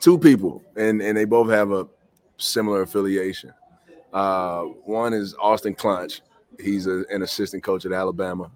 Two 0.00 0.18
people, 0.18 0.62
and 0.76 1.00
and 1.00 1.16
they 1.16 1.24
both 1.24 1.48
have 1.48 1.72
a 1.72 1.88
similar 2.36 2.82
affiliation. 2.82 3.54
Uh, 4.12 4.64
one 4.84 5.14
is 5.14 5.34
Austin 5.40 5.74
Claunch. 5.74 6.20
He's 6.60 6.86
a, 6.86 7.04
an 7.10 7.22
assistant 7.22 7.62
coach 7.62 7.86
at 7.86 7.92
Alabama, 7.92 8.50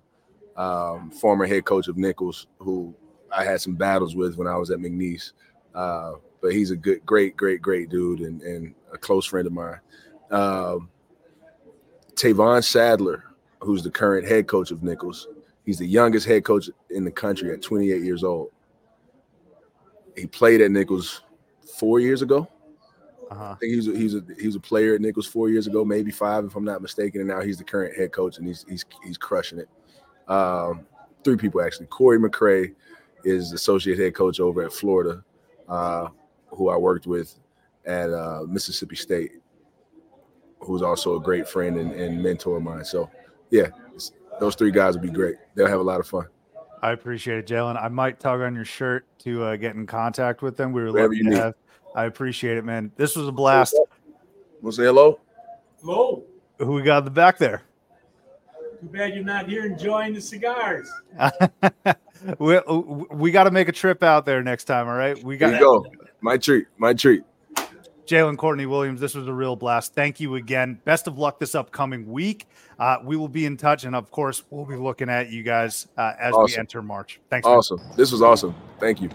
um, 0.59 1.11
former 1.11 1.47
head 1.47 1.65
coach 1.65 1.89
of 1.89 1.97
Nicholls, 1.97 2.49
who 2.59 2.95
I 3.35 3.45
had 3.45 3.63
some 3.63 3.77
battles 3.77 4.15
with 4.15 4.37
when 4.37 4.47
I 4.47 4.59
was 4.59 4.71
at 4.71 4.79
McNeese. 4.79 5.33
Uh, 5.75 6.13
but 6.43 6.53
he's 6.53 6.71
a 6.71 6.77
good, 6.77 7.01
great, 7.07 7.35
great, 7.35 7.63
great 7.63 7.89
dude 7.89 8.21
and, 8.21 8.43
and 8.43 8.75
a 8.93 8.99
close 8.99 9.25
friend 9.25 9.47
of 9.47 9.55
mine. 9.55 9.81
Um, 10.31 10.91
Tevon 12.21 12.63
Saddler, 12.63 13.25
who's 13.61 13.83
the 13.83 13.91
current 13.91 14.29
head 14.29 14.47
coach 14.47 14.71
of 14.71 14.83
Nicholls. 14.83 15.27
He's 15.65 15.79
the 15.79 15.87
youngest 15.87 16.27
head 16.27 16.45
coach 16.45 16.69
in 16.91 17.05
the 17.05 17.11
country 17.11 17.51
at 17.51 17.63
28 17.63 18.03
years 18.03 18.23
old. 18.23 18.51
He 20.15 20.27
played 20.27 20.61
at 20.61 20.71
Nicholls 20.71 21.23
four 21.79 21.99
years 21.99 22.21
ago. 22.21 22.47
Uh-huh. 23.31 23.53
I 23.53 23.55
think 23.55 23.71
he 23.71 23.77
was 23.77 23.89
a, 23.89 23.97
he 23.97 24.05
was 24.05 24.15
a, 24.17 24.23
he 24.39 24.47
was 24.47 24.57
a 24.57 24.61
player 24.61 24.95
at 24.95 25.01
Nicholls 25.01 25.27
four 25.27 25.49
years 25.49 25.67
ago, 25.67 25.83
maybe 25.83 26.11
five 26.11 26.45
if 26.45 26.57
I'm 26.57 26.65
not 26.65 26.83
mistaken, 26.83 27.23
and 27.23 27.31
now 27.31 27.41
he's 27.41 27.57
the 27.57 27.65
current 27.65 27.97
head 27.97 28.13
coach 28.13 28.37
and 28.37 28.47
he's 28.47 28.67
he's 28.69 28.85
he's 29.03 29.17
crushing 29.17 29.59
it. 29.59 29.69
Um, 30.31 30.87
three 31.25 31.37
people 31.37 31.63
actually. 31.63 31.87
Korey 31.87 32.23
McCray 32.23 32.75
is 33.25 33.53
associate 33.53 33.99
head 33.99 34.15
coach 34.15 34.41
over 34.41 34.63
at 34.63 34.73
Florida, 34.75 35.25
uh, 35.69 36.09
who 36.49 36.69
I 36.69 36.77
worked 36.77 37.07
with 37.07 37.39
at 37.87 38.11
uh, 38.11 38.43
Mississippi 38.47 38.97
State, 38.97 39.40
who's 40.61 40.83
also 40.83 41.17
a 41.17 41.21
great 41.21 41.49
friend 41.49 41.77
and, 41.77 41.93
and 41.93 42.23
mentor 42.23 42.57
of 42.59 42.63
mine. 42.63 42.85
So, 42.85 43.11
yeah, 43.51 43.69
those 44.39 44.55
three 44.55 44.71
guys 44.71 44.95
would 44.95 45.03
be 45.03 45.11
great. 45.11 45.37
They'll 45.55 45.67
have 45.69 45.81
a 45.81 45.83
lot 45.85 46.01
of 46.01 46.07
fun. 46.07 46.27
I 46.83 46.93
appreciate 46.93 47.39
it, 47.39 47.47
Jalen. 47.47 47.83
I 47.83 47.89
might 47.89 48.19
tug 48.21 48.41
on 48.41 48.55
your 48.55 48.65
shirt 48.65 49.07
to 49.21 49.45
uh, 49.45 49.57
get 49.57 49.75
in 49.75 49.87
contact 49.87 50.41
with 50.41 50.57
them. 50.57 50.73
We 50.73 50.83
were 50.83 50.93
Whatever 50.93 51.09
lucky 51.09 51.19
you 51.19 51.25
to 51.25 51.31
need. 51.31 51.37
have. 51.37 51.55
I 51.95 52.05
appreciate 52.05 52.57
it, 52.57 52.65
man. 52.65 52.91
This 52.97 53.17
was 53.17 53.29
a 53.29 53.33
blast. 53.33 53.79
We'll 54.63 54.73
say 54.73 54.85
hello. 54.85 55.21
Hello. 55.83 56.25
Who 56.59 56.73
we 56.73 56.83
got 56.83 56.99
in 56.99 57.05
the 57.05 57.11
back 57.11 57.37
there? 57.39 57.63
Too 58.81 58.87
bad 58.87 59.15
you're 59.15 59.25
not 59.25 59.47
here 59.49 59.67
enjoying 59.67 60.15
the 60.15 60.21
cigars. 60.21 60.91
we 62.39 62.59
we 63.11 63.31
got 63.31 63.45
to 63.45 63.51
make 63.51 63.69
a 63.69 63.73
trip 63.73 64.03
out 64.03 64.25
there 64.25 64.43
next 64.43 64.65
time. 64.65 64.89
All 64.89 64.95
right, 64.95 65.23
we 65.23 65.37
There 65.37 65.51
got 65.51 65.61
you 65.61 65.67
go. 65.67 65.87
My 66.23 66.37
treat. 66.39 66.67
My 66.79 66.95
treat. 66.95 67.23
Jalen 68.07 68.37
Courtney 68.37 68.67
Williams. 68.67 69.01
This 69.01 69.15
was 69.15 69.29
a 69.29 69.33
real 69.33 69.57
blast. 69.57 69.95
Thank 69.95 70.21
you 70.21 70.37
again. 70.37 70.81
Best 70.85 71.07
of 71.07 71.19
luck 71.19 71.39
this 71.39 71.55
upcoming 71.55 72.07
week. 72.07 72.47
Uh, 72.79 72.99
we 73.05 73.17
will 73.17 73.29
be 73.29 73.47
in 73.47 73.57
touch, 73.57 73.85
and 73.85 73.95
of 73.95 74.11
course, 74.11 74.43
we'll 74.51 74.65
be 74.65 74.77
looking 74.77 75.09
at 75.09 75.31
you 75.31 75.43
guys 75.43 75.87
uh, 75.97 76.13
as 76.21 76.35
we 76.35 76.57
enter 76.57 76.83
March. 76.83 77.21
Thanks. 77.31 77.47
man. 77.47 77.57
Awesome. 77.57 77.81
This 77.97 78.11
was 78.11 78.23
awesome. 78.23 78.55
Thank 78.79 79.01
you. 79.01 79.11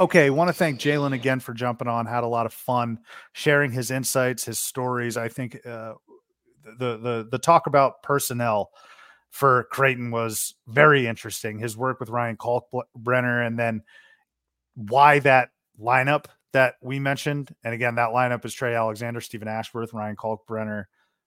Okay, 0.00 0.30
want 0.30 0.48
to 0.48 0.52
thank 0.52 0.78
Jalen 0.78 1.12
again 1.12 1.40
for 1.40 1.52
jumping 1.52 1.88
on. 1.88 2.06
Had 2.06 2.22
a 2.22 2.28
lot 2.28 2.46
of 2.46 2.52
fun 2.52 3.00
sharing 3.32 3.72
his 3.72 3.90
insights, 3.90 4.44
his 4.44 4.60
stories. 4.60 5.16
I 5.16 5.28
think 5.28 5.58
uh, 5.66 5.94
the 6.78 6.96
the 6.98 7.28
the 7.30 7.38
talk 7.38 7.66
about 7.66 8.02
personnel 8.02 8.70
for 9.30 9.64
Creighton 9.72 10.10
was 10.10 10.54
very 10.68 11.06
interesting. 11.06 11.58
His 11.58 11.76
work 11.76 11.98
with 11.98 12.10
Ryan 12.10 12.36
Kalkbrenner, 12.36 13.46
and 13.46 13.58
then 13.58 13.82
why 14.74 15.18
that 15.20 15.50
lineup 15.80 16.26
that 16.52 16.74
we 16.82 16.98
mentioned, 16.98 17.54
and 17.64 17.74
again, 17.74 17.96
that 17.96 18.10
lineup 18.10 18.44
is 18.44 18.54
Trey 18.54 18.74
Alexander, 18.74 19.20
Steven 19.20 19.48
Ashworth, 19.48 19.92
Ryan 19.92 20.16
Kalkbrenner, 20.16 20.84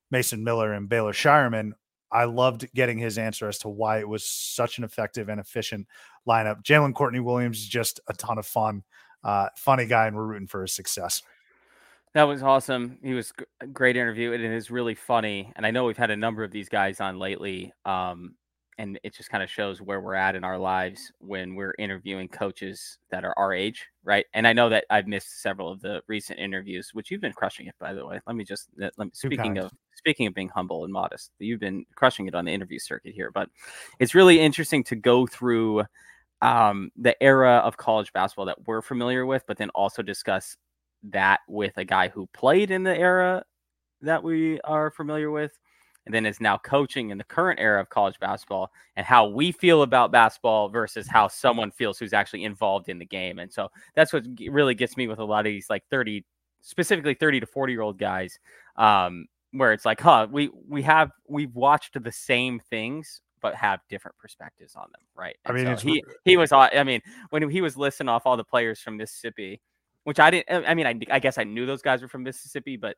Mason 0.09 0.43
Miller, 0.43 0.73
and 0.73 0.89
Baylor 0.89 1.13
Scheierman. 1.13 1.71
I 2.11 2.25
loved 2.25 2.67
getting 2.73 2.97
his 2.97 3.17
answer 3.17 3.47
as 3.47 3.59
to 3.59 3.69
why 3.69 3.99
it 3.99 4.07
was 4.07 4.25
such 4.25 4.77
an 4.77 4.83
effective 4.83 5.29
and 5.29 5.39
efficient 5.39 5.87
lineup. 6.27 6.63
Jalen 6.63 6.93
Courtney 6.93 7.21
Williams 7.21 7.59
is 7.59 7.67
just 7.67 7.99
a 8.07 8.13
ton 8.13 8.37
of 8.37 8.45
fun, 8.45 8.83
uh, 9.23 9.47
funny 9.55 9.85
guy, 9.85 10.07
and 10.07 10.15
we're 10.15 10.25
rooting 10.25 10.47
for 10.47 10.63
his 10.63 10.73
success. 10.73 11.23
That 12.13 12.23
was 12.23 12.43
awesome. 12.43 12.97
He 13.01 13.13
was 13.13 13.31
a 13.61 13.67
great 13.67 13.95
interview, 13.95 14.33
and 14.33 14.43
it 14.43 14.51
is 14.51 14.69
really 14.69 14.95
funny. 14.95 15.53
And 15.55 15.65
I 15.65 15.71
know 15.71 15.85
we've 15.85 15.95
had 15.95 16.11
a 16.11 16.17
number 16.17 16.43
of 16.43 16.51
these 16.51 16.67
guys 16.67 16.99
on 16.99 17.19
lately. 17.19 17.71
Um, 17.85 18.35
and 18.81 18.99
it 19.03 19.13
just 19.13 19.29
kind 19.29 19.43
of 19.43 19.49
shows 19.49 19.79
where 19.79 20.01
we're 20.01 20.15
at 20.15 20.35
in 20.35 20.43
our 20.43 20.57
lives 20.57 21.11
when 21.19 21.53
we're 21.53 21.75
interviewing 21.77 22.27
coaches 22.27 22.97
that 23.11 23.23
are 23.23 23.33
our 23.37 23.53
age, 23.53 23.85
right? 24.03 24.25
And 24.33 24.47
I 24.47 24.53
know 24.53 24.69
that 24.69 24.85
I've 24.89 25.05
missed 25.05 25.43
several 25.43 25.71
of 25.71 25.81
the 25.81 26.01
recent 26.07 26.39
interviews, 26.39 26.89
which 26.91 27.11
you've 27.11 27.21
been 27.21 27.31
crushing 27.31 27.67
it, 27.67 27.75
by 27.79 27.93
the 27.93 28.03
way. 28.03 28.19
Let 28.25 28.35
me 28.35 28.43
just 28.43 28.69
let 28.79 28.97
me, 28.97 29.11
speaking 29.13 29.59
of 29.59 29.71
speaking 29.93 30.25
of 30.25 30.33
being 30.33 30.49
humble 30.49 30.83
and 30.83 30.91
modest, 30.91 31.29
you've 31.37 31.59
been 31.59 31.85
crushing 31.93 32.25
it 32.25 32.33
on 32.33 32.45
the 32.45 32.51
interview 32.51 32.79
circuit 32.79 33.13
here. 33.13 33.29
But 33.31 33.49
it's 33.99 34.15
really 34.15 34.39
interesting 34.39 34.83
to 34.85 34.95
go 34.95 35.27
through 35.27 35.83
um, 36.41 36.89
the 36.97 37.21
era 37.21 37.57
of 37.57 37.77
college 37.77 38.11
basketball 38.13 38.45
that 38.45 38.65
we're 38.65 38.81
familiar 38.81 39.27
with, 39.27 39.43
but 39.45 39.57
then 39.57 39.69
also 39.75 40.01
discuss 40.01 40.57
that 41.03 41.41
with 41.47 41.77
a 41.77 41.85
guy 41.85 42.07
who 42.07 42.27
played 42.33 42.71
in 42.71 42.81
the 42.81 42.97
era 42.97 43.43
that 44.01 44.23
we 44.23 44.59
are 44.61 44.89
familiar 44.89 45.29
with 45.29 45.59
and 46.05 46.15
then 46.15 46.25
is 46.25 46.41
now 46.41 46.57
coaching 46.57 47.09
in 47.09 47.17
the 47.17 47.23
current 47.23 47.59
era 47.59 47.79
of 47.79 47.89
college 47.89 48.19
basketball 48.19 48.71
and 48.95 49.05
how 49.05 49.27
we 49.27 49.51
feel 49.51 49.83
about 49.83 50.11
basketball 50.11 50.69
versus 50.69 51.07
how 51.07 51.27
someone 51.27 51.71
feels 51.71 51.99
who's 51.99 52.13
actually 52.13 52.43
involved 52.43 52.89
in 52.89 52.97
the 52.97 53.05
game. 53.05 53.39
And 53.39 53.51
so 53.51 53.69
that's 53.95 54.11
what 54.11 54.25
really 54.49 54.73
gets 54.73 54.97
me 54.97 55.07
with 55.07 55.19
a 55.19 55.23
lot 55.23 55.45
of 55.45 55.51
these 55.51 55.69
like 55.69 55.83
30 55.89 56.25
specifically 56.61 57.13
30 57.13 57.41
to 57.41 57.45
40 57.45 57.73
year 57.73 57.81
old 57.81 57.97
guys 57.97 58.39
um, 58.77 59.25
where 59.51 59.73
it's 59.73 59.85
like, 59.85 59.99
huh, 59.99 60.27
we 60.31 60.49
we 60.67 60.81
have 60.81 61.11
we've 61.27 61.53
watched 61.53 62.01
the 62.01 62.11
same 62.11 62.59
things 62.59 63.21
but 63.41 63.55
have 63.55 63.79
different 63.89 64.15
perspectives 64.17 64.75
on 64.75 64.83
them, 64.91 65.01
right? 65.15 65.35
And 65.45 65.57
I 65.57 65.63
mean, 65.63 65.77
so 65.77 65.87
he 65.87 66.03
he 66.25 66.37
was 66.37 66.51
I 66.51 66.83
mean, 66.83 67.01
when 67.31 67.49
he 67.49 67.61
was 67.61 67.75
listing 67.75 68.07
off 68.07 68.23
all 68.25 68.37
the 68.37 68.43
players 68.43 68.79
from 68.79 68.97
Mississippi, 68.97 69.61
which 70.03 70.19
I 70.19 70.31
didn't 70.31 70.65
I 70.65 70.73
mean, 70.73 70.87
I, 70.87 70.99
I 71.09 71.19
guess 71.19 71.37
I 71.37 71.43
knew 71.43 71.65
those 71.65 71.81
guys 71.81 72.01
were 72.01 72.07
from 72.07 72.23
Mississippi, 72.23 72.77
but 72.77 72.95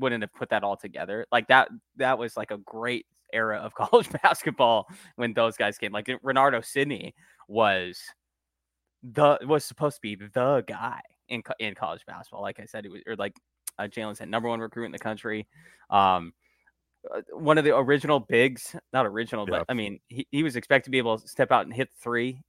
wouldn't 0.00 0.22
have 0.22 0.32
put 0.32 0.48
that 0.50 0.64
all 0.64 0.76
together. 0.76 1.26
Like 1.30 1.48
that 1.48 1.68
that 1.96 2.18
was 2.18 2.36
like 2.36 2.50
a 2.50 2.58
great 2.58 3.06
era 3.32 3.58
of 3.58 3.74
college 3.74 4.08
basketball 4.22 4.88
when 5.16 5.34
those 5.34 5.56
guys 5.56 5.78
came. 5.78 5.92
Like 5.92 6.06
Renardo 6.06 6.64
Sidney 6.64 7.14
was 7.48 8.00
the 9.02 9.38
was 9.46 9.64
supposed 9.64 9.96
to 9.96 10.02
be 10.02 10.14
the 10.16 10.64
guy 10.66 11.00
in 11.28 11.42
in 11.58 11.74
college 11.74 12.04
basketball. 12.06 12.42
Like 12.42 12.60
I 12.60 12.64
said, 12.64 12.86
it 12.86 12.90
was 12.90 13.02
or 13.06 13.16
like 13.16 13.34
uh, 13.78 13.84
Jalen 13.84 14.16
said, 14.16 14.28
number 14.28 14.48
one 14.48 14.60
recruit 14.60 14.86
in 14.86 14.92
the 14.92 14.98
country. 14.98 15.46
Um, 15.88 16.32
uh, 17.14 17.22
one 17.32 17.56
of 17.56 17.64
the 17.64 17.74
original 17.74 18.20
bigs, 18.20 18.76
not 18.92 19.06
original, 19.06 19.46
yeah. 19.48 19.58
but 19.58 19.66
I 19.70 19.74
mean, 19.74 20.00
he, 20.08 20.26
he 20.30 20.42
was 20.42 20.56
expected 20.56 20.84
to 20.86 20.90
be 20.90 20.98
able 20.98 21.18
to 21.18 21.26
step 21.26 21.50
out 21.50 21.64
and 21.64 21.72
hit 21.72 21.88
three, 22.02 22.42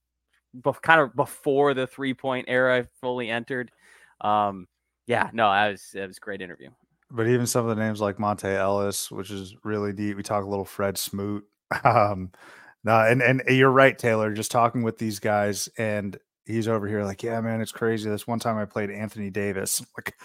but 0.53 0.81
kind 0.81 0.99
of 0.99 1.15
before 1.15 1.73
the 1.73 1.87
three 1.87 2.13
point 2.13 2.45
era 2.49 2.87
fully 2.99 3.29
entered. 3.29 3.71
Um, 4.19 4.67
yeah, 5.07 5.29
no, 5.33 5.49
that 5.51 5.69
was 5.69 5.87
that 5.93 6.07
was 6.07 6.17
a 6.17 6.21
great 6.21 6.41
interview 6.41 6.69
but 7.11 7.27
even 7.27 7.45
some 7.45 7.67
of 7.67 7.75
the 7.75 7.81
names 7.81 8.01
like 8.01 8.17
Monta 8.17 8.55
Ellis, 8.55 9.11
which 9.11 9.31
is 9.31 9.55
really 9.63 9.93
deep. 9.93 10.17
We 10.17 10.23
talk 10.23 10.43
a 10.43 10.49
little 10.49 10.65
Fred 10.65 10.97
Smoot. 10.97 11.45
Um, 11.85 12.31
and 12.85 13.21
and 13.21 13.41
you're 13.47 13.71
right, 13.71 13.97
Taylor. 13.97 14.33
Just 14.33 14.51
talking 14.51 14.83
with 14.83 14.97
these 14.97 15.19
guys, 15.19 15.69
and 15.77 16.17
he's 16.45 16.67
over 16.67 16.87
here 16.87 17.03
like, 17.03 17.23
yeah, 17.23 17.39
man, 17.41 17.61
it's 17.61 17.71
crazy. 17.71 18.09
This 18.09 18.27
one 18.27 18.39
time 18.39 18.57
I 18.57 18.65
played 18.65 18.89
Anthony 18.89 19.29
Davis, 19.29 19.81
like 19.97 20.15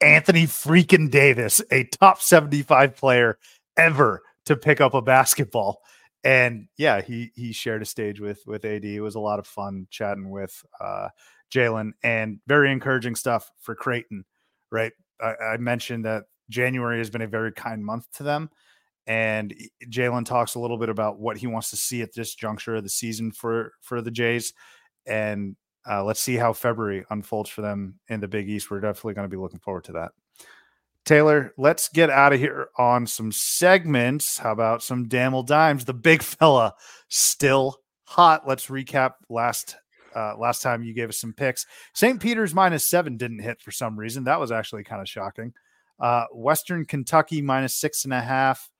Anthony 0.00 0.44
freaking 0.44 1.10
Davis, 1.10 1.62
a 1.70 1.84
top 1.84 2.20
75 2.20 2.96
player 2.96 3.38
ever 3.76 4.22
to 4.46 4.56
pick 4.56 4.80
up 4.80 4.94
a 4.94 5.02
basketball. 5.02 5.80
And 6.24 6.68
yeah, 6.76 7.00
he 7.00 7.32
he 7.34 7.52
shared 7.52 7.82
a 7.82 7.86
stage 7.86 8.20
with 8.20 8.42
with 8.46 8.64
AD. 8.64 8.84
It 8.84 9.00
was 9.00 9.16
a 9.16 9.20
lot 9.20 9.40
of 9.40 9.46
fun 9.46 9.88
chatting 9.90 10.30
with 10.30 10.62
uh, 10.80 11.08
Jalen, 11.52 11.92
and 12.04 12.38
very 12.46 12.70
encouraging 12.70 13.16
stuff 13.16 13.50
for 13.58 13.74
Creighton. 13.74 14.24
Right, 14.70 14.92
I, 15.26 15.56
mentioned 15.56 16.04
that 16.04 16.24
January 16.48 16.98
has 16.98 17.10
been 17.10 17.22
a 17.22 17.26
very 17.26 17.52
kind 17.52 17.84
month 17.84 18.06
to 18.14 18.22
them. 18.22 18.50
And 19.06 19.54
Jalen 19.88 20.24
talks 20.24 20.54
a 20.54 20.60
little 20.60 20.78
bit 20.78 20.88
about 20.88 21.18
what 21.18 21.36
he 21.36 21.46
wants 21.46 21.70
to 21.70 21.76
see 21.76 22.02
at 22.02 22.14
this 22.14 22.34
juncture 22.34 22.76
of 22.76 22.84
the 22.84 22.88
season 22.88 23.32
for 23.32 23.72
for 23.80 24.00
the 24.00 24.12
Jays. 24.12 24.52
And 25.06 25.56
uh, 25.88 26.04
let's 26.04 26.20
see 26.20 26.36
how 26.36 26.52
February 26.52 27.04
unfolds 27.10 27.50
for 27.50 27.62
them 27.62 27.98
in 28.08 28.20
the 28.20 28.28
Big 28.28 28.48
East. 28.48 28.70
We're 28.70 28.80
definitely 28.80 29.14
going 29.14 29.28
to 29.28 29.36
be 29.36 29.40
looking 29.40 29.58
forward 29.58 29.84
to 29.84 29.92
that. 29.92 30.12
Taylor, 31.04 31.52
let's 31.58 31.88
get 31.88 32.10
out 32.10 32.32
of 32.32 32.38
here 32.38 32.68
on 32.78 33.06
some 33.08 33.32
segments. 33.32 34.38
How 34.38 34.52
about 34.52 34.84
some 34.84 35.08
Damel 35.08 35.42
Dimes? 35.42 35.84
The 35.84 35.94
big 35.94 36.22
fella 36.22 36.74
still 37.08 37.78
hot. 38.04 38.46
Let's 38.46 38.68
recap 38.68 39.14
last 39.28 39.76
uh, 40.14 40.36
last 40.38 40.62
time 40.62 40.82
you 40.82 40.94
gave 40.94 41.08
us 41.08 41.18
some 41.18 41.32
picks. 41.32 41.66
St. 41.94 42.20
Peter's 42.20 42.54
minus 42.54 42.88
seven 42.88 43.16
didn't 43.16 43.40
hit 43.40 43.60
for 43.60 43.70
some 43.70 43.98
reason. 43.98 44.24
That 44.24 44.40
was 44.40 44.52
actually 44.52 44.84
kind 44.84 45.00
of 45.00 45.08
shocking. 45.08 45.52
Uh, 46.00 46.24
Western 46.32 46.84
Kentucky 46.84 47.42
minus 47.42 47.76
six 47.76 48.04
and 48.04 48.12
a 48.12 48.20
half 48.20 48.70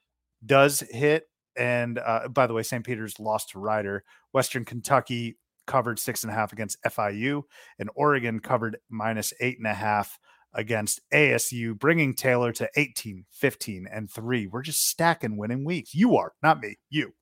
does 0.45 0.81
hit. 0.91 1.25
And 1.57 1.99
uh, 1.99 2.29
by 2.29 2.47
the 2.47 2.55
way, 2.55 2.63
St. 2.63 2.85
Peter's 2.85 3.21
lost 3.21 3.51
to 3.51 3.59
Rider. 3.59 4.05
Western 4.33 4.65
Kentucky 4.65 5.37
covered 5.67 5.99
six 5.99 6.25
and 6.25 6.33
a 6.33 6.35
half 6.35 6.53
against 6.53 6.83
FIU, 6.85 7.43
and 7.79 7.91
Oregon 7.95 8.41
covered 8.41 8.79
minus 8.91 9.33
eight 9.41 9.59
and 9.59 9.67
a 9.67 9.75
half 9.75 10.19
against 10.55 11.01
ASU, 11.13 11.79
bringing 11.79 12.15
Taylor 12.15 12.53
to 12.53 12.69
18, 12.77 13.25
15, 13.31 13.87
and 13.91 14.11
three. 14.11 14.47
We're 14.47 14.63
just 14.63 14.89
stacking 14.89 15.37
winning 15.37 15.65
weeks. 15.65 15.95
You 15.95 16.17
are, 16.17 16.33
not 16.43 16.61
me, 16.61 16.77
you. 16.91 17.13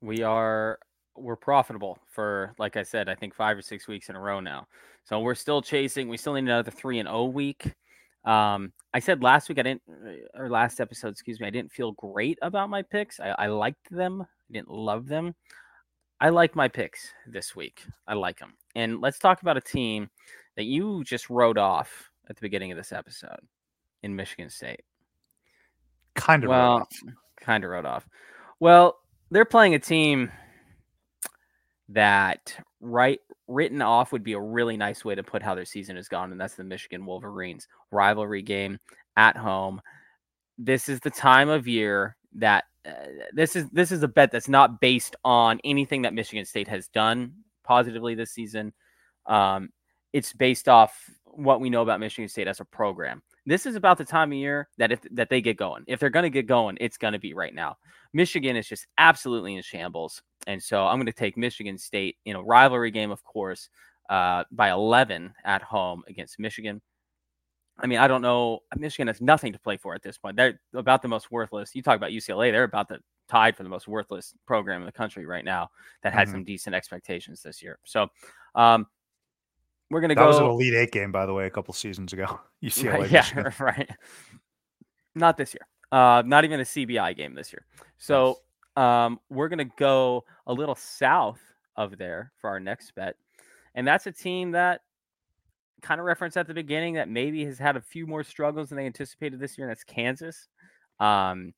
We 0.00 0.22
are, 0.22 0.78
we're 1.16 1.36
profitable 1.36 1.98
for, 2.08 2.54
like 2.58 2.76
I 2.76 2.82
said, 2.82 3.08
I 3.08 3.14
think 3.14 3.34
five 3.34 3.56
or 3.56 3.62
six 3.62 3.88
weeks 3.88 4.08
in 4.08 4.16
a 4.16 4.20
row 4.20 4.40
now. 4.40 4.66
So 5.04 5.20
we're 5.20 5.34
still 5.34 5.62
chasing. 5.62 6.08
We 6.08 6.16
still 6.16 6.34
need 6.34 6.44
another 6.44 6.70
three 6.70 6.98
and 6.98 7.08
O 7.08 7.24
week. 7.24 7.74
Um, 8.24 8.72
I 8.92 8.98
said 8.98 9.22
last 9.22 9.48
week 9.48 9.58
I 9.58 9.62
didn't, 9.62 9.82
uh, 9.88 10.40
or 10.40 10.50
last 10.50 10.80
episode, 10.80 11.08
excuse 11.08 11.38
me, 11.38 11.46
I 11.46 11.50
didn't 11.50 11.70
feel 11.70 11.92
great 11.92 12.38
about 12.42 12.70
my 12.70 12.82
picks. 12.82 13.20
I, 13.20 13.28
I 13.38 13.46
liked 13.46 13.88
them, 13.90 14.22
I 14.22 14.52
didn't 14.52 14.70
love 14.70 15.06
them. 15.06 15.34
I 16.20 16.30
like 16.30 16.56
my 16.56 16.66
picks 16.66 17.12
this 17.26 17.54
week. 17.54 17.84
I 18.08 18.14
like 18.14 18.38
them. 18.38 18.54
And 18.74 19.00
let's 19.00 19.18
talk 19.18 19.42
about 19.42 19.56
a 19.56 19.60
team 19.60 20.08
that 20.56 20.64
you 20.64 21.04
just 21.04 21.28
wrote 21.30 21.58
off 21.58 22.10
at 22.28 22.36
the 22.36 22.40
beginning 22.40 22.72
of 22.72 22.78
this 22.78 22.90
episode 22.90 23.40
in 24.02 24.16
Michigan 24.16 24.50
State. 24.50 24.80
Kind 26.14 26.44
of 26.44 26.50
well, 26.50 26.88
kind 27.38 27.62
of 27.64 27.70
wrote 27.70 27.84
off. 27.84 28.08
Well, 28.58 28.98
they're 29.30 29.44
playing 29.44 29.74
a 29.74 29.78
team 29.78 30.32
that 31.88 32.56
right 32.80 33.20
written 33.48 33.80
off 33.82 34.12
would 34.12 34.24
be 34.24 34.32
a 34.32 34.40
really 34.40 34.76
nice 34.76 35.04
way 35.04 35.14
to 35.14 35.22
put 35.22 35.42
how 35.42 35.54
their 35.54 35.64
season 35.64 35.96
has 35.96 36.08
gone, 36.08 36.32
and 36.32 36.40
that's 36.40 36.54
the 36.54 36.64
Michigan 36.64 37.06
Wolverines 37.06 37.68
rivalry 37.90 38.42
game 38.42 38.78
at 39.16 39.36
home. 39.36 39.80
This 40.58 40.88
is 40.88 41.00
the 41.00 41.10
time 41.10 41.48
of 41.48 41.68
year 41.68 42.16
that 42.34 42.64
uh, 42.86 42.92
this 43.32 43.56
is 43.56 43.68
this 43.70 43.92
is 43.92 44.02
a 44.02 44.08
bet 44.08 44.30
that's 44.30 44.48
not 44.48 44.80
based 44.80 45.16
on 45.24 45.60
anything 45.64 46.02
that 46.02 46.14
Michigan 46.14 46.44
State 46.44 46.68
has 46.68 46.88
done 46.88 47.32
positively 47.64 48.14
this 48.14 48.32
season. 48.32 48.72
Um, 49.26 49.70
it's 50.12 50.32
based 50.32 50.68
off 50.68 51.10
what 51.36 51.60
we 51.60 51.70
know 51.70 51.82
about 51.82 52.00
Michigan 52.00 52.28
State 52.28 52.48
as 52.48 52.60
a 52.60 52.64
program. 52.64 53.22
This 53.44 53.66
is 53.66 53.76
about 53.76 53.98
the 53.98 54.04
time 54.04 54.32
of 54.32 54.38
year 54.38 54.68
that 54.78 54.90
if 54.90 55.00
that 55.12 55.28
they 55.28 55.40
get 55.40 55.56
going. 55.56 55.84
If 55.86 56.00
they're 56.00 56.10
going 56.10 56.24
to 56.24 56.30
get 56.30 56.46
going, 56.46 56.76
it's 56.80 56.96
going 56.96 57.12
to 57.12 57.18
be 57.18 57.34
right 57.34 57.54
now. 57.54 57.76
Michigan 58.12 58.56
is 58.56 58.66
just 58.66 58.86
absolutely 58.98 59.56
in 59.56 59.62
shambles. 59.62 60.22
And 60.46 60.62
so 60.62 60.86
I'm 60.86 60.96
going 60.96 61.06
to 61.06 61.12
take 61.12 61.36
Michigan 61.36 61.78
State 61.78 62.16
in 62.24 62.36
a 62.36 62.42
rivalry 62.42 62.90
game, 62.90 63.10
of 63.10 63.22
course, 63.24 63.68
uh, 64.08 64.44
by 64.50 64.70
11 64.70 65.34
at 65.44 65.62
home 65.62 66.02
against 66.08 66.38
Michigan. 66.38 66.80
I 67.78 67.86
mean, 67.86 67.98
I 67.98 68.08
don't 68.08 68.22
know. 68.22 68.60
Michigan 68.76 69.08
has 69.08 69.20
nothing 69.20 69.52
to 69.52 69.58
play 69.58 69.76
for 69.76 69.94
at 69.94 70.02
this 70.02 70.16
point. 70.16 70.36
They're 70.36 70.58
about 70.74 71.02
the 71.02 71.08
most 71.08 71.30
worthless. 71.30 71.74
You 71.74 71.82
talk 71.82 71.96
about 71.96 72.10
UCLA, 72.10 72.50
they're 72.50 72.64
about 72.64 72.88
the 72.88 73.00
tied 73.28 73.56
for 73.56 73.64
the 73.64 73.68
most 73.68 73.88
worthless 73.88 74.34
program 74.46 74.80
in 74.80 74.86
the 74.86 74.92
country 74.92 75.26
right 75.26 75.44
now 75.44 75.68
that 76.02 76.12
had 76.12 76.28
mm-hmm. 76.28 76.36
some 76.36 76.44
decent 76.44 76.74
expectations 76.74 77.42
this 77.42 77.62
year. 77.62 77.78
So, 77.84 78.08
um, 78.54 78.86
we're 79.90 80.00
gonna 80.00 80.14
that 80.14 80.20
go. 80.20 80.24
That 80.24 80.28
was 80.28 80.38
an 80.38 80.46
Elite 80.46 80.74
Eight 80.74 80.92
game, 80.92 81.12
by 81.12 81.26
the 81.26 81.34
way, 81.34 81.46
a 81.46 81.50
couple 81.50 81.72
seasons 81.74 82.12
ago. 82.12 82.40
UCLA, 82.64 83.00
right, 83.00 83.10
yeah, 83.10 83.50
right. 83.60 83.90
Not 85.14 85.36
this 85.36 85.54
year. 85.54 85.66
Uh, 85.92 86.22
not 86.26 86.44
even 86.44 86.60
a 86.60 86.64
CBI 86.64 87.16
game 87.16 87.34
this 87.34 87.52
year. 87.52 87.64
So 87.98 88.40
um, 88.76 89.18
we're 89.30 89.48
going 89.48 89.66
to 89.66 89.74
go 89.78 90.24
a 90.46 90.52
little 90.52 90.74
south 90.74 91.40
of 91.76 91.96
there 91.96 92.32
for 92.40 92.50
our 92.50 92.60
next 92.60 92.94
bet. 92.94 93.16
And 93.74 93.86
that's 93.86 94.06
a 94.06 94.12
team 94.12 94.50
that 94.52 94.80
kind 95.82 96.00
of 96.00 96.06
referenced 96.06 96.36
at 96.36 96.46
the 96.46 96.54
beginning 96.54 96.94
that 96.94 97.08
maybe 97.08 97.44
has 97.44 97.58
had 97.58 97.76
a 97.76 97.80
few 97.80 98.06
more 98.06 98.24
struggles 98.24 98.68
than 98.68 98.76
they 98.76 98.86
anticipated 98.86 99.38
this 99.38 99.56
year. 99.56 99.68
And 99.68 99.70
that's 99.70 99.84
Kansas. 99.84 100.48
Um, 100.98 101.54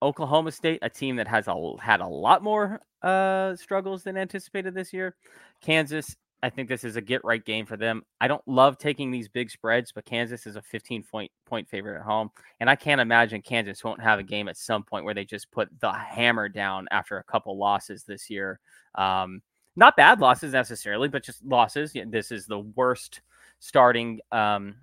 Oklahoma 0.00 0.52
State, 0.52 0.78
a 0.82 0.88
team 0.88 1.16
that 1.16 1.26
has 1.26 1.48
a, 1.48 1.72
had 1.80 2.00
a 2.00 2.06
lot 2.06 2.42
more 2.42 2.80
uh, 3.02 3.56
struggles 3.56 4.04
than 4.04 4.16
anticipated 4.16 4.74
this 4.74 4.92
year. 4.92 5.16
Kansas 5.60 6.16
I 6.42 6.50
think 6.50 6.68
this 6.68 6.84
is 6.84 6.96
a 6.96 7.00
get 7.00 7.24
right 7.24 7.44
game 7.44 7.66
for 7.66 7.76
them. 7.76 8.02
I 8.20 8.28
don't 8.28 8.46
love 8.46 8.78
taking 8.78 9.10
these 9.10 9.28
big 9.28 9.50
spreads, 9.50 9.90
but 9.90 10.04
Kansas 10.04 10.46
is 10.46 10.56
a 10.56 10.62
15 10.62 11.02
point 11.02 11.32
point 11.46 11.68
favorite 11.68 11.98
at 11.98 12.04
home, 12.04 12.30
and 12.60 12.70
I 12.70 12.76
can't 12.76 13.00
imagine 13.00 13.42
Kansas 13.42 13.82
won't 13.82 14.00
have 14.00 14.18
a 14.18 14.24
game 14.24 14.48
at 14.48 14.56
some 14.56 14.84
point 14.84 15.04
where 15.04 15.14
they 15.14 15.24
just 15.24 15.50
put 15.50 15.68
the 15.80 15.92
hammer 15.92 16.48
down 16.48 16.86
after 16.90 17.18
a 17.18 17.24
couple 17.24 17.58
losses 17.58 18.04
this 18.04 18.30
year. 18.30 18.60
Um, 18.94 19.42
not 19.74 19.96
bad 19.96 20.20
losses 20.20 20.52
necessarily, 20.52 21.08
but 21.08 21.24
just 21.24 21.44
losses. 21.44 21.94
This 22.06 22.30
is 22.30 22.46
the 22.46 22.60
worst 22.60 23.20
starting 23.60 24.20
um, 24.32 24.76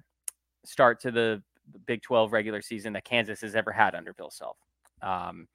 start 0.65 0.99
to 1.01 1.11
the 1.11 1.41
Big 1.85 2.01
12 2.01 2.31
regular 2.31 2.61
season 2.61 2.93
that 2.93 3.05
Kansas 3.05 3.41
has 3.41 3.55
ever 3.55 3.71
had 3.71 3.95
under 3.95 4.13
Bill 4.13 4.29
Self. 4.29 4.57
Um, 5.01 5.47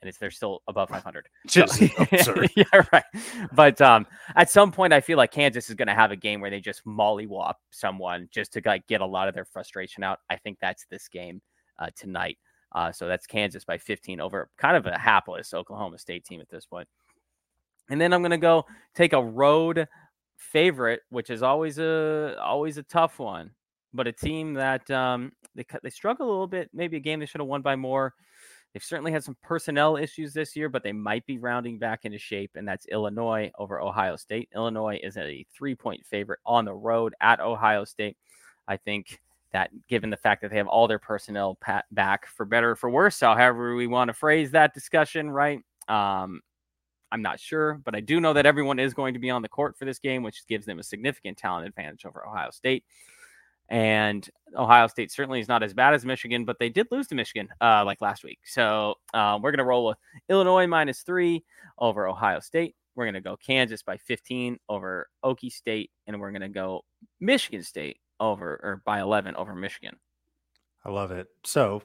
and 0.00 0.08
it's 0.08 0.18
they're 0.18 0.30
still 0.30 0.62
above 0.68 0.88
500. 0.90 1.28
Just 1.46 1.80
absurd. 1.98 2.50
yeah, 2.56 2.82
right. 2.92 3.04
But 3.52 3.80
um, 3.80 4.06
at 4.34 4.50
some 4.50 4.72
point, 4.72 4.92
I 4.92 5.00
feel 5.00 5.16
like 5.16 5.32
Kansas 5.32 5.68
is 5.68 5.74
going 5.74 5.88
to 5.88 5.94
have 5.94 6.10
a 6.10 6.16
game 6.16 6.40
where 6.40 6.50
they 6.50 6.60
just 6.60 6.84
mollywop 6.84 7.54
someone 7.70 8.28
just 8.30 8.52
to 8.54 8.62
like 8.64 8.86
get 8.86 9.00
a 9.00 9.06
lot 9.06 9.28
of 9.28 9.34
their 9.34 9.44
frustration 9.44 10.02
out. 10.02 10.20
I 10.30 10.36
think 10.36 10.58
that's 10.60 10.86
this 10.90 11.08
game 11.08 11.40
uh, 11.78 11.88
tonight. 11.96 12.38
Uh, 12.72 12.92
so 12.92 13.06
that's 13.06 13.26
Kansas 13.26 13.64
by 13.64 13.78
15 13.78 14.20
over 14.20 14.50
kind 14.58 14.76
of 14.76 14.86
a 14.86 14.98
hapless 14.98 15.54
Oklahoma 15.54 15.98
State 15.98 16.24
team 16.24 16.40
at 16.40 16.50
this 16.50 16.66
point. 16.66 16.88
And 17.88 18.00
then 18.00 18.12
I'm 18.12 18.20
going 18.20 18.32
to 18.32 18.38
go 18.38 18.66
take 18.94 19.12
a 19.12 19.22
road 19.22 19.86
favorite, 20.36 21.00
which 21.10 21.30
is 21.30 21.42
always 21.42 21.78
a 21.78 22.36
always 22.40 22.76
a 22.78 22.82
tough 22.82 23.18
one, 23.18 23.52
but 23.94 24.06
a 24.06 24.12
team 24.12 24.54
that 24.54 24.90
um, 24.90 25.32
they 25.54 25.64
they 25.82 25.90
struggle 25.90 26.26
a 26.26 26.30
little 26.30 26.46
bit. 26.46 26.68
Maybe 26.74 26.96
a 26.96 27.00
game 27.00 27.20
they 27.20 27.26
should 27.26 27.40
have 27.40 27.48
won 27.48 27.62
by 27.62 27.76
more. 27.76 28.14
They've 28.76 28.84
certainly 28.84 29.10
had 29.10 29.24
some 29.24 29.38
personnel 29.42 29.96
issues 29.96 30.34
this 30.34 30.54
year, 30.54 30.68
but 30.68 30.82
they 30.82 30.92
might 30.92 31.24
be 31.24 31.38
rounding 31.38 31.78
back 31.78 32.04
into 32.04 32.18
shape, 32.18 32.50
and 32.56 32.68
that's 32.68 32.84
Illinois 32.88 33.50
over 33.58 33.80
Ohio 33.80 34.16
State. 34.16 34.50
Illinois 34.54 35.00
is 35.02 35.16
a 35.16 35.46
three 35.50 35.74
point 35.74 36.04
favorite 36.04 36.40
on 36.44 36.66
the 36.66 36.74
road 36.74 37.14
at 37.22 37.40
Ohio 37.40 37.84
State. 37.84 38.18
I 38.68 38.76
think 38.76 39.22
that 39.52 39.70
given 39.88 40.10
the 40.10 40.16
fact 40.18 40.42
that 40.42 40.50
they 40.50 40.58
have 40.58 40.68
all 40.68 40.86
their 40.86 40.98
personnel 40.98 41.58
back 41.90 42.26
for 42.26 42.44
better 42.44 42.72
or 42.72 42.76
for 42.76 42.90
worse, 42.90 43.18
however 43.18 43.74
we 43.76 43.86
want 43.86 44.10
to 44.10 44.12
phrase 44.12 44.50
that 44.50 44.74
discussion, 44.74 45.30
right? 45.30 45.60
Um, 45.88 46.42
I'm 47.10 47.22
not 47.22 47.40
sure, 47.40 47.80
but 47.82 47.94
I 47.94 48.00
do 48.00 48.20
know 48.20 48.34
that 48.34 48.44
everyone 48.44 48.78
is 48.78 48.92
going 48.92 49.14
to 49.14 49.20
be 49.20 49.30
on 49.30 49.40
the 49.40 49.48
court 49.48 49.78
for 49.78 49.86
this 49.86 49.98
game, 49.98 50.22
which 50.22 50.46
gives 50.48 50.66
them 50.66 50.80
a 50.80 50.82
significant 50.82 51.38
talent 51.38 51.66
advantage 51.66 52.04
over 52.04 52.28
Ohio 52.28 52.50
State. 52.50 52.84
And 53.68 54.28
Ohio 54.54 54.86
State 54.86 55.10
certainly 55.10 55.40
is 55.40 55.48
not 55.48 55.62
as 55.62 55.74
bad 55.74 55.94
as 55.94 56.04
Michigan, 56.04 56.44
but 56.44 56.58
they 56.58 56.68
did 56.68 56.86
lose 56.90 57.06
to 57.08 57.14
Michigan 57.14 57.48
uh, 57.60 57.84
like 57.84 58.00
last 58.00 58.24
week. 58.24 58.38
So 58.44 58.94
uh, 59.12 59.38
we're 59.42 59.50
going 59.50 59.58
to 59.58 59.64
roll 59.64 59.86
with 59.86 59.98
Illinois 60.28 60.66
minus 60.66 61.02
three 61.02 61.44
over 61.78 62.08
Ohio 62.08 62.40
State. 62.40 62.76
We're 62.94 63.04
going 63.04 63.14
to 63.14 63.20
go 63.20 63.36
Kansas 63.36 63.82
by 63.82 63.98
15 63.98 64.58
over 64.68 65.08
Okie 65.24 65.52
State, 65.52 65.90
and 66.06 66.18
we're 66.18 66.30
going 66.30 66.42
to 66.42 66.48
go 66.48 66.84
Michigan 67.20 67.62
State 67.62 67.98
over 68.20 68.58
or 68.62 68.82
by 68.84 69.00
11 69.00 69.36
over 69.36 69.54
Michigan. 69.54 69.96
I 70.84 70.90
love 70.90 71.10
it. 71.10 71.26
So 71.44 71.82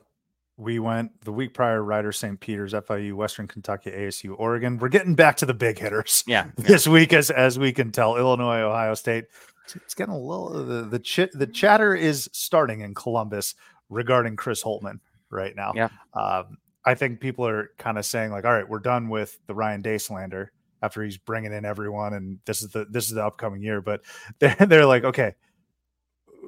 we 0.58 0.80
went 0.80 1.20
the 1.26 1.32
week 1.32 1.54
prior, 1.54 1.84
Rider, 1.84 2.12
St. 2.12 2.40
Peter's, 2.40 2.74
FIU, 2.74 3.14
Western 3.14 3.48
Kentucky, 3.48 3.90
ASU, 3.92 4.36
Oregon. 4.38 4.78
We're 4.78 4.90
getting 4.90 5.16
back 5.16 5.38
to 5.38 5.46
the 5.46 5.54
big 5.54 5.80
hitters. 5.80 6.24
Yeah. 6.32 6.46
This 6.56 6.88
week, 6.88 7.12
as 7.12 7.30
as 7.30 7.60
we 7.60 7.74
can 7.74 7.92
tell, 7.92 8.16
Illinois, 8.16 8.62
Ohio 8.62 8.94
State 8.94 9.26
it's 9.76 9.94
getting 9.94 10.14
a 10.14 10.20
little 10.20 10.66
the 10.66 10.84
the 10.84 11.00
ch- 11.00 11.32
the 11.34 11.48
chatter 11.48 11.96
is 11.96 12.30
starting 12.34 12.82
in 12.82 12.94
Columbus 12.94 13.56
regarding 13.90 14.36
Chris 14.36 14.64
Holtmann 14.64 15.00
right 15.30 15.56
now. 15.56 15.74
Yeah. 15.76 15.90
Um, 16.14 16.58
I 16.86 16.96
think 16.96 17.20
people 17.20 17.48
are 17.48 17.72
kind 17.78 17.98
of 17.98 18.06
saying 18.06 18.32
like, 18.32 18.46
all 18.46 18.54
right, 18.54 18.68
we're 18.68 18.80
done 18.80 19.10
with 19.10 19.38
the 19.48 19.54
Ryan 19.54 19.82
Day 19.82 19.98
slander 19.98 20.52
after 20.82 21.04
he's 21.04 21.18
bringing 21.18 21.54
in 21.54 21.64
everyone, 21.64 22.14
and 22.14 22.40
this 22.46 22.62
is 22.62 22.70
the 22.70 22.86
this 22.90 23.06
is 23.06 23.12
the 23.12 23.26
upcoming 23.26 23.62
year. 23.62 23.82
But 23.82 24.02
they're 24.40 24.56
they're 24.56 24.86
like, 24.86 25.04
okay, 25.04 25.36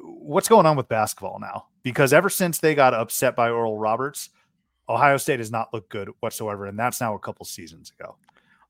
what's 0.03 0.49
going 0.49 0.65
on 0.65 0.76
with 0.76 0.88
basketball 0.88 1.40
now? 1.40 1.68
Because 1.84 2.14
ever 2.14 2.30
since 2.30 2.60
they 2.60 2.76
got 2.76 2.94
upset 2.94 3.35
by 3.35 3.49
Oral 3.49 3.77
Roberts, 3.77 4.30
Ohio 4.90 5.18
State 5.18 5.40
has 5.40 5.52
not 5.52 5.73
looked 5.73 5.90
good 5.90 6.10
whatsoever, 6.19 6.65
and 6.65 6.77
that's 6.77 6.99
now 6.99 7.15
a 7.15 7.19
couple 7.19 7.45
seasons 7.45 7.91
ago. 7.98 8.18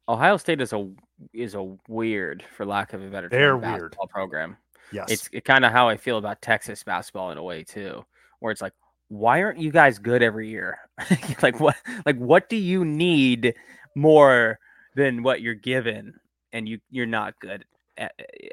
Ohio 0.10 0.38
State 0.38 0.60
is 0.60 0.74
a 0.74 0.90
is 1.34 1.56
a 1.56 1.76
weird, 1.88 2.44
for 2.56 2.66
lack 2.66 2.94
of 2.94 3.02
a 3.02 3.08
better 3.08 3.30
term, 3.30 3.40
They're 3.40 3.58
weird 3.58 3.96
program. 4.10 4.58
Yes, 4.92 5.10
it's 5.10 5.30
it 5.32 5.46
kind 5.46 5.66
of 5.66 5.72
how 5.72 5.90
I 5.90 5.98
feel 5.98 6.18
about 6.18 6.42
Texas 6.42 6.84
basketball 6.84 7.32
in 7.32 7.38
a 7.38 7.44
way 7.44 7.64
too, 7.64 8.06
where 8.40 8.52
it's 8.52 8.62
like, 8.62 8.74
why 9.08 9.42
aren't 9.42 9.60
you 9.60 9.72
guys 9.72 10.00
good 10.00 10.22
every 10.22 10.50
year? 10.50 10.78
like 11.42 11.60
what 11.60 11.76
like 12.06 12.18
what 12.18 12.50
do 12.50 12.58
you 12.58 12.86
need 12.86 13.56
more 13.96 14.60
than 14.96 15.24
what 15.24 15.42
you're 15.42 15.56
given, 15.56 16.14
and 16.52 16.68
you 16.68 16.80
you're 16.90 17.06
not 17.06 17.40
good. 17.40 17.66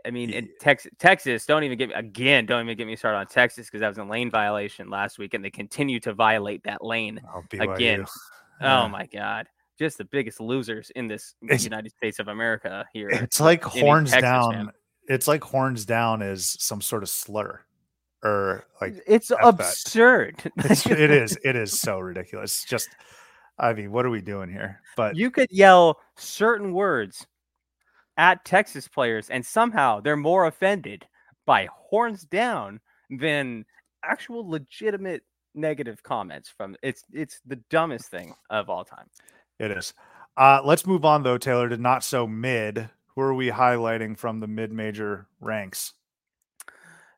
I 0.05 0.10
mean, 0.10 0.30
in 0.30 0.51
Texas, 0.60 0.92
Texas, 0.98 1.47
don't 1.47 1.64
even 1.64 1.78
get 1.78 1.88
me 1.88 1.94
again. 1.94 2.44
Don't 2.44 2.62
even 2.62 2.76
get 2.76 2.86
me 2.86 2.94
started 2.94 3.18
on 3.18 3.26
Texas 3.26 3.66
because 3.66 3.80
that 3.80 3.88
was 3.88 3.97
a 3.97 4.05
lane 4.05 4.30
violation 4.30 4.90
last 4.90 5.18
week, 5.18 5.32
and 5.32 5.42
they 5.42 5.51
continue 5.51 5.98
to 6.01 6.12
violate 6.12 6.62
that 6.64 6.84
lane 6.84 7.20
oh, 7.34 7.42
again. 7.59 8.05
Oh 8.60 8.88
my 8.88 9.06
god! 9.06 9.47
Just 9.81 9.97
the 9.97 10.05
biggest 10.05 10.40
losers 10.40 10.90
in 10.94 11.09
this 11.09 11.35
it's, 11.43 11.65
United 11.65 11.90
States 11.93 12.19
of 12.19 12.28
America 12.28 12.85
here. 12.93 13.09
It's 13.09 13.40
like 13.40 13.65
horns 13.65 14.12
down. 14.12 14.52
Fan. 14.52 14.70
It's 15.09 15.27
like 15.27 15.43
horns 15.43 15.86
down 15.86 16.20
is 16.20 16.57
some 16.61 16.82
sort 16.82 17.02
of 17.02 17.09
slur 17.09 17.61
or 18.23 18.66
like 18.81 19.02
it's 19.07 19.32
absurd. 19.43 20.36
It's, 20.59 20.86
it 20.86 21.11
is. 21.11 21.39
It 21.43 21.57
is 21.57 21.81
so 21.81 21.98
ridiculous. 21.98 22.62
Just, 22.65 22.90
I 23.59 23.73
mean, 23.73 23.90
what 23.90 24.05
are 24.05 24.11
we 24.11 24.20
doing 24.20 24.51
here? 24.51 24.81
But 24.97 25.16
you 25.16 25.31
could 25.31 25.48
yell 25.51 25.98
certain 26.16 26.74
words 26.74 27.27
at 28.19 28.44
Texas 28.44 28.86
players, 28.86 29.31
and 29.31 29.44
somehow 29.44 30.01
they're 30.01 30.16
more 30.16 30.44
offended 30.44 31.07
by 31.47 31.69
horns 31.73 32.24
down 32.24 32.81
than 33.09 33.65
actual 34.05 34.48
legitimate 34.48 35.23
negative 35.55 36.01
comments 36.02 36.48
from 36.48 36.77
it's 36.82 37.02
it's 37.12 37.40
the 37.44 37.57
dumbest 37.70 38.11
thing 38.11 38.35
of 38.51 38.69
all 38.69 38.85
time. 38.85 39.07
It 39.61 39.70
is. 39.70 39.93
Uh, 40.39 40.62
let's 40.65 40.87
move 40.87 41.05
on 41.05 41.23
though, 41.23 41.39
Taylor, 41.39 41.69
to 41.69 41.77
not 41.77 42.03
so 42.03 42.27
mid. 42.27 42.89
Who 43.15 43.20
are 43.20 43.35
we 43.35 43.49
highlighting 43.51 44.16
from 44.16 44.41
the 44.41 44.47
mid 44.47 44.73
major 44.73 45.27
ranks? 45.41 45.93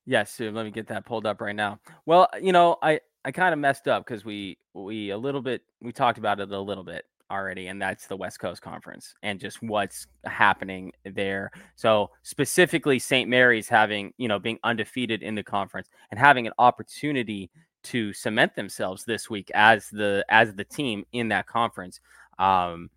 Yes, 0.05 0.33
Sue, 0.33 0.51
let 0.51 0.65
me 0.65 0.73
get 0.73 0.89
that 0.89 1.07
pulled 1.07 1.25
up 1.25 1.41
right 1.41 1.55
now. 1.55 1.79
Well, 2.05 2.29
you 2.41 2.53
know, 2.53 2.79
I 2.83 3.01
I 3.25 3.31
kind 3.31 3.53
of 3.53 3.61
messed 3.61 3.87
up 3.87 4.05
because 4.05 4.25
we 4.25 4.59
we 4.75 5.11
a 5.11 5.17
little 5.17 5.41
bit 5.41 5.63
we 5.81 5.93
talked 5.93 6.19
about 6.19 6.41
it 6.41 6.51
a 6.51 6.61
little 6.61 6.83
bit 6.83 7.05
already, 7.31 7.69
and 7.69 7.81
that's 7.81 8.09
the 8.09 8.17
West 8.17 8.41
Coast 8.41 8.61
Conference 8.61 9.15
and 9.23 9.39
just 9.39 9.63
what's 9.63 10.09
happening 10.25 10.93
there. 11.05 11.49
So 11.77 12.11
specifically, 12.25 12.99
St. 12.99 13.31
Mary's 13.31 13.69
having 13.69 14.13
you 14.17 14.27
know 14.27 14.41
being 14.41 14.59
undefeated 14.65 15.23
in 15.23 15.37
the 15.37 15.45
conference 15.45 15.89
and 16.11 16.19
having 16.19 16.49
an 16.49 16.55
opportunity 16.59 17.53
to 17.85 18.13
cement 18.13 18.55
themselves 18.55 19.05
this 19.05 19.29
week 19.29 19.51
as 19.55 19.89
the 19.91 20.25
as 20.29 20.55
the 20.55 20.65
team 20.65 21.05
in 21.13 21.29
that 21.29 21.47
conference. 21.47 22.01
Um, 22.39 22.91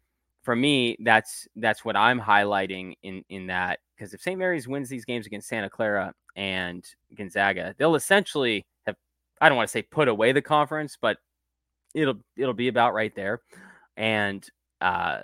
for 0.44 0.56
me, 0.56 0.96
that's 1.00 1.48
that's 1.56 1.84
what 1.84 1.96
I'm 1.96 2.20
highlighting 2.20 2.94
in 3.04 3.24
in 3.30 3.48
that 3.48 3.80
because 3.96 4.14
if 4.14 4.22
St. 4.22 4.38
Mary's 4.38 4.68
wins 4.68 4.90
these 4.90 5.06
games 5.06 5.26
against 5.26 5.48
Santa 5.48 5.70
Clara 5.70 6.14
and 6.36 6.86
Gonzaga, 7.16 7.74
they'll 7.78 7.96
essentially 7.96 8.66
have 8.86 8.96
I 9.42 9.50
don't 9.50 9.58
want 9.58 9.68
to 9.70 9.72
say 9.72 9.82
put 9.82 10.08
away 10.08 10.32
the 10.32 10.42
conference, 10.42 10.98
but 11.02 11.18
it'll 11.96 12.20
it'll 12.38 12.54
be 12.54 12.68
about 12.68 12.94
right 12.94 13.16
there, 13.16 13.42
and 13.98 14.48
uh, 14.82 15.22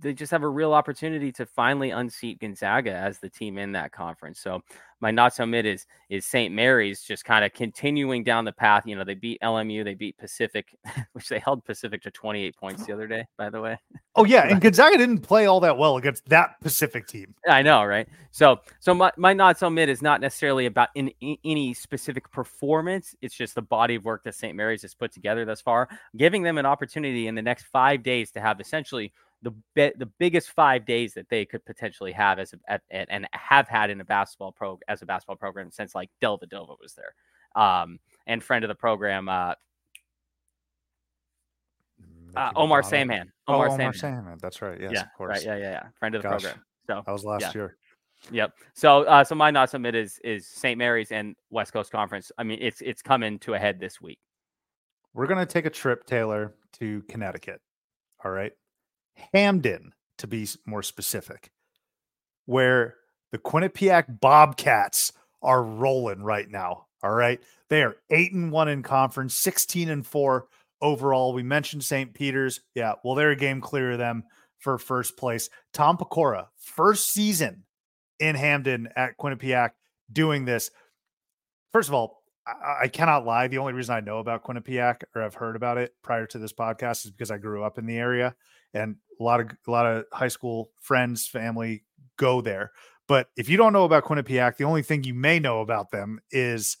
they 0.00 0.12
just 0.12 0.30
have 0.30 0.42
a 0.42 0.48
real 0.48 0.72
opportunity 0.72 1.30
to 1.32 1.46
finally 1.46 1.90
unseat 1.90 2.40
Gonzaga 2.40 2.92
as 2.92 3.18
the 3.18 3.28
team 3.28 3.58
in 3.58 3.72
that 3.72 3.92
conference. 3.92 4.40
So 4.40 4.62
my 5.00 5.10
not 5.10 5.34
so 5.34 5.44
mid 5.44 5.66
is 5.66 5.86
is 6.08 6.24
St. 6.24 6.54
Mary's 6.54 7.02
just 7.02 7.24
kind 7.24 7.44
of 7.44 7.52
continuing 7.52 8.22
down 8.22 8.44
the 8.44 8.52
path. 8.52 8.86
You 8.86 8.96
know, 8.96 9.04
they 9.04 9.14
beat 9.14 9.40
LMU, 9.42 9.84
they 9.84 9.94
beat 9.94 10.16
Pacific, 10.16 10.76
which 11.12 11.28
they 11.28 11.40
held 11.40 11.64
Pacific 11.64 12.02
to 12.02 12.10
28 12.10 12.56
points 12.56 12.82
oh. 12.82 12.86
the 12.86 12.92
other 12.92 13.06
day, 13.06 13.26
by 13.36 13.50
the 13.50 13.60
way. 13.60 13.78
Oh 14.14 14.26
yeah, 14.26 14.46
and 14.46 14.60
Gonzaga 14.60 14.98
didn't 14.98 15.20
play 15.20 15.46
all 15.46 15.58
that 15.60 15.78
well 15.78 15.96
against 15.96 16.28
that 16.28 16.60
Pacific 16.60 17.06
team. 17.06 17.34
I 17.48 17.62
know, 17.62 17.82
right? 17.82 18.06
So 18.30 18.60
so 18.78 18.92
my, 18.92 19.10
my 19.16 19.32
not 19.32 19.58
so 19.58 19.70
mid 19.70 19.88
is 19.88 20.02
not 20.02 20.20
necessarily 20.20 20.66
about 20.66 20.90
in, 20.94 21.10
in 21.22 21.38
any 21.46 21.72
specific 21.72 22.30
performance. 22.30 23.16
It's 23.22 23.34
just 23.34 23.54
the 23.54 23.62
body 23.62 23.94
of 23.94 24.04
work 24.04 24.22
that 24.24 24.34
St. 24.34 24.54
Mary's 24.54 24.82
has 24.82 24.92
put 24.92 25.12
together 25.12 25.46
thus 25.46 25.62
far, 25.62 25.88
giving 26.14 26.42
them 26.42 26.58
an 26.58 26.66
opportunity 26.66 27.26
in 27.26 27.34
the 27.34 27.40
next 27.40 27.64
five 27.72 28.02
days 28.02 28.30
to 28.32 28.40
have 28.42 28.60
essentially 28.60 29.14
the 29.42 29.50
be- 29.74 29.92
the 29.96 30.06
biggest 30.18 30.50
five 30.50 30.86
days 30.86 31.14
that 31.14 31.28
they 31.28 31.44
could 31.44 31.64
potentially 31.64 32.12
have 32.12 32.38
as 32.38 32.52
a, 32.52 32.58
at, 32.72 32.82
and 32.90 33.26
have 33.32 33.68
had 33.68 33.90
in 33.90 34.00
a 34.00 34.04
basketball 34.04 34.52
pro 34.52 34.78
as 34.88 35.02
a 35.02 35.06
basketball 35.06 35.36
program 35.36 35.70
since 35.70 35.94
like 35.94 36.10
Dellavedova 36.22 36.76
was 36.80 36.94
there, 36.94 37.14
um, 37.62 37.98
and 38.26 38.42
friend 38.42 38.64
of 38.64 38.68
the 38.68 38.74
program, 38.74 39.28
uh, 39.28 39.54
uh, 42.36 42.52
Omar 42.56 42.82
Samhan. 42.82 43.26
Omar, 43.48 43.68
oh, 43.68 43.74
Omar 43.74 43.92
Samhan. 43.92 44.40
That's 44.40 44.62
right. 44.62 44.80
Yes, 44.80 44.92
yeah, 44.94 45.02
of 45.02 45.08
course. 45.16 45.38
Right. 45.38 45.44
Yeah, 45.44 45.56
yeah, 45.56 45.70
yeah. 45.70 45.82
Friend 45.98 46.14
of 46.14 46.22
the 46.22 46.28
Gosh, 46.28 46.42
program. 46.42 46.64
So 46.86 47.02
that 47.04 47.12
was 47.12 47.24
last 47.24 47.42
yeah. 47.42 47.52
year. 47.54 47.76
Yep. 48.30 48.52
So, 48.74 49.02
uh, 49.04 49.24
so 49.24 49.34
my 49.34 49.50
not 49.50 49.70
submit 49.70 49.94
is 49.94 50.20
is 50.22 50.46
St. 50.46 50.78
Mary's 50.78 51.10
and 51.10 51.34
West 51.50 51.72
Coast 51.72 51.90
Conference. 51.90 52.30
I 52.38 52.44
mean, 52.44 52.58
it's 52.60 52.80
it's 52.80 53.02
coming 53.02 53.38
to 53.40 53.54
a 53.54 53.58
head 53.58 53.80
this 53.80 54.00
week. 54.00 54.20
We're 55.14 55.26
gonna 55.26 55.46
take 55.46 55.66
a 55.66 55.70
trip, 55.70 56.06
Taylor, 56.06 56.54
to 56.74 57.02
Connecticut. 57.08 57.60
All 58.24 58.30
right. 58.30 58.52
Hamden, 59.32 59.92
to 60.18 60.26
be 60.26 60.48
more 60.66 60.82
specific, 60.82 61.50
where 62.46 62.96
the 63.32 63.38
Quinnipiac 63.38 64.20
Bobcats 64.20 65.12
are 65.42 65.62
rolling 65.62 66.22
right 66.22 66.48
now. 66.48 66.86
All 67.02 67.10
right. 67.10 67.40
They 67.68 67.82
are 67.82 67.96
eight 68.10 68.32
and 68.32 68.52
one 68.52 68.68
in 68.68 68.82
conference, 68.82 69.34
16 69.36 69.88
and 69.88 70.06
four 70.06 70.46
overall. 70.80 71.32
We 71.32 71.42
mentioned 71.42 71.82
St. 71.82 72.14
Peter's. 72.14 72.60
Yeah. 72.74 72.94
Well, 73.02 73.14
they're 73.14 73.30
a 73.30 73.36
game 73.36 73.60
clear 73.60 73.92
of 73.92 73.98
them 73.98 74.24
for 74.58 74.78
first 74.78 75.16
place. 75.16 75.48
Tom 75.72 75.96
Pecora, 75.96 76.46
first 76.56 77.12
season 77.12 77.64
in 78.20 78.36
Hamden 78.36 78.88
at 78.94 79.18
Quinnipiac 79.18 79.70
doing 80.12 80.44
this. 80.44 80.70
First 81.72 81.88
of 81.88 81.94
all, 81.94 82.22
I, 82.46 82.82
I 82.82 82.88
cannot 82.88 83.26
lie. 83.26 83.48
The 83.48 83.58
only 83.58 83.72
reason 83.72 83.94
I 83.94 84.00
know 84.00 84.18
about 84.18 84.44
Quinnipiac 84.44 85.02
or 85.16 85.22
I've 85.22 85.34
heard 85.34 85.56
about 85.56 85.78
it 85.78 85.94
prior 86.02 86.26
to 86.26 86.38
this 86.38 86.52
podcast 86.52 87.04
is 87.04 87.10
because 87.10 87.32
I 87.32 87.38
grew 87.38 87.64
up 87.64 87.78
in 87.78 87.86
the 87.86 87.96
area 87.96 88.36
and 88.74 88.96
a 89.18 89.22
lot 89.22 89.40
of 89.40 89.48
a 89.66 89.70
lot 89.70 89.86
of 89.86 90.04
high 90.12 90.28
school 90.28 90.70
friends, 90.80 91.26
family 91.26 91.84
go 92.16 92.40
there. 92.40 92.72
But 93.08 93.28
if 93.36 93.48
you 93.48 93.56
don't 93.56 93.72
know 93.72 93.84
about 93.84 94.04
Quinnipiac, 94.04 94.56
the 94.56 94.64
only 94.64 94.82
thing 94.82 95.04
you 95.04 95.14
may 95.14 95.38
know 95.38 95.60
about 95.60 95.90
them 95.90 96.20
is 96.30 96.76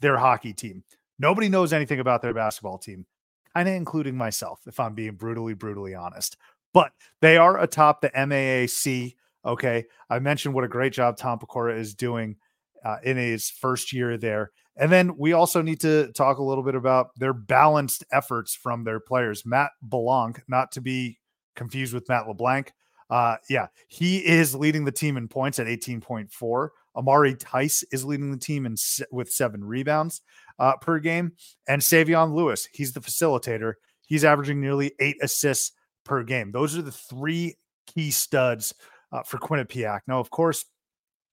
their 0.00 0.16
hockey 0.18 0.52
team. 0.52 0.84
Nobody 1.18 1.48
knows 1.48 1.72
anything 1.72 2.00
about 2.00 2.22
their 2.22 2.34
basketball 2.34 2.78
team, 2.78 3.06
kind 3.54 3.68
of 3.68 3.74
including 3.74 4.16
myself, 4.16 4.60
if 4.66 4.78
I'm 4.78 4.94
being 4.94 5.14
brutally, 5.14 5.54
brutally 5.54 5.94
honest. 5.94 6.36
But 6.74 6.92
they 7.20 7.36
are 7.36 7.60
atop 7.60 8.00
the 8.00 8.10
MAAC. 8.10 9.14
Okay. 9.44 9.84
I 10.08 10.18
mentioned 10.18 10.54
what 10.54 10.64
a 10.64 10.68
great 10.68 10.92
job 10.92 11.16
Tom 11.16 11.38
Pecora 11.38 11.78
is 11.78 11.94
doing 11.94 12.36
uh, 12.84 12.96
in 13.02 13.16
his 13.16 13.50
first 13.50 13.92
year 13.92 14.16
there. 14.16 14.50
And 14.76 14.90
then 14.90 15.16
we 15.18 15.32
also 15.32 15.62
need 15.62 15.80
to 15.80 16.12
talk 16.12 16.38
a 16.38 16.42
little 16.42 16.64
bit 16.64 16.74
about 16.74 17.10
their 17.16 17.34
balanced 17.34 18.04
efforts 18.10 18.54
from 18.54 18.84
their 18.84 19.00
players. 19.00 19.44
Matt 19.44 19.72
Balanc, 19.82 20.42
not 20.48 20.72
to 20.72 20.80
be 20.80 21.18
confused 21.54 21.94
with 21.94 22.08
Matt 22.08 22.28
LeBlanc. 22.28 22.72
Uh, 23.10 23.36
yeah, 23.50 23.66
he 23.88 24.18
is 24.18 24.54
leading 24.54 24.84
the 24.84 24.92
team 24.92 25.16
in 25.16 25.28
points 25.28 25.58
at 25.58 25.66
18.4. 25.66 26.68
Amarri 26.96 27.36
Tice 27.38 27.82
is 27.92 28.04
leading 28.04 28.30
the 28.30 28.38
team 28.38 28.66
in 28.66 28.76
with 29.10 29.30
seven 29.30 29.64
rebounds 29.64 30.22
uh, 30.58 30.76
per 30.76 30.98
game, 30.98 31.32
and 31.68 31.80
Savion 31.82 32.34
Lewis, 32.34 32.68
he's 32.72 32.92
the 32.92 33.00
facilitator. 33.00 33.74
He's 34.06 34.24
averaging 34.24 34.60
nearly 34.60 34.92
eight 35.00 35.16
assists 35.22 35.72
per 36.04 36.22
game. 36.22 36.52
Those 36.52 36.76
are 36.76 36.82
the 36.82 36.92
three 36.92 37.56
key 37.86 38.10
studs 38.10 38.74
uh, 39.10 39.22
for 39.22 39.38
Quinnipiac. 39.38 40.00
Now, 40.06 40.20
of 40.20 40.30
course, 40.30 40.64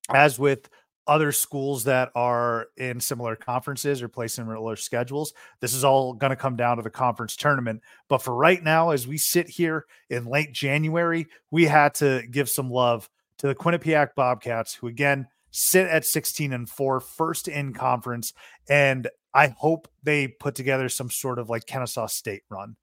as 0.08 0.38
with 0.38 0.68
other 1.06 1.32
schools 1.32 1.84
that 1.84 2.10
are 2.14 2.66
in 2.76 3.00
similar 3.00 3.34
conferences 3.34 4.02
or 4.02 4.08
play 4.08 4.28
similar 4.28 4.76
schedules. 4.76 5.32
This 5.60 5.74
is 5.74 5.84
all 5.84 6.12
going 6.12 6.30
to 6.30 6.36
come 6.36 6.56
down 6.56 6.76
to 6.76 6.82
the 6.82 6.90
conference 6.90 7.36
tournament. 7.36 7.82
But 8.08 8.22
for 8.22 8.34
right 8.34 8.62
now, 8.62 8.90
as 8.90 9.06
we 9.06 9.18
sit 9.18 9.48
here 9.48 9.86
in 10.08 10.26
late 10.26 10.52
January, 10.52 11.26
we 11.50 11.64
had 11.64 11.94
to 11.96 12.22
give 12.30 12.48
some 12.48 12.70
love 12.70 13.08
to 13.38 13.48
the 13.48 13.54
Quinnipiac 13.54 14.14
Bobcats, 14.14 14.74
who 14.74 14.86
again 14.86 15.26
sit 15.50 15.88
at 15.88 16.04
16 16.04 16.52
and 16.52 16.68
four, 16.68 17.00
first 17.00 17.48
in 17.48 17.72
conference. 17.72 18.32
And 18.68 19.08
I 19.34 19.54
hope 19.58 19.88
they 20.02 20.28
put 20.28 20.54
together 20.54 20.88
some 20.88 21.10
sort 21.10 21.38
of 21.38 21.48
like 21.48 21.66
Kennesaw 21.66 22.06
State 22.06 22.42
run, 22.50 22.76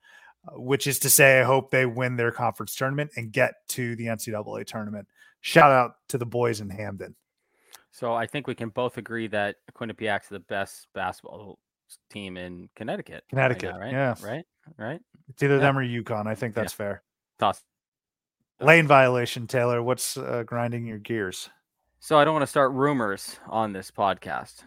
uh, 0.47 0.59
which 0.59 0.87
is 0.87 0.99
to 0.99 1.09
say, 1.09 1.39
I 1.39 1.43
hope 1.43 1.71
they 1.71 1.85
win 1.85 2.15
their 2.15 2.31
conference 2.31 2.75
tournament 2.75 3.11
and 3.15 3.31
get 3.31 3.53
to 3.69 3.95
the 3.95 4.07
NCAA 4.07 4.65
tournament. 4.65 5.07
Shout 5.41 5.71
out 5.71 5.93
to 6.09 6.17
the 6.17 6.25
boys 6.25 6.59
in 6.59 6.69
Hamden. 6.69 7.15
So 7.91 8.13
I 8.13 8.27
think 8.27 8.47
we 8.47 8.55
can 8.55 8.69
both 8.69 8.97
agree 8.97 9.27
that 9.27 9.57
Quinnipiac's 9.73 10.29
the 10.29 10.39
best 10.39 10.87
basketball 10.93 11.59
team 12.09 12.37
in 12.37 12.69
Connecticut. 12.75 13.23
Connecticut, 13.29 13.75
right? 13.79 13.91
Now, 13.91 14.09
right? 14.09 14.23
Yeah, 14.23 14.27
right, 14.27 14.45
right. 14.77 15.01
It's 15.29 15.41
either 15.43 15.55
yeah. 15.55 15.61
them 15.61 15.77
or 15.77 15.85
UConn. 15.85 16.27
I 16.27 16.35
think 16.35 16.53
that's 16.53 16.73
yeah. 16.73 16.77
fair. 16.77 17.03
Toss. 17.39 17.63
Lane 18.59 18.87
violation, 18.87 19.47
Taylor. 19.47 19.83
What's 19.83 20.17
uh, 20.17 20.43
grinding 20.45 20.85
your 20.85 20.97
gears? 20.97 21.49
So 21.99 22.17
I 22.17 22.25
don't 22.25 22.33
want 22.33 22.43
to 22.43 22.47
start 22.47 22.71
rumors 22.71 23.39
on 23.47 23.73
this 23.73 23.91
podcast, 23.91 24.63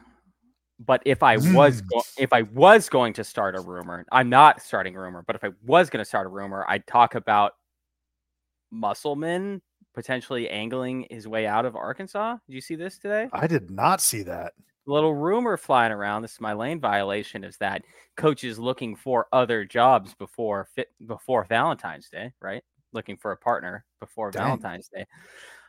but 0.78 1.02
if 1.04 1.22
I 1.22 1.36
was 1.36 1.80
go- 1.80 2.02
if 2.18 2.32
I 2.32 2.42
was 2.42 2.88
going 2.88 3.12
to 3.14 3.24
start 3.24 3.56
a 3.56 3.60
rumor, 3.60 4.04
I'm 4.12 4.28
not 4.28 4.62
starting 4.62 4.96
a 4.96 5.00
rumor. 5.00 5.22
But 5.26 5.36
if 5.36 5.44
I 5.44 5.50
was 5.64 5.90
going 5.90 6.00
to 6.00 6.08
start 6.08 6.26
a 6.26 6.30
rumor, 6.30 6.64
I'd 6.68 6.86
talk 6.86 7.14
about 7.14 7.52
Musselman 8.70 9.62
potentially 9.94 10.48
angling 10.48 11.06
his 11.10 11.26
way 11.26 11.46
out 11.46 11.66
of 11.66 11.76
Arkansas. 11.76 12.36
Did 12.46 12.54
you 12.54 12.60
see 12.60 12.76
this 12.76 12.98
today? 12.98 13.28
I 13.32 13.46
did 13.46 13.70
not 13.70 14.00
see 14.00 14.22
that. 14.22 14.52
Little 14.86 15.14
rumor 15.14 15.56
flying 15.56 15.92
around. 15.92 16.22
This 16.22 16.32
is 16.32 16.40
my 16.40 16.52
lane 16.52 16.80
violation. 16.80 17.44
Is 17.44 17.56
that 17.58 17.82
coaches 18.16 18.58
looking 18.58 18.96
for 18.96 19.26
other 19.32 19.64
jobs 19.64 20.14
before 20.14 20.66
fit 20.74 20.88
before 21.06 21.44
Valentine's 21.44 22.08
Day, 22.08 22.32
right? 22.40 22.62
Looking 22.92 23.16
for 23.16 23.32
a 23.32 23.36
partner 23.36 23.84
before 24.00 24.30
Dang. 24.30 24.44
Valentine's 24.44 24.88
Day. 24.88 25.06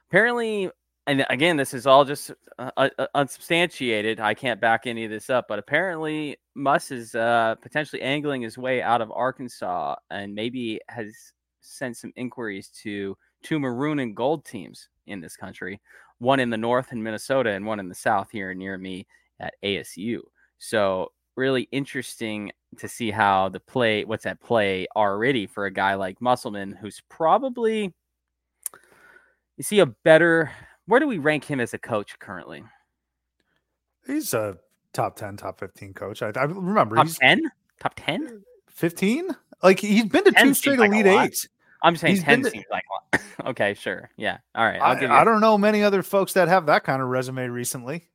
Apparently, 0.09 0.71
and 1.07 1.25
again, 1.29 1.57
this 1.57 1.73
is 1.73 1.87
all 1.87 2.05
just 2.05 2.31
uh, 2.57 2.71
uh, 2.77 3.07
unsubstantiated. 3.15 4.19
I 4.19 4.33
can't 4.33 4.61
back 4.61 4.87
any 4.87 5.05
of 5.05 5.11
this 5.11 5.29
up, 5.29 5.45
but 5.47 5.59
apparently, 5.59 6.37
Muss 6.55 6.91
is 6.91 7.13
uh, 7.15 7.55
potentially 7.61 8.01
angling 8.01 8.41
his 8.41 8.57
way 8.57 8.81
out 8.81 9.01
of 9.01 9.11
Arkansas, 9.11 9.95
and 10.09 10.33
maybe 10.33 10.79
has 10.89 11.33
sent 11.59 11.97
some 11.97 12.13
inquiries 12.15 12.69
to 12.83 13.17
two 13.43 13.59
maroon 13.59 13.99
and 13.99 14.15
gold 14.15 14.45
teams 14.45 14.89
in 15.07 15.21
this 15.21 15.35
country, 15.35 15.81
one 16.19 16.39
in 16.39 16.49
the 16.49 16.57
north 16.57 16.91
in 16.91 17.01
Minnesota 17.01 17.51
and 17.51 17.65
one 17.65 17.79
in 17.79 17.89
the 17.89 17.95
south 17.95 18.29
here 18.31 18.53
near 18.53 18.77
me 18.77 19.07
at 19.39 19.53
ASU. 19.63 20.19
So 20.57 21.11
really 21.35 21.67
interesting 21.71 22.51
to 22.77 22.87
see 22.87 23.11
how 23.11 23.49
the 23.49 23.59
play 23.59 24.05
what's 24.05 24.25
at 24.25 24.39
play 24.39 24.87
already 24.95 25.47
for 25.47 25.65
a 25.65 25.71
guy 25.71 25.95
like 25.95 26.21
Musselman 26.21 26.71
who's 26.71 27.01
probably 27.09 27.93
you 29.57 29.63
see 29.63 29.79
a 29.79 29.85
better 29.85 30.51
where 30.85 30.99
do 30.99 31.07
we 31.07 31.17
rank 31.17 31.45
him 31.45 31.59
as 31.59 31.73
a 31.73 31.77
coach 31.77 32.17
currently? 32.19 32.63
He's 34.05 34.33
a 34.33 34.57
top 34.93 35.15
10, 35.15 35.37
top 35.37 35.59
15 35.59 35.93
coach. 35.93 36.21
I, 36.21 36.31
I 36.35 36.43
remember 36.43 36.95
top 36.95 37.07
10? 37.07 37.51
Top 37.79 37.93
10? 37.95 38.43
15? 38.69 39.29
Like 39.63 39.79
he's 39.79 40.05
been 40.05 40.23
to 40.25 40.31
two 40.31 40.53
straight 40.53 40.79
Elite 40.79 41.05
like 41.05 41.29
Eights. 41.29 41.47
I'm 41.81 41.95
saying 41.95 42.15
He's 42.15 42.23
10 42.23 42.43
seems 42.45 42.65
like 42.69 42.83
okay, 43.45 43.73
sure. 43.73 44.09
Yeah. 44.17 44.37
All 44.55 44.65
right. 44.65 44.79
I'll 44.81 44.95
I, 44.95 44.99
give 44.99 45.09
you 45.09 45.15
I 45.15 45.23
don't 45.23 45.41
know 45.41 45.57
many 45.57 45.83
other 45.83 46.03
folks 46.03 46.33
that 46.33 46.47
have 46.47 46.67
that 46.67 46.83
kind 46.83 47.01
of 47.01 47.07
resume 47.07 47.47
recently. 47.47 48.07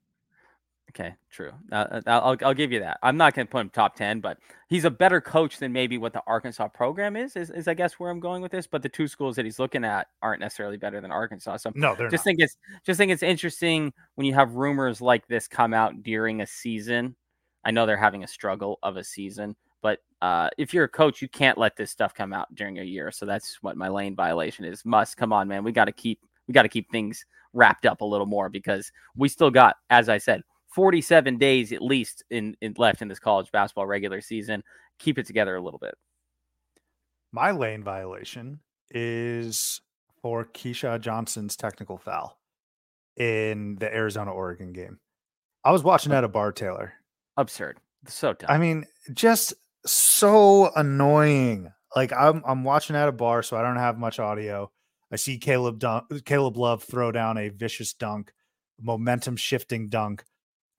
Okay, 0.91 1.15
true. 1.31 1.53
Uh, 1.71 2.01
I'll, 2.07 2.37
I'll 2.43 2.55
give 2.55 2.73
you 2.73 2.81
that. 2.81 2.99
I'm 3.03 3.19
not 3.19 3.35
going 3.35 3.47
to 3.47 3.51
put 3.51 3.61
him 3.61 3.69
top 3.69 3.97
10, 3.97 4.21
but 4.21 4.39
he's 4.69 4.87
a 4.87 4.91
better 4.91 5.21
coach 5.21 5.59
than 5.59 5.71
maybe 5.71 5.99
what 5.99 6.15
the 6.15 6.23
Arkansas 6.27 6.69
program 6.69 7.17
is, 7.17 7.37
is, 7.37 7.51
is 7.51 7.69
I 7.69 7.75
guess 7.75 7.95
where 7.95 8.11
I'm 8.11 8.21
going 8.21 8.41
with 8.41 8.51
this. 8.51 8.67
But 8.67 8.83
the 8.83 8.89
two 8.89 9.07
schools 9.07 9.37
that 9.37 9.45
he's 9.45 9.59
looking 9.59 9.85
at 9.85 10.07
aren't 10.23 10.41
necessarily 10.41 10.79
better 10.79 11.03
than 11.03 11.11
Arkansas. 11.11 11.59
So 11.59 11.73
no, 11.75 11.95
they're 11.95 12.09
just 12.09 12.23
not. 12.23 12.31
think 12.31 12.41
it's 12.41 12.57
just 12.87 12.97
think 12.97 13.13
it's 13.13 13.23
interesting 13.23 13.93
when 14.15 14.27
you 14.27 14.33
have 14.33 14.55
rumors 14.55 15.03
like 15.03 15.27
this 15.27 15.49
come 15.49 15.75
out 15.75 16.03
during 16.03 16.41
a 16.41 16.47
season. 16.47 17.15
I 17.63 17.73
know 17.73 17.85
they're 17.85 17.97
having 17.99 18.25
a 18.25 18.29
struggle 18.29 18.79
of 18.83 18.97
a 18.97 19.05
season, 19.05 19.55
but 19.83 20.01
uh, 20.23 20.49
if 20.59 20.73
you're 20.73 20.85
a 20.85 20.89
coach, 20.89 21.21
you 21.21 21.29
can't 21.29 21.59
let 21.59 21.77
this 21.77 21.91
stuff 21.91 22.15
come 22.15 22.33
out 22.33 22.55
during 22.55 22.79
a 22.79 22.85
year. 22.85 23.11
So 23.11 23.27
that's 23.27 23.63
what 23.63 23.77
my 23.77 23.89
lane 23.89 24.17
violation 24.17 24.65
is. 24.65 24.85
Must 24.85 25.17
come 25.17 25.33
on, 25.33 25.49
man. 25.49 25.65
We 25.65 25.73
got 25.73 25.87
to 25.87 25.93
keep 25.93 26.21
we 26.49 26.53
got 26.53 26.63
to 26.63 26.69
keep 26.69 26.91
things 26.91 27.25
wrapped 27.53 27.87
up 27.87 28.01
a 28.01 28.05
little 28.05 28.27
more 28.27 28.49
because 28.49 28.93
we 29.17 29.29
still 29.29 29.51
got, 29.51 29.77
as 29.91 30.09
I 30.09 30.19
said, 30.19 30.43
47 30.69 31.39
days 31.39 31.73
at 31.73 31.83
least 31.83 32.23
in, 32.31 32.57
in 32.61 32.75
left 32.77 33.03
in 33.03 33.09
this 33.09 33.19
college 33.19 33.51
basketball 33.51 33.87
regular 33.87 34.21
season. 34.21 34.63
Keep 34.99 35.19
it 35.19 35.27
together 35.27 35.57
a 35.57 35.61
little 35.61 35.79
bit. 35.79 35.95
My 37.33 37.51
lane 37.51 37.83
violation 37.83 38.61
is 38.91 39.81
for 40.23 40.45
Keshad 40.45 41.01
Johnson's 41.01 41.57
technical 41.57 41.99
foul 41.99 42.39
in 43.17 43.77
the 43.77 43.93
Arizona 43.93 44.33
Oregon 44.33 44.73
game. 44.73 44.99
I 45.65 45.73
was 45.73 45.83
watching 45.83 46.13
at 46.13 46.25
a 46.25 46.29
bar, 46.29 46.53
Taylor. 46.53 46.93
Absurd. 47.37 47.79
So 48.07 48.35
tough. 48.35 48.51
I 48.51 48.59
mean, 48.59 48.87
just 49.15 49.55
so 49.87 50.71
annoying. 50.75 51.73
Like 51.95 52.13
I'm 52.13 52.43
I'm 52.47 52.65
watching 52.65 52.97
at 52.97 53.09
a 53.09 53.13
bar, 53.13 53.43
so 53.43 53.57
I 53.57 53.63
don't 53.63 53.77
have 53.77 53.99
much 53.99 54.19
audio. 54.19 54.71
I 55.11 55.17
see 55.17 55.39
Caleb 55.39 55.79
dunk, 55.79 56.25
Caleb 56.25 56.57
Love 56.57 56.83
throw 56.83 57.13
down 57.13 57.39
a 57.39 57.49
vicious 57.49 57.93
dunk, 57.95 58.33
momentum 58.81 59.37
shifting 59.37 59.89
dunk, 59.89 60.25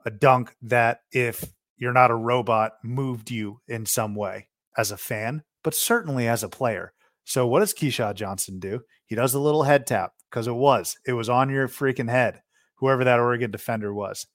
a 0.06 0.12
dunk 0.12 0.56
that 0.64 1.02
if 1.12 1.44
you're 1.78 1.94
not 1.94 2.12
a 2.12 2.16
robot 2.16 2.74
moved 2.84 3.32
you 3.32 3.62
in 3.68 3.86
some 3.86 4.16
way 4.16 4.50
as 4.78 4.92
a 4.92 4.98
fan, 4.98 5.44
but 5.64 5.74
certainly 5.74 6.28
as 6.28 6.44
a 6.44 6.50
player. 6.50 6.94
So 7.24 7.48
what 7.48 7.60
does 7.60 7.74
Keshad 7.74 8.16
Johnson 8.16 8.60
do? 8.60 8.82
He 9.06 9.16
does 9.16 9.34
a 9.34 9.40
little 9.40 9.64
head 9.64 9.88
tap 9.88 10.14
because 10.30 10.48
it 10.48 10.56
was 10.56 10.98
it 11.06 11.14
was 11.14 11.30
on 11.30 11.50
your 11.50 11.68
freaking 11.68 12.10
head, 12.10 12.42
whoever 12.76 13.04
that 13.04 13.20
Oregon 13.20 13.52
defender 13.52 13.94
was, 13.94 14.28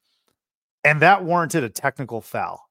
and 0.85 1.01
that 1.01 1.25
warranted 1.25 1.65
a 1.65 1.69
technical 1.69 2.21
foul. 2.21 2.69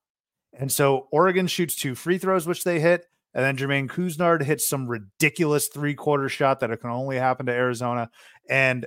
And 0.53 0.71
so 0.71 1.07
Oregon 1.11 1.47
shoots 1.47 1.75
two 1.75 1.95
free 1.95 2.17
throws, 2.17 2.47
which 2.47 2.63
they 2.63 2.79
hit. 2.79 3.07
And 3.33 3.43
then 3.45 3.55
Jermaine 3.55 3.89
Couisnard 3.89 4.43
hits 4.43 4.67
some 4.67 4.87
ridiculous 4.87 5.67
three 5.67 5.95
quarter 5.95 6.27
shot 6.27 6.59
that 6.59 6.71
it 6.71 6.81
can 6.81 6.89
only 6.89 7.17
happen 7.17 7.45
to 7.45 7.51
Arizona. 7.53 8.09
And 8.49 8.85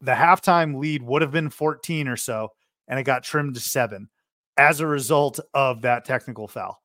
the 0.00 0.12
halftime 0.12 0.78
lead 0.78 1.02
would 1.02 1.22
have 1.22 1.32
been 1.32 1.50
14 1.50 2.08
or 2.08 2.16
so, 2.16 2.50
and 2.86 2.98
it 2.98 3.04
got 3.04 3.24
trimmed 3.24 3.54
to 3.54 3.60
seven 3.60 4.08
as 4.56 4.80
a 4.80 4.86
result 4.86 5.40
of 5.54 5.82
that 5.82 6.04
technical 6.04 6.46
foul. 6.46 6.80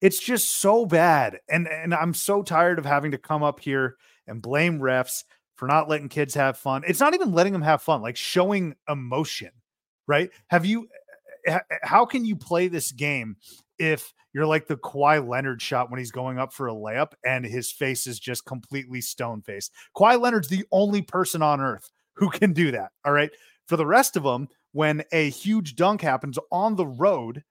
It's 0.00 0.18
just 0.18 0.50
so 0.50 0.84
bad. 0.84 1.38
And, 1.48 1.66
and 1.66 1.94
I'm 1.94 2.12
so 2.12 2.42
tired 2.42 2.78
of 2.78 2.84
having 2.84 3.12
to 3.12 3.18
come 3.18 3.42
up 3.42 3.60
here 3.60 3.96
and 4.26 4.42
blame 4.42 4.78
refs 4.78 5.24
for 5.54 5.68
not 5.68 5.88
letting 5.88 6.08
kids 6.08 6.34
have 6.34 6.58
fun. 6.58 6.82
It's 6.86 7.00
not 7.00 7.14
even 7.14 7.32
letting 7.32 7.52
them 7.52 7.62
have 7.62 7.82
fun, 7.82 8.02
like 8.02 8.16
showing 8.16 8.74
emotion, 8.88 9.50
right? 10.06 10.30
Have 10.48 10.66
you 10.66 10.88
how 11.82 12.04
can 12.04 12.24
you 12.24 12.36
play 12.36 12.68
this 12.68 12.92
game 12.92 13.36
if 13.78 14.12
you're 14.32 14.46
like 14.46 14.66
the 14.66 14.76
Kawhi 14.76 15.26
Leonard 15.26 15.60
shot 15.60 15.90
when 15.90 15.98
he's 15.98 16.10
going 16.10 16.38
up 16.38 16.52
for 16.52 16.68
a 16.68 16.74
layup 16.74 17.12
and 17.24 17.44
his 17.44 17.70
face 17.70 18.06
is 18.06 18.18
just 18.18 18.44
completely 18.44 19.00
stone 19.00 19.42
faced? 19.42 19.72
Kawhi 19.96 20.20
Leonard's 20.20 20.48
the 20.48 20.64
only 20.72 21.02
person 21.02 21.42
on 21.42 21.60
earth 21.60 21.90
who 22.14 22.30
can 22.30 22.52
do 22.52 22.70
that. 22.70 22.90
All 23.04 23.12
right. 23.12 23.30
For 23.66 23.76
the 23.76 23.86
rest 23.86 24.16
of 24.16 24.22
them, 24.22 24.48
when 24.72 25.02
a 25.12 25.30
huge 25.30 25.76
dunk 25.76 26.02
happens 26.02 26.38
on 26.50 26.76
the 26.76 26.86
road, 26.86 27.42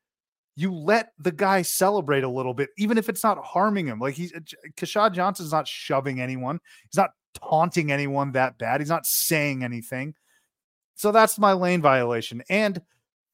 you 0.55 0.73
let 0.73 1.11
the 1.17 1.31
guy 1.31 1.61
celebrate 1.61 2.23
a 2.23 2.29
little 2.29 2.53
bit, 2.53 2.69
even 2.77 2.97
if 2.97 3.09
it's 3.09 3.23
not 3.23 3.43
harming 3.43 3.87
him. 3.87 3.99
Like 3.99 4.13
he's 4.13 4.33
uh, 4.33 4.39
Keshad 4.77 5.13
Johnson's 5.13 5.51
not 5.51 5.67
shoving 5.67 6.21
anyone, 6.21 6.59
he's 6.89 6.97
not 6.97 7.11
taunting 7.33 7.91
anyone 7.91 8.31
that 8.33 8.57
bad, 8.57 8.81
he's 8.81 8.89
not 8.89 9.05
saying 9.05 9.63
anything. 9.63 10.13
So 10.95 11.11
that's 11.11 11.39
my 11.39 11.53
lane 11.53 11.81
violation. 11.81 12.43
And 12.49 12.79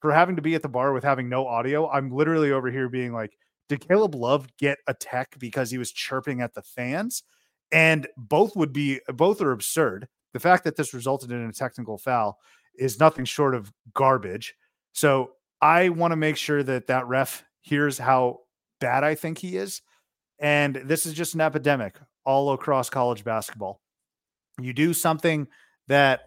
for 0.02 0.12
having 0.12 0.36
to 0.36 0.42
be 0.42 0.56
at 0.56 0.62
the 0.62 0.70
bar 0.70 0.94
with 0.94 1.04
having 1.04 1.30
no 1.30 1.48
audio, 1.48 1.90
I'm 1.90 2.12
literally 2.12 2.52
over 2.52 2.72
here 2.72 2.90
being 2.90 3.14
like, 3.14 3.38
did 3.68 3.88
Caleb 3.88 4.16
Love 4.16 4.48
get 4.58 4.80
a 4.88 4.94
tech 4.94 5.36
because 5.40 5.70
he 5.70 5.78
was 5.78 5.92
chirping 5.92 6.42
at 6.42 6.54
the 6.54 6.64
fans? 6.64 7.24
And 7.72 8.08
both 8.18 8.56
would 8.56 8.74
be 8.74 9.00
both 9.08 9.42
are 9.42 9.52
absurd. 9.52 10.08
The 10.34 10.40
fact 10.40 10.64
that 10.64 10.76
this 10.76 10.94
resulted 10.94 11.32
in 11.32 11.46
a 11.46 11.54
technical 11.54 11.98
foul 11.98 12.40
is 12.78 13.00
nothing 13.00 13.26
short 13.26 13.54
of 13.54 13.72
garbage. 13.94 14.56
So 14.94 15.32
I 15.62 15.90
want 15.90 16.12
to 16.14 16.16
make 16.16 16.38
sure 16.38 16.64
that 16.64 16.88
that 16.88 17.08
ref 17.08 17.44
hears 17.62 17.98
how 17.98 18.40
bad 18.80 19.04
I 19.04 19.16
think 19.16 19.38
he 19.38 19.58
is. 19.58 19.82
And 20.40 20.76
this 20.86 21.06
is 21.06 21.14
just 21.14 21.36
an 21.36 21.42
epidemic 21.42 21.96
all 22.26 22.54
across 22.54 22.90
college 22.90 23.24
basketball. 23.24 23.82
You 24.60 24.74
do 24.74 24.94
something 24.94 25.48
that 25.88 26.22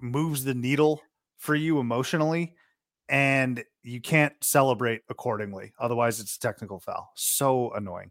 moves 0.00 0.44
the 0.44 0.54
needle 0.54 1.02
for 1.38 1.54
you 1.54 1.80
emotionally, 1.80 2.54
and 3.08 3.62
you 3.82 4.00
can't 4.00 4.32
celebrate 4.42 5.02
accordingly. 5.08 5.72
Otherwise, 5.78 6.20
it's 6.20 6.36
a 6.36 6.40
technical 6.40 6.80
foul. 6.80 7.10
So 7.14 7.70
annoying. 7.72 8.10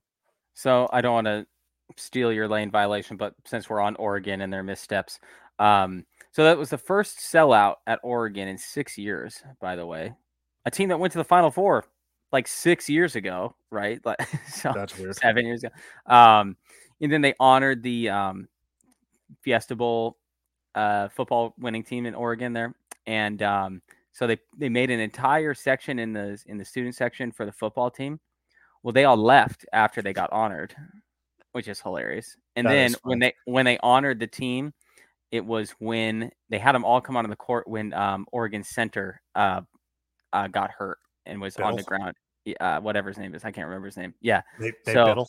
So 0.53 0.89
I 0.91 1.01
don't 1.01 1.13
want 1.13 1.27
to 1.27 1.45
steal 1.95 2.31
your 2.31 2.47
lane 2.47 2.71
violation, 2.71 3.17
but 3.17 3.33
since 3.45 3.69
we're 3.69 3.81
on 3.81 3.95
Oregon 3.97 4.41
and 4.41 4.51
their 4.51 4.63
missteps, 4.63 5.19
um, 5.59 6.05
so 6.31 6.43
that 6.43 6.57
was 6.57 6.69
the 6.69 6.77
first 6.77 7.19
sellout 7.19 7.75
at 7.87 7.99
Oregon 8.03 8.47
in 8.47 8.57
six 8.57 8.97
years, 8.97 9.41
by 9.59 9.75
the 9.75 9.85
way 9.85 10.13
a 10.67 10.69
team 10.69 10.89
that 10.89 10.99
went 10.99 11.13
to 11.13 11.17
the 11.17 11.23
Final 11.23 11.49
Four 11.49 11.85
like 12.33 12.45
six 12.45 12.89
years 12.89 13.15
ago, 13.15 13.55
right? 13.71 14.05
Like 14.05 14.19
so 14.49 14.73
that's 14.75 14.95
weird. 14.97 15.15
Seven 15.15 15.45
years 15.45 15.63
ago. 15.63 15.73
Um, 16.05 16.57
and 17.01 17.11
then 17.11 17.21
they 17.21 17.33
honored 17.39 17.81
the 17.81 18.09
um, 18.09 18.47
Fiesta 19.41 19.75
Bowl 19.75 20.17
uh, 20.75 21.07
football 21.07 21.55
winning 21.57 21.83
team 21.83 22.05
in 22.05 22.13
Oregon 22.13 22.53
there, 22.53 22.75
and 23.07 23.41
um, 23.41 23.81
so 24.17 24.25
they 24.25 24.39
they 24.57 24.67
made 24.67 24.89
an 24.89 24.99
entire 24.99 25.53
section 25.53 25.99
in 25.99 26.11
the 26.11 26.41
in 26.47 26.57
the 26.57 26.65
student 26.65 26.95
section 26.95 27.31
for 27.31 27.45
the 27.45 27.51
football 27.51 27.91
team. 27.91 28.19
Well, 28.81 28.91
they 28.91 29.03
all 29.03 29.15
left 29.15 29.63
after 29.73 30.01
they 30.01 30.11
got 30.11 30.33
honored, 30.33 30.73
which 31.51 31.67
is 31.67 31.79
hilarious. 31.79 32.35
And 32.55 32.65
that 32.65 32.71
then 32.71 32.95
when 33.03 33.19
they 33.19 33.33
when 33.45 33.65
they 33.65 33.77
honored 33.77 34.19
the 34.19 34.25
team, 34.25 34.73
it 35.31 35.45
was 35.45 35.69
when 35.77 36.31
they 36.49 36.57
had 36.57 36.73
them 36.73 36.83
all 36.83 36.99
come 36.99 37.15
out 37.15 37.19
onto 37.19 37.29
the 37.29 37.35
court 37.35 37.67
when 37.67 37.93
um, 37.93 38.25
Oregon 38.31 38.63
center 38.63 39.21
uh, 39.35 39.61
uh, 40.33 40.47
got 40.47 40.71
hurt 40.71 40.97
and 41.27 41.39
was 41.39 41.55
Bittle. 41.55 41.65
on 41.65 41.75
the 41.75 41.83
ground. 41.83 42.15
Uh, 42.59 42.79
whatever 42.79 43.09
his 43.09 43.19
name 43.19 43.35
is, 43.35 43.45
I 43.45 43.51
can't 43.51 43.67
remember 43.67 43.85
his 43.85 43.97
name. 43.97 44.15
Yeah. 44.19 44.41
They, 44.59 44.71
they 44.83 44.93
so, 44.93 45.05
Bittle. 45.05 45.27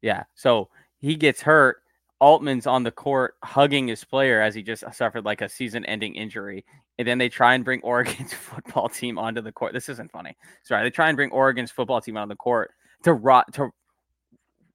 yeah. 0.00 0.22
So 0.34 0.70
he 0.96 1.14
gets 1.14 1.42
hurt. 1.42 1.82
Altman's 2.20 2.66
on 2.66 2.82
the 2.82 2.90
court 2.90 3.34
hugging 3.44 3.88
his 3.88 4.04
player 4.04 4.40
as 4.40 4.54
he 4.54 4.62
just 4.62 4.84
suffered 4.92 5.24
like 5.24 5.40
a 5.40 5.48
season-ending 5.48 6.14
injury, 6.14 6.64
and 6.98 7.06
then 7.06 7.18
they 7.18 7.28
try 7.28 7.54
and 7.54 7.64
bring 7.64 7.80
Oregon's 7.84 8.32
football 8.32 8.88
team 8.88 9.18
onto 9.18 9.40
the 9.40 9.52
court. 9.52 9.72
This 9.72 9.88
isn't 9.88 10.10
funny. 10.10 10.36
Sorry, 10.64 10.82
they 10.82 10.90
try 10.90 11.08
and 11.08 11.16
bring 11.16 11.30
Oregon's 11.30 11.70
football 11.70 12.00
team 12.00 12.16
on 12.16 12.28
the 12.28 12.36
court 12.36 12.72
to 13.04 13.12
rot 13.12 13.52
to 13.54 13.70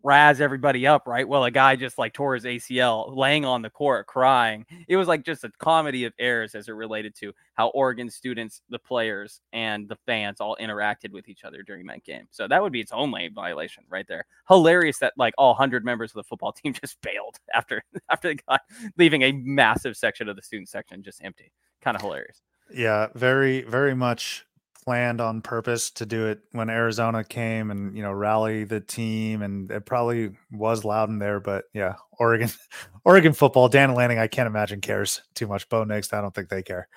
razz 0.04 0.42
everybody 0.42 0.86
up, 0.86 1.08
right? 1.08 1.28
Well, 1.28 1.46
a 1.46 1.52
guy 1.52 1.76
just 1.76 1.98
like 1.98 2.14
tore 2.14 2.36
his 2.36 2.44
ACL 2.44 3.16
laying 3.16 3.46
on 3.46 3.62
the 3.62 3.70
court 3.70 4.06
crying. 4.06 4.66
It 4.88 4.98
was 4.98 5.08
like 5.08 5.24
just 5.24 5.46
a 5.46 5.52
comedy 5.58 6.04
of 6.04 6.14
errors 6.20 6.56
as 6.56 6.68
it 6.68 6.74
related 6.74 7.16
to 7.16 7.34
how 7.54 7.70
Oregon 7.70 8.10
students, 8.10 8.62
the 8.70 8.80
players, 8.80 9.42
and 9.54 9.88
the 9.88 9.96
fans 10.06 10.42
all 10.42 10.58
interacted 10.60 11.12
with 11.12 11.30
each 11.30 11.46
other 11.46 11.64
during 11.64 11.88
that 11.88 12.04
game. 12.04 12.28
So 12.32 12.48
that 12.48 12.62
would 12.62 12.74
be 12.74 12.82
its 12.82 12.92
lane 12.92 13.34
violation 13.34 13.86
right 13.90 14.08
there. 14.08 14.26
Hilarious 14.50 15.00
that 15.00 15.14
like 15.18 15.34
all 15.38 15.52
100 15.52 15.86
members 15.86 16.12
of 16.12 16.16
the 16.16 16.24
football 16.24 16.52
team 16.64 16.74
just 16.74 17.02
bailed 17.02 17.38
after 17.54 17.84
after 18.10 18.28
they 18.28 18.36
got 18.36 18.62
leaving 18.98 19.22
a 19.22 19.32
massive 19.32 19.96
section 19.96 20.28
of 20.28 20.36
the 20.36 20.42
student 20.42 20.70
section 20.70 21.02
just 21.02 21.24
empty. 21.24 21.52
Kind 21.82 21.96
of 21.96 22.02
hilarious. 22.02 22.42
Yeah, 22.74 23.08
very 23.14 23.62
very 23.62 23.94
much 23.94 24.46
planned 24.84 25.22
on 25.22 25.42
purpose 25.42 25.92
to 25.92 26.06
do 26.06 26.28
it 26.28 26.40
when 26.52 26.70
Arizona 26.70 27.24
came 27.24 27.72
and 27.72 27.96
you 27.96 28.04
know 28.04 28.12
rally 28.12 28.64
the 28.64 28.80
team, 28.80 29.42
and 29.42 29.72
it 29.72 29.86
probably 29.86 30.32
was 30.52 30.84
loud 30.84 31.10
in 31.10 31.20
there. 31.20 31.40
But 31.40 31.66
yeah, 31.74 31.96
Oregon, 32.20 32.50
Oregon 33.06 33.34
football. 33.34 33.70
Dan 33.70 33.94
Lanning, 33.94 34.20
I 34.20 34.28
can't 34.28 34.48
imagine 34.48 34.82
cares 34.82 35.22
too 35.36 35.48
much. 35.48 35.70
Bo 35.70 35.84
Nix, 35.84 36.12
I 36.12 36.22
don't 36.22 36.34
think 36.34 36.50
they 36.50 36.64
care. 36.64 36.88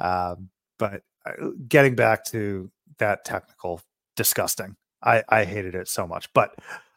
Um, 0.00 0.50
but 0.78 1.02
uh, 1.26 1.48
getting 1.68 1.94
back 1.94 2.24
to 2.26 2.70
that 2.98 3.24
technical, 3.24 3.80
disgusting. 4.16 4.76
I 5.02 5.24
I 5.28 5.44
hated 5.44 5.74
it 5.74 5.88
so 5.88 6.06
much, 6.06 6.32
but. 6.32 6.54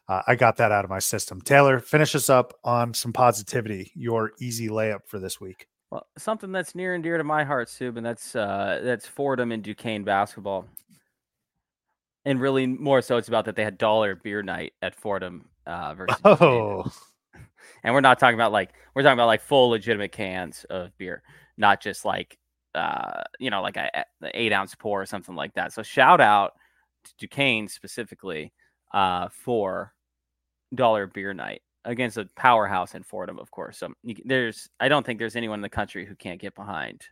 Uh, 0.08 0.22
I 0.28 0.36
got 0.36 0.58
that 0.58 0.70
out 0.70 0.84
of 0.84 0.88
my 0.88 1.00
system. 1.00 1.40
Taylor, 1.40 1.80
finish 1.80 2.14
us 2.14 2.30
up 2.30 2.54
on 2.62 2.94
some 2.94 3.12
positivity. 3.12 3.90
Your 3.96 4.30
easy 4.38 4.68
layup 4.68 5.00
for 5.08 5.18
this 5.18 5.40
week. 5.40 5.66
Well, 5.90 6.06
something 6.18 6.50
that's 6.52 6.74
near 6.74 6.94
and 6.94 7.02
dear 7.02 7.16
to 7.16 7.24
my 7.24 7.44
heart, 7.44 7.68
Sub, 7.68 7.96
and 7.96 8.04
that's 8.04 8.34
uh, 8.34 8.80
that's 8.82 9.06
Fordham 9.06 9.52
and 9.52 9.62
Duquesne 9.62 10.04
basketball. 10.04 10.66
And 12.24 12.40
really, 12.40 12.66
more 12.66 13.02
so, 13.02 13.16
it's 13.18 13.28
about 13.28 13.44
that 13.44 13.54
they 13.54 13.62
had 13.62 13.78
dollar 13.78 14.16
beer 14.16 14.42
night 14.42 14.72
at 14.82 14.96
Fordham 14.96 15.48
uh, 15.66 15.94
versus. 15.96 16.20
Oh. 16.24 16.92
And 17.82 17.94
we're 17.94 18.00
not 18.00 18.18
talking 18.18 18.36
about 18.36 18.52
like 18.52 18.74
we're 18.94 19.02
talking 19.02 19.14
about 19.14 19.26
like 19.26 19.40
full 19.40 19.70
legitimate 19.70 20.12
cans 20.12 20.64
of 20.70 20.96
beer, 20.98 21.22
not 21.56 21.80
just 21.80 22.04
like 22.04 22.38
uh, 22.74 23.22
you 23.38 23.50
know 23.50 23.60
like 23.60 23.76
a, 23.76 24.04
a 24.22 24.30
eight 24.34 24.52
ounce 24.52 24.74
pour 24.74 25.02
or 25.02 25.06
something 25.06 25.34
like 25.34 25.54
that. 25.54 25.72
So 25.72 25.82
shout 25.82 26.20
out 26.20 26.52
to 27.04 27.12
Duquesne 27.18 27.68
specifically 27.68 28.52
uh, 28.94 29.28
for 29.30 29.92
dollar 30.74 31.06
beer 31.06 31.34
night 31.34 31.62
against 31.86 32.18
a 32.18 32.28
powerhouse 32.36 32.94
in 32.94 33.02
Fordham, 33.02 33.38
of 33.38 33.50
course. 33.50 33.78
So 33.78 33.94
there's, 34.24 34.68
I 34.80 34.88
don't 34.88 35.06
think 35.06 35.18
there's 35.18 35.36
anyone 35.36 35.58
in 35.58 35.62
the 35.62 35.68
country 35.68 36.04
who 36.04 36.14
can't 36.14 36.40
get 36.40 36.54
behind 36.54 37.02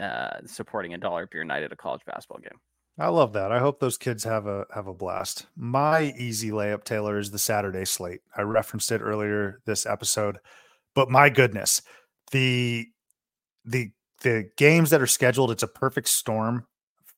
uh, 0.00 0.38
supporting 0.46 0.94
a 0.94 0.98
dollar 0.98 1.26
beer 1.26 1.44
night 1.44 1.62
at 1.62 1.72
a 1.72 1.76
college 1.76 2.02
basketball 2.06 2.40
game. 2.40 2.58
I 2.98 3.08
love 3.08 3.34
that. 3.34 3.52
I 3.52 3.60
hope 3.60 3.78
those 3.78 3.96
kids 3.96 4.24
have 4.24 4.46
a 4.46 4.66
have 4.74 4.88
a 4.88 4.94
blast. 4.94 5.46
My 5.56 6.12
easy 6.18 6.50
layup, 6.50 6.82
Taylor, 6.82 7.18
is 7.18 7.30
the 7.30 7.38
Saturday 7.38 7.84
slate. 7.84 8.22
I 8.36 8.42
referenced 8.42 8.90
it 8.90 9.00
earlier 9.00 9.60
this 9.66 9.86
episode, 9.86 10.38
but 10.96 11.08
my 11.08 11.30
goodness, 11.30 11.80
the 12.32 12.88
the 13.64 13.92
the 14.22 14.50
games 14.56 14.90
that 14.90 15.00
are 15.00 15.06
scheduled, 15.06 15.52
it's 15.52 15.62
a 15.62 15.68
perfect 15.68 16.08
storm 16.08 16.66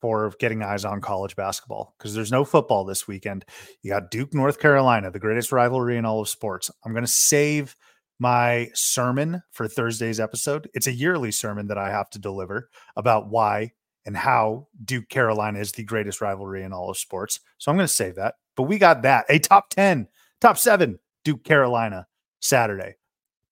for 0.00 0.32
getting 0.38 0.62
eyes 0.62 0.84
on 0.84 1.00
college 1.00 1.36
basketball 1.36 1.94
because 1.98 2.14
there's 2.14 2.32
no 2.32 2.44
football 2.44 2.84
this 2.84 3.06
weekend. 3.06 3.44
You 3.82 3.90
got 3.90 4.10
Duke, 4.10 4.34
North 4.34 4.58
Carolina, 4.58 5.10
the 5.10 5.18
greatest 5.18 5.52
rivalry 5.52 5.96
in 5.96 6.04
all 6.04 6.20
of 6.20 6.28
sports. 6.28 6.70
I'm 6.84 6.92
going 6.92 7.04
to 7.04 7.10
save 7.10 7.76
my 8.18 8.70
sermon 8.74 9.42
for 9.50 9.66
Thursday's 9.66 10.20
episode. 10.20 10.68
It's 10.74 10.86
a 10.86 10.92
yearly 10.92 11.30
sermon 11.30 11.66
that 11.68 11.78
I 11.78 11.90
have 11.90 12.10
to 12.10 12.18
deliver 12.18 12.68
about 12.96 13.28
why 13.28 13.72
and 14.06 14.16
how 14.16 14.68
Duke 14.84 15.08
Carolina 15.08 15.58
is 15.58 15.72
the 15.72 15.84
greatest 15.84 16.20
rivalry 16.20 16.62
in 16.62 16.72
all 16.72 16.90
of 16.90 16.98
sports. 16.98 17.40
So 17.58 17.70
I'm 17.70 17.76
going 17.76 17.86
to 17.86 17.92
save 17.92 18.16
that. 18.16 18.34
But 18.56 18.64
we 18.64 18.78
got 18.78 19.02
that 19.02 19.26
a 19.28 19.38
top 19.38 19.70
10, 19.70 20.08
top 20.40 20.58
seven 20.58 20.98
Duke 21.24 21.44
Carolina 21.44 22.06
Saturday, 22.40 22.96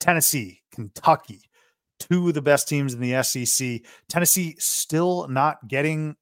Tennessee, 0.00 0.62
Kentucky, 0.72 1.42
two 1.98 2.28
of 2.28 2.34
the 2.34 2.42
best 2.42 2.68
teams 2.68 2.94
in 2.94 3.00
the 3.00 3.22
SEC. 3.22 3.82
Tennessee 4.08 4.54
still 4.58 5.28
not 5.28 5.66
getting 5.68 6.16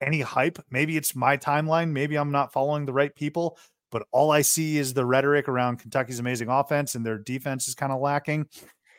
any 0.00 0.20
hype. 0.20 0.58
Maybe 0.70 0.96
it's 0.96 1.14
my 1.14 1.36
timeline. 1.36 1.90
Maybe 1.90 2.16
I'm 2.16 2.32
not 2.32 2.52
following 2.52 2.86
the 2.86 2.92
right 2.92 3.14
people, 3.14 3.58
but 3.90 4.06
all 4.12 4.30
I 4.30 4.42
see 4.42 4.78
is 4.78 4.94
the 4.94 5.06
rhetoric 5.06 5.48
around 5.48 5.78
Kentucky's 5.78 6.18
amazing 6.18 6.48
offense 6.48 6.94
and 6.94 7.04
their 7.04 7.18
defense 7.18 7.68
is 7.68 7.74
kind 7.74 7.92
of 7.92 8.00
lacking. 8.00 8.48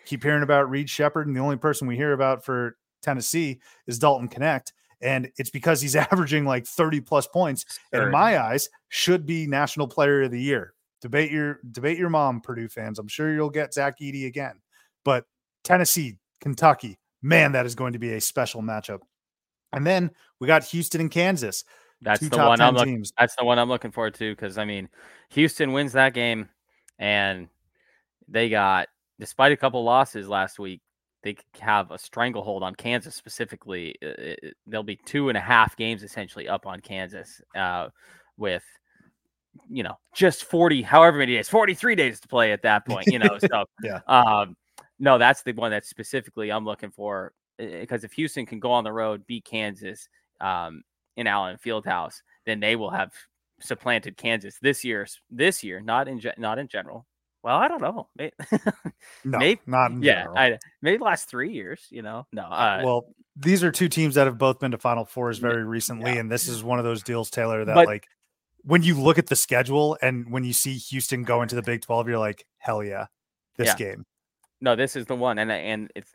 Keep 0.06 0.24
hearing 0.24 0.44
about 0.44 0.70
Reed 0.70 0.90
Sheppard, 0.90 1.28
and 1.28 1.36
the 1.36 1.42
only 1.42 1.58
person 1.58 1.86
we 1.86 1.98
hear 1.98 2.14
about 2.14 2.46
for 2.46 2.78
Tennessee 3.02 3.60
is 3.88 4.00
Dalton 4.00 4.30
Knecht. 4.30 4.72
And 5.02 5.30
it's 5.38 5.50
because 5.50 5.82
he's 5.82 5.96
averaging 6.12 6.46
like 6.46 6.66
30 6.66 7.02
plus 7.02 7.28
points. 7.28 7.66
And 7.92 8.04
in 8.04 8.12
my 8.12 8.42
eyes, 8.42 8.70
should 8.90 9.26
be 9.26 9.48
national 9.48 9.88
player 9.88 10.24
of 10.24 10.32
the 10.32 10.42
year. 10.42 10.74
Debate 11.02 11.32
your 11.32 11.60
debate 11.72 11.98
your 11.98 12.10
mom, 12.10 12.42
Purdue 12.42 12.70
fans. 12.70 12.98
I'm 12.98 13.08
sure 13.08 13.32
you'll 13.32 13.50
get 13.50 13.74
Zach 13.74 14.00
Edey 14.00 14.26
again. 14.26 14.62
But 15.06 15.26
Tennessee, 15.64 16.18
Kentucky, 16.42 16.98
man, 17.22 17.52
that 17.52 17.66
is 17.66 17.76
going 17.76 17.94
to 17.94 18.00
be 18.00 18.14
a 18.14 18.22
special 18.22 18.62
matchup. 18.62 19.00
And 19.74 19.86
then 19.86 20.12
we 20.40 20.48
got 20.48 20.64
Houston 20.66 21.02
and 21.02 21.12
Kansas. 21.12 21.64
That's 22.02 22.28
the 22.28 22.38
one 22.38 22.62
I'm 22.62 22.76
looking. 22.76 23.06
That's 23.18 23.36
the 23.36 23.46
one 23.46 23.58
I'm 23.58 23.70
looking 23.70 23.92
forward 23.92 24.14
to 24.16 24.36
because 24.36 24.58
I 24.58 24.66
mean, 24.66 24.90
Houston 25.30 25.74
wins 25.74 25.94
that 25.94 26.14
game, 26.14 26.50
and 27.00 27.50
they 28.28 28.50
got, 28.50 28.88
despite 29.20 29.52
a 29.52 29.58
couple 29.58 29.84
losses 29.84 30.28
last 30.28 30.60
week, 30.60 30.82
they 31.24 31.38
have 31.60 31.90
a 31.92 31.98
stranglehold 31.98 32.62
on 32.62 32.76
Kansas 32.76 33.16
specifically. 33.16 33.96
It, 34.02 34.40
it, 34.44 34.58
they'll 34.68 34.84
be 34.84 35.00
two 35.06 35.30
and 35.30 35.38
a 35.38 35.42
half 35.42 35.76
games 35.76 36.04
essentially 36.04 36.48
up 36.48 36.68
on 36.68 36.82
Kansas, 36.82 37.42
uh, 37.56 37.90
with 38.38 38.64
you 39.68 39.82
know 39.82 39.98
just 40.14 40.44
40, 40.44 40.84
however 40.84 41.18
many 41.18 41.34
days, 41.34 41.50
43 41.50 41.96
days 41.96 42.20
to 42.20 42.28
play 42.28 42.52
at 42.52 42.62
that 42.62 42.86
point. 42.88 43.08
You 43.08 43.20
know, 43.20 43.40
so 43.40 43.66
yeah. 43.82 44.02
Um, 44.08 44.56
no, 45.00 45.18
that's 45.18 45.42
the 45.42 45.54
one 45.54 45.72
that 45.72 45.86
specifically 45.86 46.52
I'm 46.52 46.66
looking 46.66 46.92
for 46.92 47.34
because 47.58 48.04
if 48.04 48.14
Houston 48.14 48.46
can 48.46 48.60
go 48.60 48.72
on 48.72 48.84
the 48.84 48.92
road, 48.92 49.26
beat 49.26 49.46
Kansas 49.46 50.08
um, 50.42 50.84
in 51.16 51.28
Allen 51.28 51.58
Fieldhouse, 51.64 52.22
then 52.46 52.60
they 52.60 52.76
will 52.76 52.90
have 52.92 53.12
supplanted 53.60 54.18
Kansas 54.18 54.58
this 54.62 54.84
year. 54.84 55.08
This 55.30 55.64
year, 55.64 55.80
not 55.80 56.08
in 56.08 56.22
not 56.38 56.60
in 56.60 56.68
general. 56.68 57.06
Well, 57.44 57.56
I 57.58 57.68
don't 57.68 57.82
know. 57.82 58.10
Maybe, 58.18 58.34
No, 59.24 59.38
maybe 59.38 59.62
not 59.68 59.92
in 59.92 60.02
yeah, 60.02 60.24
general. 60.24 60.38
I, 60.38 60.60
maybe 60.82 61.02
last 61.04 61.30
three 61.30 61.52
years. 61.54 61.86
You 61.90 62.02
know, 62.02 62.26
no. 62.34 62.44
Uh, 62.44 62.82
well, 62.84 63.06
these 63.36 63.64
are 63.64 63.72
two 63.72 63.88
teams 63.90 64.16
that 64.16 64.26
have 64.28 64.38
both 64.38 64.60
been 64.60 64.72
to 64.72 64.78
Final 64.78 65.06
Fours 65.06 65.38
very 65.38 65.64
recently, 65.64 66.18
and 66.18 66.32
this 66.32 66.48
is 66.48 66.64
one 66.64 66.80
of 66.80 66.86
those 66.86 67.04
deals, 67.04 67.30
Taylor, 67.30 67.64
that 67.66 67.76
But- 67.76 67.88
like 67.88 68.08
when 68.64 68.84
you 68.84 69.00
look 69.00 69.18
at 69.18 69.28
the 69.28 69.36
schedule 69.36 69.98
and 70.02 70.30
when 70.30 70.44
you 70.44 70.52
see 70.52 70.74
Houston 70.74 71.24
go 71.24 71.42
into 71.42 71.56
the 71.56 71.62
Big 71.62 71.82
Twelve, 71.82 72.08
you're 72.10 72.18
like, 72.20 72.46
hell 72.58 72.84
yeah, 72.84 73.06
this 73.58 73.68
Yeah. 73.68 73.76
game. 73.76 74.06
no, 74.60 74.76
this 74.76 74.96
is 74.96 75.06
the 75.06 75.16
one, 75.16 75.38
and 75.40 75.52
and 75.52 75.92
it's 75.96 76.12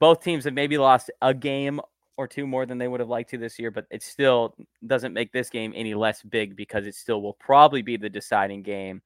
both 0.00 0.22
teams 0.22 0.44
have 0.44 0.52
maybe 0.54 0.76
lost 0.76 1.10
a 1.22 1.32
game 1.32 1.80
or 2.16 2.28
two 2.28 2.46
more 2.46 2.66
than 2.66 2.78
they 2.78 2.88
would 2.88 3.00
have 3.00 3.08
liked 3.08 3.30
to 3.30 3.38
this 3.38 3.58
year, 3.58 3.70
but 3.70 3.86
it 3.90 4.02
still 4.02 4.54
doesn't 4.86 5.12
make 5.12 5.32
this 5.32 5.50
game 5.50 5.72
any 5.74 5.94
less 5.94 6.22
big 6.22 6.56
because 6.56 6.86
it 6.86 6.94
still 6.94 7.22
will 7.22 7.34
probably 7.34 7.82
be 7.82 7.96
the 7.96 8.08
deciding 8.08 8.62
game, 8.62 9.02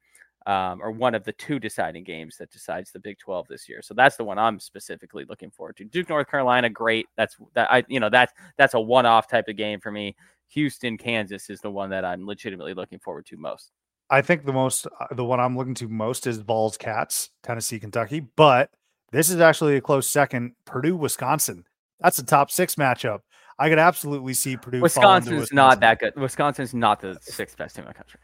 um, 0.46 0.80
or 0.82 0.90
one 0.90 1.14
of 1.14 1.24
the 1.24 1.32
two 1.32 1.58
deciding 1.58 2.04
games 2.04 2.36
that 2.36 2.50
decides 2.50 2.92
the 2.92 2.98
Big 2.98 3.18
Twelve 3.18 3.46
this 3.48 3.68
year. 3.68 3.80
So 3.82 3.94
that's 3.94 4.16
the 4.16 4.24
one 4.24 4.38
I'm 4.38 4.60
specifically 4.60 5.24
looking 5.28 5.50
forward 5.50 5.76
to. 5.78 5.84
Duke, 5.84 6.08
North 6.08 6.30
Carolina, 6.30 6.68
great. 6.70 7.06
That's 7.16 7.36
that 7.54 7.70
I 7.70 7.84
you 7.88 8.00
know 8.00 8.10
that's 8.10 8.32
that's 8.56 8.74
a 8.74 8.80
one-off 8.80 9.28
type 9.28 9.48
of 9.48 9.56
game 9.56 9.80
for 9.80 9.90
me. 9.90 10.14
Houston, 10.50 10.96
Kansas 10.96 11.50
is 11.50 11.60
the 11.60 11.70
one 11.70 11.90
that 11.90 12.04
I'm 12.04 12.26
legitimately 12.26 12.74
looking 12.74 12.98
forward 12.98 13.26
to 13.26 13.36
most. 13.36 13.70
I 14.10 14.22
think 14.22 14.46
the 14.46 14.52
most, 14.52 14.86
uh, 14.86 15.14
the 15.14 15.24
one 15.24 15.40
I'm 15.40 15.56
looking 15.56 15.74
to 15.74 15.88
most 15.88 16.26
is 16.26 16.38
Vols 16.38 16.78
Cats, 16.78 17.30
Tennessee, 17.42 17.78
Kentucky. 17.78 18.20
But 18.20 18.70
this 19.12 19.28
is 19.28 19.40
actually 19.40 19.76
a 19.76 19.82
close 19.82 20.08
second. 20.08 20.52
Purdue, 20.64 20.96
Wisconsin. 20.96 21.66
That's 22.00 22.18
a 22.18 22.24
top 22.24 22.50
six 22.50 22.76
matchup. 22.76 23.20
I 23.58 23.68
could 23.68 23.78
absolutely 23.78 24.34
see 24.34 24.56
Purdue. 24.56 24.80
Wisconsin's 24.80 25.52
not 25.52 25.80
that 25.80 25.98
good. 25.98 26.14
Wisconsin's 26.16 26.74
not 26.74 27.00
the 27.00 27.18
sixth 27.20 27.56
best 27.56 27.74
team 27.74 27.84
in 27.84 27.88
the 27.88 27.94
country. 27.94 28.20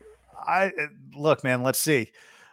I 0.47 0.67
uh, 0.67 0.87
look, 1.17 1.43
man. 1.43 1.63
Let's 1.63 1.81
see. 1.81 2.13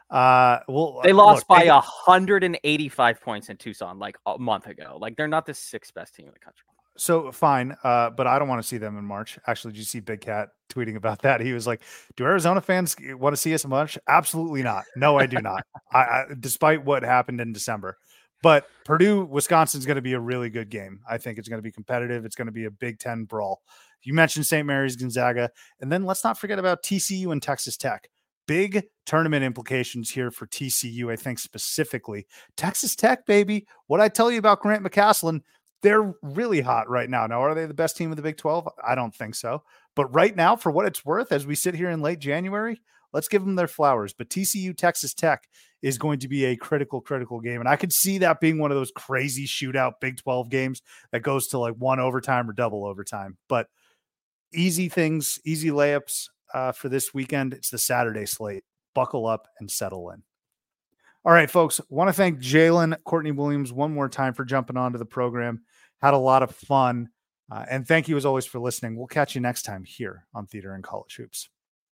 Uh, 0.09 0.59
well, 0.67 0.99
They 1.03 1.11
uh, 1.11 1.15
lost 1.15 1.45
look, 1.49 1.59
by 1.59 1.63
they- 1.65 1.69
185 1.69 3.21
points 3.21 3.49
in 3.49 3.57
Tucson 3.57 3.99
like 3.99 4.17
a 4.25 4.37
month 4.37 4.67
ago. 4.67 4.97
Like 4.99 5.15
they're 5.15 5.27
not 5.27 5.45
the 5.45 5.53
sixth 5.53 5.93
best 5.93 6.15
team 6.15 6.25
in 6.27 6.33
the 6.33 6.39
country. 6.39 6.65
So 6.97 7.31
fine, 7.31 7.75
uh, 7.83 8.09
but 8.09 8.27
I 8.27 8.37
don't 8.37 8.49
want 8.49 8.61
to 8.61 8.67
see 8.67 8.77
them 8.77 8.97
in 8.97 9.05
March. 9.05 9.39
Actually, 9.47 9.73
did 9.73 9.79
you 9.79 9.85
see 9.85 10.01
Big 10.01 10.21
Cat 10.21 10.49
tweeting 10.69 10.97
about 10.97 11.21
that? 11.21 11.39
He 11.39 11.53
was 11.53 11.65
like, 11.65 11.81
"Do 12.17 12.25
Arizona 12.25 12.61
fans 12.61 12.95
want 12.99 13.33
to 13.33 13.37
see 13.37 13.53
us 13.53 13.63
in 13.63 13.69
March?" 13.69 13.97
Absolutely 14.07 14.61
not. 14.61 14.83
No, 14.97 15.17
I 15.17 15.25
do 15.25 15.37
not. 15.41 15.65
I, 15.93 15.99
I, 15.99 16.25
despite 16.39 16.83
what 16.83 17.03
happened 17.03 17.39
in 17.39 17.53
December, 17.53 17.97
but 18.41 18.67
Purdue, 18.85 19.25
Wisconsin's 19.25 19.85
going 19.85 19.95
to 19.95 20.01
be 20.01 20.13
a 20.13 20.19
really 20.19 20.49
good 20.49 20.69
game. 20.69 21.01
I 21.09 21.17
think 21.17 21.37
it's 21.37 21.47
going 21.47 21.59
to 21.59 21.63
be 21.63 21.71
competitive. 21.71 22.25
It's 22.25 22.35
going 22.35 22.47
to 22.47 22.51
be 22.51 22.65
a 22.65 22.71
Big 22.71 22.99
Ten 22.99 23.25
brawl. 23.25 23.61
You 24.03 24.13
mentioned 24.13 24.47
St. 24.47 24.65
Mary's, 24.65 24.95
Gonzaga, 24.95 25.49
and 25.79 25.91
then 25.91 26.05
let's 26.05 26.23
not 26.23 26.37
forget 26.37 26.59
about 26.59 26.83
TCU 26.83 27.31
and 27.31 27.41
Texas 27.41 27.77
Tech. 27.77 28.09
Big 28.47 28.83
tournament 29.05 29.43
implications 29.43 30.09
here 30.09 30.31
for 30.31 30.47
TCU, 30.47 31.11
I 31.11 31.15
think 31.15 31.39
specifically. 31.39 32.25
Texas 32.57 32.95
Tech, 32.95 33.25
baby. 33.25 33.67
What 33.87 34.01
I 34.01 34.09
tell 34.09 34.31
you 34.31 34.39
about 34.39 34.61
Grant 34.61 34.83
McCasland, 34.83 35.41
they're 35.83 36.13
really 36.21 36.61
hot 36.61 36.89
right 36.89 37.09
now. 37.09 37.27
Now, 37.27 37.41
are 37.41 37.53
they 37.53 37.65
the 37.65 37.73
best 37.73 37.95
team 37.97 38.09
of 38.11 38.17
the 38.17 38.23
Big 38.23 38.37
12? 38.37 38.67
I 38.85 38.95
don't 38.95 39.15
think 39.15 39.35
so. 39.35 39.63
But 39.95 40.13
right 40.13 40.35
now, 40.35 40.55
for 40.55 40.71
what 40.71 40.85
it's 40.85 41.05
worth, 41.05 41.31
as 41.31 41.45
we 41.45 41.55
sit 41.55 41.75
here 41.75 41.89
in 41.89 42.01
late 42.01 42.19
January, 42.19 42.81
let's 43.13 43.27
give 43.27 43.43
them 43.43 43.55
their 43.55 43.67
flowers. 43.67 44.13
But 44.13 44.29
TCU 44.29 44.75
Texas 44.75 45.13
Tech 45.13 45.47
is 45.81 45.97
going 45.97 46.19
to 46.19 46.27
be 46.27 46.45
a 46.45 46.55
critical, 46.55 47.01
critical 47.01 47.39
game. 47.39 47.59
And 47.59 47.69
I 47.69 47.75
could 47.75 47.91
see 47.91 48.19
that 48.19 48.39
being 48.39 48.59
one 48.59 48.71
of 48.71 48.77
those 48.77 48.91
crazy 48.91 49.45
shootout 49.45 49.93
Big 49.99 50.17
12 50.17 50.49
games 50.49 50.81
that 51.11 51.21
goes 51.21 51.47
to 51.49 51.57
like 51.57 51.75
one 51.75 51.99
overtime 51.99 52.49
or 52.49 52.53
double 52.53 52.85
overtime. 52.85 53.37
But 53.47 53.67
easy 54.53 54.89
things, 54.89 55.39
easy 55.45 55.69
layups 55.69 56.27
uh, 56.53 56.71
for 56.71 56.89
this 56.89 57.13
weekend. 57.13 57.53
It's 57.53 57.69
the 57.69 57.77
Saturday 57.77 58.25
slate. 58.25 58.63
Buckle 58.93 59.25
up 59.25 59.47
and 59.59 59.71
settle 59.71 60.09
in. 60.11 60.23
All 61.23 61.31
right, 61.31 61.49
folks. 61.49 61.79
Want 61.89 62.09
to 62.09 62.13
thank 62.13 62.39
Jalen 62.39 62.95
Courtney 63.03 63.31
Williams 63.31 63.71
one 63.71 63.93
more 63.93 64.09
time 64.09 64.33
for 64.33 64.43
jumping 64.43 64.77
onto 64.77 64.97
the 64.97 65.05
program. 65.05 65.61
Had 66.01 66.13
a 66.13 66.17
lot 66.17 66.43
of 66.43 66.55
fun. 66.55 67.09
Uh, 67.51 67.65
and 67.69 67.87
thank 67.87 68.07
you 68.07 68.17
as 68.17 68.25
always 68.25 68.45
for 68.45 68.59
listening. 68.59 68.95
We'll 68.95 69.07
catch 69.07 69.35
you 69.35 69.41
next 69.41 69.63
time 69.63 69.83
here 69.83 70.25
on 70.33 70.47
Theater 70.47 70.73
and 70.73 70.83
College 70.83 71.15
Hoops. 71.17 71.49